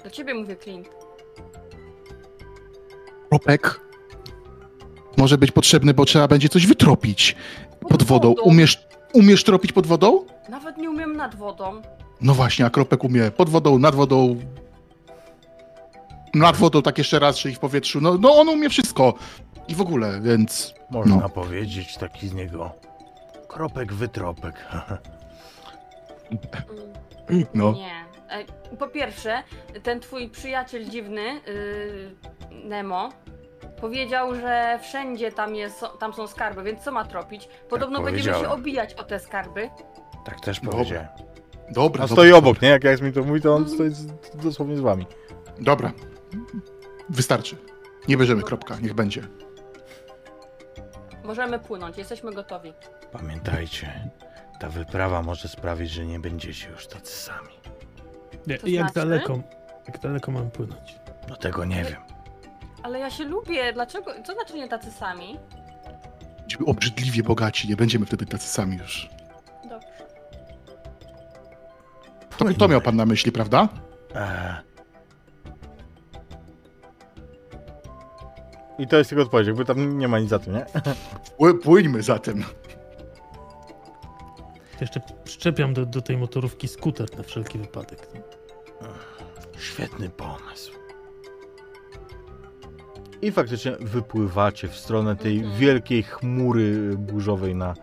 Do 0.03 0.09
ciebie 0.09 0.33
mówię, 0.33 0.55
Clint. 0.55 0.89
Kropek 3.29 3.79
może 5.17 5.37
być 5.37 5.51
potrzebny, 5.51 5.93
bo 5.93 6.05
trzeba 6.05 6.27
będzie 6.27 6.49
coś 6.49 6.67
wytropić 6.67 7.35
pod 7.89 8.03
wodą. 8.03 8.35
Umiesz, 8.43 8.87
umiesz 9.13 9.43
tropić 9.43 9.71
pod 9.71 9.87
wodą? 9.87 10.25
Nawet 10.49 10.77
nie 10.77 10.89
umiem 10.89 11.15
nad 11.15 11.35
wodą. 11.35 11.81
No 12.21 12.33
właśnie, 12.33 12.65
a 12.65 12.69
kropek 12.69 13.03
umie 13.03 13.31
pod 13.31 13.49
wodą, 13.49 13.79
nad 13.79 13.95
wodą. 13.95 14.35
Nad 16.33 16.57
wodą 16.57 16.81
tak 16.81 16.97
jeszcze 16.97 17.19
raz, 17.19 17.37
czyli 17.37 17.55
w 17.55 17.59
powietrzu. 17.59 18.01
No, 18.01 18.17
no 18.17 18.35
on 18.37 18.49
umie 18.49 18.69
wszystko. 18.69 19.13
I 19.67 19.75
w 19.75 19.81
ogóle, 19.81 20.21
więc. 20.21 20.73
Można 20.91 21.15
No. 21.15 21.29
powiedzieć 21.29 21.97
taki 21.97 22.27
z 22.27 22.33
niego 22.33 22.71
kropek 23.47 23.93
wytropek. 23.93 24.55
No. 27.53 27.71
Nie. 27.71 28.05
E, 28.29 28.45
Po 28.77 28.87
pierwsze, 28.87 29.43
ten 29.83 29.99
twój 29.99 30.29
przyjaciel 30.29 30.85
dziwny, 30.89 31.21
yy, 31.47 32.15
Nemo, 32.63 33.09
powiedział, 33.81 34.35
że 34.35 34.79
wszędzie 34.81 35.31
tam, 35.31 35.55
jest, 35.55 35.85
tam 35.99 36.13
są 36.13 36.27
skarby, 36.27 36.63
więc 36.63 36.79
co 36.83 36.91
ma 36.91 37.05
tropić? 37.05 37.49
Podobno 37.69 38.01
będziemy 38.01 38.23
się 38.23 38.29
powiedziałem. 38.31 38.59
obijać 38.59 38.93
o 38.93 39.03
te 39.03 39.19
skarby. 39.19 39.69
tak 40.25 40.39
też 40.39 40.59
Dobra. 40.59 40.71
powiedziałem. 40.71 41.07
Dobra. 41.07 41.23
On 41.69 41.73
dobra, 41.73 42.07
stoi 42.07 42.29
dobra. 42.29 42.37
obok, 42.49 42.61
nie? 42.61 42.69
Jak 42.69 42.83
jak 42.83 43.01
mi 43.01 43.13
to 43.13 43.23
mówi, 43.23 43.41
to 43.41 43.55
on 43.55 43.69
stoi 43.69 43.89
z, 43.89 44.05
dosłownie 44.35 44.77
z 44.77 44.79
wami. 44.79 45.05
Dobra. 45.59 45.91
Wystarczy. 47.09 47.55
Nie 48.07 48.17
bierzemy 48.17 48.43
kropka, 48.43 48.75
niech 48.81 48.93
będzie. 48.93 49.21
Możemy 51.23 51.59
płynąć, 51.59 51.97
jesteśmy 51.97 52.33
gotowi. 52.33 52.73
Pamiętajcie, 53.11 54.09
ta 54.59 54.69
wyprawa 54.69 55.21
może 55.21 55.47
sprawić, 55.47 55.89
że 55.91 56.05
nie 56.05 56.19
będziecie 56.19 56.69
już 56.69 56.87
tacy 56.87 57.11
sami. 57.13 57.53
Nie, 58.47 58.57
To 58.57 58.67
jak 58.67 58.91
znaczy? 58.91 58.93
daleko, 59.09 59.39
jak 59.87 59.99
daleko 59.99 60.31
mam 60.31 60.51
płynąć? 60.51 60.95
No 61.29 61.35
tego 61.35 61.65
nie 61.65 61.83
wiem. 61.83 62.01
Ale 62.83 62.99
ja 62.99 63.09
się 63.09 63.23
lubię, 63.23 63.73
dlaczego? 63.73 64.11
Co 64.25 64.33
znaczy 64.33 64.53
nie 64.53 64.67
tacy 64.67 64.91
sami? 64.91 65.39
Będziemy 66.39 66.65
obrzydliwie 66.65 67.23
bogaci, 67.23 67.69
nie 67.69 67.75
będziemy 67.75 68.05
wtedy 68.05 68.25
tacy 68.25 68.47
sami 68.47 68.77
już. 68.77 69.09
Dobrze. 69.69 69.87
To, 72.37 72.45
to 72.53 72.67
miał 72.67 72.81
pan 72.81 72.95
na 72.95 73.05
myśli, 73.05 73.31
prawda? 73.31 73.67
Eee. 74.15 74.55
I 78.79 78.87
to 78.87 78.97
jest 78.97 79.11
jego 79.11 79.23
odpowiedź, 79.23 79.47
jakby 79.47 79.65
tam 79.65 79.97
nie 79.97 80.07
ma 80.07 80.19
nic 80.19 80.29
za 80.29 80.39
tym, 80.39 80.53
nie? 80.53 80.65
Pły- 81.39 81.59
Płyńmy 81.59 82.03
zatem. 82.03 82.43
Jeszcze 84.81 85.01
przyczepiam 85.23 85.73
do, 85.73 85.85
do 85.85 86.01
tej 86.01 86.17
motorówki 86.17 86.67
skuter 86.67 87.17
na 87.17 87.23
wszelki 87.23 87.57
wypadek. 87.59 88.07
Świetny 89.59 90.09
pomysł. 90.09 90.71
I 93.21 93.31
faktycznie 93.31 93.71
wypływacie 93.79 94.67
w 94.67 94.75
stronę 94.75 95.15
tej 95.15 95.43
wielkiej 95.43 96.03
chmury 96.03 96.97
burzowej 96.97 97.55
na, 97.55 97.73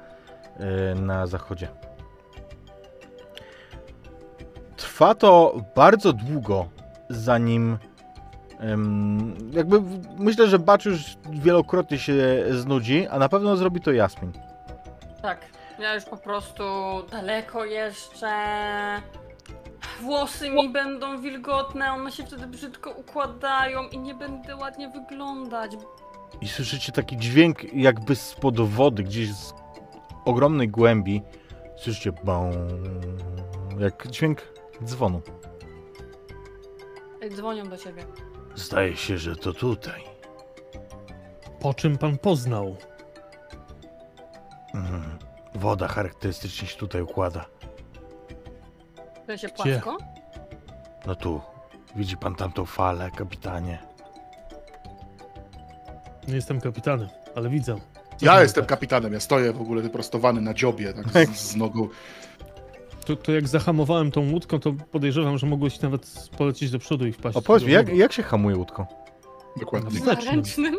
e, 0.57 0.95
na 0.95 1.27
zachodzie. 1.27 1.69
Trwa 4.77 5.15
to 5.15 5.61
bardzo 5.75 6.13
długo, 6.13 6.69
zanim 7.11 7.79
jakby 9.53 9.83
myślę, 10.19 10.49
że 10.49 10.59
Bacz 10.59 10.85
już 10.85 11.17
wielokrotnie 11.31 11.99
się 11.99 12.15
znudzi, 12.51 13.07
a 13.07 13.19
na 13.19 13.29
pewno 13.29 13.57
zrobi 13.57 13.81
to 13.81 13.93
Jasmin. 13.93 14.33
Tak, 15.23 15.41
ja 15.79 15.95
już 15.95 16.05
po 16.05 16.17
prostu 16.17 16.63
daleko 17.11 17.65
jeszcze. 17.65 18.33
Włosy 20.03 20.51
mi 20.51 20.69
będą 20.69 21.21
wilgotne, 21.21 21.93
one 21.93 22.13
się 22.13 22.27
wtedy 22.27 22.47
brzydko 22.47 22.91
układają 22.91 23.89
i 23.89 23.99
nie 23.99 24.15
będę 24.15 24.57
ładnie 24.57 24.89
wyglądać. 24.89 25.73
I 26.41 26.49
słyszycie 26.49 26.93
taki 26.93 27.17
dźwięk 27.17 27.75
jakby 27.75 28.17
spod 28.17 28.61
wody, 28.61 29.03
gdzieś 29.03 29.35
z 29.35 29.55
ogromnej 30.25 30.69
głębi. 30.69 31.23
Słyszycie 31.77 32.13
bą, 32.13 32.51
jak 33.79 34.07
dźwięk 34.11 34.43
dzwonu. 34.85 35.23
Ej, 37.23 37.31
Dzwonią 37.35 37.69
do 37.69 37.77
ciebie. 37.77 38.07
Zdaje 38.55 38.97
się, 38.97 39.19
że 39.19 39.37
to 39.37 39.53
tutaj. 39.53 40.05
Po 41.61 41.75
czym 41.75 41.99
pan 41.99 42.19
poznał? 42.19 42.77
Mhm. 44.75 45.19
Woda 45.55 45.89
charakterystycznie 45.89 46.69
się 46.69 46.77
tutaj 46.77 47.03
układa. 47.03 47.45
W 49.27 49.29
sensie 49.29 49.49
Gdzie? 49.49 49.57
płasko? 49.81 49.99
No 51.07 51.15
tu. 51.15 51.41
Widzi 51.97 52.17
pan 52.17 52.35
tamtą 52.35 52.65
falę, 52.65 53.11
kapitanie. 53.17 53.79
Nie 56.29 56.35
jestem 56.35 56.61
kapitanem, 56.61 57.09
ale 57.37 57.49
widzę. 57.49 57.77
Co 58.17 58.27
Ja 58.27 58.43
jestem 58.43 58.63
tak? 58.65 58.69
kapitanem, 58.69 59.13
ja 59.13 59.21
stoję 59.21 59.53
w 59.53 59.61
ogóle 59.61 59.83
wyprostowany 59.83 60.41
na 60.41 60.55
dziobie, 60.55 60.93
tak 61.13 61.29
z, 61.29 61.41
z 61.51 61.57
nogą. 61.57 61.89
To, 63.07 63.17
to 63.17 63.33
jak 63.33 63.49
zahamowałem 63.49 64.11
tą 64.11 64.31
łódką, 64.33 64.61
to 64.61 64.73
podejrzewam, 64.73 65.39
że 65.39 65.47
mogłeś 65.47 65.81
nawet 65.81 66.29
polecieć 66.39 66.71
do 66.71 66.79
przodu 66.79 67.07
i 67.07 67.13
wpaść. 67.13 67.37
O, 67.37 67.43
powiedz 67.43 67.65
mi, 67.65 67.73
jak, 67.73 67.89
jak 67.97 68.13
się 68.13 68.23
hamuje 68.23 68.57
łódką? 68.57 68.87
Dokładnie. 69.61 70.01
Wstecznym. 70.01 70.35
Ręcznym? 70.35 70.77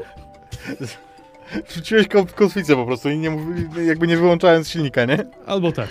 Wrzuciłeś 1.69 2.07
ko- 2.07 2.25
kotwicę 2.35 2.75
po 2.75 2.85
prostu 2.85 3.09
i 3.09 3.17
nie, 3.17 3.37
jakby 3.85 4.07
nie 4.07 4.17
wyłączając 4.17 4.69
silnika, 4.69 5.05
nie? 5.05 5.25
Albo 5.45 5.71
tak. 5.71 5.89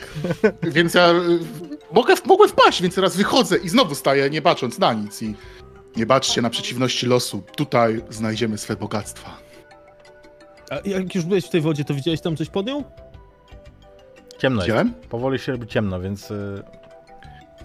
Więc 0.62 0.94
ja 0.94 1.12
mogę, 1.92 2.14
mogłem 2.24 2.48
wpaść, 2.50 2.82
więc 2.82 2.94
teraz 2.94 3.16
wychodzę 3.16 3.56
i 3.56 3.68
znowu 3.68 3.94
staję, 3.94 4.30
nie 4.30 4.42
bacząc 4.42 4.78
na 4.78 4.92
nic. 4.92 5.22
I 5.22 5.34
nie 5.96 6.06
baczcie 6.06 6.42
na 6.42 6.50
przeciwności 6.50 7.06
losu. 7.06 7.42
Tutaj 7.56 8.02
znajdziemy 8.10 8.58
swe 8.58 8.76
bogactwa. 8.76 9.30
A 10.70 10.88
jak 10.88 11.14
już 11.14 11.24
byłeś 11.24 11.44
w 11.46 11.50
tej 11.50 11.60
wodzie, 11.60 11.84
to 11.84 11.94
widziałeś 11.94 12.20
tam 12.20 12.36
coś 12.36 12.48
pod 12.48 12.66
nią? 12.66 12.84
Ciemno 14.38 14.60
jest. 14.60 14.66
Widziałem? 14.66 14.94
Powoli 14.94 15.38
się 15.38 15.52
robi 15.52 15.66
ciemno, 15.66 16.00
więc... 16.00 16.30
y, 16.30 16.62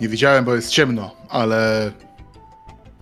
Nie 0.02 0.08
widziałem, 0.08 0.46
bo 0.46 0.56
jest 0.56 0.70
ciemno, 0.70 1.16
ale 1.30 1.92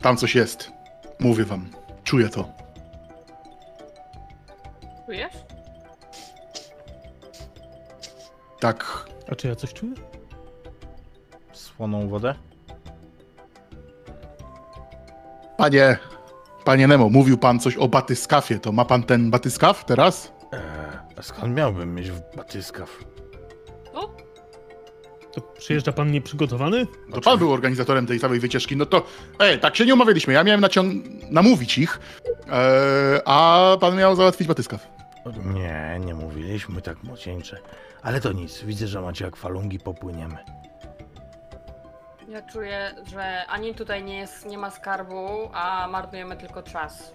tam 0.02 0.18
coś 0.18 0.36
jest. 0.36 0.72
Mówię 1.20 1.46
wam. 1.46 1.70
Czuję 2.04 2.30
to. 2.30 2.50
Czujesz? 5.06 5.34
Tak. 8.60 9.06
A 9.32 9.36
czy 9.36 9.48
ja 9.48 9.56
coś 9.56 9.74
czuję? 9.74 9.94
Słoną 11.80 12.08
wodę? 12.10 12.36
Panie, 15.58 15.98
panie 16.66 16.88
Nemo, 16.88 17.10
mówił 17.10 17.38
pan 17.38 17.60
coś 17.60 17.76
o 17.78 17.88
batyskafie. 17.88 18.60
To 18.60 18.72
ma 18.72 18.86
pan 18.86 19.04
ten 19.04 19.32
batyskaf 19.32 19.86
teraz? 19.86 20.32
Eee, 20.54 20.60
a 21.18 21.22
skąd 21.22 21.56
miałbym 21.56 21.96
mieć 21.96 22.12
batyskaw? 22.38 22.90
O, 23.94 24.10
To 25.34 25.42
przyjeżdża 25.42 25.92
pan 25.92 26.12
nieprzygotowany? 26.12 26.88
To 27.14 27.22
pan 27.22 27.38
był 27.40 27.54
organizatorem 27.54 28.08
tej 28.08 28.20
całej 28.20 28.40
wycieczki. 28.40 28.78
No 28.78 28.86
to, 28.86 29.06
ej, 29.40 29.60
tak 29.60 29.76
się 29.76 29.86
nie 29.86 29.94
umawialiśmy. 29.94 30.34
Ja 30.34 30.44
miałem 30.44 30.62
nacią- 30.62 31.02
namówić 31.32 31.78
ich, 31.78 32.00
e, 32.50 33.22
a 33.26 33.78
pan 33.82 33.96
miał 33.98 34.16
załatwić 34.16 34.48
batyskaw. 34.48 34.88
Nie, 35.54 36.00
nie 36.06 36.14
mówiliśmy 36.14 36.82
tak 36.82 37.04
mocieńcze. 37.04 37.58
Ale 38.02 38.22
to 38.22 38.32
nic, 38.34 38.62
widzę, 38.64 38.88
że 38.88 39.02
macie 39.02 39.28
akwalungi, 39.28 39.80
popłyniemy. 39.80 40.38
Ja 42.30 42.42
czuję, 42.42 42.96
że 43.04 43.46
ani 43.48 43.76
tutaj 43.76 44.04
nie, 44.04 44.18
jest, 44.18 44.46
nie 44.46 44.58
ma 44.58 44.70
skarbu, 44.70 45.50
a 45.54 45.88
marnujemy 45.92 46.38
tylko 46.38 46.64
czas. 46.64 47.14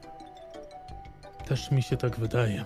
Też 1.48 1.70
mi 1.70 1.82
się 1.82 1.96
tak 1.96 2.16
wydaje. 2.16 2.64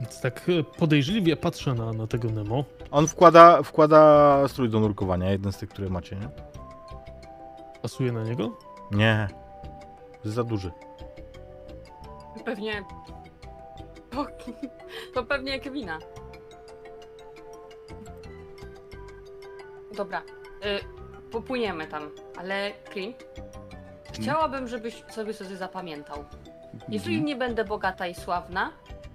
Więc 0.00 0.20
tak 0.20 0.42
e, 0.48 0.62
podejrzliwie 0.78 1.36
patrzę 1.36 1.74
na, 1.74 1.92
na 1.92 2.06
tego 2.06 2.28
Nemo. 2.28 2.64
On 2.90 3.08
wkłada, 3.08 3.62
wkłada 3.62 4.42
strój 4.48 4.68
do 4.70 4.80
nurkowania, 4.80 5.30
jeden 5.30 5.52
z 5.52 5.58
tych, 5.58 5.68
które 5.68 5.88
macie, 5.88 6.16
nie? 6.16 6.28
Pasuje 7.82 8.12
na 8.12 8.24
niego? 8.24 8.58
Nie. 8.90 9.28
Jest 10.24 10.36
za 10.36 10.44
duży. 10.44 10.72
Pewnie... 12.44 12.84
To, 14.10 14.26
to 15.14 15.24
pewnie 15.24 15.60
Kevina. 15.60 15.98
Dobra, 19.96 20.22
popłyniemy 21.30 21.86
tam, 21.86 22.10
ale 22.38 22.72
Clint, 22.92 23.24
chciałabym, 24.12 24.68
żebyś 24.68 25.04
sobie 25.10 25.34
sobie 25.34 25.56
zapamiętał. 25.56 26.24
Jeżeli 26.88 27.22
nie 27.22 27.36
będę 27.36 27.64
bogata 27.64 28.06
i 28.06 28.14
sławna, 28.14 28.72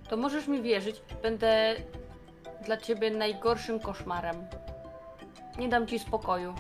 to 0.10 0.18
możesz 0.18 0.48
mi 0.48 0.62
wierzyć, 0.62 1.02
będę 1.24 1.76
dla 2.66 2.78
ciebie 2.78 3.12
najgorszym 3.12 3.80
koszmarem. 3.80 4.36
Nie 5.60 5.70
dam 5.70 5.88
ci 5.88 6.00
spokoju. 6.00 6.56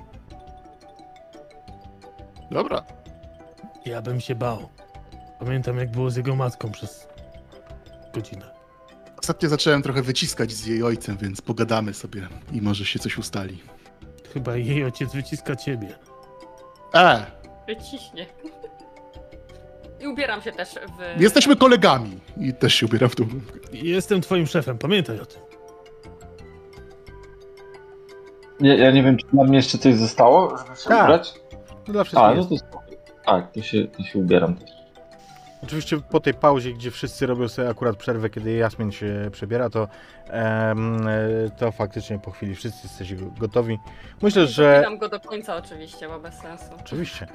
Dobra. 2.51 2.83
Ja 3.85 4.01
bym 4.01 4.21
się 4.21 4.35
bał. 4.35 4.69
Pamiętam 5.39 5.77
jak 5.77 5.91
było 5.91 6.09
z 6.09 6.15
jego 6.15 6.35
matką 6.35 6.71
przez 6.71 7.07
godzinę. 8.13 8.51
Ostatnio 9.19 9.49
zacząłem 9.49 9.81
trochę 9.81 10.01
wyciskać 10.01 10.51
z 10.51 10.65
jej 10.65 10.83
ojcem, 10.83 11.17
więc 11.17 11.41
pogadamy 11.41 11.93
sobie 11.93 12.27
i 12.51 12.61
może 12.61 12.85
się 12.85 12.99
coś 12.99 13.17
ustali. 13.17 13.61
Chyba 14.33 14.55
jej 14.57 14.83
ojciec 14.85 15.13
wyciska 15.13 15.55
ciebie. 15.55 15.87
E, 16.95 17.25
Wyciśnie. 17.67 18.25
I 19.99 20.07
ubieram 20.07 20.41
się 20.41 20.51
też 20.51 20.69
w... 21.17 21.21
jesteśmy 21.21 21.55
kolegami 21.55 22.19
i 22.37 22.53
też 22.53 22.73
się 22.73 22.85
ubieram 22.85 23.09
w 23.09 23.15
tą... 23.15 23.27
Jestem 23.73 24.21
twoim 24.21 24.47
szefem, 24.47 24.77
pamiętaj 24.77 25.19
o 25.19 25.25
tym. 25.25 25.41
Ja, 28.59 28.75
ja 28.75 28.91
nie 28.91 29.03
wiem, 29.03 29.17
czy 29.17 29.27
dla 29.33 29.43
mnie 29.43 29.57
jeszcze 29.57 29.77
coś 29.77 29.95
zostało, 29.95 30.57
żeby 30.57 30.79
się 30.79 30.89
Tak. 30.89 31.03
ubrać? 31.03 31.33
No 31.87 31.93
dla 31.93 32.03
wszystkich 32.03 32.29
A, 32.29 32.33
no 32.35 32.45
to 32.45 32.57
spoko. 32.57 32.83
Tak, 33.25 33.51
to 33.51 33.61
się, 33.61 33.87
to 33.87 34.03
się 34.03 34.19
ubieram 34.19 34.55
też. 34.55 34.69
Oczywiście 35.63 35.97
po 35.97 36.19
tej 36.19 36.33
pauzie, 36.33 36.73
gdzie 36.73 36.91
wszyscy 36.91 37.25
robią 37.25 37.47
sobie 37.47 37.69
akurat 37.69 37.97
przerwę, 37.97 38.29
kiedy 38.29 38.53
Jasmin 38.53 38.91
się 38.91 39.29
przebiera, 39.31 39.69
to, 39.69 39.87
em, 40.27 41.07
to 41.57 41.71
faktycznie 41.71 42.19
po 42.19 42.31
chwili 42.31 42.55
wszyscy 42.55 42.79
jesteście 42.83 43.15
gotowi. 43.39 43.79
Myślę, 44.21 44.47
że... 44.47 44.73
Zabieram 44.75 44.97
go 44.97 45.09
do 45.09 45.19
końca 45.19 45.55
oczywiście, 45.55 46.07
bo 46.07 46.19
bez 46.19 46.35
sensu. 46.35 46.65
Oczywiście. 46.79 47.27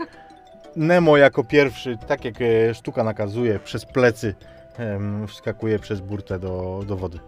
Nemo 0.77 1.17
jako 1.17 1.45
pierwszy, 1.45 1.99
tak 2.07 2.25
jak 2.25 2.35
e, 2.41 2.75
sztuka 2.75 3.05
nakazuje, 3.05 3.59
przez 3.59 3.87
plecy 3.87 4.35
em, 4.79 5.29
wskakuje 5.29 5.79
przez 5.79 6.01
burtę 6.01 6.39
do, 6.39 6.83
do 6.87 6.97
wody. 6.97 7.19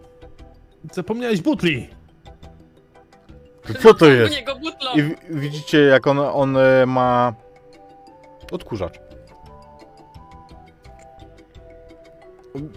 Zapomniałeś 0.93 1.41
butli! 1.41 1.89
Co 3.81 3.95
to 3.95 4.07
jest? 4.07 4.35
I 4.95 5.15
widzicie, 5.31 5.81
jak 5.81 6.07
on, 6.07 6.19
on 6.19 6.57
e, 6.57 6.87
ma 6.87 7.35
odkurzacz. 8.53 9.06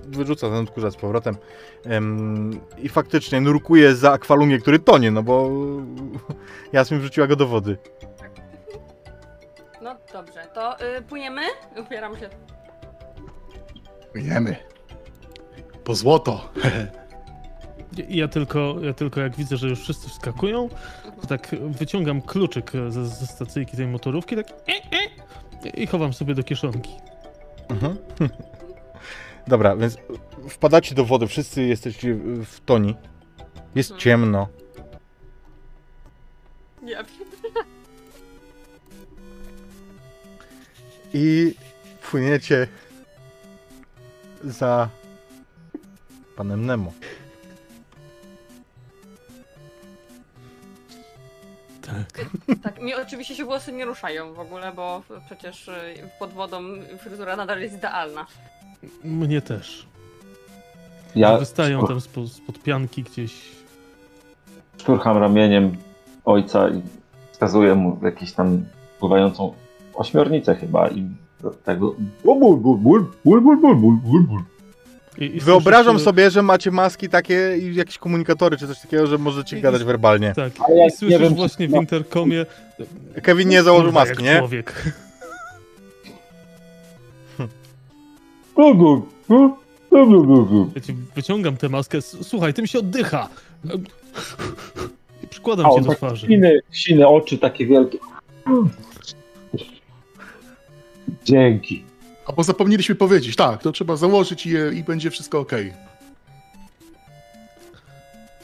Wyrzuca 0.07 0.49
ten 0.49 0.57
odkurzacz 0.57 0.93
z 0.93 0.97
powrotem. 0.97 1.35
Em, 1.85 2.59
I 2.77 2.89
faktycznie 2.89 3.41
nurkuje 3.41 3.95
za 3.95 4.11
akwalungiem, 4.11 4.61
który 4.61 4.79
tonie, 4.79 5.11
no 5.11 5.23
bo 5.23 5.49
Jasmin 6.73 6.99
wrzuciła 6.99 7.27
go 7.27 7.35
do 7.35 7.47
wody. 7.47 7.77
No 9.81 9.95
dobrze, 10.13 10.47
to 10.53 10.81
y, 10.97 11.01
płyniemy? 11.01 11.41
Ubieram 11.87 12.17
się. 12.17 12.29
Płyniemy. 14.11 14.55
Po 15.83 15.95
złoto. 15.95 16.49
I 18.07 18.17
Ja 18.17 18.27
tylko, 18.27 18.75
ja 18.81 18.93
tylko 18.93 19.21
jak 19.21 19.35
widzę, 19.35 19.57
że 19.57 19.67
już 19.67 19.79
wszyscy 19.79 20.09
wskakują, 20.09 20.69
to 21.21 21.27
tak 21.27 21.55
wyciągam 21.61 22.21
kluczyk 22.21 22.71
ze, 22.89 23.05
ze 23.05 23.27
stacyjki 23.27 23.77
tej 23.77 23.87
motorówki, 23.87 24.35
tak 24.35 24.49
e, 24.49 24.71
e, 25.65 25.69
i 25.69 25.87
chowam 25.87 26.13
sobie 26.13 26.35
do 26.35 26.43
kieszonki. 26.43 26.91
Mhm. 27.69 27.97
Dobra, 29.47 29.75
więc 29.75 29.97
wpadacie 30.49 30.95
do 30.95 31.05
wody, 31.05 31.27
wszyscy 31.27 31.63
jesteście 31.63 32.13
w 32.45 32.59
toni. 32.65 32.95
Jest 33.75 33.91
Mhm. 33.91 34.01
ciemno. 34.01 34.47
Ja 36.85 37.03
I 41.13 41.55
płyniecie 42.11 42.67
za 44.43 44.89
panem 46.35 46.65
Nemo. 46.65 46.93
Tak. 51.81 52.25
Tak, 52.63 52.81
mi 52.81 52.95
oczywiście 52.95 53.35
się 53.35 53.45
włosy 53.45 53.71
nie 53.71 53.85
ruszają 53.85 54.33
w 54.33 54.39
ogóle, 54.39 54.71
bo 54.71 55.03
przecież 55.25 55.67
y, 55.67 56.09
pod 56.19 56.33
wodą 56.33 56.63
fryzura 56.99 57.35
nadal 57.35 57.61
jest 57.61 57.75
idealna. 57.75 58.25
Mnie 59.03 59.41
też. 59.41 59.87
Ja 61.15 61.37
Wystają 61.37 61.87
tam 61.87 62.01
spo, 62.01 62.27
spod 62.27 62.63
pianki 62.63 63.03
gdzieś. 63.03 63.33
Szturcham 64.77 65.17
ramieniem 65.17 65.77
ojca 66.25 66.69
i 66.69 66.81
wskazuję 67.31 67.75
mu 67.75 67.99
jakąś 68.03 68.33
tam 68.33 68.65
pływającą 68.99 69.53
ośmiornicę 69.93 70.55
chyba 70.55 70.89
i 70.89 71.07
tego... 71.63 71.95
Bul. 72.23 73.05
I, 75.17 75.35
i 75.35 75.39
Wyobrażam 75.39 75.99
sobie, 75.99 76.31
że 76.31 76.41
macie 76.41 76.71
maski 76.71 77.09
takie 77.09 77.57
i 77.57 77.75
jakieś 77.75 77.97
komunikatory 77.97 78.57
czy 78.57 78.67
coś 78.67 78.79
takiego, 78.79 79.07
że 79.07 79.17
możecie 79.17 79.57
I, 79.59 79.61
gadać 79.61 79.83
werbalnie. 79.83 80.33
Tak, 80.35 80.53
ja 80.75 80.85
i 80.85 80.91
słyszysz 80.91 81.19
wiem, 81.19 81.35
właśnie 81.35 81.67
no. 81.67 81.77
w 81.77 81.81
interkomie... 81.81 82.45
Kevin 83.23 83.49
nie 83.49 83.63
założył 83.63 83.91
maski, 83.91 84.23
nie? 84.23 84.37
Człowiek. 84.37 84.93
Ja 90.75 90.81
ci 90.81 90.93
wyciągam 91.15 91.57
tę 91.57 91.69
maskę. 91.69 92.01
Słuchaj, 92.01 92.53
tym 92.53 92.67
się 92.67 92.79
oddycha. 92.79 93.29
I 95.23 95.27
przykładam 95.27 95.65
A 95.65 95.69
cię 95.69 95.81
do 95.81 95.87
tak 95.89 95.97
twarzy. 95.97 96.27
siny, 96.27 96.59
siny 96.71 97.07
oczy 97.07 97.37
takie 97.37 97.65
wielkie. 97.65 97.97
Dzięki. 101.25 101.83
A 102.25 102.33
bo 102.33 102.43
zapomnieliśmy 102.43 102.95
powiedzieć, 102.95 103.35
tak, 103.35 103.61
to 103.63 103.71
trzeba 103.71 103.95
założyć 103.95 104.45
i, 104.45 104.49
i 104.77 104.83
będzie 104.83 105.11
wszystko 105.11 105.39
ok. 105.39 105.51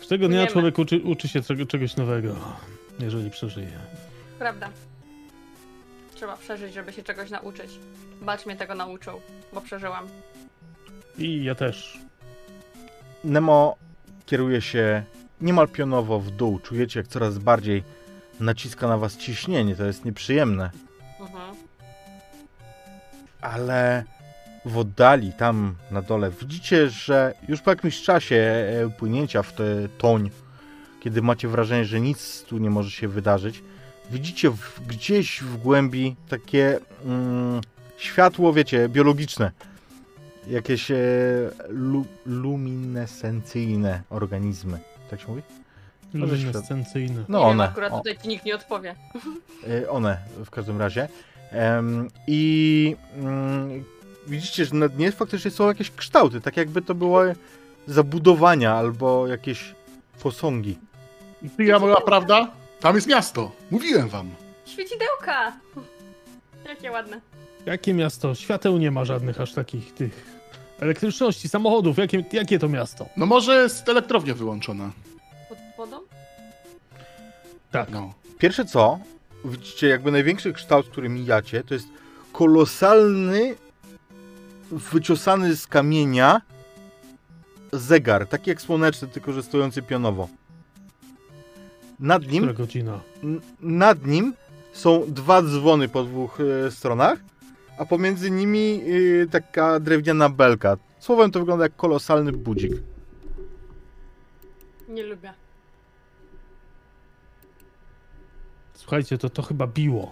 Z 0.02 0.08
tego 0.08 0.28
dnia 0.28 0.40
Wiemy. 0.40 0.52
człowiek 0.52 0.80
uczy, 0.80 1.02
uczy 1.04 1.28
się 1.28 1.42
czego, 1.42 1.66
czegoś 1.66 1.96
nowego, 1.96 2.36
jeżeli 3.00 3.30
przeżyje. 3.32 3.68
Prawda. 4.40 4.70
Trzeba 6.16 6.38
przeżyć, 6.38 6.74
żeby 6.74 6.94
się 6.94 7.04
czegoś 7.04 7.30
nauczyć. 7.30 7.80
Bacz 8.22 8.46
mnie 8.46 8.56
tego 8.56 8.76
nauczył, 8.76 9.22
bo 9.54 9.62
przeżyłam. 9.62 10.08
I 11.18 11.44
ja 11.44 11.56
też. 11.56 11.98
Nemo 13.24 13.78
kieruje 14.26 14.62
się 14.62 15.04
niemal 15.42 15.68
pionowo 15.68 16.20
w 16.20 16.32
dół. 16.32 16.60
Czujecie, 16.60 17.00
jak 17.00 17.08
coraz 17.08 17.38
bardziej 17.38 17.84
naciska 18.40 18.88
na 18.88 18.98
was 18.98 19.18
ciśnienie. 19.18 19.76
To 19.76 19.86
jest 19.86 20.06
nieprzyjemne. 20.06 20.70
Mhm. 21.20 21.56
Ale 23.42 24.04
w 24.66 24.78
oddali, 24.78 25.34
tam 25.34 25.76
na 25.92 26.02
dole, 26.02 26.32
widzicie, 26.32 26.90
że 26.90 27.34
już 27.48 27.62
po 27.62 27.70
jakimś 27.70 28.02
czasie 28.02 28.36
e, 28.36 28.90
płynięcia 28.98 29.44
w 29.44 29.54
tę 29.54 29.64
toń, 29.98 30.30
kiedy 31.00 31.22
macie 31.22 31.48
wrażenie, 31.48 31.86
że 31.86 32.02
nic 32.02 32.44
tu 32.44 32.58
nie 32.58 32.70
może 32.70 32.92
się 32.92 33.08
wydarzyć, 33.08 33.64
widzicie 34.12 34.50
w, 34.50 34.82
gdzieś 34.88 35.42
w 35.42 35.58
głębi 35.58 36.16
takie 36.30 36.80
mm, 37.06 37.62
światło, 37.98 38.54
wiecie, 38.54 38.90
biologiczne. 38.90 39.52
Jakieś 40.48 40.92
e, 40.92 40.96
lu, 41.70 42.06
luminescencyjne 42.26 44.02
organizmy. 44.10 44.80
Tak 45.10 45.22
się 45.22 45.28
mówi? 45.28 45.42
Luminescencyjne. 46.14 47.24
No 47.30 47.40
nie 47.40 47.46
one. 47.46 47.64
Wiem, 47.64 47.72
akurat 47.72 47.94
o. 47.94 47.98
tutaj 47.98 48.18
ci 48.18 48.28
nikt 48.28 48.46
nie 48.46 48.56
odpowie. 48.56 48.96
E, 49.68 49.90
One 49.90 50.18
w 50.46 50.50
każdym 50.50 50.80
razie. 50.80 51.08
I 52.28 52.96
mm, 53.18 53.84
widzicie, 54.28 54.66
że 54.66 54.76
na 54.76 54.88
dnie 54.88 55.12
faktycznie 55.12 55.52
są 55.52 55.68
jakieś 55.68 55.92
kształty, 55.92 56.42
tak 56.42 56.58
jakby 56.58 56.82
to 56.82 56.96
były 56.96 57.36
zabudowania 57.88 58.74
albo 58.74 59.28
jakieś 59.28 59.76
posągi. 60.24 60.78
Ty, 61.58 61.64
ja 61.64 61.80
moja 61.80 61.96
prawda? 61.96 62.52
Tam 62.80 62.96
jest 62.96 63.08
miasto. 63.08 63.52
Mówiłem 63.72 64.10
wam. 64.10 64.30
Świecidełka! 64.66 65.54
Jakie 66.70 66.92
ładne. 66.92 67.22
Jakie 67.66 67.94
miasto? 67.94 68.36
Świateł 68.36 68.78
nie 68.78 68.92
ma 68.92 69.06
żadnych 69.06 69.42
aż 69.42 69.54
takich 69.54 69.94
tych 69.94 70.26
elektryczności, 70.80 71.50
samochodów. 71.50 71.98
Jakie, 71.98 72.24
jakie 72.32 72.60
to 72.60 72.70
miasto? 72.70 73.06
No 73.18 73.26
może 73.26 73.56
jest 73.64 73.90
elektrownia 73.90 74.34
wyłączona. 74.34 74.92
Pod 75.50 75.58
wodą? 75.78 76.00
Tak. 77.72 77.90
No. 77.90 78.14
Pierwsze 78.38 78.66
co, 78.66 79.00
widzicie 79.46 79.88
jakby 79.88 80.12
największy 80.12 80.54
kształt, 80.54 80.88
który 80.90 81.10
mijacie, 81.10 81.64
to 81.64 81.74
jest 81.74 81.88
kolosalny, 82.34 83.56
wyciosany 84.72 85.56
z 85.56 85.68
kamienia 85.68 86.42
zegar, 87.74 88.28
taki 88.28 88.50
jak 88.50 88.62
słoneczny, 88.62 89.08
tylko 89.08 89.34
że 89.34 89.44
stojący 89.44 89.82
pionowo. 89.82 90.30
Nad 92.00 92.28
nim 92.28 92.44
Która 92.44 92.54
godzina? 92.54 93.00
N- 93.24 93.42
nad 93.62 94.06
nim 94.06 94.34
są 94.74 95.04
dwa 95.08 95.42
dzwony 95.42 95.88
po 95.90 96.04
dwóch 96.04 96.38
e, 96.68 96.72
stronach, 96.72 97.20
a 97.78 97.86
pomiędzy 97.86 98.32
nimi 98.32 98.82
e, 99.24 99.28
taka 99.28 99.80
drewniana 99.80 100.30
belka. 100.30 100.78
Słowem 101.00 101.32
to 101.32 101.40
wygląda 101.40 101.66
jak 101.66 101.76
kolosalny 101.76 102.32
budzik. 102.32 102.72
Nie 104.90 105.04
lubię. 105.04 105.34
Słuchajcie, 108.74 109.18
to, 109.18 109.30
to 109.30 109.42
chyba 109.42 109.68
biło. 109.68 110.12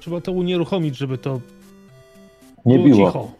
Trzeba 0.00 0.20
to 0.20 0.32
unieruchomić, 0.32 0.96
żeby 0.96 1.18
to 1.18 1.40
Nie 2.66 2.74
było 2.78 2.86
biło. 2.86 3.08
cicho. 3.08 3.32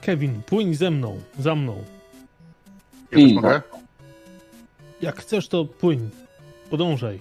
Kevin, 0.00 0.42
płyń 0.46 0.74
ze 0.74 0.90
mną, 0.90 1.20
za 1.38 1.54
mną. 1.54 1.84
Ja 3.10 3.18
też 3.18 3.30
I- 3.30 3.34
mogę? 3.34 3.62
Jak 5.02 5.16
chcesz, 5.20 5.48
to 5.48 5.64
płyń. 5.64 6.10
Podążaj, 6.70 7.20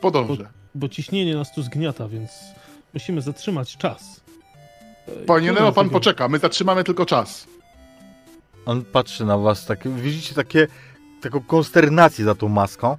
Podążę. 0.00 0.48
bo 0.74 0.88
ciśnienie 0.88 1.34
nas 1.34 1.54
tu 1.54 1.62
zgniata, 1.62 2.08
więc 2.08 2.30
musimy 2.94 3.20
zatrzymać 3.22 3.76
czas. 3.76 4.20
E, 5.08 5.12
Panie 5.26 5.52
Neo, 5.52 5.72
pan 5.72 5.86
tego- 5.86 5.92
poczeka, 5.98 6.28
my 6.28 6.38
zatrzymamy 6.38 6.84
tylko 6.84 7.06
czas. 7.06 7.46
On 8.66 8.84
patrzy 8.84 9.24
na 9.24 9.38
was, 9.38 9.66
tak, 9.66 9.88
widzicie 9.88 10.34
takie, 10.34 10.68
taką 11.22 11.40
konsternację 11.40 12.24
za 12.24 12.34
tą 12.34 12.48
maską. 12.48 12.96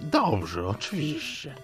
Dobrze, 0.00 0.66
oczywiście. 0.66 1.54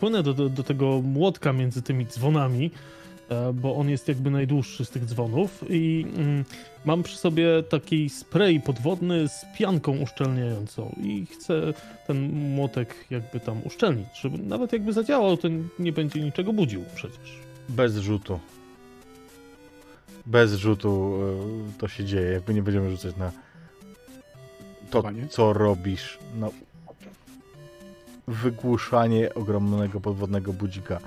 Płynę 0.00 0.22
do, 0.22 0.34
do, 0.34 0.48
do 0.48 0.62
tego 0.62 1.00
młotka 1.02 1.52
między 1.52 1.82
tymi 1.82 2.06
dzwonami, 2.06 2.70
bo 3.54 3.76
on 3.76 3.90
jest 3.90 4.08
jakby 4.08 4.30
najdłuższy 4.30 4.84
z 4.84 4.90
tych 4.90 5.04
dzwonów 5.04 5.64
i 5.68 6.06
mm, 6.16 6.44
mam 6.84 7.02
przy 7.02 7.16
sobie 7.16 7.62
taki 7.62 8.10
spray 8.10 8.60
podwodny 8.60 9.28
z 9.28 9.44
pianką 9.58 9.98
uszczelniającą 9.98 10.94
i 11.02 11.26
chcę 11.26 11.72
ten 12.06 12.32
młotek 12.32 12.94
jakby 13.10 13.40
tam 13.40 13.60
uszczelnić, 13.64 14.08
żeby 14.20 14.38
nawet 14.38 14.72
jakby 14.72 14.92
zadziałał, 14.92 15.36
to 15.36 15.48
nie 15.78 15.92
będzie 15.92 16.20
niczego 16.20 16.52
budził 16.52 16.84
przecież. 16.94 17.38
Bez 17.68 17.96
rzutu. 17.96 18.40
Bez 20.26 20.54
rzutu 20.54 21.18
e, 21.76 21.78
to 21.78 21.88
się 21.88 22.04
dzieje, 22.04 22.32
jakby 22.32 22.54
nie 22.54 22.62
będziemy 22.62 22.90
rzucać 22.90 23.16
na 23.16 23.32
to, 24.90 25.02
Panie? 25.02 25.26
co 25.28 25.52
robisz. 25.52 26.18
No, 26.40 26.50
wygłuszanie 28.28 29.34
ogromnego 29.34 30.00
podwodnego 30.00 30.52
budzika. 30.52 31.00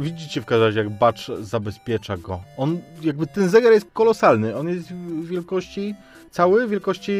Widzicie 0.00 0.40
w 0.40 0.44
każdym 0.44 0.66
razie, 0.66 0.78
jak 0.78 0.90
Bacz 0.90 1.30
zabezpiecza 1.40 2.16
go. 2.16 2.40
On, 2.56 2.80
jakby 3.02 3.26
ten 3.26 3.48
zegar 3.48 3.72
jest 3.72 3.86
kolosalny. 3.92 4.56
On 4.56 4.68
jest 4.68 4.92
w 4.92 5.26
wielkości, 5.26 5.94
cały 6.30 6.68
wielkości 6.68 7.12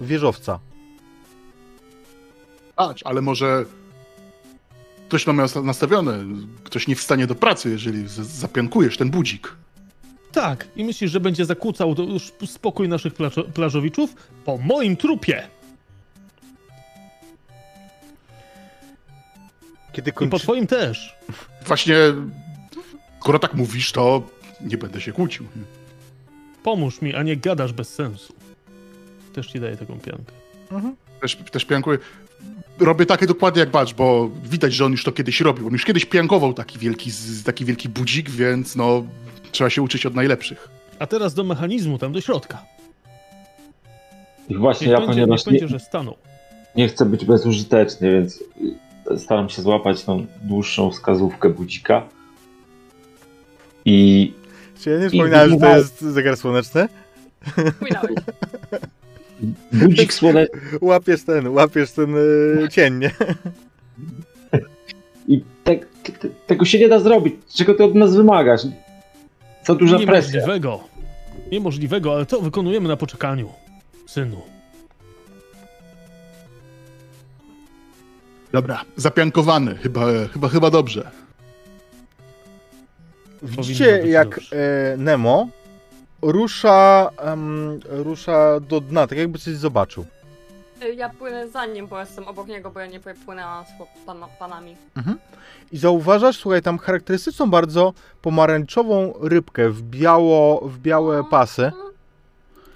wieżowca. 0.00 0.58
Ać, 2.76 3.02
ale 3.02 3.20
może 3.20 3.64
ktoś 5.08 5.26
ma 5.26 5.32
miał 5.32 5.46
nastawione, 5.64 6.18
ktoś 6.64 6.86
nie 6.86 6.96
wstanie 6.96 7.26
do 7.26 7.34
pracy, 7.34 7.70
jeżeli 7.70 8.08
zapiankujesz 8.08 8.96
ten 8.96 9.10
budzik. 9.10 9.56
Tak, 10.32 10.68
i 10.76 10.84
myślisz, 10.84 11.10
że 11.10 11.20
będzie 11.20 11.44
zakłócał 11.44 11.94
to 11.94 12.02
już 12.02 12.32
spokój 12.46 12.88
naszych 12.88 13.14
plażo 13.14 13.44
plażowiczów? 13.44 14.14
Po 14.44 14.58
moim 14.58 14.96
trupie! 14.96 15.48
Kiedy 19.92 20.10
I 20.10 20.12
po 20.12 20.18
kończy... 20.18 20.38
twoim 20.38 20.66
też. 20.66 21.16
Właśnie, 21.70 21.96
skoro 23.20 23.38
tak 23.38 23.54
mówisz, 23.54 23.92
to 23.92 24.22
nie 24.60 24.78
będę 24.78 25.00
się 25.00 25.12
kłócił. 25.12 25.46
Pomóż 26.62 27.02
mi, 27.02 27.14
a 27.14 27.22
nie 27.22 27.36
gadasz 27.36 27.72
bez 27.72 27.94
sensu. 27.94 28.32
Też 29.32 29.46
ci 29.46 29.60
daję 29.60 29.76
taką 29.76 29.98
piankę. 30.00 30.32
Mhm. 30.70 30.96
Też, 31.20 31.36
też 31.36 31.64
piankuję. 31.64 31.98
Robię 32.78 33.06
takie 33.06 33.26
dokładnie 33.26 33.60
jak 33.60 33.70
Bacz, 33.70 33.94
bo 33.94 34.30
widać, 34.44 34.72
że 34.72 34.84
on 34.84 34.92
już 34.92 35.04
to 35.04 35.12
kiedyś 35.12 35.40
robił. 35.40 35.66
On 35.66 35.72
już 35.72 35.84
kiedyś 35.84 36.04
piankował 36.04 36.52
taki 36.54 36.78
wielki, 36.78 37.10
taki 37.44 37.64
wielki 37.64 37.88
budzik, 37.88 38.30
więc 38.30 38.76
no, 38.76 39.04
trzeba 39.52 39.70
się 39.70 39.82
uczyć 39.82 40.06
od 40.06 40.14
najlepszych. 40.14 40.68
A 40.98 41.06
teraz 41.06 41.34
do 41.34 41.44
mechanizmu, 41.44 41.98
tam 41.98 42.12
do 42.12 42.20
środka. 42.20 42.62
I 44.48 44.56
właśnie 44.56 44.86
Niech 44.86 44.92
ja, 44.92 45.06
będzie, 45.06 45.14
niech 45.20 45.24
ponieważ 45.24 45.44
będzie, 45.44 45.60
nie, 45.60 45.68
że 45.68 45.78
stanął. 45.78 46.16
nie 46.76 46.88
chcę 46.88 47.06
być 47.06 47.24
bezużyteczny, 47.24 48.12
więc 48.12 48.44
staram 49.16 49.48
się 49.48 49.62
złapać 49.62 50.04
tą 50.04 50.26
dłuższą 50.42 50.90
wskazówkę 50.90 51.48
budzika. 51.48 52.08
I 53.84 54.32
Czy 54.80 54.90
ja 54.90 54.98
nie 54.98 55.08
wspominałem, 55.08 55.50
że 55.50 55.56
to 55.56 55.76
jest 55.76 56.00
zegar 56.00 56.36
słoneczny? 56.36 56.88
Płynąłeś. 57.78 58.16
budzik 59.72 60.12
słoneczny. 60.12 60.60
Łapiesz 60.80 61.22
ten, 61.22 61.48
łapiesz 61.48 61.92
ten 61.92 62.14
e, 62.64 62.68
cień, 62.68 62.98
nie? 62.98 63.10
I 65.28 65.44
te, 65.64 65.76
te, 66.02 66.28
tego 66.46 66.64
się 66.64 66.78
nie 66.78 66.88
da 66.88 66.98
zrobić. 66.98 67.34
Czego 67.54 67.74
ty 67.74 67.84
od 67.84 67.94
nas 67.94 68.16
wymagasz? 68.16 68.60
Za 69.64 69.74
duża 69.74 69.98
presja. 69.98 70.32
Niemożliwego. 70.32 70.80
Niemożliwego, 71.52 72.14
ale 72.14 72.26
to 72.26 72.40
wykonujemy 72.40 72.88
na 72.88 72.96
poczekaniu. 72.96 73.48
Synu. 74.06 74.42
Dobra, 78.52 78.84
zapiankowany, 78.96 79.74
chyba, 79.76 80.00
chyba, 80.32 80.48
chyba 80.48 80.70
dobrze. 80.70 81.10
Widzicie, 83.42 84.02
jak 84.08 84.40
e, 84.52 84.96
Nemo 84.96 85.48
rusza, 86.22 87.10
em, 87.18 87.80
rusza 87.88 88.60
do 88.60 88.80
dna, 88.80 89.06
tak 89.06 89.18
jakby 89.18 89.38
coś 89.38 89.54
zobaczył. 89.54 90.04
Y, 90.82 90.94
Ja 90.94 91.08
płynę 91.08 91.48
za 91.48 91.66
nim, 91.66 91.86
bo 91.86 92.00
jestem 92.00 92.28
obok 92.28 92.48
niego, 92.48 92.70
bo 92.70 92.80
ja 92.80 92.86
nie 92.86 93.00
płynęłam 93.00 93.64
z 93.64 94.06
pan, 94.06 94.18
panami. 94.38 94.76
I 95.72 95.78
zauważasz, 95.78 96.36
słuchaj, 96.36 96.62
tam 96.62 96.78
charakterystyczną 96.78 97.50
bardzo 97.50 97.92
pomarańczową 98.22 99.14
rybkę 99.20 99.70
w, 99.70 99.82
biało, 99.82 100.60
w 100.68 100.78
białe 100.78 101.24
pasy. 101.24 101.72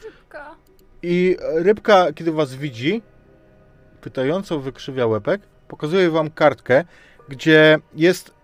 Szybka. 0.02 0.54
I 1.02 1.36
rybka, 1.40 2.12
kiedy 2.12 2.32
was 2.32 2.54
widzi, 2.54 3.02
pytająco 4.00 4.58
wykrzywia 4.60 5.06
łepek, 5.06 5.40
pokazuje 5.68 6.10
wam 6.10 6.30
kartkę, 6.30 6.84
gdzie 7.28 7.78
jest 7.94 8.34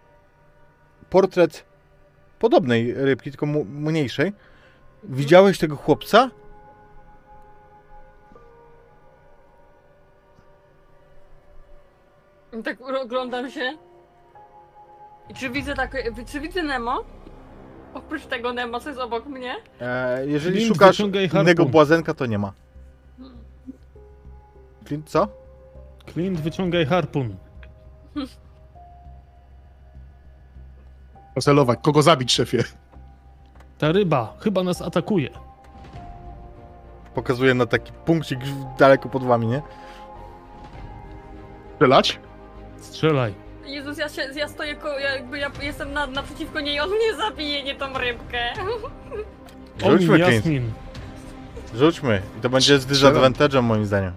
portret 1.11 1.65
podobnej 2.39 2.95
rybki, 2.95 3.31
tylko 3.31 3.47
mniejszej. 3.67 4.33
Widziałeś 5.05 5.59
tego 5.59 5.77
chłopca? 5.77 6.31
Tak 12.65 12.81
oglądam 12.81 13.51
się. 13.51 13.77
I 15.29 15.35
czy 15.35 15.51
widzę 15.51 15.75
tak, 15.75 15.97
czy 16.27 16.41
widzę 16.41 16.63
Nemo? 16.63 17.05
Oprócz 17.95 18.27
tego 18.27 18.53
Nemo, 18.53 18.81
co 18.81 18.89
jest 18.89 19.01
obok 19.01 19.27
mnie? 19.27 19.57
E, 19.81 20.27
jeżeli 20.27 20.57
Clint, 20.57 20.75
szukasz 20.75 21.01
innego 21.33 21.65
błazenka, 21.65 22.15
to 22.15 22.27
nie 22.27 22.39
ma. 22.39 22.53
Clint, 24.87 25.09
co? 25.09 25.40
Clint, 26.12 26.41
wyciągaj 26.41 26.87
harpun. 26.87 27.37
Pocelować. 31.35 31.78
Kogo 31.82 32.03
zabić, 32.03 32.32
szefie? 32.32 32.65
Ta 33.78 33.93
ryba 33.93 34.35
chyba 34.41 34.62
nas 34.62 34.82
atakuje. 34.82 35.31
Pokazuje 37.15 37.55
na 37.55 37.66
taki 37.66 37.93
punkcik 37.93 38.39
daleko 38.78 39.09
pod 39.09 39.24
wami, 39.24 39.47
nie? 39.47 39.62
Strzelać? 41.74 42.19
Strzelaj. 42.81 43.35
Jezus, 43.66 43.99
ja, 43.99 44.09
się, 44.09 44.23
ja 44.35 44.49
stoję, 44.49 44.74
ko, 44.74 44.99
ja, 44.99 45.15
jakby 45.15 45.39
ja 45.39 45.51
jestem 45.62 45.93
na, 45.93 46.07
naprzeciwko 46.07 46.61
niej, 46.61 46.81
on 46.81 46.91
mnie 46.91 47.16
zabije, 47.16 47.62
nie 47.62 47.74
tą 47.74 47.99
rybkę. 47.99 48.39
Rzućmy, 49.78 50.07
Clint. 50.07 50.35
Jasmin. 50.35 50.73
Rzućmy. 51.74 52.23
I 52.39 52.41
to 52.41 52.49
będzie 52.49 52.78
z 52.78 52.87
disadvantage'em 52.87 53.62
moim 53.62 53.87
zdaniem. 53.87 54.12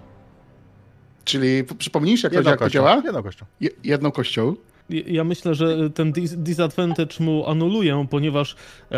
Czyli 1.24 1.64
przypomnijcie, 1.78 2.28
jak, 2.32 2.44
jak 2.46 2.58
to 2.58 2.64
kością. 2.64 2.78
działa? 2.78 3.02
Jedną 3.04 3.22
kością. 3.22 3.44
Je, 3.60 3.70
jedną 3.84 4.10
kością. 4.10 4.54
Ja 4.90 5.24
myślę, 5.24 5.54
że 5.54 5.90
ten 5.90 6.12
dis- 6.12 6.36
disadvantage 6.36 7.14
mu 7.20 7.46
anuluję, 7.46 8.06
ponieważ 8.10 8.56
e, 8.92 8.96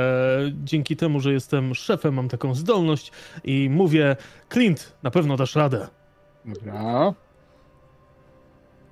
dzięki 0.65 0.97
temu, 0.97 1.21
że 1.21 1.33
jestem 1.33 1.75
szefem, 1.75 2.15
mam 2.15 2.29
taką 2.29 2.55
zdolność 2.55 3.13
i 3.45 3.71
mówię, 3.71 4.17
Clint, 4.53 4.93
na 5.03 5.11
pewno 5.11 5.37
dasz 5.37 5.57
radę. 5.57 5.89
Dobra. 6.45 7.15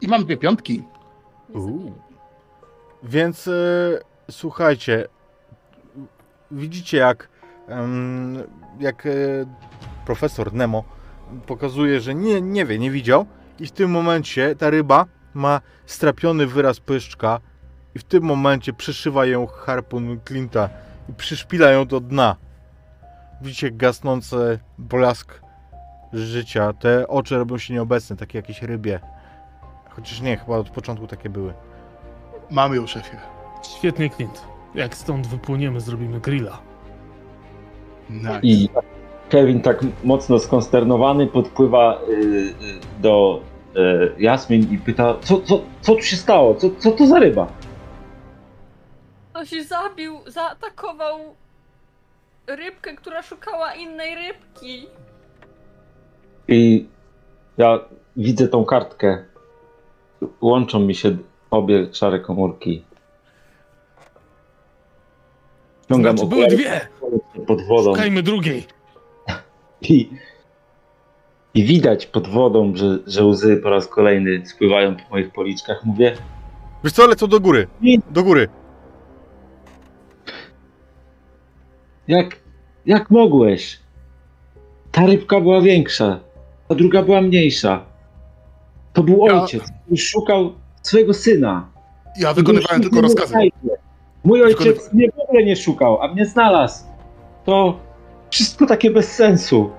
I 0.00 0.08
mam 0.08 0.24
dwie 0.24 0.36
piątki. 0.36 0.82
Więc 3.02 3.48
e, 3.48 3.52
słuchajcie, 4.30 5.08
widzicie 6.50 6.96
jak, 6.98 7.28
em, 7.68 8.38
jak 8.80 9.06
e, 9.06 9.10
profesor 10.06 10.52
Nemo 10.52 10.84
pokazuje, 11.46 12.00
że 12.00 12.14
nie, 12.14 12.40
nie 12.40 12.64
wie, 12.64 12.78
nie 12.78 12.90
widział 12.90 13.26
i 13.60 13.66
w 13.66 13.72
tym 13.72 13.90
momencie 13.90 14.56
ta 14.56 14.70
ryba 14.70 15.06
ma 15.34 15.60
strapiony 15.86 16.46
wyraz 16.46 16.80
pyszczka 16.80 17.40
i 17.94 17.98
w 17.98 18.04
tym 18.04 18.24
momencie 18.24 18.72
przyszywa 18.72 19.26
ją 19.26 19.46
harpun 19.46 20.18
Clint'a 20.18 20.68
i 21.08 21.12
przyszpila 21.12 21.70
ją 21.70 21.86
do 21.86 22.00
dna. 22.00 22.36
Widzicie 23.42 23.70
gasnący 23.70 24.58
blask 24.78 25.40
życia, 26.12 26.72
te 26.72 27.08
oczy 27.08 27.38
robią 27.38 27.58
się 27.58 27.74
nieobecne, 27.74 28.16
takie 28.16 28.38
jakieś 28.38 28.62
rybie. 28.62 29.00
Chociaż 29.90 30.20
nie, 30.20 30.36
chyba 30.36 30.56
od 30.56 30.70
początku 30.70 31.06
takie 31.06 31.30
były. 31.30 31.54
Mamy 32.50 32.76
ją, 32.76 32.86
szefie. 32.86 33.16
Świetnie, 33.78 34.10
Clint. 34.10 34.44
Jak 34.74 34.94
stąd 34.94 35.26
wypłyniemy, 35.26 35.80
zrobimy 35.80 36.20
grilla. 36.20 36.58
Nice. 38.10 38.40
I 38.42 38.68
Kevin 39.28 39.60
tak 39.60 39.80
mocno 40.04 40.38
skonsternowany 40.38 41.26
podpływa 41.26 42.00
y, 42.08 42.12
y, 42.12 42.54
do 43.00 43.40
y, 43.76 44.12
Jasmin 44.18 44.72
i 44.74 44.78
pyta, 44.78 45.14
co, 45.20 45.40
co, 45.40 45.62
co 45.80 45.94
tu 45.94 46.02
się 46.02 46.16
stało? 46.16 46.54
Co, 46.54 46.70
co 46.78 46.90
to 46.92 47.06
za 47.06 47.18
ryba? 47.18 47.46
On 49.34 49.46
się 49.46 49.64
zabił, 49.64 50.18
zaatakował 50.26 51.18
rybkę, 52.46 52.94
która 52.94 53.22
szukała 53.22 53.74
innej 53.74 54.14
rybki. 54.14 54.86
I 56.48 56.86
ja 57.58 57.78
widzę 58.16 58.48
tą 58.48 58.64
kartkę. 58.64 59.24
Łączą 60.40 60.80
mi 60.80 60.94
się 60.94 61.16
obie 61.50 61.94
szare 61.94 62.20
komórki. 62.20 62.84
Ściągam 65.84 66.18
Znaczy, 66.18 66.30
były 66.30 66.46
dwie! 66.46 66.80
pod 67.46 67.62
wodą 67.66 67.90
Szukajmy 67.94 68.22
drugiej! 68.22 68.66
I, 69.90 70.10
i 71.54 71.64
widać 71.64 72.06
pod 72.06 72.28
wodą, 72.28 72.72
że, 72.76 72.98
że 73.06 73.24
łzy 73.24 73.56
po 73.56 73.70
raz 73.70 73.86
kolejny 73.88 74.46
spływają 74.46 74.96
po 74.96 75.02
moich 75.10 75.32
policzkach. 75.32 75.84
Mówię, 75.84 76.16
Wiesz 76.84 76.92
co, 76.92 77.06
lecą 77.06 77.26
do 77.26 77.40
góry. 77.40 77.66
Do 78.10 78.22
góry. 78.22 78.48
jak, 82.08 82.36
jak 82.86 83.10
mogłeś? 83.10 83.80
Ta 84.92 85.06
rybka 85.06 85.40
była 85.40 85.60
większa, 85.60 86.20
ta 86.68 86.74
druga 86.74 87.02
była 87.02 87.20
mniejsza. 87.20 87.84
To 88.92 89.02
był 89.02 89.26
Ja- 89.26 89.42
ojciec, 89.42 89.62
który 89.84 89.96
szukał 89.96 90.52
swojego 90.82 91.14
syna. 91.14 91.68
Ja 92.18 92.34
wykonywałem 92.34 92.82
tylko 92.82 93.00
rozkazy. 93.00 93.34
Mój 94.24 94.42
ojciec 94.42 94.60
Wykonywa- 94.78 94.94
mnie 94.94 95.10
w 95.10 95.18
ogóle 95.18 95.44
nie 95.44 95.56
szukał, 95.56 96.02
a 96.02 96.08
mnie 96.14 96.26
znalazł. 96.26 96.84
To 97.44 97.78
wszystko 98.34 98.66
takie 98.66 98.90
bez 98.90 99.12
sensu. 99.12 99.70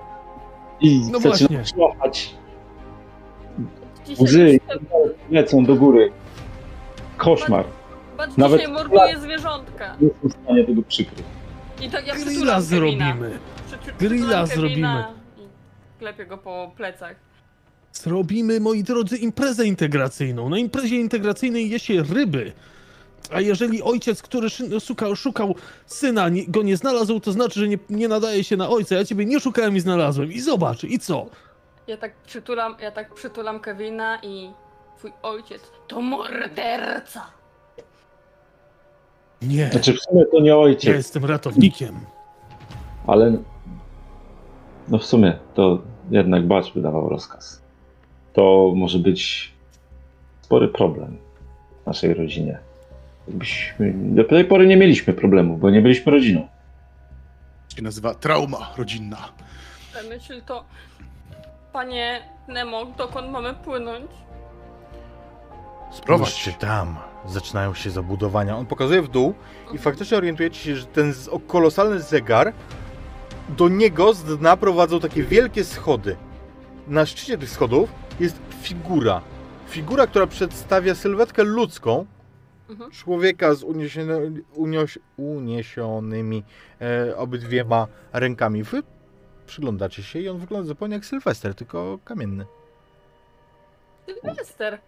I 0.80 1.00
No 1.10 1.20
szlochać. 1.64 2.34
Dzisiaj, 4.06 4.24
Łzy 4.24 4.60
lecą 5.30 5.64
do 5.64 5.76
góry. 5.76 6.12
Koszmar. 7.16 7.64
Patrz, 8.16 8.36
Nawet- 8.36 8.60
dzisiaj 8.60 8.72
morduje 8.72 9.20
zwierzątka. 9.20 9.96
Nie 10.00 10.08
jestem 10.08 10.30
w 10.30 10.32
stanie 10.44 10.64
tego 10.64 10.82
przykryć. 10.82 11.26
I 11.82 11.90
tak 11.90 12.06
ja 12.06 12.14
Grilla 12.14 12.60
zrobimy! 12.60 13.38
Grilla 13.98 14.46
zrobimy. 14.46 15.04
I 15.38 15.42
klepię 15.98 16.26
go 16.26 16.38
po 16.38 16.72
plecach. 16.76 17.16
Zrobimy, 17.92 18.60
moi 18.60 18.82
drodzy, 18.82 19.16
imprezę 19.16 19.66
integracyjną. 19.66 20.48
Na 20.48 20.58
imprezie 20.58 20.96
integracyjnej 20.96 21.70
je 21.70 21.78
się 21.78 22.02
ryby. 22.02 22.52
A 23.32 23.40
jeżeli 23.40 23.82
ojciec, 23.82 24.22
który 24.22 24.48
szukał, 24.80 25.16
szukał 25.16 25.54
syna, 25.86 26.28
nie, 26.28 26.46
go 26.48 26.62
nie 26.62 26.76
znalazł, 26.76 27.20
to 27.20 27.32
znaczy, 27.32 27.60
że 27.60 27.68
nie, 27.68 27.78
nie 27.90 28.08
nadaje 28.08 28.44
się 28.44 28.56
na 28.56 28.68
ojca. 28.68 28.94
Ja 28.94 29.04
ciebie 29.04 29.24
nie 29.24 29.40
szukałem 29.40 29.76
i 29.76 29.80
znalazłem. 29.80 30.32
I 30.32 30.40
zobacz, 30.40 30.84
i 30.84 30.98
co? 30.98 31.26
Ja 31.86 31.96
tak 31.96 32.14
przytulam, 32.16 32.76
ja 32.80 32.90
tak 32.90 33.14
przytulam 33.14 33.60
Kevina 33.60 34.18
i 34.22 34.50
twój 34.98 35.12
ojciec 35.22 35.62
to 35.88 36.00
morderca. 36.00 37.26
Nie, 39.42 39.68
Znaczy 39.70 39.92
w 39.92 40.00
sumie 40.00 40.24
to 40.26 40.40
nie 40.40 40.48
ja 40.48 40.56
ojciec, 40.56 40.94
jestem 40.96 41.24
ratownikiem. 41.24 41.94
ale 43.06 43.36
no 44.88 44.98
w 44.98 45.04
sumie 45.06 45.38
to 45.54 45.78
jednak 46.10 46.46
Bacz 46.46 46.72
wydawał 46.72 47.08
rozkaz. 47.08 47.62
To 48.32 48.72
może 48.76 48.98
być 48.98 49.52
spory 50.42 50.68
problem 50.68 51.18
w 51.82 51.86
naszej 51.86 52.14
rodzinie. 52.14 52.58
Jakbyśmy, 53.28 53.92
do 53.94 54.24
tej 54.24 54.44
pory 54.44 54.66
nie 54.66 54.76
mieliśmy 54.76 55.12
problemów, 55.12 55.60
bo 55.60 55.70
nie 55.70 55.82
byliśmy 55.82 56.12
rodziną. 56.12 56.48
się 57.76 57.82
nazywa 57.82 58.14
trauma 58.14 58.72
rodzinna. 58.76 59.28
Myśl 60.08 60.42
to, 60.46 60.64
panie 61.72 62.20
Nemo, 62.48 62.84
dokąd 62.84 63.30
mamy 63.30 63.54
płynąć? 63.54 64.10
Spróbujcie 65.92 66.52
tam. 66.52 66.96
Zaczynają 67.26 67.74
się 67.74 67.90
zabudowania. 67.90 68.56
On 68.56 68.66
pokazuje 68.66 69.02
w 69.02 69.08
dół 69.08 69.34
i 69.72 69.78
faktycznie 69.78 70.16
orientujecie 70.16 70.60
się, 70.60 70.76
że 70.76 70.86
ten 70.86 71.14
kolosalny 71.46 72.00
zegar 72.00 72.52
do 73.48 73.68
niego 73.68 74.14
z 74.14 74.24
dna 74.24 74.56
prowadzą 74.56 75.00
takie 75.00 75.22
wielkie 75.22 75.64
schody. 75.64 76.16
Na 76.86 77.06
szczycie 77.06 77.38
tych 77.38 77.50
schodów 77.50 77.90
jest 78.20 78.36
figura. 78.62 79.20
Figura, 79.68 80.06
która 80.06 80.26
przedstawia 80.26 80.94
sylwetkę 80.94 81.44
ludzką. 81.44 82.06
Mhm. 82.68 82.90
Człowieka 82.90 83.54
z 83.54 83.62
uniesiony, 83.62 84.42
unioś, 84.54 84.98
uniesionymi 85.16 86.44
e, 86.80 87.16
obydwiema 87.16 87.86
rękami. 88.12 88.62
Wy 88.62 88.82
przyglądacie 89.46 90.02
się 90.02 90.18
i 90.18 90.28
on 90.28 90.38
wygląda 90.38 90.66
zupełnie 90.68 90.94
jak 90.94 91.04
Sylwester, 91.04 91.54
tylko 91.54 91.98
kamienny. 92.04 92.46
Sylwester. 94.06 94.78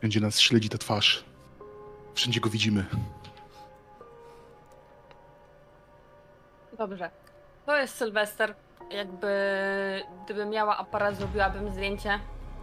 Będzie 0.00 0.20
nas 0.20 0.40
śledzi 0.40 0.68
ta 0.68 0.78
twarz. 0.78 1.24
Wszędzie 2.14 2.40
go 2.40 2.50
widzimy. 2.50 2.84
Dobrze. 6.78 7.10
To 7.66 7.76
jest 7.76 7.94
Sylwester. 7.94 8.54
Jakby 8.90 9.28
gdybym 10.24 10.50
miała 10.50 10.76
aparat, 10.76 11.16
zrobiłabym 11.16 11.72
zdjęcie, 11.72 12.18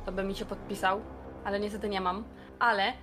to 0.05 0.11
by 0.11 0.23
mi 0.23 0.35
się 0.35 0.45
podpisał, 0.45 1.01
ale 1.45 1.59
niestety 1.59 1.89
nie 1.89 2.01
mam. 2.01 2.23
Ale 2.59 2.89
y, 2.89 2.93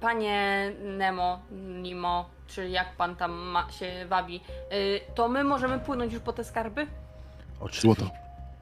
panie 0.00 0.70
Nemo, 0.84 1.38
Nimo, 1.82 2.28
czy 2.46 2.68
jak 2.68 2.96
pan 2.96 3.16
tam 3.16 3.32
ma, 3.32 3.70
się 3.72 4.06
wabi, 4.08 4.40
y, 4.72 5.00
to 5.14 5.28
my 5.28 5.44
możemy 5.44 5.78
płynąć 5.78 6.12
już 6.12 6.22
po 6.22 6.32
te 6.32 6.44
skarby? 6.44 6.86
Oczywi- 7.60 7.80
Złoto. 7.80 8.10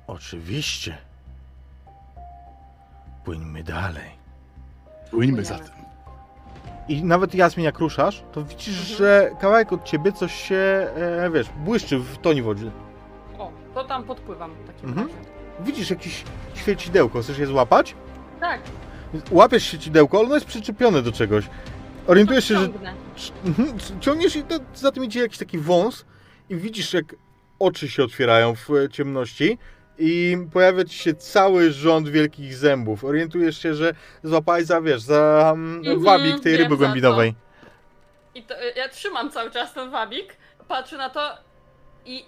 Oczywiście. 0.07 0.99
Płyńmy 3.25 3.63
dalej. 3.63 4.11
Płyńmy 5.11 5.45
za 5.45 5.55
tym. 5.59 5.75
I 6.89 7.05
nawet 7.05 7.35
Jasmin, 7.35 7.65
jak 7.65 7.79
ruszasz, 7.79 8.23
to 8.33 8.43
widzisz, 8.45 8.79
Mhm. 8.91 8.97
że 8.99 9.31
kawałek 9.41 9.73
od 9.73 9.85
ciebie 9.85 10.13
coś 10.13 10.33
się, 10.35 10.57
e, 11.25 11.31
wiesz, 11.35 11.49
błyszczy 11.57 11.99
w 11.99 12.19
tonie 12.19 12.43
wody. 12.43 12.71
O, 13.39 13.51
to 13.75 13.85
tam 13.85 14.05
podpływam 14.05 14.55
w 14.55 14.67
takim 14.67 14.89
Mhm. 14.89 15.07
razie. 15.09 15.19
Widzisz 15.61 15.91
jakieś 15.91 16.25
świecidełko, 16.55 17.23
chcesz 17.23 17.39
je 17.39 17.47
złapać? 17.47 17.95
Tak, 18.41 18.61
Łapiesz 19.31 19.65
świecidełko, 19.65 20.21
ono 20.21 20.35
jest 20.35 20.47
przyczepione 20.47 21.03
do 21.03 21.13
czegoś. 21.13 21.45
Orientujesz 22.07 22.45
się, 22.45 22.55
że. 22.55 22.69
Mhm, 23.45 23.79
ciągniesz 24.01 24.37
i 24.37 24.45
za 24.75 24.93
tym 24.93 25.05
idzie 25.05 25.21
jakiś 25.21 25.39
taki 25.39 25.59
wąs 25.59 26.05
i 26.49 26.57
widzisz, 26.57 26.93
jak 26.95 27.05
oczy 27.59 27.89
się 27.89 28.05
otwierają 28.05 28.55
w 28.55 28.71
e, 28.71 28.89
ciemności 28.89 29.59
i 29.99 30.39
pojawia 30.53 30.85
ci 30.85 30.99
się 30.99 31.15
cały 31.15 31.73
rząd 31.73 32.09
wielkich 32.09 32.55
zębów. 32.55 33.05
Orientujesz 33.05 33.63
się, 33.63 33.75
że 33.75 33.95
złapałeś 34.23 34.67
za, 34.67 34.81
wiesz, 34.81 35.01
za 35.01 35.51
mm, 35.55 35.79
Mhm, 35.79 36.01
wabik 36.01 36.41
tej 36.41 36.57
ryby 36.57 36.77
głębinowej. 36.77 37.35
I 38.35 38.43
to, 38.43 38.63
y, 38.63 38.73
ja 38.77 38.89
trzymam 38.89 39.31
cały 39.31 39.51
czas 39.51 39.75
ten 39.75 39.91
wabik, 39.91 40.37
patrzę 40.69 40.97
na 40.97 41.11
to 41.11 41.39
i 42.05 42.25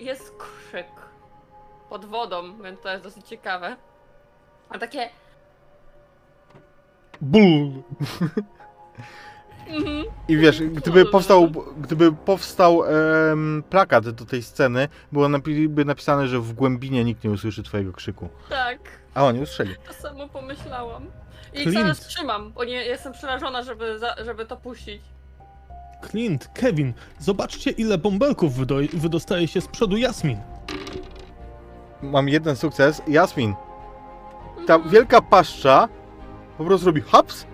jest 0.00 0.32
krzyk 0.38 0.86
pod 1.88 2.04
wodą, 2.04 2.62
więc 2.62 2.80
to 2.80 2.90
jest 2.92 3.04
dosyć 3.04 3.28
ciekawe. 3.28 3.76
A 4.68 4.78
takie. 4.78 5.08
Ból! 7.20 7.70
Mhm. 9.68 10.04
I 10.28 10.36
wiesz, 10.36 10.62
gdyby 10.62 11.04
powstał, 11.06 11.48
gdyby 11.80 12.12
powstał 12.12 12.84
em, 12.84 13.62
plakat 13.70 14.08
do 14.10 14.24
tej 14.24 14.42
sceny, 14.42 14.88
było 15.12 15.26
napi- 15.26 15.68
by 15.68 15.84
napisane, 15.84 16.28
że 16.28 16.40
w 16.40 16.52
głębinie 16.52 17.04
nikt 17.04 17.24
nie 17.24 17.30
usłyszy 17.30 17.62
twojego 17.62 17.92
krzyku. 17.92 18.28
Tak, 18.48 18.78
A 19.14 19.24
oni 19.24 19.40
usłyszeli. 19.40 19.74
to 19.88 19.92
samo 19.94 20.28
pomyślałam. 20.28 21.06
I 21.54 21.62
Clint. 21.62 21.86
czas 21.88 22.00
trzymam, 22.00 22.52
bo 22.52 22.64
nie, 22.64 22.72
jestem 22.84 23.12
przerażona, 23.12 23.62
żeby, 23.62 23.98
za, 23.98 24.14
żeby 24.24 24.46
to 24.46 24.56
puścić. 24.56 25.02
Clint, 26.10 26.50
Kevin, 26.54 26.92
zobaczcie 27.18 27.70
ile 27.70 27.98
bąbelków 27.98 28.52
wydo- 28.54 28.96
wydostaje 28.96 29.48
się 29.48 29.60
z 29.60 29.68
przodu 29.68 29.96
Jasmin. 29.96 30.38
Mam 32.02 32.28
jeden 32.28 32.56
sukces. 32.56 33.02
Jasmin, 33.08 33.54
ta 34.66 34.74
Mhm. 34.74 34.92
wielka 34.92 35.20
paszcza 35.22 35.88
po 36.58 36.64
prostu 36.64 36.86
robi 36.86 37.00
haps 37.00 37.46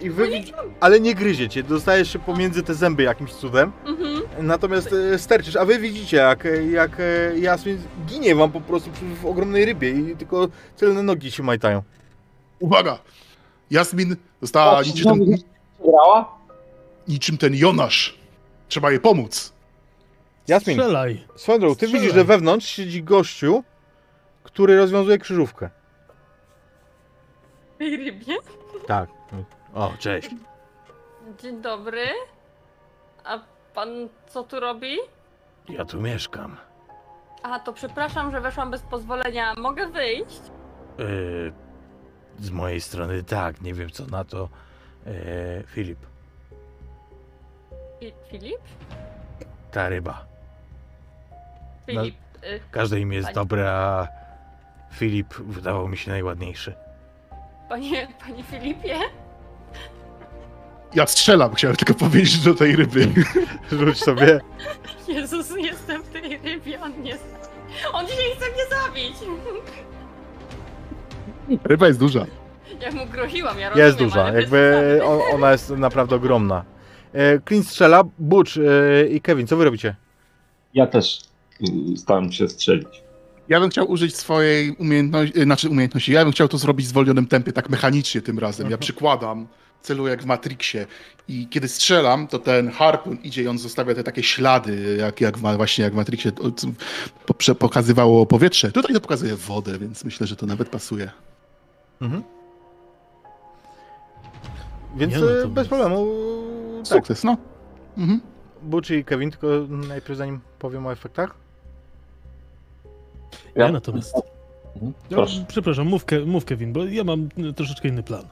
i 0.00 0.10
wy... 0.10 0.28
No 0.30 0.62
ale 0.80 1.00
nie 1.00 1.14
gryzie 1.14 1.48
cię, 1.48 1.62
dostajesz 1.62 2.12
się 2.12 2.18
pomiędzy 2.18 2.62
te 2.62 2.74
zęby 2.74 3.02
jakimś 3.02 3.32
cudem, 3.32 3.72
Mhm. 3.86 4.22
natomiast 4.46 4.92
e, 5.14 5.18
sterczysz, 5.18 5.56
a 5.56 5.64
wy 5.64 5.78
widzicie 5.78 6.16
jak, 6.16 6.46
e, 6.46 6.64
jak 6.66 7.00
e, 7.00 7.38
Jasmin 7.38 7.78
ginie 8.06 8.34
wam 8.34 8.52
po 8.52 8.60
prostu 8.60 8.90
przy, 8.90 9.04
w 9.04 9.26
ogromnej 9.26 9.64
rybie 9.64 9.90
i 9.90 10.16
tylko 10.16 10.48
tylne 10.76 11.02
nogi 11.02 11.30
się 11.30 11.42
majtają. 11.42 11.82
Uwaga! 12.60 12.98
Jasmin 13.70 14.16
została 14.42 14.78
O, 14.78 14.82
niczym 14.82 15.04
ten, 15.04 15.36
Grała? 15.84 16.38
niczym 17.08 17.38
ten 17.38 17.54
Jonasz. 17.54 18.18
Trzeba 18.68 18.90
jej 18.90 19.00
pomóc. 19.00 19.52
Jasmin, 20.48 20.76
Strzelaj. 20.76 21.24
swoją 21.36 21.58
drogą, 21.58 21.74
ty 21.74 21.86
Strzelaj. 21.86 22.00
widzisz, 22.02 22.14
że 22.14 22.24
wewnątrz 22.24 22.66
siedzi 22.66 23.02
gościu, 23.02 23.64
który 24.42 24.76
rozwiązuje 24.76 25.18
krzyżówkę. 25.18 25.70
Tej 27.84 27.96
rybie. 27.96 28.34
Tak. 28.86 29.10
O, 29.74 29.92
cześć. 29.98 30.30
Dzień 31.42 31.62
dobry. 31.62 32.04
A 33.24 33.38
pan 33.74 33.88
co 34.26 34.42
tu 34.44 34.60
robi? 34.60 34.96
Ja 35.68 35.84
tu 35.84 36.00
mieszkam. 36.00 36.56
A, 37.42 37.60
to 37.60 37.72
przepraszam, 37.72 38.30
że 38.30 38.40
weszłam 38.40 38.70
bez 38.70 38.82
pozwolenia. 38.82 39.54
Mogę 39.54 39.86
wyjść? 39.86 40.40
Yy, 40.98 41.52
z 42.40 42.50
mojej 42.50 42.80
strony 42.80 43.22
tak, 43.22 43.60
nie 43.60 43.74
wiem 43.74 43.90
co 43.90 44.06
na 44.06 44.24
to. 44.24 44.48
Yy, 45.06 45.12
Filip, 45.66 45.98
Fi- 48.00 48.12
Filip? 48.30 48.60
ta 49.70 49.88
ryba. 49.88 50.24
Filip. 51.86 52.14
Y, 52.44 52.60
Każde 52.70 53.00
imię 53.00 53.16
jest 53.16 53.26
Pani- 53.28 53.34
dobre, 53.34 53.70
a 53.72 54.08
Filip 54.92 55.34
wydawał 55.34 55.88
mi 55.88 55.96
się 55.96 56.10
najładniejszy. 56.10 56.74
Panie, 57.68 58.08
panie 58.26 58.42
Filipie? 58.42 58.96
Ja 60.94 61.06
strzelam, 61.06 61.54
chciałem 61.54 61.76
tylko 61.76 61.94
powiedzieć 61.94 62.38
do 62.38 62.54
tej 62.54 62.76
ryby. 62.76 63.08
Rzuć 63.72 63.98
sobie. 64.04 64.40
Jezus, 65.08 65.50
jestem 65.58 66.02
w 66.02 66.08
tej 66.08 66.38
rybie, 66.38 66.80
on 66.80 67.02
nie... 67.02 67.16
On 67.92 68.06
dzisiaj 68.06 68.24
chce 68.36 68.46
mnie 68.46 68.62
zabić! 68.84 69.16
Ryba 71.64 71.86
jest 71.86 71.98
duża. 71.98 72.26
Ja 72.80 72.90
mu 72.92 73.06
groziłam, 73.06 73.58
ja 73.58 73.68
rozumiem, 73.68 73.86
Jest 73.86 73.98
duża, 73.98 74.24
ale 74.24 74.40
jakby 74.40 75.00
o- 75.04 75.24
ona 75.34 75.52
jest 75.52 75.70
naprawdę 75.70 76.16
ogromna. 76.16 76.64
E, 77.12 77.40
Clint 77.48 77.66
strzela, 77.68 78.02
Butch 78.18 78.52
e, 78.56 79.06
i 79.06 79.20
Kevin, 79.20 79.46
co 79.46 79.56
wy 79.56 79.64
robicie? 79.64 79.94
Ja 80.74 80.86
też 80.86 81.20
y, 81.94 81.96
stałem 81.96 82.32
się 82.32 82.48
strzelić. 82.48 83.03
Ja 83.48 83.60
bym 83.60 83.70
chciał 83.70 83.90
użyć 83.90 84.16
swojej 84.16 84.70
umiejętności, 84.72 85.38
y, 85.40 85.44
znaczy 85.44 85.68
umiejętności, 85.70 86.12
ja 86.12 86.24
bym 86.24 86.32
chciał 86.32 86.48
to 86.48 86.58
zrobić 86.58 86.86
w 86.86 86.88
zwolnionym 86.88 87.26
tempie, 87.26 87.52
tak 87.52 87.70
mechanicznie 87.70 88.22
tym 88.22 88.38
razem. 88.38 88.70
Ja 88.70 88.78
przykładam, 88.78 89.46
celuję 89.82 90.10
jak 90.10 90.22
w 90.22 90.26
Matrixie 90.26 90.86
i 91.28 91.48
kiedy 91.48 91.68
strzelam, 91.68 92.26
to 92.26 92.38
ten 92.38 92.70
harpun 92.70 93.16
idzie 93.22 93.42
i 93.42 93.48
on 93.48 93.58
zostawia 93.58 93.94
te 93.94 94.04
takie 94.04 94.22
ślady, 94.22 94.96
jak, 95.00 95.20
jak 95.20 95.38
właśnie 95.38 95.84
jak 95.84 95.92
w 95.92 95.96
Matrixie 95.96 96.32
pokazywało 97.58 98.26
powietrze. 98.26 98.72
Tutaj 98.72 98.94
to 98.94 99.00
pokazuje 99.00 99.36
wodę, 99.36 99.78
więc 99.78 100.04
myślę, 100.04 100.26
że 100.26 100.36
to 100.36 100.46
nawet 100.46 100.68
pasuje. 100.68 101.10
Mhm. 102.00 102.22
Więc 104.96 105.12
Nie, 105.12 105.18
no 105.20 105.26
to 105.26 105.48
bez 105.48 105.56
jest- 105.62 105.68
problemu. 105.68 106.06
Tak, 106.76 106.86
Sukces, 106.86 107.24
no. 107.24 107.36
Mhm. 107.98 108.20
Butch 108.62 108.90
i 108.90 109.04
Kevin, 109.04 109.30
tylko 109.30 109.46
najpierw 109.88 110.18
zanim 110.18 110.40
powiem 110.58 110.86
o 110.86 110.92
efektach. 110.92 111.43
Ja 113.54 113.72
natomiast. 113.72 114.16
Mhm. 114.74 114.92
Ja, 115.10 115.16
Proszę. 115.16 115.44
przepraszam, 115.48 115.86
mów, 115.86 116.04
Ke- 116.04 116.26
mów 116.26 116.44
Kevin, 116.44 116.72
bo 116.72 116.84
ja 116.84 117.04
mam 117.04 117.28
y, 117.38 117.52
troszeczkę 117.52 117.88
inny 117.88 118.02
plan. 118.02 118.22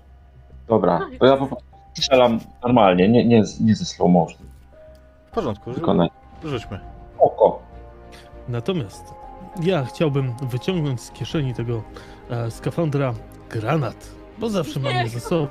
Dobra, 0.68 1.00
to 1.20 1.26
ja 1.26 1.36
po 1.36 1.46
prostu 1.46 1.66
strzelam 1.94 2.38
normalnie, 2.62 3.08
nie, 3.08 3.24
nie, 3.24 3.42
nie 3.60 3.74
ze 3.76 3.84
slow 3.84 4.10
motion. 4.10 4.46
W 5.30 5.34
porządku, 5.34 5.72
Tylko 5.74 5.94
na 5.94 6.08
rzućmy. 6.44 6.80
oko. 7.18 7.62
Natomiast 8.48 9.04
ja 9.62 9.84
chciałbym 9.84 10.32
wyciągnąć 10.42 11.00
z 11.00 11.10
kieszeni 11.10 11.54
tego 11.54 11.82
e, 12.30 12.50
skafandra 12.50 13.14
granat, 13.50 14.08
bo 14.38 14.50
zawsze 14.50 14.80
mam 14.80 14.92
je 14.94 15.08
ze 15.08 15.20
sobą. 15.20 15.48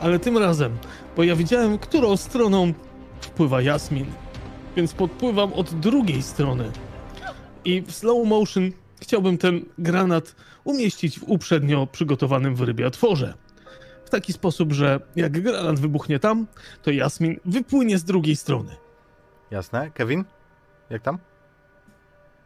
Ale 0.00 0.18
tym 0.18 0.38
razem, 0.38 0.76
bo 1.16 1.22
ja 1.24 1.36
widziałem, 1.36 1.78
którą 1.78 2.16
stroną 2.16 2.72
wpływa 3.20 3.62
Jasmin, 3.62 4.06
więc 4.76 4.92
podpływam 4.94 5.52
od 5.52 5.74
drugiej 5.74 6.22
strony. 6.22 6.64
I 7.64 7.82
w 7.82 7.92
slow 7.92 8.28
motion 8.28 8.70
chciałbym 9.02 9.38
ten 9.38 9.64
granat 9.78 10.34
umieścić 10.64 11.20
w 11.20 11.22
uprzednio 11.28 11.86
przygotowanym 11.86 12.54
w 12.54 12.60
rybie 12.60 12.86
otworze. 12.86 13.34
W 14.04 14.10
taki 14.10 14.32
sposób, 14.32 14.72
że 14.72 15.00
jak 15.16 15.42
granat 15.42 15.80
wybuchnie 15.80 16.18
tam, 16.18 16.46
to 16.82 16.90
Jasmin 16.90 17.40
wypłynie 17.44 17.98
z 17.98 18.04
drugiej 18.04 18.36
strony. 18.36 18.76
Jasne. 19.50 19.90
Kevin? 19.90 20.24
Jak 20.90 21.02
tam? 21.02 21.18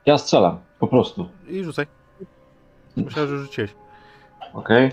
Ja 0.07 0.19
strzelam, 0.19 0.59
po 0.79 0.87
prostu. 0.87 1.29
I 1.49 1.65
rzucaj. 1.65 1.87
Myślałem, 2.97 3.31
że 3.31 3.39
rzuciłeś. 3.39 3.75
Okej. 4.53 4.91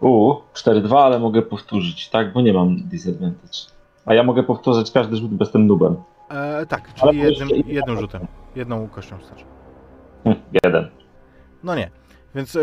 U, 0.00 0.34
4-2, 0.54 0.96
ale 0.96 1.18
mogę 1.18 1.42
powtórzyć, 1.42 2.08
tak? 2.08 2.32
Bo 2.32 2.40
nie 2.40 2.52
mam 2.52 2.76
disadvantage. 2.76 3.58
A 4.06 4.14
ja 4.14 4.22
mogę 4.22 4.42
powtórzyć 4.42 4.90
każdy 4.90 5.16
rzut 5.16 5.34
bez 5.34 5.50
tym 5.50 5.66
nubem. 5.66 5.96
E, 6.30 6.66
tak, 6.66 6.94
czyli 6.94 7.18
jednym, 7.18 7.48
i- 7.50 7.74
jednym 7.74 7.98
rzutem. 7.98 8.26
Jedną 8.56 8.88
kością 8.88 9.18
starczy. 9.22 9.44
Hm, 10.24 10.36
jeden. 10.64 10.88
No 11.64 11.74
nie. 11.74 11.90
Więc 12.34 12.56
e, 12.56 12.60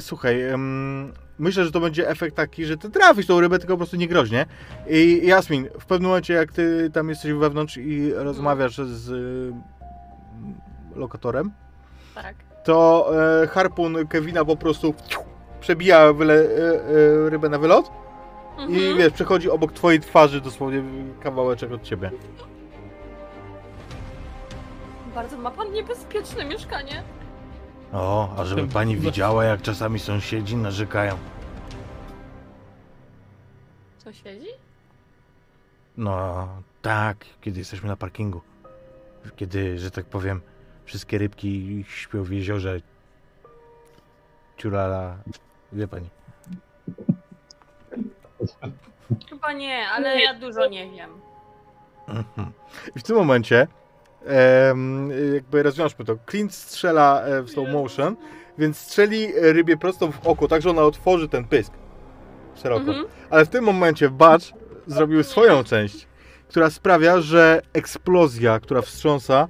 słuchaj, 0.00 0.42
em, 0.42 1.12
myślę, 1.38 1.64
że 1.64 1.72
to 1.72 1.80
będzie 1.80 2.08
efekt 2.08 2.36
taki, 2.36 2.64
że 2.64 2.76
ty 2.76 2.90
trafisz 2.90 3.26
tą 3.26 3.40
rybę, 3.40 3.58
tylko 3.58 3.72
po 3.74 3.78
prostu 3.78 3.96
nie 3.96 4.08
groźnie. 4.08 4.46
I 4.90 5.20
Jasmin, 5.26 5.68
w 5.80 5.86
pewnym 5.86 6.08
momencie 6.08 6.34
jak 6.34 6.52
ty 6.52 6.90
tam 6.92 7.08
jesteś 7.08 7.32
wewnątrz 7.32 7.76
i 7.76 8.12
rozmawiasz 8.14 8.76
z 8.76 9.10
e, 9.10 9.60
lokatorem, 10.98 11.50
Tak. 12.14 12.34
to 12.64 13.10
e, 13.42 13.46
harpun 13.46 14.06
Kevina 14.08 14.44
po 14.44 14.56
prostu 14.56 14.94
przebija 15.60 16.12
wyle, 16.12 16.34
e, 16.34 16.46
e, 16.46 17.30
rybę 17.30 17.48
na 17.48 17.58
wylot 17.58 17.90
i 18.58 18.62
Mhm. 18.62 18.98
wiesz, 18.98 19.12
przechodzi 19.12 19.50
obok 19.50 19.72
twojej 19.72 20.00
twarzy 20.00 20.40
dosłownie 20.40 20.82
kawałeczek 21.20 21.72
od 21.72 21.82
ciebie. 21.82 22.10
Bardzo 25.14 25.38
ma 25.38 25.50
pan 25.50 25.72
niebezpieczne 25.72 26.44
mieszkanie. 26.44 27.02
O, 27.92 28.34
a 28.36 28.44
żeby 28.44 28.68
pani 28.68 28.96
widziała, 29.06 29.44
jak 29.44 29.62
czasami 29.62 29.98
sąsiedzi 29.98 30.56
narzekają. 30.56 31.18
Sąsiedzi? 33.98 34.48
No 35.96 36.48
tak, 36.82 37.24
kiedy 37.40 37.58
jesteśmy 37.58 37.88
na 37.88 37.96
parkingu. 37.96 38.40
Kiedy, 39.36 39.78
że 39.78 39.90
tak 39.90 40.06
powiem, 40.06 40.40
wszystkie 40.84 41.18
rybki 41.18 41.84
śpią 41.88 42.22
w 42.22 42.30
jeziorze. 42.30 42.80
Ciurala, 44.56 45.16
wie 45.72 45.88
pani. 45.88 46.08
Chyba 49.30 49.52
nie, 49.52 49.88
ale 49.88 50.20
ja 50.20 50.34
dużo 50.34 50.66
nie 50.66 50.90
wiem. 50.90 51.10
Mhm. 52.08 52.52
I 52.96 52.98
w 52.98 53.02
tym 53.02 53.16
momencie 53.16 53.66
jakby 55.34 55.62
rozwiążmy 55.62 56.04
to. 56.04 56.16
Clint 56.30 56.54
strzela 56.54 57.22
e, 57.22 57.42
w 57.42 57.50
slow 57.50 57.68
motion, 57.68 58.16
więc 58.58 58.78
strzeli 58.78 59.28
rybie 59.36 59.76
prosto 59.76 60.12
w 60.12 60.26
oko, 60.26 60.48
tak 60.48 60.62
że 60.62 60.70
ona 60.70 60.82
otworzy 60.82 61.28
ten 61.28 61.44
pysk 61.44 61.72
szeroko. 62.62 62.86
Mhm. 62.88 63.06
Ale 63.30 63.44
w 63.44 63.48
tym 63.48 63.64
momencie 63.64 64.10
Batch 64.10 64.44
zrobił 64.86 65.22
swoją 65.22 65.64
część, 65.64 66.08
która 66.48 66.70
sprawia, 66.70 67.20
że 67.20 67.62
eksplozja, 67.72 68.60
która 68.60 68.82
wstrząsa, 68.82 69.48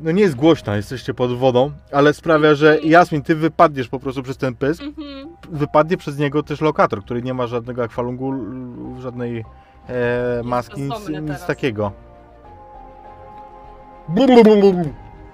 no 0.00 0.10
nie 0.10 0.22
jest 0.22 0.34
głośna, 0.34 0.76
jesteście 0.76 1.14
pod 1.14 1.38
wodą, 1.38 1.72
ale 1.92 2.14
sprawia, 2.14 2.54
że 2.54 2.78
Jasmin, 2.82 3.22
ty 3.22 3.34
wypadniesz 3.34 3.88
po 3.88 4.00
prostu 4.00 4.22
przez 4.22 4.36
ten 4.36 4.54
pysk, 4.54 4.82
Mhm. 4.82 5.28
wypadnie 5.50 5.96
przez 5.96 6.18
niego 6.18 6.42
też 6.42 6.60
lokator, 6.60 7.04
który 7.04 7.22
nie 7.22 7.34
ma 7.34 7.46
żadnego 7.46 7.82
akwalungu, 7.82 8.34
żadnej 9.00 9.44
e, 9.88 10.42
maski, 10.44 10.82
nic, 10.82 11.08
nic 11.08 11.46
takiego. 11.46 11.92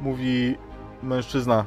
Mówi 0.01 0.57
mężczyzna. 1.03 1.65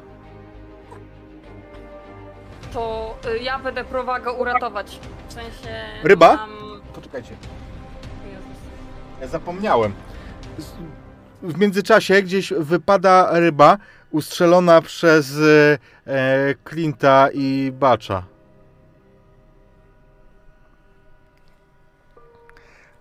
To 2.73 3.15
y, 3.35 3.37
ja 3.39 3.59
będę 3.59 3.83
próbowała 3.83 4.19
go 4.19 4.33
uratować. 4.33 4.99
W 5.27 5.33
sensie. 5.33 5.69
Ryba? 6.03 6.35
Mam... 6.35 6.49
Poczekajcie. 6.95 7.29
Jezus. 8.25 8.57
Ja 9.21 9.27
zapomniałem. 9.27 9.93
Z- 10.57 10.73
W 11.43 11.57
międzyczasie 11.59 12.21
gdzieś 12.21 12.53
wypada 12.57 13.27
ryba 13.31 13.77
ustrzelona 14.11 14.81
przez 14.81 15.37
e, 16.07 16.55
Clint'a 16.65 17.29
i 17.33 17.71
Bacza. 17.71 18.23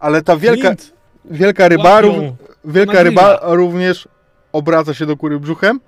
Ale 0.00 0.22
ta 0.22 0.36
wielka, 0.36 0.62
Clint, 0.62 0.94
wielka 1.24 1.68
ryba, 1.68 2.00
rów, 2.00 2.14
wielka 2.64 3.02
ryba 3.02 3.38
również 3.42 4.08
obraca 4.52 4.94
się 4.94 5.06
do 5.06 5.16
góry 5.16 5.40
brzuchem 5.40 5.80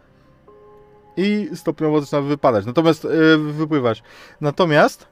i 1.16 1.50
stopniowo 1.54 2.00
zaczyna 2.00 2.22
wypadać. 2.22 2.66
Natomiast 2.66 3.04
e, 3.04 3.08
wypływać. 3.38 4.02
Natomiast 4.40 5.08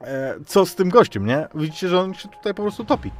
e, 0.00 0.34
co 0.46 0.66
z 0.66 0.74
tym 0.74 0.88
gościem, 0.88 1.26
nie? 1.26 1.48
Widzicie, 1.54 1.88
że 1.88 2.00
on 2.00 2.14
się 2.14 2.28
tutaj 2.28 2.54
po 2.54 2.62
prostu 2.62 2.84
topi. 2.84 3.10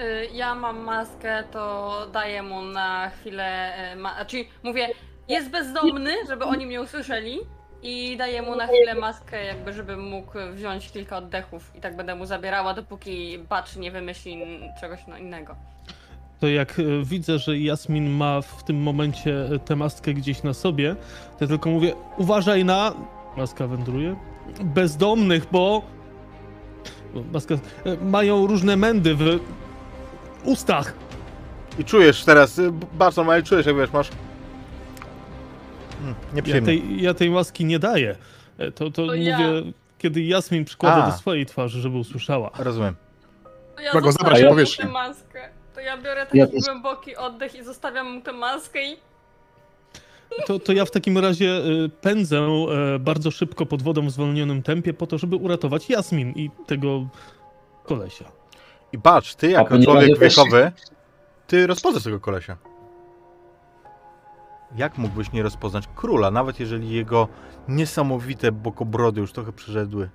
Y, 0.00 0.28
Ja 0.32 0.54
mam 0.54 0.78
maskę, 0.78 1.44
to 1.52 1.92
daję 2.12 2.42
mu 2.42 2.62
na 2.62 3.10
chwilę. 3.10 3.72
Ma... 3.96 4.14
Znaczy, 4.14 4.36
mówię, 4.62 4.88
jest 5.28 5.50
bezdomny, 5.50 6.12
żeby 6.28 6.44
oni 6.44 6.66
mnie 6.66 6.80
usłyszeli. 6.82 7.38
I 7.82 8.16
daję 8.16 8.42
mu 8.42 8.56
na 8.56 8.66
chwilę 8.66 8.94
maskę, 8.94 9.44
jakby 9.44 9.72
żeby 9.72 9.96
mógł 9.96 10.32
wziąć 10.52 10.90
kilka 10.90 11.16
oddechów. 11.16 11.70
I 11.74 11.80
tak 11.80 11.96
będę 11.96 12.14
mu 12.14 12.26
zabierała, 12.26 12.74
dopóki 12.74 13.38
Bacz 13.38 13.76
nie 13.76 13.90
wymyśli 13.90 14.38
czegoś 14.80 15.00
no 15.08 15.16
innego. 15.16 15.54
To 16.40 16.48
jak 16.48 16.78
e, 16.78 16.82
widzę, 17.04 17.38
że 17.38 17.58
Jasmin 17.58 18.10
ma 18.10 18.40
w 18.40 18.64
tym 18.64 18.82
momencie 18.82 19.48
e, 19.54 19.58
tę 19.58 19.76
maskę 19.76 20.14
gdzieś 20.14 20.42
na 20.42 20.54
sobie, 20.54 20.94
to 21.38 21.44
ja 21.44 21.48
tylko 21.48 21.70
mówię, 21.70 21.94
uważaj 22.16 22.64
na... 22.64 22.94
Maska 23.36 23.66
wędruje. 23.66 24.16
Bezdomnych, 24.64 25.46
bo... 25.52 25.82
bo 27.14 27.22
Maska... 27.32 27.54
e, 27.54 27.96
Mają 28.04 28.46
różne 28.46 28.76
mędy 28.76 29.14
w 29.14 29.40
ustach. 30.44 30.94
I 31.78 31.84
czujesz 31.84 32.24
teraz, 32.24 32.58
y, 32.58 32.72
bardzo 32.92 33.20
normalnie 33.20 33.42
czujesz, 33.42 33.66
jak 33.66 33.76
wiesz, 33.76 33.92
masz... 33.92 34.10
Hmm, 35.98 36.14
Ja 36.28 36.34
nieprzyjemnie. 36.36 36.66
tej, 36.80 37.02
ja 37.02 37.14
tej 37.14 37.30
maski 37.30 37.64
nie 37.64 37.78
daję. 37.78 38.16
E, 38.58 38.70
To, 38.70 38.84
to, 38.84 38.90
To 38.90 39.02
mówię, 39.02 39.22
ja. 39.24 39.38
kiedy 39.98 40.22
Jasmin 40.22 40.64
przykłada 40.64 41.04
A. 41.04 41.10
do 41.10 41.16
swojej 41.16 41.46
twarzy, 41.46 41.80
żeby 41.80 41.96
usłyszała. 41.98 42.50
Rozumiem. 42.58 42.94
To 43.76 43.82
ja 43.82 43.92
zostawiam 43.92 44.12
zabrać 44.12 44.42
powierzchnię. 44.48 44.84
tę 44.84 44.90
maskę. 44.92 45.48
To 45.74 45.80
ja 45.80 45.96
biorę 45.98 46.26
taki 46.26 46.38
Ja 46.38 46.46
też. 46.46 46.64
głęboki 46.64 47.16
oddech 47.16 47.54
i 47.54 47.64
zostawiam 47.64 48.10
mu 48.12 48.20
tę 48.20 48.32
maskę 48.32 48.82
i 48.92 48.96
To, 50.46 50.58
to 50.58 50.72
ja 50.72 50.84
w 50.84 50.90
takim 50.90 51.18
razie 51.18 51.50
e, 51.56 51.62
pędzę 52.00 52.38
e, 52.38 52.98
bardzo 52.98 53.30
szybko 53.30 53.66
pod 53.66 53.82
wodą 53.82 54.06
w 54.06 54.10
zwolnionym 54.10 54.62
tempie 54.62 54.94
po 54.94 55.06
to, 55.06 55.18
żeby 55.18 55.36
uratować 55.36 55.90
Jasmin 55.90 56.30
i 56.32 56.50
tego 56.66 57.08
kolesia. 57.84 58.24
I 58.92 58.98
patrz, 58.98 59.34
ty 59.34 59.50
jako 59.50 59.78
człowiek 59.82 60.18
wiekowy, 60.18 60.72
ty 61.46 61.66
rozpoznasz 61.66 62.04
tego 62.04 62.20
kolesia. 62.20 62.56
Jak 64.76 64.98
mógłbyś 64.98 65.32
nie 65.32 65.42
rozpoznać 65.42 65.88
króla, 65.96 66.30
nawet 66.30 66.60
jeżeli 66.60 66.90
jego 66.90 67.28
niesamowite 67.68 68.52
bokobrody 68.52 69.20
już 69.20 69.32
trochę 69.32 69.52
przeszedły? 69.52 70.10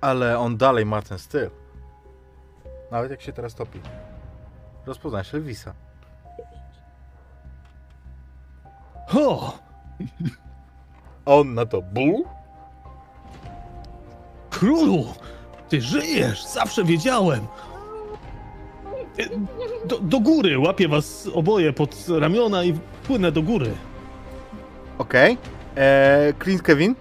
Ale 0.00 0.38
on 0.38 0.56
dalej 0.56 0.86
ma 0.86 1.02
ten 1.02 1.18
styl. 1.18 1.50
Nawet 2.90 3.10
jak 3.10 3.22
się 3.22 3.32
teraz 3.32 3.54
topi. 3.54 3.80
Rozpoznajesz 4.86 5.34
Elvisa. 5.34 5.74
Ho! 9.08 9.58
On 11.26 11.54
na 11.54 11.66
to 11.66 11.82
ból? 11.82 12.24
Królu! 14.50 15.04
Ty 15.68 15.80
żyjesz! 15.80 16.46
Zawsze 16.46 16.84
wiedziałem! 16.84 17.46
E, 19.18 19.24
Do, 19.86 19.98
do 19.98 20.20
góry! 20.20 20.58
Łapię 20.58 20.88
was 20.88 21.28
oboje 21.34 21.72
pod 21.72 21.96
ramiona 22.08 22.64
i 22.64 22.74
płynę 23.06 23.32
do 23.32 23.42
góry. 23.42 23.70
Okej. 24.98 25.38
Eee, 25.76 26.34
Clint 26.42 26.62
Kevin? 26.62 26.94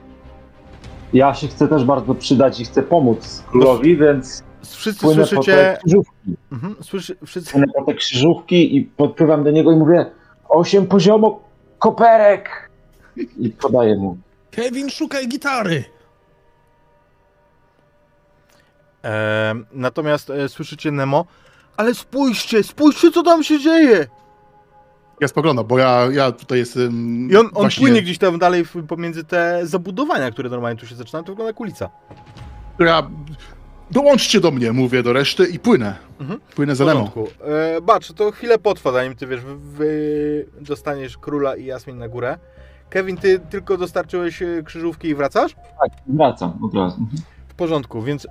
Ja 1.13 1.33
się 1.33 1.47
chcę 1.47 1.67
też 1.67 1.83
bardzo 1.83 2.15
przydać 2.15 2.59
i 2.59 2.65
chcę 2.65 2.83
pomóc 2.83 3.43
królowi, 3.51 3.97
więc 3.97 4.43
Wszyscy 4.63 5.01
płynę 5.01 5.23
po 5.23 5.29
te 5.29 5.35
słyszycie... 5.35 5.77
krzyżówki. 5.83 6.35
Mhm, 6.51 6.75
słyszy, 6.81 7.17
wszyscy... 7.25 7.51
Płynę 7.51 7.67
po 7.75 7.83
te 7.85 7.93
krzyżówki 7.93 8.75
i 8.77 8.81
podpływam 8.81 9.43
do 9.43 9.51
niego 9.51 9.71
i 9.71 9.75
mówię 9.75 10.05
osiem 10.49 10.87
poziomo 10.87 11.43
koperek! 11.79 12.69
I 13.37 13.49
podaję 13.49 13.95
mu. 13.97 14.17
Kevin, 14.51 14.89
szukaj 14.89 15.27
gitary! 15.27 15.83
E, 19.03 19.53
natomiast 19.71 20.29
e, 20.29 20.49
słyszycie 20.49 20.91
Nemo, 20.91 21.25
ale 21.77 21.93
spójrzcie, 21.93 22.63
spójrzcie 22.63 23.11
co 23.11 23.23
tam 23.23 23.43
się 23.43 23.59
dzieje! 23.59 24.07
Ja 25.21 25.27
spoglądam, 25.27 25.65
bo 25.65 25.79
ja, 25.79 26.07
ja 26.11 26.31
tutaj 26.31 26.59
jestem. 26.59 26.91
I 27.31 27.35
on, 27.35 27.45
on 27.45 27.51
właśnie, 27.51 27.81
płynie 27.81 28.01
gdzieś 28.01 28.17
tam 28.17 28.39
dalej 28.39 28.65
pomiędzy 28.87 29.23
te 29.23 29.59
zabudowania, 29.63 30.31
które 30.31 30.49
normalnie 30.49 30.79
tu 30.79 30.87
się 30.87 30.95
zaczynają, 30.95 31.23
to 31.23 31.31
wygląda 31.31 31.49
jak 31.49 31.59
ulica. 31.59 31.89
Ja, 32.79 33.09
dołączcie 33.91 34.39
do 34.39 34.51
mnie, 34.51 34.71
mówię 34.71 35.03
do 35.03 35.13
reszty 35.13 35.45
i 35.45 35.59
płynę. 35.59 35.95
Mhm. 36.19 36.39
Płynę 36.55 36.75
za 36.75 36.85
Lemą. 36.85 36.99
porządku. 37.07 37.43
E, 37.45 37.81
bacz, 37.81 38.13
to 38.13 38.31
chwilę 38.31 38.59
potrwa, 38.59 38.91
zanim 38.91 39.15
ty 39.15 39.27
wiesz, 39.27 39.41
wy, 39.41 39.57
wy 39.57 40.45
dostaniesz 40.61 41.17
króla 41.17 41.55
i 41.55 41.65
Jasmin 41.65 41.97
na 41.97 42.07
górę. 42.07 42.37
Kevin, 42.89 43.17
ty 43.17 43.39
tylko 43.39 43.77
dostarczyłeś 43.77 44.41
e, 44.41 44.63
krzyżówki 44.65 45.07
i 45.07 45.15
wracasz? 45.15 45.53
Tak, 45.53 45.91
wracam 46.07 46.59
od 46.63 46.73
razu. 46.73 46.97
Mhm. 46.99 47.21
W 47.47 47.53
porządku, 47.55 48.01
więc 48.01 48.27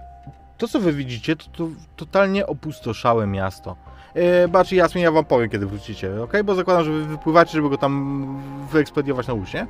to 0.58 0.68
co 0.68 0.80
wy 0.80 0.92
widzicie, 0.92 1.36
to, 1.36 1.44
to 1.44 1.68
totalnie 1.96 2.46
opustoszałe 2.46 3.26
miasto. 3.26 3.76
E, 4.14 4.48
Bacz 4.48 4.72
i 4.72 4.76
Jasmin, 4.76 5.04
ja 5.04 5.12
wam 5.12 5.24
powiem, 5.24 5.50
kiedy 5.50 5.66
wrócicie, 5.66 6.22
ok? 6.22 6.32
Bo 6.44 6.54
zakładam, 6.54 6.84
że 6.84 6.90
wy 6.90 7.04
wypływacie, 7.04 7.52
żeby 7.52 7.68
go 7.68 7.78
tam 7.78 8.26
wyekspediować 8.72 9.26
na 9.26 9.34
łódź, 9.34 9.54
nie? 9.54 9.66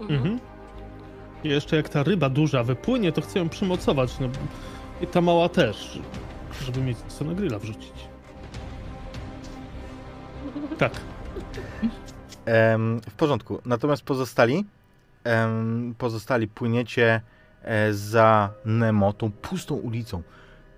Mhm. 0.00 0.38
I 1.44 1.48
jeszcze 1.48 1.76
jak 1.76 1.88
ta 1.88 2.02
ryba 2.02 2.28
duża 2.28 2.62
wypłynie, 2.62 3.12
to 3.12 3.20
chcę 3.20 3.38
ją 3.38 3.48
przymocować. 3.48 4.18
No, 4.20 4.28
I 5.00 5.06
ta 5.06 5.20
mała 5.20 5.48
też, 5.48 6.00
żeby 6.62 6.80
mieć 6.80 6.98
co 6.98 7.24
na 7.24 7.34
grilla 7.34 7.58
wrzucić. 7.58 7.92
Tak. 10.78 10.92
Em, 12.44 13.00
w 13.00 13.14
porządku. 13.14 13.60
Natomiast 13.64 14.02
pozostali, 14.02 14.64
em, 15.24 15.94
pozostali 15.98 16.48
płyniecie 16.48 17.20
za 17.90 18.50
Nemo, 18.64 19.12
tą 19.12 19.32
pustą 19.32 19.74
ulicą. 19.74 20.22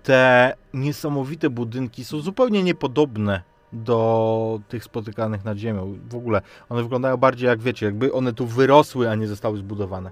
Te 0.03 0.55
niesamowite 0.73 1.49
budynki 1.49 2.05
są 2.05 2.19
zupełnie 2.19 2.63
niepodobne 2.63 3.41
do 3.73 4.59
tych 4.67 4.83
spotykanych 4.83 5.45
nad 5.45 5.57
ziemią. 5.57 5.99
W 6.09 6.15
ogóle 6.15 6.41
one 6.69 6.83
wyglądają 6.83 7.17
bardziej 7.17 7.47
jak 7.47 7.59
wiecie, 7.59 7.85
jakby 7.85 8.13
one 8.13 8.33
tu 8.33 8.45
wyrosły, 8.45 9.09
a 9.09 9.15
nie 9.15 9.27
zostały 9.27 9.57
zbudowane. 9.57 10.11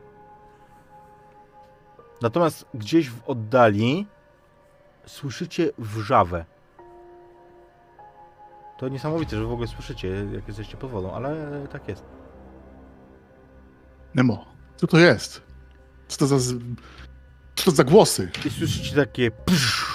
Natomiast 2.22 2.66
gdzieś 2.74 3.10
w 3.10 3.24
oddali 3.30 4.08
słyszycie 5.06 5.72
wrzawę. 5.78 6.46
To 8.78 8.88
niesamowite, 8.88 9.38
że 9.38 9.46
w 9.46 9.52
ogóle 9.52 9.68
słyszycie, 9.68 10.26
jak 10.34 10.48
jesteście 10.48 10.78
pod 10.78 10.92
wodą, 10.92 11.12
ale 11.12 11.62
tak 11.72 11.88
jest. 11.88 12.06
Nemo, 14.16 14.46
co 14.76 14.88
to 14.88 14.98
jest? 14.98 15.45
Co 16.08 16.18
to 16.18 16.28
za... 16.28 16.40
z- 16.40 16.60
Co 17.56 17.66
to 17.66 17.72
za 17.72 17.84
głosy? 17.84 18.32
I 18.46 18.50
słyszycie 18.50 18.96
takie 18.96 19.32
psz. 19.32 19.86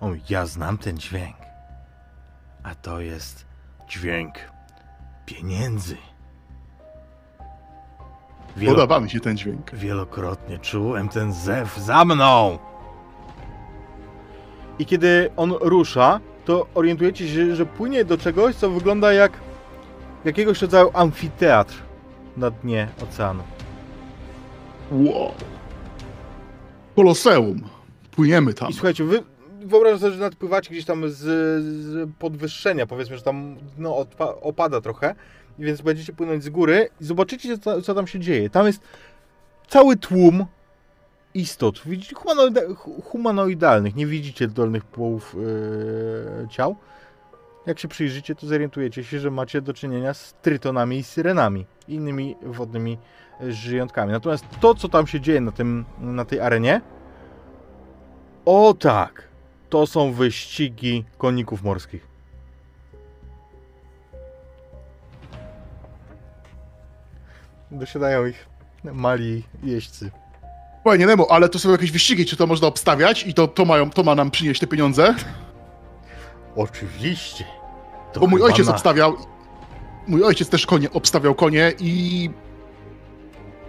O, 0.00 0.10
ja 0.30 0.46
znam 0.46 0.78
ten 0.78 0.98
dźwięk. 0.98 1.36
A 2.62 2.74
to 2.74 3.00
jest 3.00 3.46
dźwięk 3.88 4.34
pieniędzy. 5.26 5.96
Wielo... 8.56 8.74
Podoba 8.74 9.00
mi 9.00 9.10
się 9.10 9.20
ten 9.20 9.36
dźwięk. 9.36 9.74
Wielokrotnie 9.74 10.58
czułem 10.58 11.08
ten 11.08 11.32
zew 11.32 11.76
za 11.76 12.04
mną. 12.04 12.58
I 14.78 14.86
kiedy 14.86 15.30
on 15.36 15.52
rusza, 15.60 16.20
to 16.44 16.66
orientujecie 16.74 17.28
się, 17.28 17.56
że 17.56 17.66
płynie 17.66 18.04
do 18.04 18.18
czegoś, 18.18 18.54
co 18.56 18.70
wygląda 18.70 19.12
jak 19.12 19.32
jakiegoś 20.24 20.62
rodzaju 20.62 20.90
amfiteatr 20.94 21.74
na 22.36 22.50
dnie 22.50 22.88
oceanu. 23.02 23.42
Wow. 24.90 25.32
Koloseum. 26.96 27.60
Płyniemy 28.10 28.54
tam. 28.54 28.70
I 28.70 28.72
słuchajcie, 28.72 29.04
wy 29.04 29.22
wyobraźcie 29.60 29.98
sobie, 30.00 30.12
że 30.12 30.20
nadpływacie 30.20 30.70
gdzieś 30.70 30.84
tam 30.84 31.08
z, 31.08 31.14
z 31.14 32.10
podwyższenia, 32.18 32.86
powiedzmy, 32.86 33.16
że 33.16 33.22
tam 33.22 33.56
no, 33.78 34.06
opada 34.40 34.80
trochę, 34.80 35.14
więc 35.58 35.80
będziecie 35.80 36.12
płynąć 36.12 36.44
z 36.44 36.48
góry 36.48 36.88
i 37.00 37.04
zobaczycie, 37.04 37.58
co, 37.58 37.82
co 37.82 37.94
tam 37.94 38.06
się 38.06 38.20
dzieje. 38.20 38.50
Tam 38.50 38.66
jest 38.66 38.80
cały 39.68 39.96
tłum 39.96 40.46
istot, 41.34 41.82
widzicie, 41.86 42.16
humanoida- 42.16 42.74
hu- 42.74 43.02
humanoidalnych, 43.02 43.94
nie 43.96 44.06
widzicie 44.06 44.48
dolnych 44.48 44.84
połów 44.84 45.36
yy, 46.40 46.48
ciał. 46.48 46.76
Jak 47.66 47.78
się 47.78 47.88
przyjrzycie, 47.88 48.34
to 48.34 48.46
zorientujecie 48.46 49.04
się, 49.04 49.20
że 49.20 49.30
macie 49.30 49.60
do 49.60 49.74
czynienia 49.74 50.14
z 50.14 50.34
trytonami 50.42 50.98
i 50.98 51.02
syrenami, 51.02 51.66
innymi 51.88 52.36
wodnymi 52.42 52.98
żyjątkami. 53.40 54.12
Natomiast 54.12 54.44
to, 54.60 54.74
co 54.74 54.88
tam 54.88 55.06
się 55.06 55.20
dzieje 55.20 55.40
na, 55.40 55.52
tym, 55.52 55.84
na 55.98 56.24
tej 56.24 56.40
arenie, 56.40 56.80
o 58.44 58.74
tak! 58.74 59.26
To 59.70 59.86
są 59.86 60.12
wyścigi 60.12 61.04
koników 61.18 61.62
morskich. 61.62 62.06
Dosiadają 67.70 68.26
ich 68.26 68.46
mali 68.84 69.42
jeźdźcy. 69.62 70.10
Fajnie, 70.84 71.06
Nemo, 71.06 71.26
ale 71.30 71.48
to 71.48 71.58
są 71.58 71.70
jakieś 71.70 71.92
wyścigi, 71.92 72.26
czy 72.26 72.36
to 72.36 72.46
można 72.46 72.68
obstawiać 72.68 73.26
i 73.26 73.34
to, 73.34 73.48
to, 73.48 73.64
mają, 73.64 73.90
to 73.90 74.02
ma 74.02 74.14
nam 74.14 74.30
przynieść 74.30 74.60
te 74.60 74.66
pieniądze? 74.66 75.14
Oczywiście. 76.56 77.44
To 78.12 78.20
Bo 78.20 78.26
mój 78.26 78.42
ojciec 78.42 78.68
obstawiał. 78.68 79.16
Mój 80.06 80.24
ojciec 80.24 80.48
też 80.48 80.66
konie, 80.66 80.90
obstawiał 80.90 81.34
konie 81.34 81.72
i 81.78 82.30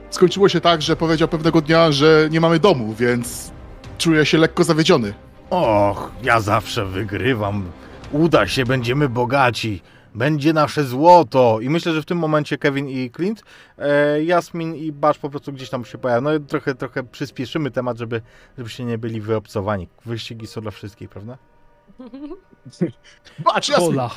skończyło 0.09 0.49
się 0.49 0.61
tak, 0.61 0.81
że 0.81 0.95
powiedział 0.95 1.27
pewnego 1.27 1.61
dnia, 1.61 1.91
że 1.91 2.27
nie 2.31 2.41
mamy 2.41 2.59
domu, 2.59 2.93
więc 2.93 3.51
czuję 3.97 4.25
się 4.25 4.37
lekko 4.37 4.63
zawiedziony. 4.63 5.13
Och, 5.49 6.11
ja 6.23 6.39
zawsze 6.39 6.85
wygrywam. 6.85 7.71
Uda 8.11 8.47
się, 8.47 8.65
będziemy 8.65 9.09
bogaci. 9.09 9.81
Będzie 10.15 10.53
nasze 10.53 10.83
złoto. 10.83 11.59
I 11.61 11.69
myślę, 11.69 11.93
że 11.93 12.01
w 12.01 12.05
tym 12.05 12.17
momencie 12.17 12.57
Kevin 12.57 12.89
i 12.89 13.11
Clint, 13.15 13.43
e, 13.77 14.23
Jasmin 14.23 14.75
i 14.75 14.91
Basz 14.91 15.17
po 15.17 15.29
prostu 15.29 15.53
gdzieś 15.53 15.69
tam 15.69 15.85
się 15.85 15.97
pojawią. 15.97 16.21
No 16.21 16.33
i 16.33 16.39
trochę, 16.39 16.75
trochę 16.75 17.03
przyspieszymy 17.03 17.71
temat, 17.71 17.97
żeby, 17.97 18.21
żebyście 18.57 18.85
nie 18.85 18.97
byli 18.97 19.21
wyobcowani. 19.21 19.87
Wyścigi 20.05 20.47
są 20.47 20.61
dla 20.61 20.71
wszystkich, 20.71 21.09
prawda? 21.09 21.37
Patrz, 23.43 23.69
jasny. 23.69 23.85
Hola, 23.85 24.09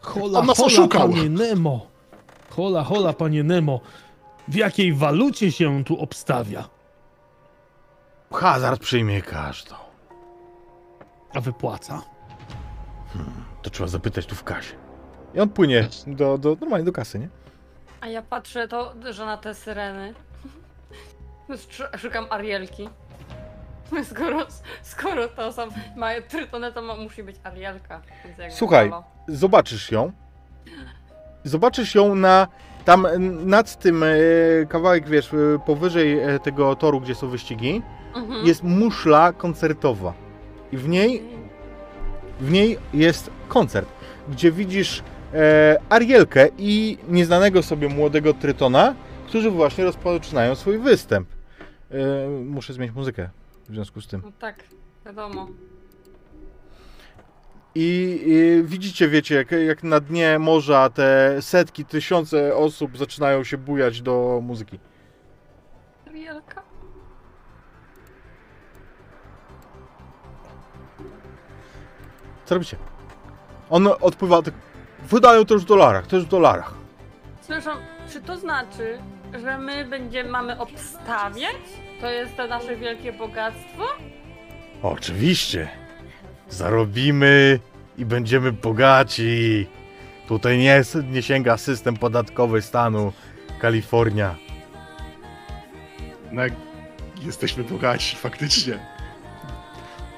hola, 0.00 0.38
On 0.38 0.46
nas 0.46 0.56
hola, 0.58 0.66
oszukał. 0.66 1.08
panie 1.08 1.30
Nemo. 1.30 1.86
Hola, 2.50 2.82
hola, 2.84 3.12
panie 3.12 3.44
Nemo. 3.44 3.80
W 4.48 4.54
jakiej 4.54 4.92
walucie 4.94 5.52
się 5.52 5.84
tu 5.84 6.00
obstawia? 6.00 6.68
Hazard 8.32 8.80
przyjmie 8.80 9.22
każdą. 9.22 9.74
A 11.34 11.40
wypłaca? 11.40 12.02
To 13.62 13.70
trzeba 13.70 13.88
zapytać 13.88 14.26
tu 14.26 14.34
w 14.34 14.44
kasie. 14.44 14.74
I 15.34 15.40
on 15.40 15.48
płynie 15.48 15.88
do, 16.06 16.38
do, 16.38 16.56
normalnie 16.60 16.84
do 16.86 16.92
kasy, 16.92 17.18
nie? 17.18 17.28
A 18.00 18.06
ja 18.06 18.22
patrzę 18.22 18.68
to, 18.68 18.94
że 19.10 19.26
na 19.26 19.36
te 19.36 19.54
syreny. 19.54 20.14
Sz- 21.50 22.00
Szukam 22.00 22.26
Arielki. 22.30 22.88
Skoro, 24.10 24.46
skoro 24.82 25.28
to 25.28 25.52
są, 25.52 25.62
mają 25.96 26.22
trytonę, 26.22 26.72
to 26.72 26.82
ma, 26.82 26.96
musi 26.96 27.22
być 27.22 27.36
Arielka. 27.44 28.00
Słuchaj. 28.50 28.90
halo. 28.90 29.04
Zobaczysz 29.28 29.90
ją. 29.92 30.12
Zobaczysz 31.44 31.94
ją 31.94 32.14
na. 32.14 32.48
Tam 32.88 33.06
e, 33.06 33.18
nad 33.44 33.78
tym 33.78 34.02
e, 34.02 34.08
kawałek, 34.68 35.08
wiesz, 35.08 35.34
e, 35.34 35.58
powyżej 35.66 36.20
tego 36.42 36.76
toru, 36.76 37.00
gdzie 37.00 37.14
są 37.14 37.28
wyścigi, 37.28 37.82
Mhm. 38.14 38.46
jest 38.46 38.62
muszla 38.62 39.32
koncertowa. 39.32 40.12
I 40.72 40.76
w 40.76 40.88
niej, 40.88 41.22
w 42.40 42.50
niej 42.50 42.78
jest 42.94 43.30
koncert, 43.48 43.88
gdzie 44.28 44.52
widzisz 44.52 45.02
e, 45.34 45.76
Arielkę 45.88 46.48
i 46.58 46.98
nieznanego 47.08 47.62
sobie 47.62 47.88
młodego 47.88 48.34
Trytona, 48.34 48.94
którzy 49.26 49.50
właśnie 49.50 49.84
rozpoczynają 49.84 50.54
swój 50.54 50.78
występ. 50.78 51.28
E, 51.90 51.94
muszę 52.44 52.72
zmienić 52.72 52.96
muzykę 52.96 53.28
w 53.68 53.74
związku 53.74 54.00
z 54.00 54.06
tym. 54.06 54.20
No 54.24 54.32
tak, 54.38 54.56
wiadomo. 55.06 55.48
I, 57.80 58.20
i 58.26 58.62
widzicie, 58.62 59.08
wiecie, 59.08 59.34
jak, 59.34 59.50
jak 59.50 59.82
na 59.82 60.00
dnie 60.00 60.38
morza 60.38 60.90
te 60.90 61.36
setki, 61.42 61.84
tysiące 61.84 62.56
osób 62.56 62.98
zaczynają 62.98 63.44
się 63.44 63.58
bujać 63.58 64.02
do 64.02 64.40
muzyki. 64.42 64.78
Arielka. 66.08 66.62
Co 72.44 72.54
robicie? 72.54 72.76
On 73.70 73.88
odpływa, 74.00 74.42
tak, 74.42 74.54
wydają 75.02 75.44
też 75.44 75.62
w 75.62 75.64
dolarach, 75.64 76.06
też 76.06 76.24
w 76.24 76.28
dolarach. 76.28 76.74
Przepraszam, 77.40 77.78
czy 78.12 78.20
to 78.20 78.36
znaczy, 78.36 78.98
że 79.42 79.58
my 79.58 79.84
będziemy, 79.84 80.30
mamy 80.30 80.58
obstawiać? 80.58 81.56
To 82.00 82.10
jest 82.10 82.36
to 82.36 82.46
nasze 82.46 82.76
wielkie 82.76 83.12
bogactwo? 83.12 83.84
Oczywiście. 84.82 85.77
Zarobimy 86.50 87.60
i 87.98 88.04
będziemy 88.04 88.52
bogaci. 88.52 89.66
Tutaj 90.28 90.58
nie, 90.58 90.82
nie 91.10 91.22
sięga 91.22 91.56
system 91.56 91.96
podatkowy 91.96 92.62
stanu 92.62 93.12
Kalifornia. 93.60 94.36
No, 96.32 96.42
jesteśmy 97.22 97.64
bogaci, 97.64 98.16
faktycznie. 98.16 98.78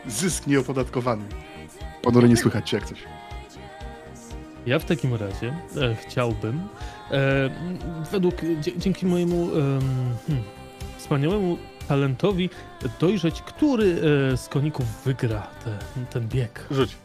Zysk 0.07 0.47
nieopodatkowany. 0.47 1.25
Ponury 2.03 2.29
nie 2.29 2.37
słychać 2.37 2.73
jak 2.73 2.85
coś. 2.85 2.99
Ja 4.67 4.79
w 4.79 4.85
takim 4.85 5.15
razie 5.15 5.57
e, 5.77 5.95
chciałbym, 5.95 6.61
e, 7.11 7.51
według, 8.13 8.35
dzięki 8.77 9.07
mojemu 9.07 9.43
em, 9.43 9.81
hmm, 10.27 10.45
wspaniałemu 10.99 11.59
talentowi, 11.91 12.51
dojrzeć, 13.01 13.43
który 13.43 13.85
e, 14.33 14.37
z 14.37 14.49
koników 14.49 14.87
wygra 15.05 15.47
te, 15.65 15.79
ten 16.11 16.29
bieg. 16.29 16.67
Rzuć. 16.71 16.97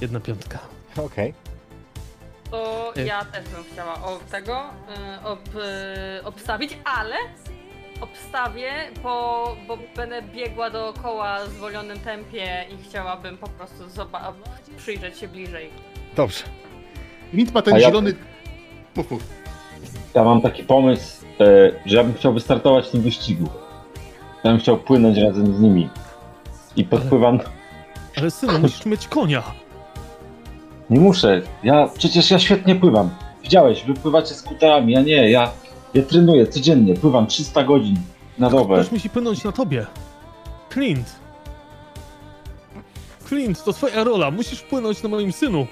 Jedna 0.00 0.20
piątka. 0.20 0.58
Okej. 0.96 1.34
To 2.50 2.92
E. 2.96 3.04
ja 3.04 3.24
też 3.24 3.48
bym 3.48 3.64
chciała 3.72 3.94
o 3.94 4.20
tego 4.30 4.60
y, 4.60 5.26
ob, 5.26 5.40
obstawić, 6.24 6.78
ale 6.84 7.16
obstawię, 8.00 8.72
po, 9.02 9.56
bo 9.68 9.78
będę 9.96 10.22
biegła 10.22 10.70
dookoła 10.70 11.44
w 11.46 11.48
zwolnionym 11.48 12.00
tempie 12.00 12.66
i 12.70 12.82
chciałabym 12.88 13.38
po 13.38 13.48
prostu 13.48 13.88
zoba- 13.88 14.32
przyjrzeć 14.76 15.18
się 15.18 15.28
bliżej. 15.28 15.70
Dobrze. 16.16 16.44
Mint 17.32 17.54
ma 17.54 17.62
ten 17.62 17.74
A 17.74 17.78
ja- 17.78 17.86
zielony... 17.88 18.14
Mów, 18.96 19.10
mów. 19.10 19.39
Ja 20.14 20.24
mam 20.24 20.40
taki 20.40 20.62
pomysł, 20.64 21.24
e, 21.40 21.72
że 21.86 21.96
ja 21.96 22.04
bym 22.04 22.14
chciał 22.14 22.32
wystartować 22.32 22.88
w 22.88 22.90
tym 22.90 23.00
wyścigu. 23.00 23.48
Ja 24.44 24.50
bym 24.50 24.60
chciał 24.60 24.76
płynąć 24.78 25.18
razem 25.18 25.56
z 25.56 25.60
nimi. 25.60 25.88
I 26.76 26.84
podpływam. 26.84 27.38
Ale 28.16 28.30
synu, 28.30 28.58
musisz 28.58 28.86
mieć 28.86 29.08
konia. 29.08 29.42
Nie 30.90 31.00
muszę. 31.00 31.42
Ja 31.62 31.88
przecież 31.98 32.30
ja 32.30 32.38
świetnie 32.38 32.74
pływam. 32.74 33.10
Widziałeś, 33.42 33.84
wy 33.84 33.94
pływacie 33.94 34.34
skuterami, 34.34 34.92
ja 34.92 35.00
nie. 35.00 35.30
Ja, 35.30 35.50
ja 35.94 36.02
trenuję 36.02 36.46
codziennie. 36.46 36.94
Pływam 36.94 37.26
300 37.26 37.64
godzin 37.64 37.96
na 38.38 38.50
dobę. 38.50 38.74
Ktoś 38.74 38.92
musi 38.92 39.10
płynąć 39.10 39.44
na 39.44 39.52
tobie. 39.52 39.86
Clint. 40.72 41.16
Clint, 43.28 43.64
to 43.64 43.72
twoja 43.72 44.04
rola. 44.04 44.30
Musisz 44.30 44.62
płynąć 44.62 45.02
na 45.02 45.08
moim 45.08 45.32
synu. 45.32 45.66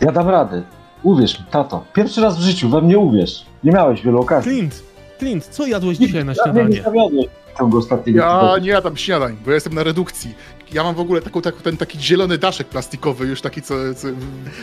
Ja 0.00 0.12
dam 0.12 0.28
radę. 0.28 0.62
Uwierz 1.02 1.38
mi, 1.40 1.44
tato. 1.50 1.84
Pierwszy 1.94 2.20
raz 2.20 2.38
w 2.38 2.42
życiu 2.42 2.68
we 2.68 2.80
mnie 2.82 2.98
uwierz. 2.98 3.42
Nie 3.64 3.72
miałeś 3.72 4.02
wielu 4.02 4.20
okazji. 4.20 4.52
Clint, 4.52 4.82
Clint, 5.18 5.44
co 5.46 5.66
jadłeś 5.66 5.98
dzisiaj 5.98 6.24
na 6.24 6.32
Ja 6.46 6.52
mnie 6.52 6.64
nie 6.64 6.76
śniadanie? 6.76 7.22
ciągu 7.58 7.78
ostatniego 7.78 8.18
Ja 8.18 8.58
nie 8.62 8.68
jadam 8.68 8.96
śniadań, 8.96 9.36
bo 9.44 9.50
ja 9.50 9.54
jestem 9.54 9.74
na 9.74 9.82
redukcji. 9.82 10.34
Ja 10.72 10.84
mam 10.84 10.94
w 10.94 11.00
ogóle 11.00 11.22
taką, 11.22 11.42
taką, 11.42 11.60
ten 11.60 11.76
taki 11.76 12.00
zielony 12.00 12.38
daszek 12.38 12.66
plastikowy, 12.68 13.26
już 13.26 13.40
taki, 13.40 13.62
co, 13.62 13.74
co 13.96 14.08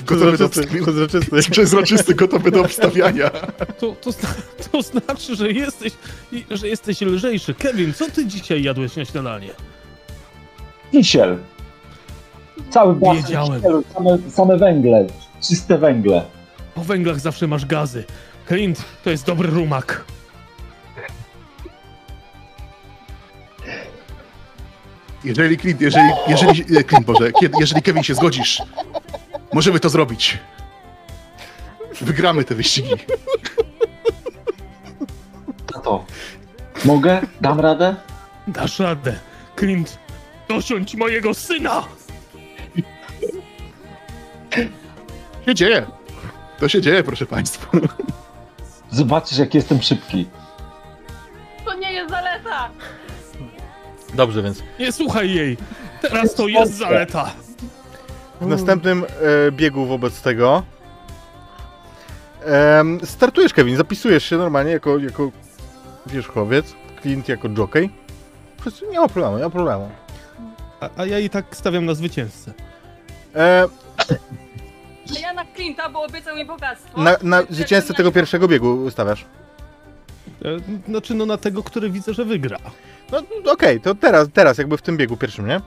gotowy 0.06 0.38
do 0.38 0.50
Przezroczysty, 0.50 0.80
obstawiania. 0.82 1.48
przezroczysty. 1.52 2.16
Gotowy 2.24 2.52
do 2.52 2.62
obstawiania. 2.62 3.30
To, 3.80 3.96
to, 4.02 4.12
to 4.72 4.82
znaczy, 4.82 5.36
że 5.36 5.52
jesteś, 5.52 5.94
i- 6.32 6.46
że 6.52 6.68
jesteś 6.68 7.02
lżejszy. 7.02 7.54
Kevin, 7.54 7.94
co 7.94 8.12
ty 8.12 8.26
dzisiaj 8.26 8.64
jadłeś 8.64 8.96
na 8.96 9.06
śniadanie? 9.06 9.50
Kisiel. 10.92 11.38
Cały 12.70 12.96
basen 12.96 13.24
Wiedziałem. 13.24 13.62
same, 13.94 14.18
same 14.30 14.58
węgle, 14.58 15.08
czyste 15.48 15.78
węgle. 15.78 16.26
Po 16.76 16.84
węglach 16.84 17.20
zawsze 17.20 17.48
masz 17.48 17.66
gazy. 17.66 18.04
Clint, 18.48 18.86
to 19.04 19.10
jest 19.10 19.26
dobry 19.26 19.50
rumak. 19.50 20.06
Jeżeli 25.24 25.58
Clint, 25.58 25.82
jeżeli, 25.82 26.10
jeżeli, 26.28 26.78
e, 26.78 26.84
Clint, 26.84 27.06
Boże, 27.06 27.32
jeżeli 27.60 27.82
Kevin 27.82 28.04
się 28.04 28.16
zgodzisz, 28.16 28.62
możemy 29.54 29.80
to 29.80 29.90
zrobić. 29.90 30.38
Wygramy 32.02 32.44
te 32.44 32.56
wyścigi. 32.56 32.94
Tato, 35.74 36.06
mogę? 36.86 37.22
Dam 37.42 37.60
radę? 37.60 37.96
Dasz 38.48 38.80
radę. 38.80 39.20
Clint, 39.60 40.00
dosiądź 40.50 40.96
mojego 40.96 41.34
syna! 41.34 41.84
Się 45.46 45.56
dzieje. 45.56 45.86
To 46.60 46.68
się 46.70 46.82
dzieje, 46.82 47.04
proszę 47.04 47.26
państwa. 47.26 47.68
Zobaczysz, 48.92 49.38
jak 49.38 49.54
jestem 49.54 49.82
szybki. 49.82 50.30
To 51.66 51.74
nie 51.74 51.94
jest 51.94 52.10
zaleta! 52.10 52.70
Dobrze, 54.14 54.44
więc 54.44 54.64
Nie 54.80 54.92
słuchaj 54.92 55.34
jej. 55.34 55.58
Teraz 56.02 56.34
to 56.36 56.48
jest 56.48 56.74
zaleta. 56.74 57.32
w 58.42 58.48
następnym 58.48 59.04
e, 59.48 59.52
biegu 59.52 59.86
wobec 59.86 60.22
tego 60.22 60.64
em, 62.46 63.00
startujesz, 63.04 63.54
Kevin, 63.54 63.78
zapisujesz 63.78 64.24
się 64.24 64.38
normalnie 64.38 64.72
jako, 64.72 64.98
jako 64.98 65.32
wierzchowiec, 66.06 66.74
Clint 67.02 67.30
jako 67.30 67.48
jockey. 67.58 67.90
Nie 68.92 69.00
ma 69.00 69.08
problemu, 69.08 69.38
nie 69.38 69.44
ma 69.44 69.50
problemu. 69.50 69.90
A, 70.80 70.90
a 70.98 71.06
ja 71.06 71.20
i 71.20 71.30
tak 71.30 71.46
stawiam 71.52 71.86
na 71.86 71.94
zwycięzcę. 71.94 72.54
E, 73.36 73.66
A 75.16 75.20
ja 75.20 75.34
na 75.34 75.46
Clint'a, 75.46 75.92
bo 75.94 76.04
obiecał 76.04 76.36
mi 76.36 76.46
bogactwo. 76.46 77.02
na, 77.02 77.18
na 77.24 77.44
zwycięzcę 77.50 77.94
tego 77.94 78.12
pierwszego 78.12 78.48
biegu 78.48 78.92
stawiasz. 78.92 79.26
E, 80.46 80.58
Znaczy, 80.90 81.14
no 81.14 81.26
na 81.26 81.38
tego, 81.38 81.64
który 81.64 81.90
widzę, 81.90 82.14
że 82.14 82.26
wygra. 82.26 82.58
No 83.12 83.22
okej, 83.52 83.82
to 83.82 83.96
teraz, 83.96 84.28
teraz 84.34 84.58
jakby 84.58 84.78
w 84.78 84.82
tym 84.82 84.98
biegu 84.98 85.18
pierwszym, 85.18 85.48
nie? 85.48 85.62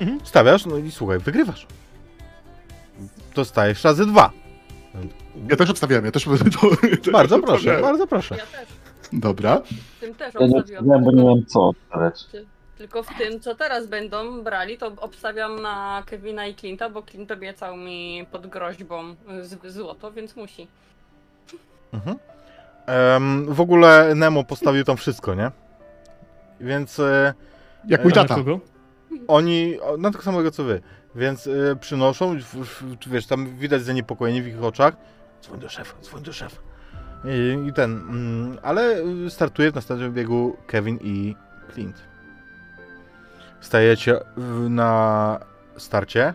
Mhm. 0.00 0.20
Stawiasz, 0.24 0.66
no 0.66 0.76
i 0.76 0.90
słuchaj, 0.90 1.18
wygrywasz. 1.18 1.66
Dostajesz 3.34 3.84
razy 3.84 4.06
dwa. 4.06 4.30
Ja 5.50 5.56
też 5.56 5.70
obstawiałem, 5.70 6.04
ja 6.04 6.10
też... 6.10 6.24
To, 6.24 6.30
Bardzo 7.12 7.38
proszę, 7.38 7.80
bardzo 7.82 8.06
proszę. 8.06 8.36
Ja 8.36 8.46
też. 8.46 8.68
Dobra. 9.12 9.60
W 9.96 10.00
tym 10.00 10.14
też 10.14 10.34
Ja 10.34 10.40
nie 10.80 10.86
wiem, 10.86 11.04
bo 11.04 11.12
nie 11.12 11.22
wiem 11.34 11.46
co 11.46 11.60
obstawiać. 11.60 12.24
Tylko 12.78 13.02
w 13.02 13.08
tym, 13.18 13.40
co 13.40 13.54
teraz 13.54 13.86
będą 13.86 14.42
brali, 14.42 14.78
to 14.78 14.92
obstawiam 14.96 15.62
na 15.62 16.02
Kevina 16.06 16.46
i 16.46 16.54
Clint'a, 16.54 16.92
bo 16.92 17.02
Clint 17.02 17.30
obiecał 17.30 17.76
mi 17.76 18.26
pod 18.32 18.46
groźbą 18.46 19.14
z- 19.42 19.72
złoto, 19.72 20.12
więc 20.12 20.36
musi. 20.36 20.68
Mhm. 21.92 22.16
Em, 22.86 23.46
w 23.54 23.60
ogóle 23.60 24.14
Nemo 24.14 24.44
postawił 24.44 24.84
tam 24.84 24.96
wszystko, 24.96 25.34
nie? 25.34 25.50
Więc 26.60 26.98
e, 27.00 27.34
Jak 27.88 28.04
mój 28.04 28.12
na 28.12 28.22
tata. 28.22 28.34
kogo? 28.34 28.60
oni, 29.28 29.78
na 29.98 30.10
tego 30.10 30.22
samego 30.22 30.50
co 30.50 30.64
wy, 30.64 30.80
więc 31.14 31.46
e, 31.46 31.76
przynoszą, 31.80 32.38
w, 32.40 32.44
w, 32.44 33.08
wiesz, 33.08 33.26
tam 33.26 33.56
widać 33.56 33.82
zaniepokojenie 33.82 34.42
w 34.42 34.46
ich 34.48 34.64
oczach. 34.64 34.94
Dzwoń 35.42 35.60
do 35.60 35.68
szefa, 35.68 35.94
dzwoń 36.02 36.22
do 36.22 36.32
szefa. 36.32 36.60
I, 37.24 37.68
i 37.68 37.72
ten, 37.72 37.92
mm, 37.92 38.58
ale 38.62 38.96
startuje 39.28 39.70
w 39.70 39.74
następnym 39.74 40.12
biegu 40.12 40.56
Kevin 40.66 40.98
i 41.02 41.36
Clint. 41.74 41.96
Stajecie 43.64 44.20
na 44.68 45.38
starcie. 45.76 46.34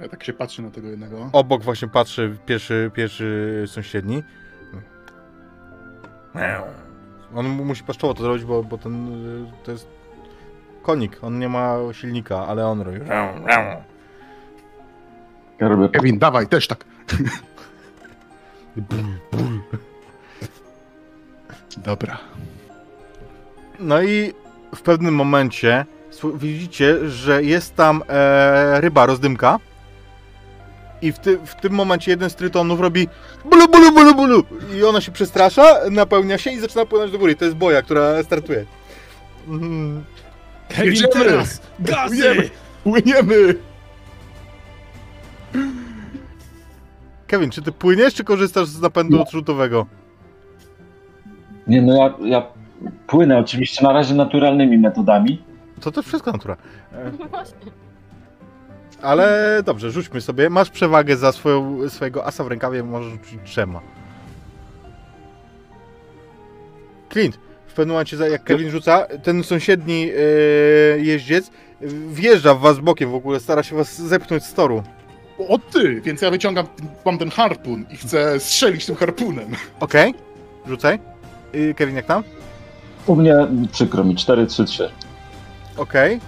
Ja 0.00 0.08
tak 0.08 0.24
się 0.24 0.32
patrzę 0.32 0.62
na 0.62 0.70
tego 0.70 0.88
jednego. 0.88 1.30
Obok 1.32 1.62
właśnie 1.62 1.88
patrzy 1.88 2.36
pierwszy, 2.46 2.90
pierwszy 2.94 3.62
sąsiedni. 3.66 4.22
On 7.34 7.48
mu- 7.48 7.64
musi 7.64 7.84
paszczoło 7.84 8.14
to 8.14 8.22
zrobić, 8.22 8.44
bo, 8.44 8.62
bo 8.64 8.78
ten 8.78 9.08
y, 9.44 9.52
to 9.64 9.72
jest 9.72 9.88
konik. 10.82 11.18
On 11.22 11.38
nie 11.38 11.48
ma 11.48 11.76
silnika, 11.92 12.46
ale 12.46 12.66
on 12.66 12.80
robi. 12.80 12.98
Ja 15.60 15.68
robię 15.68 15.88
Kevin, 15.88 16.18
dawaj, 16.18 16.46
też 16.48 16.66
tak. 16.68 16.84
Dobra. 21.76 22.18
No 23.80 24.02
i 24.02 24.32
w 24.74 24.82
pewnym 24.82 25.14
momencie 25.14 25.86
widzicie, 26.32 27.08
że 27.08 27.42
jest 27.42 27.76
tam 27.76 28.02
e, 28.08 28.80
ryba 28.80 29.06
rozdymka. 29.06 29.58
I 31.02 31.12
w, 31.12 31.18
ty, 31.18 31.38
w 31.44 31.54
tym 31.54 31.72
momencie 31.72 32.10
jeden 32.10 32.30
z 32.30 32.34
trytonów 32.34 32.80
robi 32.80 33.08
bulu, 33.44 33.68
bulu, 33.68 33.92
bulu, 33.92 34.14
bulu. 34.14 34.44
I 34.76 34.82
ona 34.84 35.00
się 35.00 35.12
przestrasza, 35.12 35.64
napełnia 35.90 36.38
się 36.38 36.50
i 36.50 36.58
zaczyna 36.58 36.86
płynąć 36.86 37.12
do 37.12 37.18
góry. 37.18 37.36
To 37.36 37.44
jest 37.44 37.56
boja, 37.56 37.82
która 37.82 38.22
startuje. 38.22 38.64
Mhm. 39.48 40.04
Kevin, 40.68 40.92
Jedziemy! 40.92 41.12
teraz! 41.12 41.60
Gazy! 41.80 42.16
Płyniemy! 42.16 42.50
Płyniemy! 42.84 43.54
Kevin, 47.26 47.50
czy 47.50 47.62
ty 47.62 47.72
płyniesz, 47.72 48.14
czy 48.14 48.24
korzystasz 48.24 48.66
z 48.66 48.80
napędu 48.80 49.22
odrzutowego? 49.22 49.86
Nie, 51.66 51.82
no 51.82 51.96
ja, 51.96 52.14
ja 52.20 52.46
płynę 53.06 53.38
oczywiście 53.38 53.84
na 53.84 53.92
razie 53.92 54.14
naturalnymi 54.14 54.78
metodami. 54.78 55.42
To 55.84 55.92
to 55.92 56.02
wszystko 56.02 56.32
natura. 56.32 56.56
No 57.18 57.26
właśnie. 57.26 57.56
Ale 59.02 59.60
dobrze, 59.64 59.90
rzućmy 59.90 60.20
sobie. 60.20 60.50
Masz 60.50 60.70
przewagę 60.70 61.16
za 61.16 61.32
swoją, 61.32 61.88
swojego 61.88 62.26
asa 62.26 62.44
w 62.44 62.46
rękawie, 62.46 62.82
możesz 62.82 63.12
rzucić 63.12 63.38
trzema. 63.44 63.80
Clint, 67.12 67.38
w 67.66 67.72
pewnym 67.74 67.92
momencie, 67.94 68.16
za- 68.16 68.28
jak 68.28 68.44
Kevin 68.44 68.70
rzuca, 68.70 69.06
ten 69.22 69.44
sąsiedni 69.44 70.10
e, 70.10 70.18
jeździec 70.98 71.50
wjeżdża 72.08 72.54
w 72.54 72.60
was 72.60 72.78
bokiem 72.78 73.10
w 73.10 73.14
ogóle, 73.14 73.40
stara 73.40 73.62
się 73.62 73.76
was 73.76 73.98
zepchnąć 74.02 74.44
z 74.44 74.54
toru. 74.54 74.82
O 75.48 75.58
ty! 75.58 76.00
Więc 76.00 76.22
ja 76.22 76.30
wyciągam, 76.30 76.66
mam 77.04 77.18
ten 77.18 77.30
harpun 77.30 77.84
i 77.90 77.96
chcę 77.96 78.40
strzelić 78.40 78.86
tym 78.86 78.96
harpunem. 78.96 79.48
Okej, 79.80 80.14
rzucaj. 80.66 80.98
Y, 81.54 81.74
Kevin, 81.76 81.96
jak 81.96 82.06
tam? 82.06 82.22
U 83.06 83.16
mnie 83.16 83.34
przykro 83.72 84.04
mi, 84.04 84.14
4-3-3. 84.16 84.88
Okej. 85.76 86.20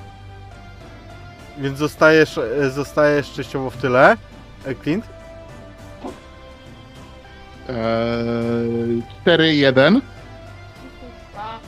Więc 1.59 1.79
zostajesz, 1.79 2.39
e, 2.39 2.71
zostajesz 2.71 3.33
częściowo 3.33 3.71
w 3.71 3.77
tyle. 3.77 4.17
E, 4.67 4.75
Clint? 4.75 5.05
Eee, 7.69 9.03
4-1. 9.25 10.01
A, 11.37 11.59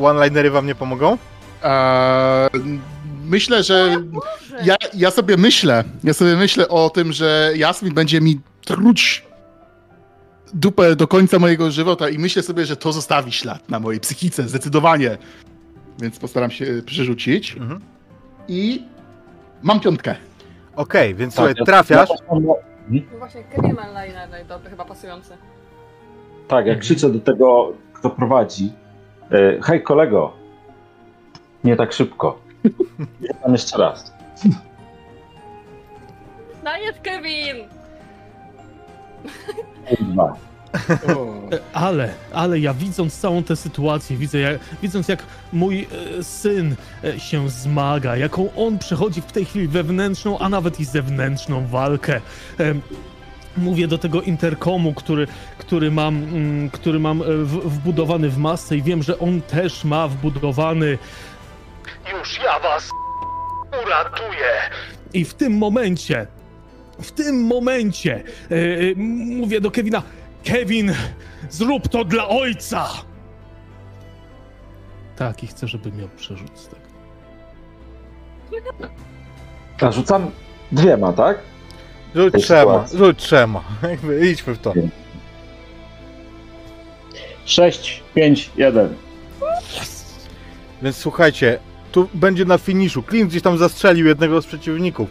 One-linery 0.00 0.50
wam 0.50 0.66
nie 0.66 0.74
pomogą? 0.74 1.18
Eee, 1.62 2.48
myślę, 3.24 3.62
że 3.62 3.96
ja, 4.64 4.76
ja 4.94 5.10
sobie 5.10 5.36
myślę, 5.36 5.84
ja 6.04 6.14
sobie 6.14 6.36
myślę 6.36 6.68
o 6.68 6.90
tym, 6.90 7.12
że 7.12 7.52
Jasmin 7.56 7.94
będzie 7.94 8.20
mi 8.20 8.40
truć 8.64 9.24
dupę 10.54 10.96
do 10.96 11.08
końca 11.08 11.38
mojego 11.38 11.70
żywota 11.70 12.08
i 12.08 12.18
myślę 12.18 12.42
sobie, 12.42 12.66
że 12.66 12.76
to 12.76 12.92
zostawi 12.92 13.32
ślad 13.32 13.68
na 13.68 13.80
mojej 13.80 14.00
psychice, 14.00 14.48
zdecydowanie. 14.48 15.18
Więc 16.02 16.18
postaram 16.18 16.50
się 16.50 16.66
przerzucić. 16.86 17.56
Mhm. 17.56 17.80
I 18.48 18.84
mam 19.62 19.80
piątkę. 19.80 20.16
Okej, 20.76 21.14
więc 21.14 21.34
słuchaj, 21.34 21.54
ja- 21.58 21.64
trafiasz. 21.64 22.08
Mam- 22.30 22.44
No 23.12 23.18
właśnie, 23.18 23.44
Kevin 23.44 23.74
ma 23.74 23.86
dobry, 24.44 24.70
chyba 24.70 24.84
pasujący. 24.84 25.36
tak, 26.48 26.66
jak 26.66 26.78
krzyczę 26.78 27.10
do 27.10 27.20
tego, 27.20 27.72
kto 27.92 28.10
prowadzi. 28.10 28.72
e, 29.30 29.60
Hej 29.62 29.82
kolego, 29.82 30.32
nie 31.64 31.76
tak 31.76 31.92
szybko. 31.92 32.40
Tam 33.42 33.52
jeszcze 33.52 33.78
raz. 33.78 34.12
Dajesz, 36.64 36.96
Kevin! 37.02 37.56
Kurwa. 39.88 40.36
E, 40.74 41.58
Ale, 41.72 42.14
ale 42.32 42.58
ja 42.58 42.74
widząc 42.74 43.20
całą 43.20 43.42
tę 43.42 43.56
sytuację, 43.56 44.16
widzę 44.16 44.38
jak, 44.38 44.60
widząc 44.82 45.08
jak 45.08 45.22
mój 45.52 45.88
e, 46.18 46.24
syn 46.24 46.76
e, 47.04 47.20
się 47.20 47.50
zmaga, 47.50 48.16
jaką 48.16 48.54
on 48.54 48.78
przechodzi 48.78 49.22
w 49.22 49.32
tej 49.32 49.44
chwili 49.44 49.68
wewnętrzną, 49.68 50.38
a 50.38 50.48
nawet 50.48 50.80
i 50.80 50.84
zewnętrzną 50.84 51.66
walkę. 51.66 52.20
em, 52.58 52.82
mówię 53.56 53.88
do 53.88 53.98
tego 53.98 54.22
interkomu, 54.22 54.94
który, 54.94 55.26
który 55.58 55.90
mam, 55.90 56.16
mm, 56.16 56.70
który 56.70 56.98
mam 56.98 57.22
e, 57.22 57.24
w, 57.24 57.70
wbudowany 57.70 58.28
w 58.28 58.38
masę 58.38 58.76
i 58.76 58.82
wiem, 58.82 59.02
że 59.02 59.18
on 59.18 59.42
też 59.42 59.84
ma 59.84 60.08
wbudowany. 60.08 60.98
Już 62.18 62.38
ja 62.44 62.60
was 62.60 62.90
uratuję. 63.84 64.52
I 65.12 65.24
w 65.24 65.34
tym 65.34 65.58
momencie, 65.58 66.26
w 67.02 67.12
tym 67.12 67.42
momencie 67.44 68.14
e, 68.50 68.54
e, 68.54 68.94
mówię 69.40 69.60
do 69.60 69.70
Kevina, 69.70 70.02
Kevin, 70.44 70.94
zrób 71.50 71.88
to 71.88 72.04
dla 72.04 72.28
ojca! 72.28 72.88
Tak, 75.16 75.42
i 75.42 75.46
chcę, 75.46 75.68
żeby 75.68 75.92
miał 75.92 76.08
przerzut 76.16 76.58
z 76.58 76.68
tego. 76.68 76.80
A 79.80 79.92
rzucam 79.92 80.30
dwiema, 80.72 81.12
tak? 81.12 81.38
Rzuć 82.14 82.34
trzema, 82.34 82.86
rzuć 82.94 83.18
trzema. 83.18 83.64
Idźmy 84.32 84.54
w 84.54 84.58
to. 84.58 84.72
6, 87.44 88.02
5, 88.14 88.50
1. 88.56 88.94
Więc 90.82 90.96
słuchajcie, 90.96 91.58
tu 91.92 92.08
będzie 92.14 92.44
na 92.44 92.58
finiszu. 92.58 93.02
Clint 93.02 93.30
gdzieś 93.30 93.42
tam 93.42 93.58
zastrzelił 93.58 94.06
jednego 94.06 94.42
z 94.42 94.46
przeciwników. 94.46 95.08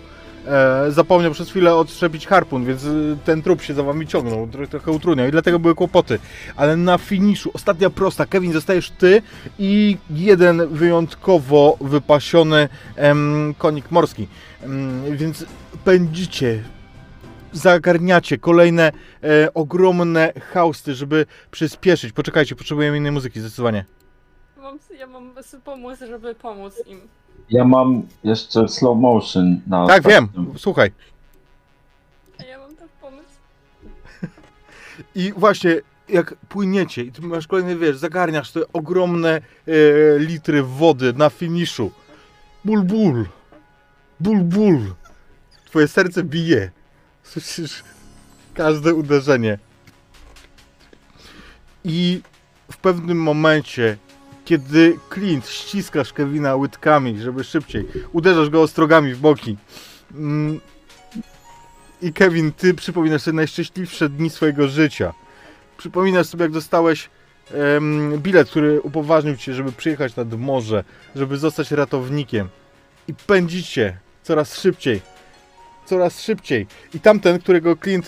E, 0.47 0.91
zapomniał 0.91 1.31
przez 1.31 1.49
chwilę 1.49 1.75
odstrzepić 1.75 2.27
harpun, 2.27 2.65
więc 2.65 2.83
y, 2.83 3.17
ten 3.25 3.41
trup 3.41 3.61
się 3.61 3.73
za 3.73 3.83
wami 3.83 4.07
ciągnął, 4.07 4.47
trochę, 4.69 4.91
utrudniał 4.91 5.27
i 5.27 5.31
dlatego 5.31 5.59
były 5.59 5.75
kłopoty. 5.75 6.19
Ale 6.55 6.77
na 6.77 6.97
finiszu, 6.97 7.51
ostatnia 7.53 7.89
prosta, 7.89 8.25
Kevin, 8.25 8.53
zostajesz 8.53 8.91
ty 8.91 9.21
i 9.59 9.97
jeden 10.09 10.67
wyjątkowo 10.67 11.77
wypasiony 11.81 12.69
em, 12.95 13.53
konik 13.57 13.91
morski. 13.91 14.27
Em, 14.63 15.17
więc 15.17 15.45
pędzicie, 15.83 16.63
zagarniacie 17.51 18.37
kolejne 18.37 18.91
e, 19.23 19.53
ogromne 19.53 20.33
hausty, 20.53 20.93
żeby 20.93 21.25
przyspieszyć. 21.51 22.13
Poczekajcie, 22.13 22.55
potrzebujemy 22.55 22.97
innej 22.97 23.11
muzyki 23.11 23.39
zdecydowanie. 23.39 23.85
Mam, 24.57 24.79
ja 24.99 25.07
mam 25.07 25.33
pomysł, 25.63 26.05
żeby 26.07 26.35
pomóc 26.35 26.73
im. 26.87 27.01
Ja 27.49 27.65
mam 27.65 28.01
jeszcze 28.23 28.67
slow 28.67 28.97
motion 28.97 29.61
na 29.67 29.87
Tak, 29.87 30.03
wiem, 30.07 30.23
ostatnim. 30.23 30.57
słuchaj. 30.57 30.91
A 32.39 32.43
ja 32.43 32.59
mam 32.59 32.75
też 32.75 32.89
pomysł. 33.01 33.29
I 35.15 35.33
właśnie 35.37 35.81
jak 36.09 36.35
płyniecie 36.35 37.03
i 37.03 37.11
ty 37.11 37.21
masz 37.21 37.47
kolejny, 37.47 37.75
wiesz, 37.77 37.97
zagarniasz 37.97 38.51
te 38.51 38.59
ogromne 38.73 39.29
e, 39.29 39.41
litry 40.19 40.63
wody 40.63 41.13
na 41.13 41.29
finiszu. 41.29 41.91
Ból, 42.65 42.81
ból. 42.83 43.25
Ból, 44.19 44.37
ból. 44.39 44.79
Twoje 45.65 45.87
serce 45.87 46.23
bije. 46.23 46.71
Słyszysz 47.23 47.83
każde 48.53 48.93
uderzenie. 48.93 49.59
I 51.83 52.21
w 52.71 52.77
pewnym 52.77 53.17
momencie, 53.21 53.97
kiedy 54.49 54.99
Clint 55.13 55.47
ściskasz 55.47 56.13
Kevina 56.13 56.55
łydkami, 56.55 57.19
żeby 57.19 57.43
szybciej, 57.43 57.85
uderzasz 58.13 58.49
go 58.49 58.61
ostrogami 58.61 59.13
w 59.13 59.19
boki. 59.19 59.57
Mm, 60.15 60.59
I 62.01 62.13
Kevin, 62.13 62.51
ty 62.51 62.73
przypominasz 62.73 63.21
sobie 63.21 63.35
najszczęśliwsze 63.35 64.09
dni 64.09 64.29
swojego 64.29 64.67
życia. 64.67 65.13
Przypominasz 65.77 66.27
sobie, 66.27 66.43
jak 66.43 66.51
dostałeś 66.51 67.09
bilet, 68.17 68.49
który 68.49 68.81
upoważnił 68.81 69.35
cię, 69.37 69.53
żeby 69.53 69.71
przyjechać 69.71 70.15
nad 70.15 70.33
morze, 70.33 70.83
żeby 71.15 71.37
zostać 71.37 71.71
ratownikiem. 71.71 72.47
I 73.07 73.13
pędzicie 73.13 73.97
coraz 74.23 74.59
szybciej. 74.59 75.01
Coraz 75.85 76.21
szybciej. 76.21 76.67
I 76.93 76.99
tamten, 76.99 77.39
którego 77.39 77.75
Clint 77.75 78.05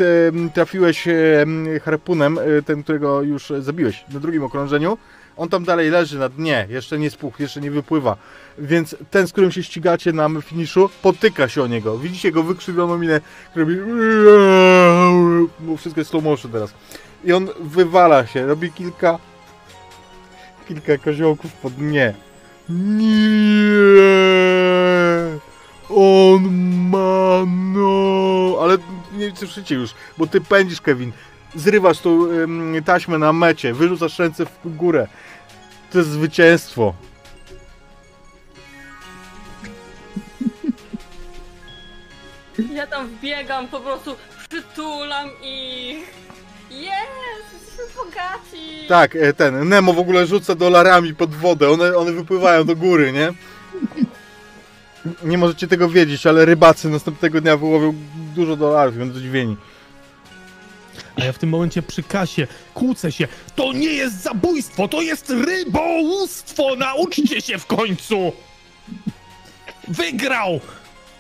trafiłeś 0.53 1.07
em, 1.07 1.67
harpunem, 1.83 2.39
e, 2.39 2.61
ten, 2.61 2.83
którego 2.83 3.21
już 3.21 3.53
zabiłeś 3.59 4.05
na 4.13 4.19
drugim 4.19 4.43
okrążeniu, 4.43 4.97
on 5.41 5.49
tam 5.49 5.63
dalej 5.63 5.89
leży 5.89 6.19
na 6.19 6.29
dnie, 6.29 6.67
jeszcze 6.69 6.99
nie 6.99 7.09
spuchł, 7.09 7.41
jeszcze 7.41 7.61
nie 7.61 7.71
wypływa. 7.71 8.17
Więc 8.57 8.95
ten, 9.11 9.27
z 9.27 9.31
którym 9.31 9.51
się 9.51 9.63
ścigacie 9.63 10.13
na 10.13 10.29
finiszu, 10.41 10.89
potyka 11.01 11.47
się 11.47 11.63
o 11.63 11.67
niego. 11.67 11.97
Widzicie 11.97 12.27
jego 12.27 12.43
wykrzywioną 12.43 12.97
minę, 12.97 13.21
robi... 13.55 13.75
Wszystko 15.77 16.01
jest 16.01 16.11
slow 16.11 16.23
motion 16.23 16.51
teraz. 16.51 16.73
I 17.23 17.33
on 17.33 17.47
wywala 17.59 18.27
się, 18.27 18.45
robi 18.45 18.71
kilka... 18.71 19.19
Kilka 20.67 20.97
koziołków 20.97 21.53
po 21.53 21.69
dnie. 21.69 22.13
Nie! 22.69 23.11
On 25.89 26.41
ma 26.89 27.45
no! 27.73 28.57
Ale 28.61 28.77
nie 29.13 29.35
słyszycie 29.35 29.75
już, 29.75 29.91
bo 30.17 30.27
ty 30.27 30.41
pędzisz, 30.41 30.81
Kevin. 30.81 31.11
Zrywasz 31.55 31.99
tą 31.99 32.25
ym, 32.25 32.75
taśmę 32.85 33.17
na 33.17 33.33
mecie, 33.33 33.73
wyrzucasz 33.73 34.19
ręce 34.19 34.45
w 34.45 34.75
górę. 34.75 35.07
To 35.91 35.97
jest 35.97 36.09
zwycięstwo. 36.09 36.93
Ja 42.73 42.87
tam 42.87 43.07
wbiegam, 43.07 43.67
po 43.67 43.79
prostu 43.79 44.15
przytulam 44.49 45.29
ich. 45.43 46.13
Jest! 46.71 47.51
Jesteśmy 47.53 47.83
bogaci! 47.95 48.87
Tak, 48.87 49.15
e, 49.15 49.33
ten 49.33 49.69
Nemo 49.69 49.93
w 49.93 49.99
ogóle 49.99 50.27
rzuca 50.27 50.55
dolarami 50.55 51.15
pod 51.15 51.35
wodę, 51.35 51.69
one, 51.69 51.97
one 51.97 52.11
wypływają 52.11 52.63
do 52.63 52.75
góry, 52.75 53.11
nie? 53.11 53.33
Nie 55.23 55.37
możecie 55.37 55.67
tego 55.67 55.89
wiedzieć, 55.89 56.27
ale 56.27 56.45
rybacy 56.45 56.89
następnego 56.89 57.41
dnia 57.41 57.57
wyłowią 57.57 57.93
dużo 58.35 58.55
dolarów, 58.55 58.97
będą 58.97 59.19
zdziwieni. 59.19 59.57
A 61.15 61.23
ja 61.25 61.33
w 61.33 61.37
tym 61.37 61.49
momencie 61.49 61.81
przy 61.81 62.03
kasie 62.03 62.47
kłócę 62.73 63.11
się. 63.11 63.27
To 63.55 63.73
nie 63.73 63.93
jest 63.93 64.21
zabójstwo, 64.21 64.87
to 64.87 65.01
jest 65.01 65.29
rybołówstwo! 65.29 66.75
Nauczcie 66.75 67.41
się 67.41 67.57
w 67.57 67.65
końcu! 67.65 68.31
Wygrał! 69.87 70.59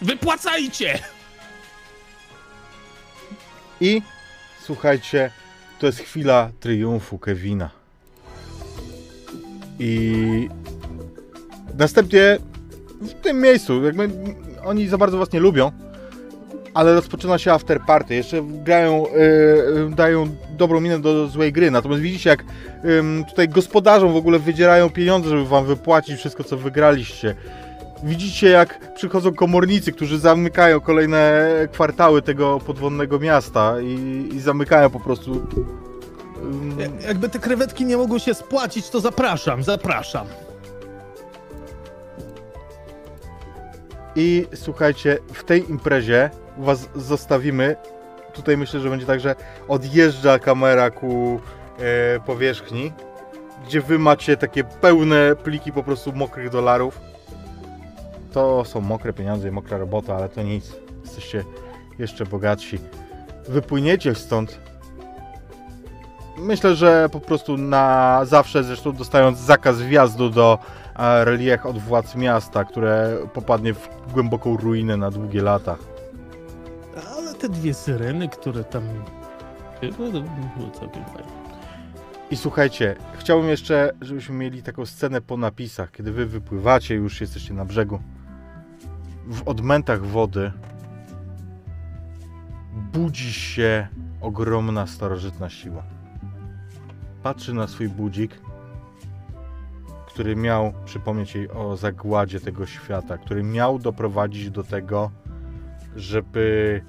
Wypłacajcie! 0.01 0.99
I 3.81 4.01
słuchajcie, 4.65 5.31
to 5.79 5.85
jest 5.85 5.99
chwila 5.99 6.51
triumfu 6.59 7.17
Kevina. 7.17 7.69
I 9.79 10.49
następnie 11.77 12.37
w 13.01 13.13
tym 13.13 13.41
miejscu, 13.41 13.83
jakby 13.83 14.09
oni 14.63 14.87
za 14.87 14.97
bardzo 14.97 15.17
was 15.17 15.31
nie 15.31 15.39
lubią, 15.39 15.71
ale 16.73 16.93
rozpoczyna 16.93 17.37
się 17.37 17.51
after 17.51 17.81
party. 17.81 18.15
Jeszcze 18.15 18.41
grają, 18.43 19.05
e, 19.07 19.95
dają 19.95 20.27
dobrą 20.57 20.79
minę 20.79 20.99
do 20.99 21.27
złej 21.27 21.53
gry. 21.53 21.71
Natomiast 21.71 22.01
widzicie, 22.01 22.29
jak 22.29 22.43
em, 22.83 23.25
tutaj 23.29 23.49
gospodarzom 23.49 24.13
w 24.13 24.15
ogóle 24.15 24.39
wydzierają 24.39 24.89
pieniądze, 24.89 25.29
żeby 25.29 25.45
wam 25.45 25.65
wypłacić 25.65 26.19
wszystko, 26.19 26.43
co 26.43 26.57
wygraliście. 26.57 27.35
Widzicie, 28.03 28.49
jak 28.49 28.93
przychodzą 28.93 29.33
komornicy, 29.33 29.91
którzy 29.91 30.19
zamykają 30.19 30.79
kolejne 30.79 31.47
kwartały 31.71 32.21
tego 32.21 32.59
podwodnego 32.59 33.19
miasta 33.19 33.81
i, 33.81 34.29
i 34.33 34.39
zamykają 34.39 34.89
po 34.89 34.99
prostu. 34.99 35.47
Jakby 37.07 37.29
te 37.29 37.39
krewetki 37.39 37.85
nie 37.85 37.97
mogły 37.97 38.19
się 38.19 38.33
spłacić, 38.33 38.89
to 38.89 38.99
zapraszam, 38.99 39.63
zapraszam. 39.63 40.27
I 44.15 44.47
słuchajcie, 44.53 45.17
w 45.33 45.43
tej 45.43 45.69
imprezie 45.69 46.29
was 46.57 46.89
zostawimy. 46.95 47.75
Tutaj 48.33 48.57
myślę, 48.57 48.79
że 48.79 48.89
będzie 48.89 49.05
tak, 49.05 49.19
że 49.19 49.35
odjeżdża 49.67 50.39
kamera 50.39 50.89
ku 50.89 51.39
e, 51.79 52.19
powierzchni, 52.19 52.91
gdzie 53.65 53.81
wy 53.81 53.99
macie 53.99 54.37
takie 54.37 54.63
pełne 54.63 55.35
pliki 55.35 55.71
po 55.71 55.83
prostu 55.83 56.13
mokrych 56.13 56.49
dolarów. 56.49 57.01
To 58.31 58.65
są 58.65 58.81
mokre 58.81 59.13
pieniądze 59.13 59.47
i 59.47 59.51
mokra 59.51 59.77
robota, 59.77 60.15
ale 60.15 60.29
to 60.29 60.41
nic. 60.41 60.75
Jesteście 61.03 61.43
jeszcze 61.99 62.25
bogatsi. 62.25 62.79
Wypłyniecie 63.47 64.15
stąd. 64.15 64.59
Myślę, 66.37 66.75
że 66.75 67.09
po 67.11 67.19
prostu 67.19 67.57
na 67.57 68.19
zawsze, 68.25 68.63
zresztą 68.63 68.91
dostając 68.91 69.39
zakaz 69.39 69.81
wjazdu 69.81 70.29
do 70.29 70.59
e, 70.95 71.25
relief 71.25 71.65
od 71.65 71.77
władz 71.77 72.15
miasta, 72.15 72.63
które 72.63 73.17
popadnie 73.33 73.73
w 73.73 73.89
głęboką 74.13 74.57
ruinę 74.57 74.97
na 74.97 75.11
długie 75.11 75.41
lata. 75.41 75.75
Te 77.41 77.49
dwie 77.49 77.73
syreny, 77.73 78.29
które 78.29 78.63
tam... 78.63 78.83
No, 79.99 80.09
to 80.71 80.79
całkiem 80.79 81.05
fajne. 81.05 81.31
I 82.31 82.37
słuchajcie, 82.37 82.95
chciałbym 83.17 83.49
jeszcze, 83.49 83.91
żebyśmy 84.01 84.35
mieli 84.35 84.63
taką 84.63 84.85
scenę 84.85 85.21
po 85.21 85.37
napisach, 85.37 85.91
kiedy 85.91 86.11
wy 86.11 86.25
wypływacie, 86.25 86.95
już 86.95 87.21
jesteście 87.21 87.53
na 87.53 87.65
brzegu. 87.65 87.99
W 89.27 89.47
odmętach 89.47 90.05
wody 90.05 90.51
budzi 92.93 93.33
się 93.33 93.87
ogromna 94.21 94.87
starożytna 94.87 95.49
siła. 95.49 95.83
Patrzy 97.23 97.53
na 97.53 97.67
swój 97.67 97.89
budzik, 97.89 98.41
który 100.07 100.35
miał 100.35 100.73
przypomnieć 100.85 101.35
jej 101.35 101.49
o 101.49 101.77
zagładzie 101.77 102.39
tego 102.39 102.65
świata, 102.65 103.17
który 103.17 103.43
miał 103.43 103.79
doprowadzić 103.79 104.51
do 104.51 104.63
tego, 104.63 105.11
żeby 105.95 106.81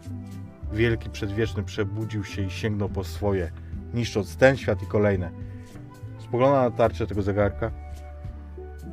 wielki 0.72 1.10
przedwieczny 1.10 1.62
przebudził 1.62 2.24
się 2.24 2.42
i 2.42 2.50
sięgnął 2.50 2.88
po 2.88 3.04
swoje, 3.04 3.50
niszcząc 3.94 4.36
ten 4.36 4.56
świat 4.56 4.82
i 4.82 4.86
kolejne. 4.86 5.30
Spogląda 6.18 6.62
na 6.62 6.70
tarczę 6.70 7.06
tego 7.06 7.22
zegarka. 7.22 7.70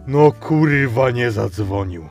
No 0.08 0.32
kurwa 0.32 1.12
nie 1.12 1.32
zadzwonił. 1.32 2.10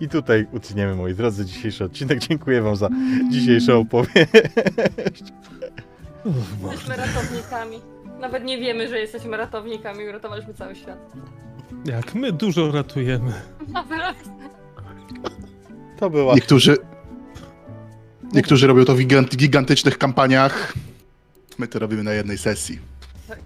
I 0.00 0.08
tutaj 0.08 0.46
utniemy, 0.52 0.94
moi 0.94 1.14
drodzy, 1.14 1.44
dzisiejszy 1.44 1.84
odcinek. 1.84 2.18
Dziękuję 2.18 2.62
wam 2.62 2.76
za 2.76 2.88
dzisiejszą 3.30 3.80
opowieść. 3.80 4.12
Jesteśmy 6.62 6.96
ratownikami. 6.96 7.80
Nawet 8.20 8.44
nie 8.44 8.58
wiemy, 8.58 8.88
że 8.88 8.98
jesteśmy 8.98 9.36
ratownikami 9.36 10.04
i 10.04 10.08
uratowaliśmy 10.08 10.54
cały 10.54 10.74
świat. 10.74 10.98
Jak 11.84 12.14
my 12.14 12.32
dużo 12.32 12.72
ratujemy. 12.72 13.32
Naprawdę. 13.68 14.30
To 15.98 16.10
była 16.10 16.34
Niektórzy, 16.34 16.76
niektórzy 18.32 18.66
robią 18.66 18.84
to 18.84 18.94
w 18.94 18.98
gigant, 18.98 19.36
gigantycznych 19.36 19.98
kampaniach. 19.98 20.72
My 21.58 21.68
to 21.68 21.78
robimy 21.78 22.02
na 22.02 22.12
jednej 22.12 22.38
sesji. 22.38 22.78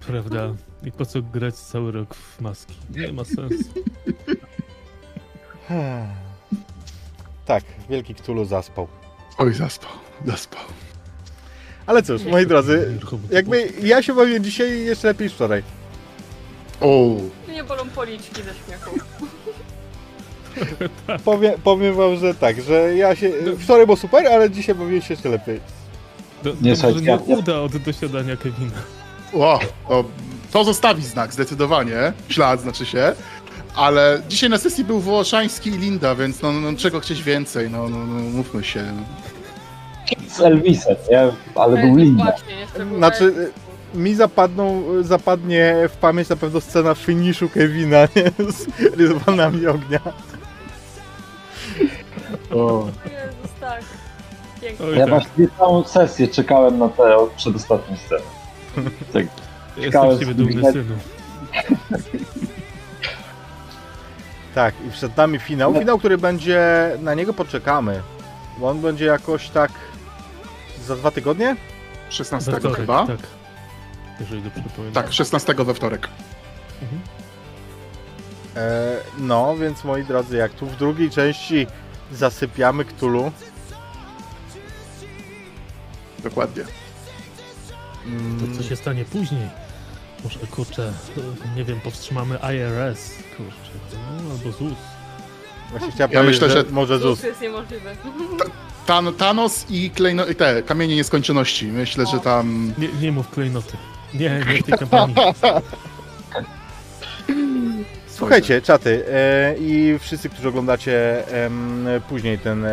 Prawda? 0.07 0.55
I 0.85 0.93
po 0.93 1.07
co 1.07 1.23
grać 1.23 1.55
cały 1.55 1.93
rok 1.93 2.15
w 2.15 2.41
maski? 2.41 2.75
Nie 2.91 3.13
ma 3.13 3.25
sensu. 3.25 3.65
Tak, 7.47 7.65
wielki 7.91 8.15
Ktulu 8.15 8.45
zaspał. 8.45 8.89
Oj, 9.39 9.55
zaspał, 9.55 9.91
zaspał. 10.27 10.61
Ale 11.87 12.03
cóż, 12.03 12.25
moi 12.25 12.47
drodzy, 12.47 12.99
jakby 13.31 13.73
ja 13.83 14.03
się 14.03 14.15
bawię 14.15 14.41
dzisiaj 14.41 14.85
jeszcze 14.85 15.09
lepiej 15.09 15.27
niż 15.27 15.35
wczoraj. 15.35 15.63
O, 16.81 17.17
Nie 17.49 17.65
bolą 17.65 17.89
policzki 17.89 18.43
ze 18.43 18.55
śmiechu. 18.55 18.99
Powiem, 21.25 21.53
powiem 21.65 21.95
wam, 21.95 22.17
że 22.17 22.35
tak, 22.35 22.63
że 22.63 22.95
ja 22.97 23.17
się... 23.17 23.31
Wczoraj 23.59 23.87
było 23.87 23.97
super, 23.97 24.27
ale 24.27 24.51
dzisiaj 24.51 24.75
bawię 24.75 25.03
się 25.03 25.15
jeszcze 25.15 25.29
lepiej. 25.29 25.61
Do, 26.43 26.51
Nie, 26.51 26.55
dobrze, 26.55 26.77
słuchajcie, 26.77 27.01
nie 27.29 27.37
uda 27.37 27.61
od 27.61 27.77
dosiadania 27.77 28.37
Kevina. 28.37 28.73
o, 29.33 29.61
to, 29.89 30.05
to 30.53 30.65
zostawi 30.65 31.03
znak, 31.05 31.33
zdecydowanie. 31.33 32.13
Ślad 32.29 32.61
znaczy 32.61 32.87
się. 32.87 33.13
Ale 33.75 34.23
dzisiaj 34.29 34.51
na 34.51 34.59
sesji 34.59 34.85
był 34.85 35.01
Wołoszański 35.01 35.71
i 35.71 35.79
Linda, 35.79 36.15
więc 36.15 36.43
no, 36.43 36.53
no 36.53 36.77
czego 36.77 37.01
chcieć 37.01 37.23
więcej, 37.23 37.71
no, 37.71 37.89
no, 37.89 37.99
no 37.99 38.21
mówmy 38.21 38.65
się. 38.65 38.85
Z 40.29 40.41
Elvisem, 40.41 40.97
nie? 41.11 41.29
Ale 41.55 41.83
był 41.83 41.97
Linda. 41.97 42.25
Właśnie, 42.25 42.55
jeszcze 42.55 42.87
był 42.87 42.97
Znaczy, 42.99 43.53
mi 43.95 44.15
zapadną, 44.15 44.83
zapadnie 45.03 45.75
w 45.89 45.97
pamięć 45.97 46.29
na 46.29 46.37
pewno 46.37 46.61
scena 46.61 46.95
finiszu 46.95 47.49
Kevina, 47.49 47.99
nie? 48.17 48.53
Z 48.53 48.67
ryzwanami 48.97 49.67
ognia. 49.67 50.01
O. 52.55 52.87
Jezus, 53.05 53.61
tak. 53.61 53.83
Pięknie. 54.61 54.87
Oj, 54.87 54.99
Ja 54.99 55.07
tak. 55.07 55.09
właśnie 55.09 55.49
całą 55.59 55.85
sesję 55.85 56.29
czekałem 56.29 56.79
na 56.79 56.89
tę 56.89 57.17
przedostatnią 57.37 57.97
scenę. 57.97 58.23
Tak. 59.13 59.23
Jestem 59.77 59.85
Czekałem 59.85 60.17
z 60.17 60.21
ciebie 60.21 60.35
dumny 60.35 60.73
synu. 60.73 60.95
Tak, 64.55 64.75
i 64.89 64.91
przed 64.91 65.17
nami 65.17 65.39
finał. 65.39 65.75
Finał, 65.75 65.99
który 65.99 66.19
będzie... 66.19 66.61
Na 67.01 67.15
niego 67.15 67.35
poczekamy. 67.35 68.03
Bo 68.59 68.69
on 68.69 68.81
będzie 68.81 69.05
jakoś 69.05 69.49
tak... 69.49 69.71
Za 70.87 70.97
dwa 70.97 71.11
tygodnie? 71.11 71.57
16 72.09 72.51
We 72.51 72.59
wtorek, 72.61 72.77
chyba? 72.77 73.07
tak. 73.07 73.17
Jeżeli 74.21 74.43
dobrze 74.43 74.63
pamiętam. 74.77 75.03
Tak, 75.05 75.13
16 75.13 75.55
we 75.55 75.75
wtorek. 75.75 76.09
E, 78.57 78.97
no, 79.19 79.57
więc 79.57 79.85
moi 79.85 80.05
drodzy, 80.05 80.37
jak 80.37 80.53
tu 80.53 80.67
w 80.67 80.77
drugiej 80.77 81.11
części 81.11 81.67
zasypiamy 82.13 82.85
Ktulu, 82.85 83.33
Dokładnie. 86.23 86.65
mm, 88.07 88.41
To 88.41 88.57
co 88.57 88.69
się 88.69 88.77
stanie 88.77 89.05
później? 89.05 89.49
Może 90.25 90.39
kurczę, 90.39 90.93
nie 91.57 91.65
wiem, 91.65 91.81
powstrzymamy 91.81 92.35
IRS, 92.37 93.11
kurczę, 93.37 93.71
no, 94.25 94.31
albo 94.31 94.53
ZUS. 94.59 94.73
właśnie 95.71 95.93
chciałem 95.93 96.13
Ja 96.13 96.23
myślę, 96.23 96.51
że 96.51 96.57
że- 96.65 96.71
może 96.71 96.99
ZUS. 96.99 97.21
To 97.21 97.27
jest 97.27 97.41
niemożliwe. 97.41 97.97
Tan, 98.87 99.15
Thanos 99.15 99.67
i 99.71 99.91
klejno, 99.91 100.27
i 100.27 100.35
te 100.35 100.63
kamienie 100.63 100.97
nieskończoności. 100.97 101.67
Myślę, 101.67 102.07
że 102.07 102.19
tam. 102.21 102.73
Nie, 102.79 102.89
nie 102.89 103.13
mów 103.13 103.29
klejnoty. 103.31 103.77
Nie, 104.15 104.31
nie 104.55 104.63
w 104.63 104.63
tej 104.63 104.79
kampanii. 104.79 105.15
Słuchajcie, 108.23 108.62
czaty 108.62 109.05
e, 109.10 109.55
i 109.60 109.99
wszyscy, 109.99 110.28
którzy 110.28 110.49
oglądacie 110.49 111.26
em, 111.44 111.86
później 112.09 112.39
ten, 112.39 112.65
e, 112.65 112.70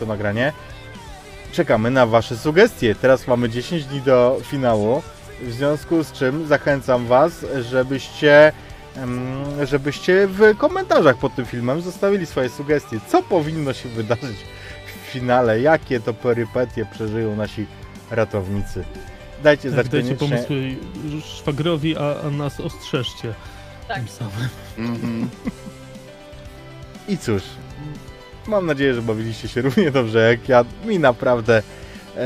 to 0.00 0.06
nagranie, 0.06 0.52
czekamy 1.52 1.90
na 1.90 2.06
Wasze 2.06 2.36
sugestie. 2.36 2.94
Teraz 2.94 3.26
mamy 3.26 3.48
10 3.48 3.84
dni 3.84 4.00
do 4.00 4.40
finału, 4.42 5.02
w 5.42 5.52
związku 5.52 6.04
z 6.04 6.12
czym 6.12 6.46
zachęcam 6.46 7.06
Was, 7.06 7.46
żebyście, 7.60 8.52
em, 8.96 9.44
żebyście 9.66 10.26
w 10.26 10.56
komentarzach 10.56 11.16
pod 11.18 11.34
tym 11.34 11.46
filmem 11.46 11.80
zostawili 11.80 12.26
swoje 12.26 12.48
sugestie. 12.48 13.00
Co 13.08 13.22
powinno 13.22 13.72
się 13.72 13.88
wydarzyć 13.88 14.36
w 14.86 15.12
finale? 15.12 15.60
Jakie 15.60 16.00
to 16.00 16.14
perypetie 16.14 16.86
przeżyją 16.92 17.36
nasi 17.36 17.66
ratownicy? 18.10 18.84
Dajcie 19.42 19.70
znać 19.70 19.88
dajcie 19.88 20.16
koniecznie. 20.16 20.38
pomysły 20.38 20.76
szwagrowi, 21.22 21.96
a, 21.96 22.20
a 22.26 22.30
nas 22.30 22.60
ostrzeżcie. 22.60 23.34
Tak. 23.88 23.96
Tym 23.96 24.08
samym. 24.08 24.48
Mhm. 24.78 25.30
I 27.08 27.18
cóż, 27.18 27.42
mam 28.46 28.66
nadzieję, 28.66 28.94
że 28.94 29.02
bawiliście 29.02 29.48
się 29.48 29.62
równie 29.62 29.90
dobrze 29.90 30.30
jak 30.30 30.48
ja. 30.48 30.64
Mi 30.84 30.98
naprawdę, 30.98 31.62
e, 32.16 32.22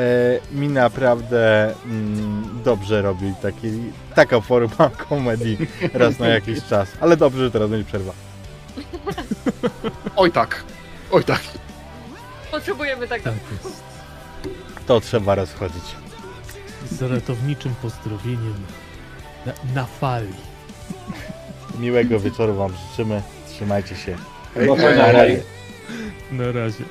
mi 0.52 0.68
naprawdę 0.68 1.74
mm, 1.84 2.60
dobrze 2.64 3.02
robi 3.02 3.34
taki, 3.42 3.72
taka 4.14 4.40
forma 4.40 4.90
komedii 5.08 5.58
raz 5.94 6.18
na 6.18 6.28
jakiś 6.28 6.64
czas. 6.64 6.88
Ale 7.00 7.16
dobrze, 7.16 7.44
że 7.44 7.50
teraz 7.50 7.70
będzie 7.70 7.86
przerwa. 7.86 8.12
Oj 10.16 10.32
tak. 10.32 10.64
Oj 11.10 11.24
tak. 11.24 11.40
Potrzebujemy 12.50 13.08
tego. 13.08 13.24
Tak 13.24 13.34
jest. 13.64 13.82
To 14.86 15.00
trzeba 15.00 15.34
rozchodzić. 15.34 15.84
Z 16.90 17.02
ratowniczym 17.02 17.74
pozdrowieniem 17.82 18.64
na, 19.46 19.52
na 19.74 19.86
fali. 19.86 20.34
Miłego 21.78 22.20
wieczoru 22.20 22.54
Wam 22.54 22.72
życzymy. 22.90 23.22
Trzymajcie 23.48 23.94
się. 23.96 24.16
Hej, 24.54 24.66
hej. 24.66 24.66
zobaczenia. 24.66 25.40
Na 26.32 26.52
razie. 26.52 26.84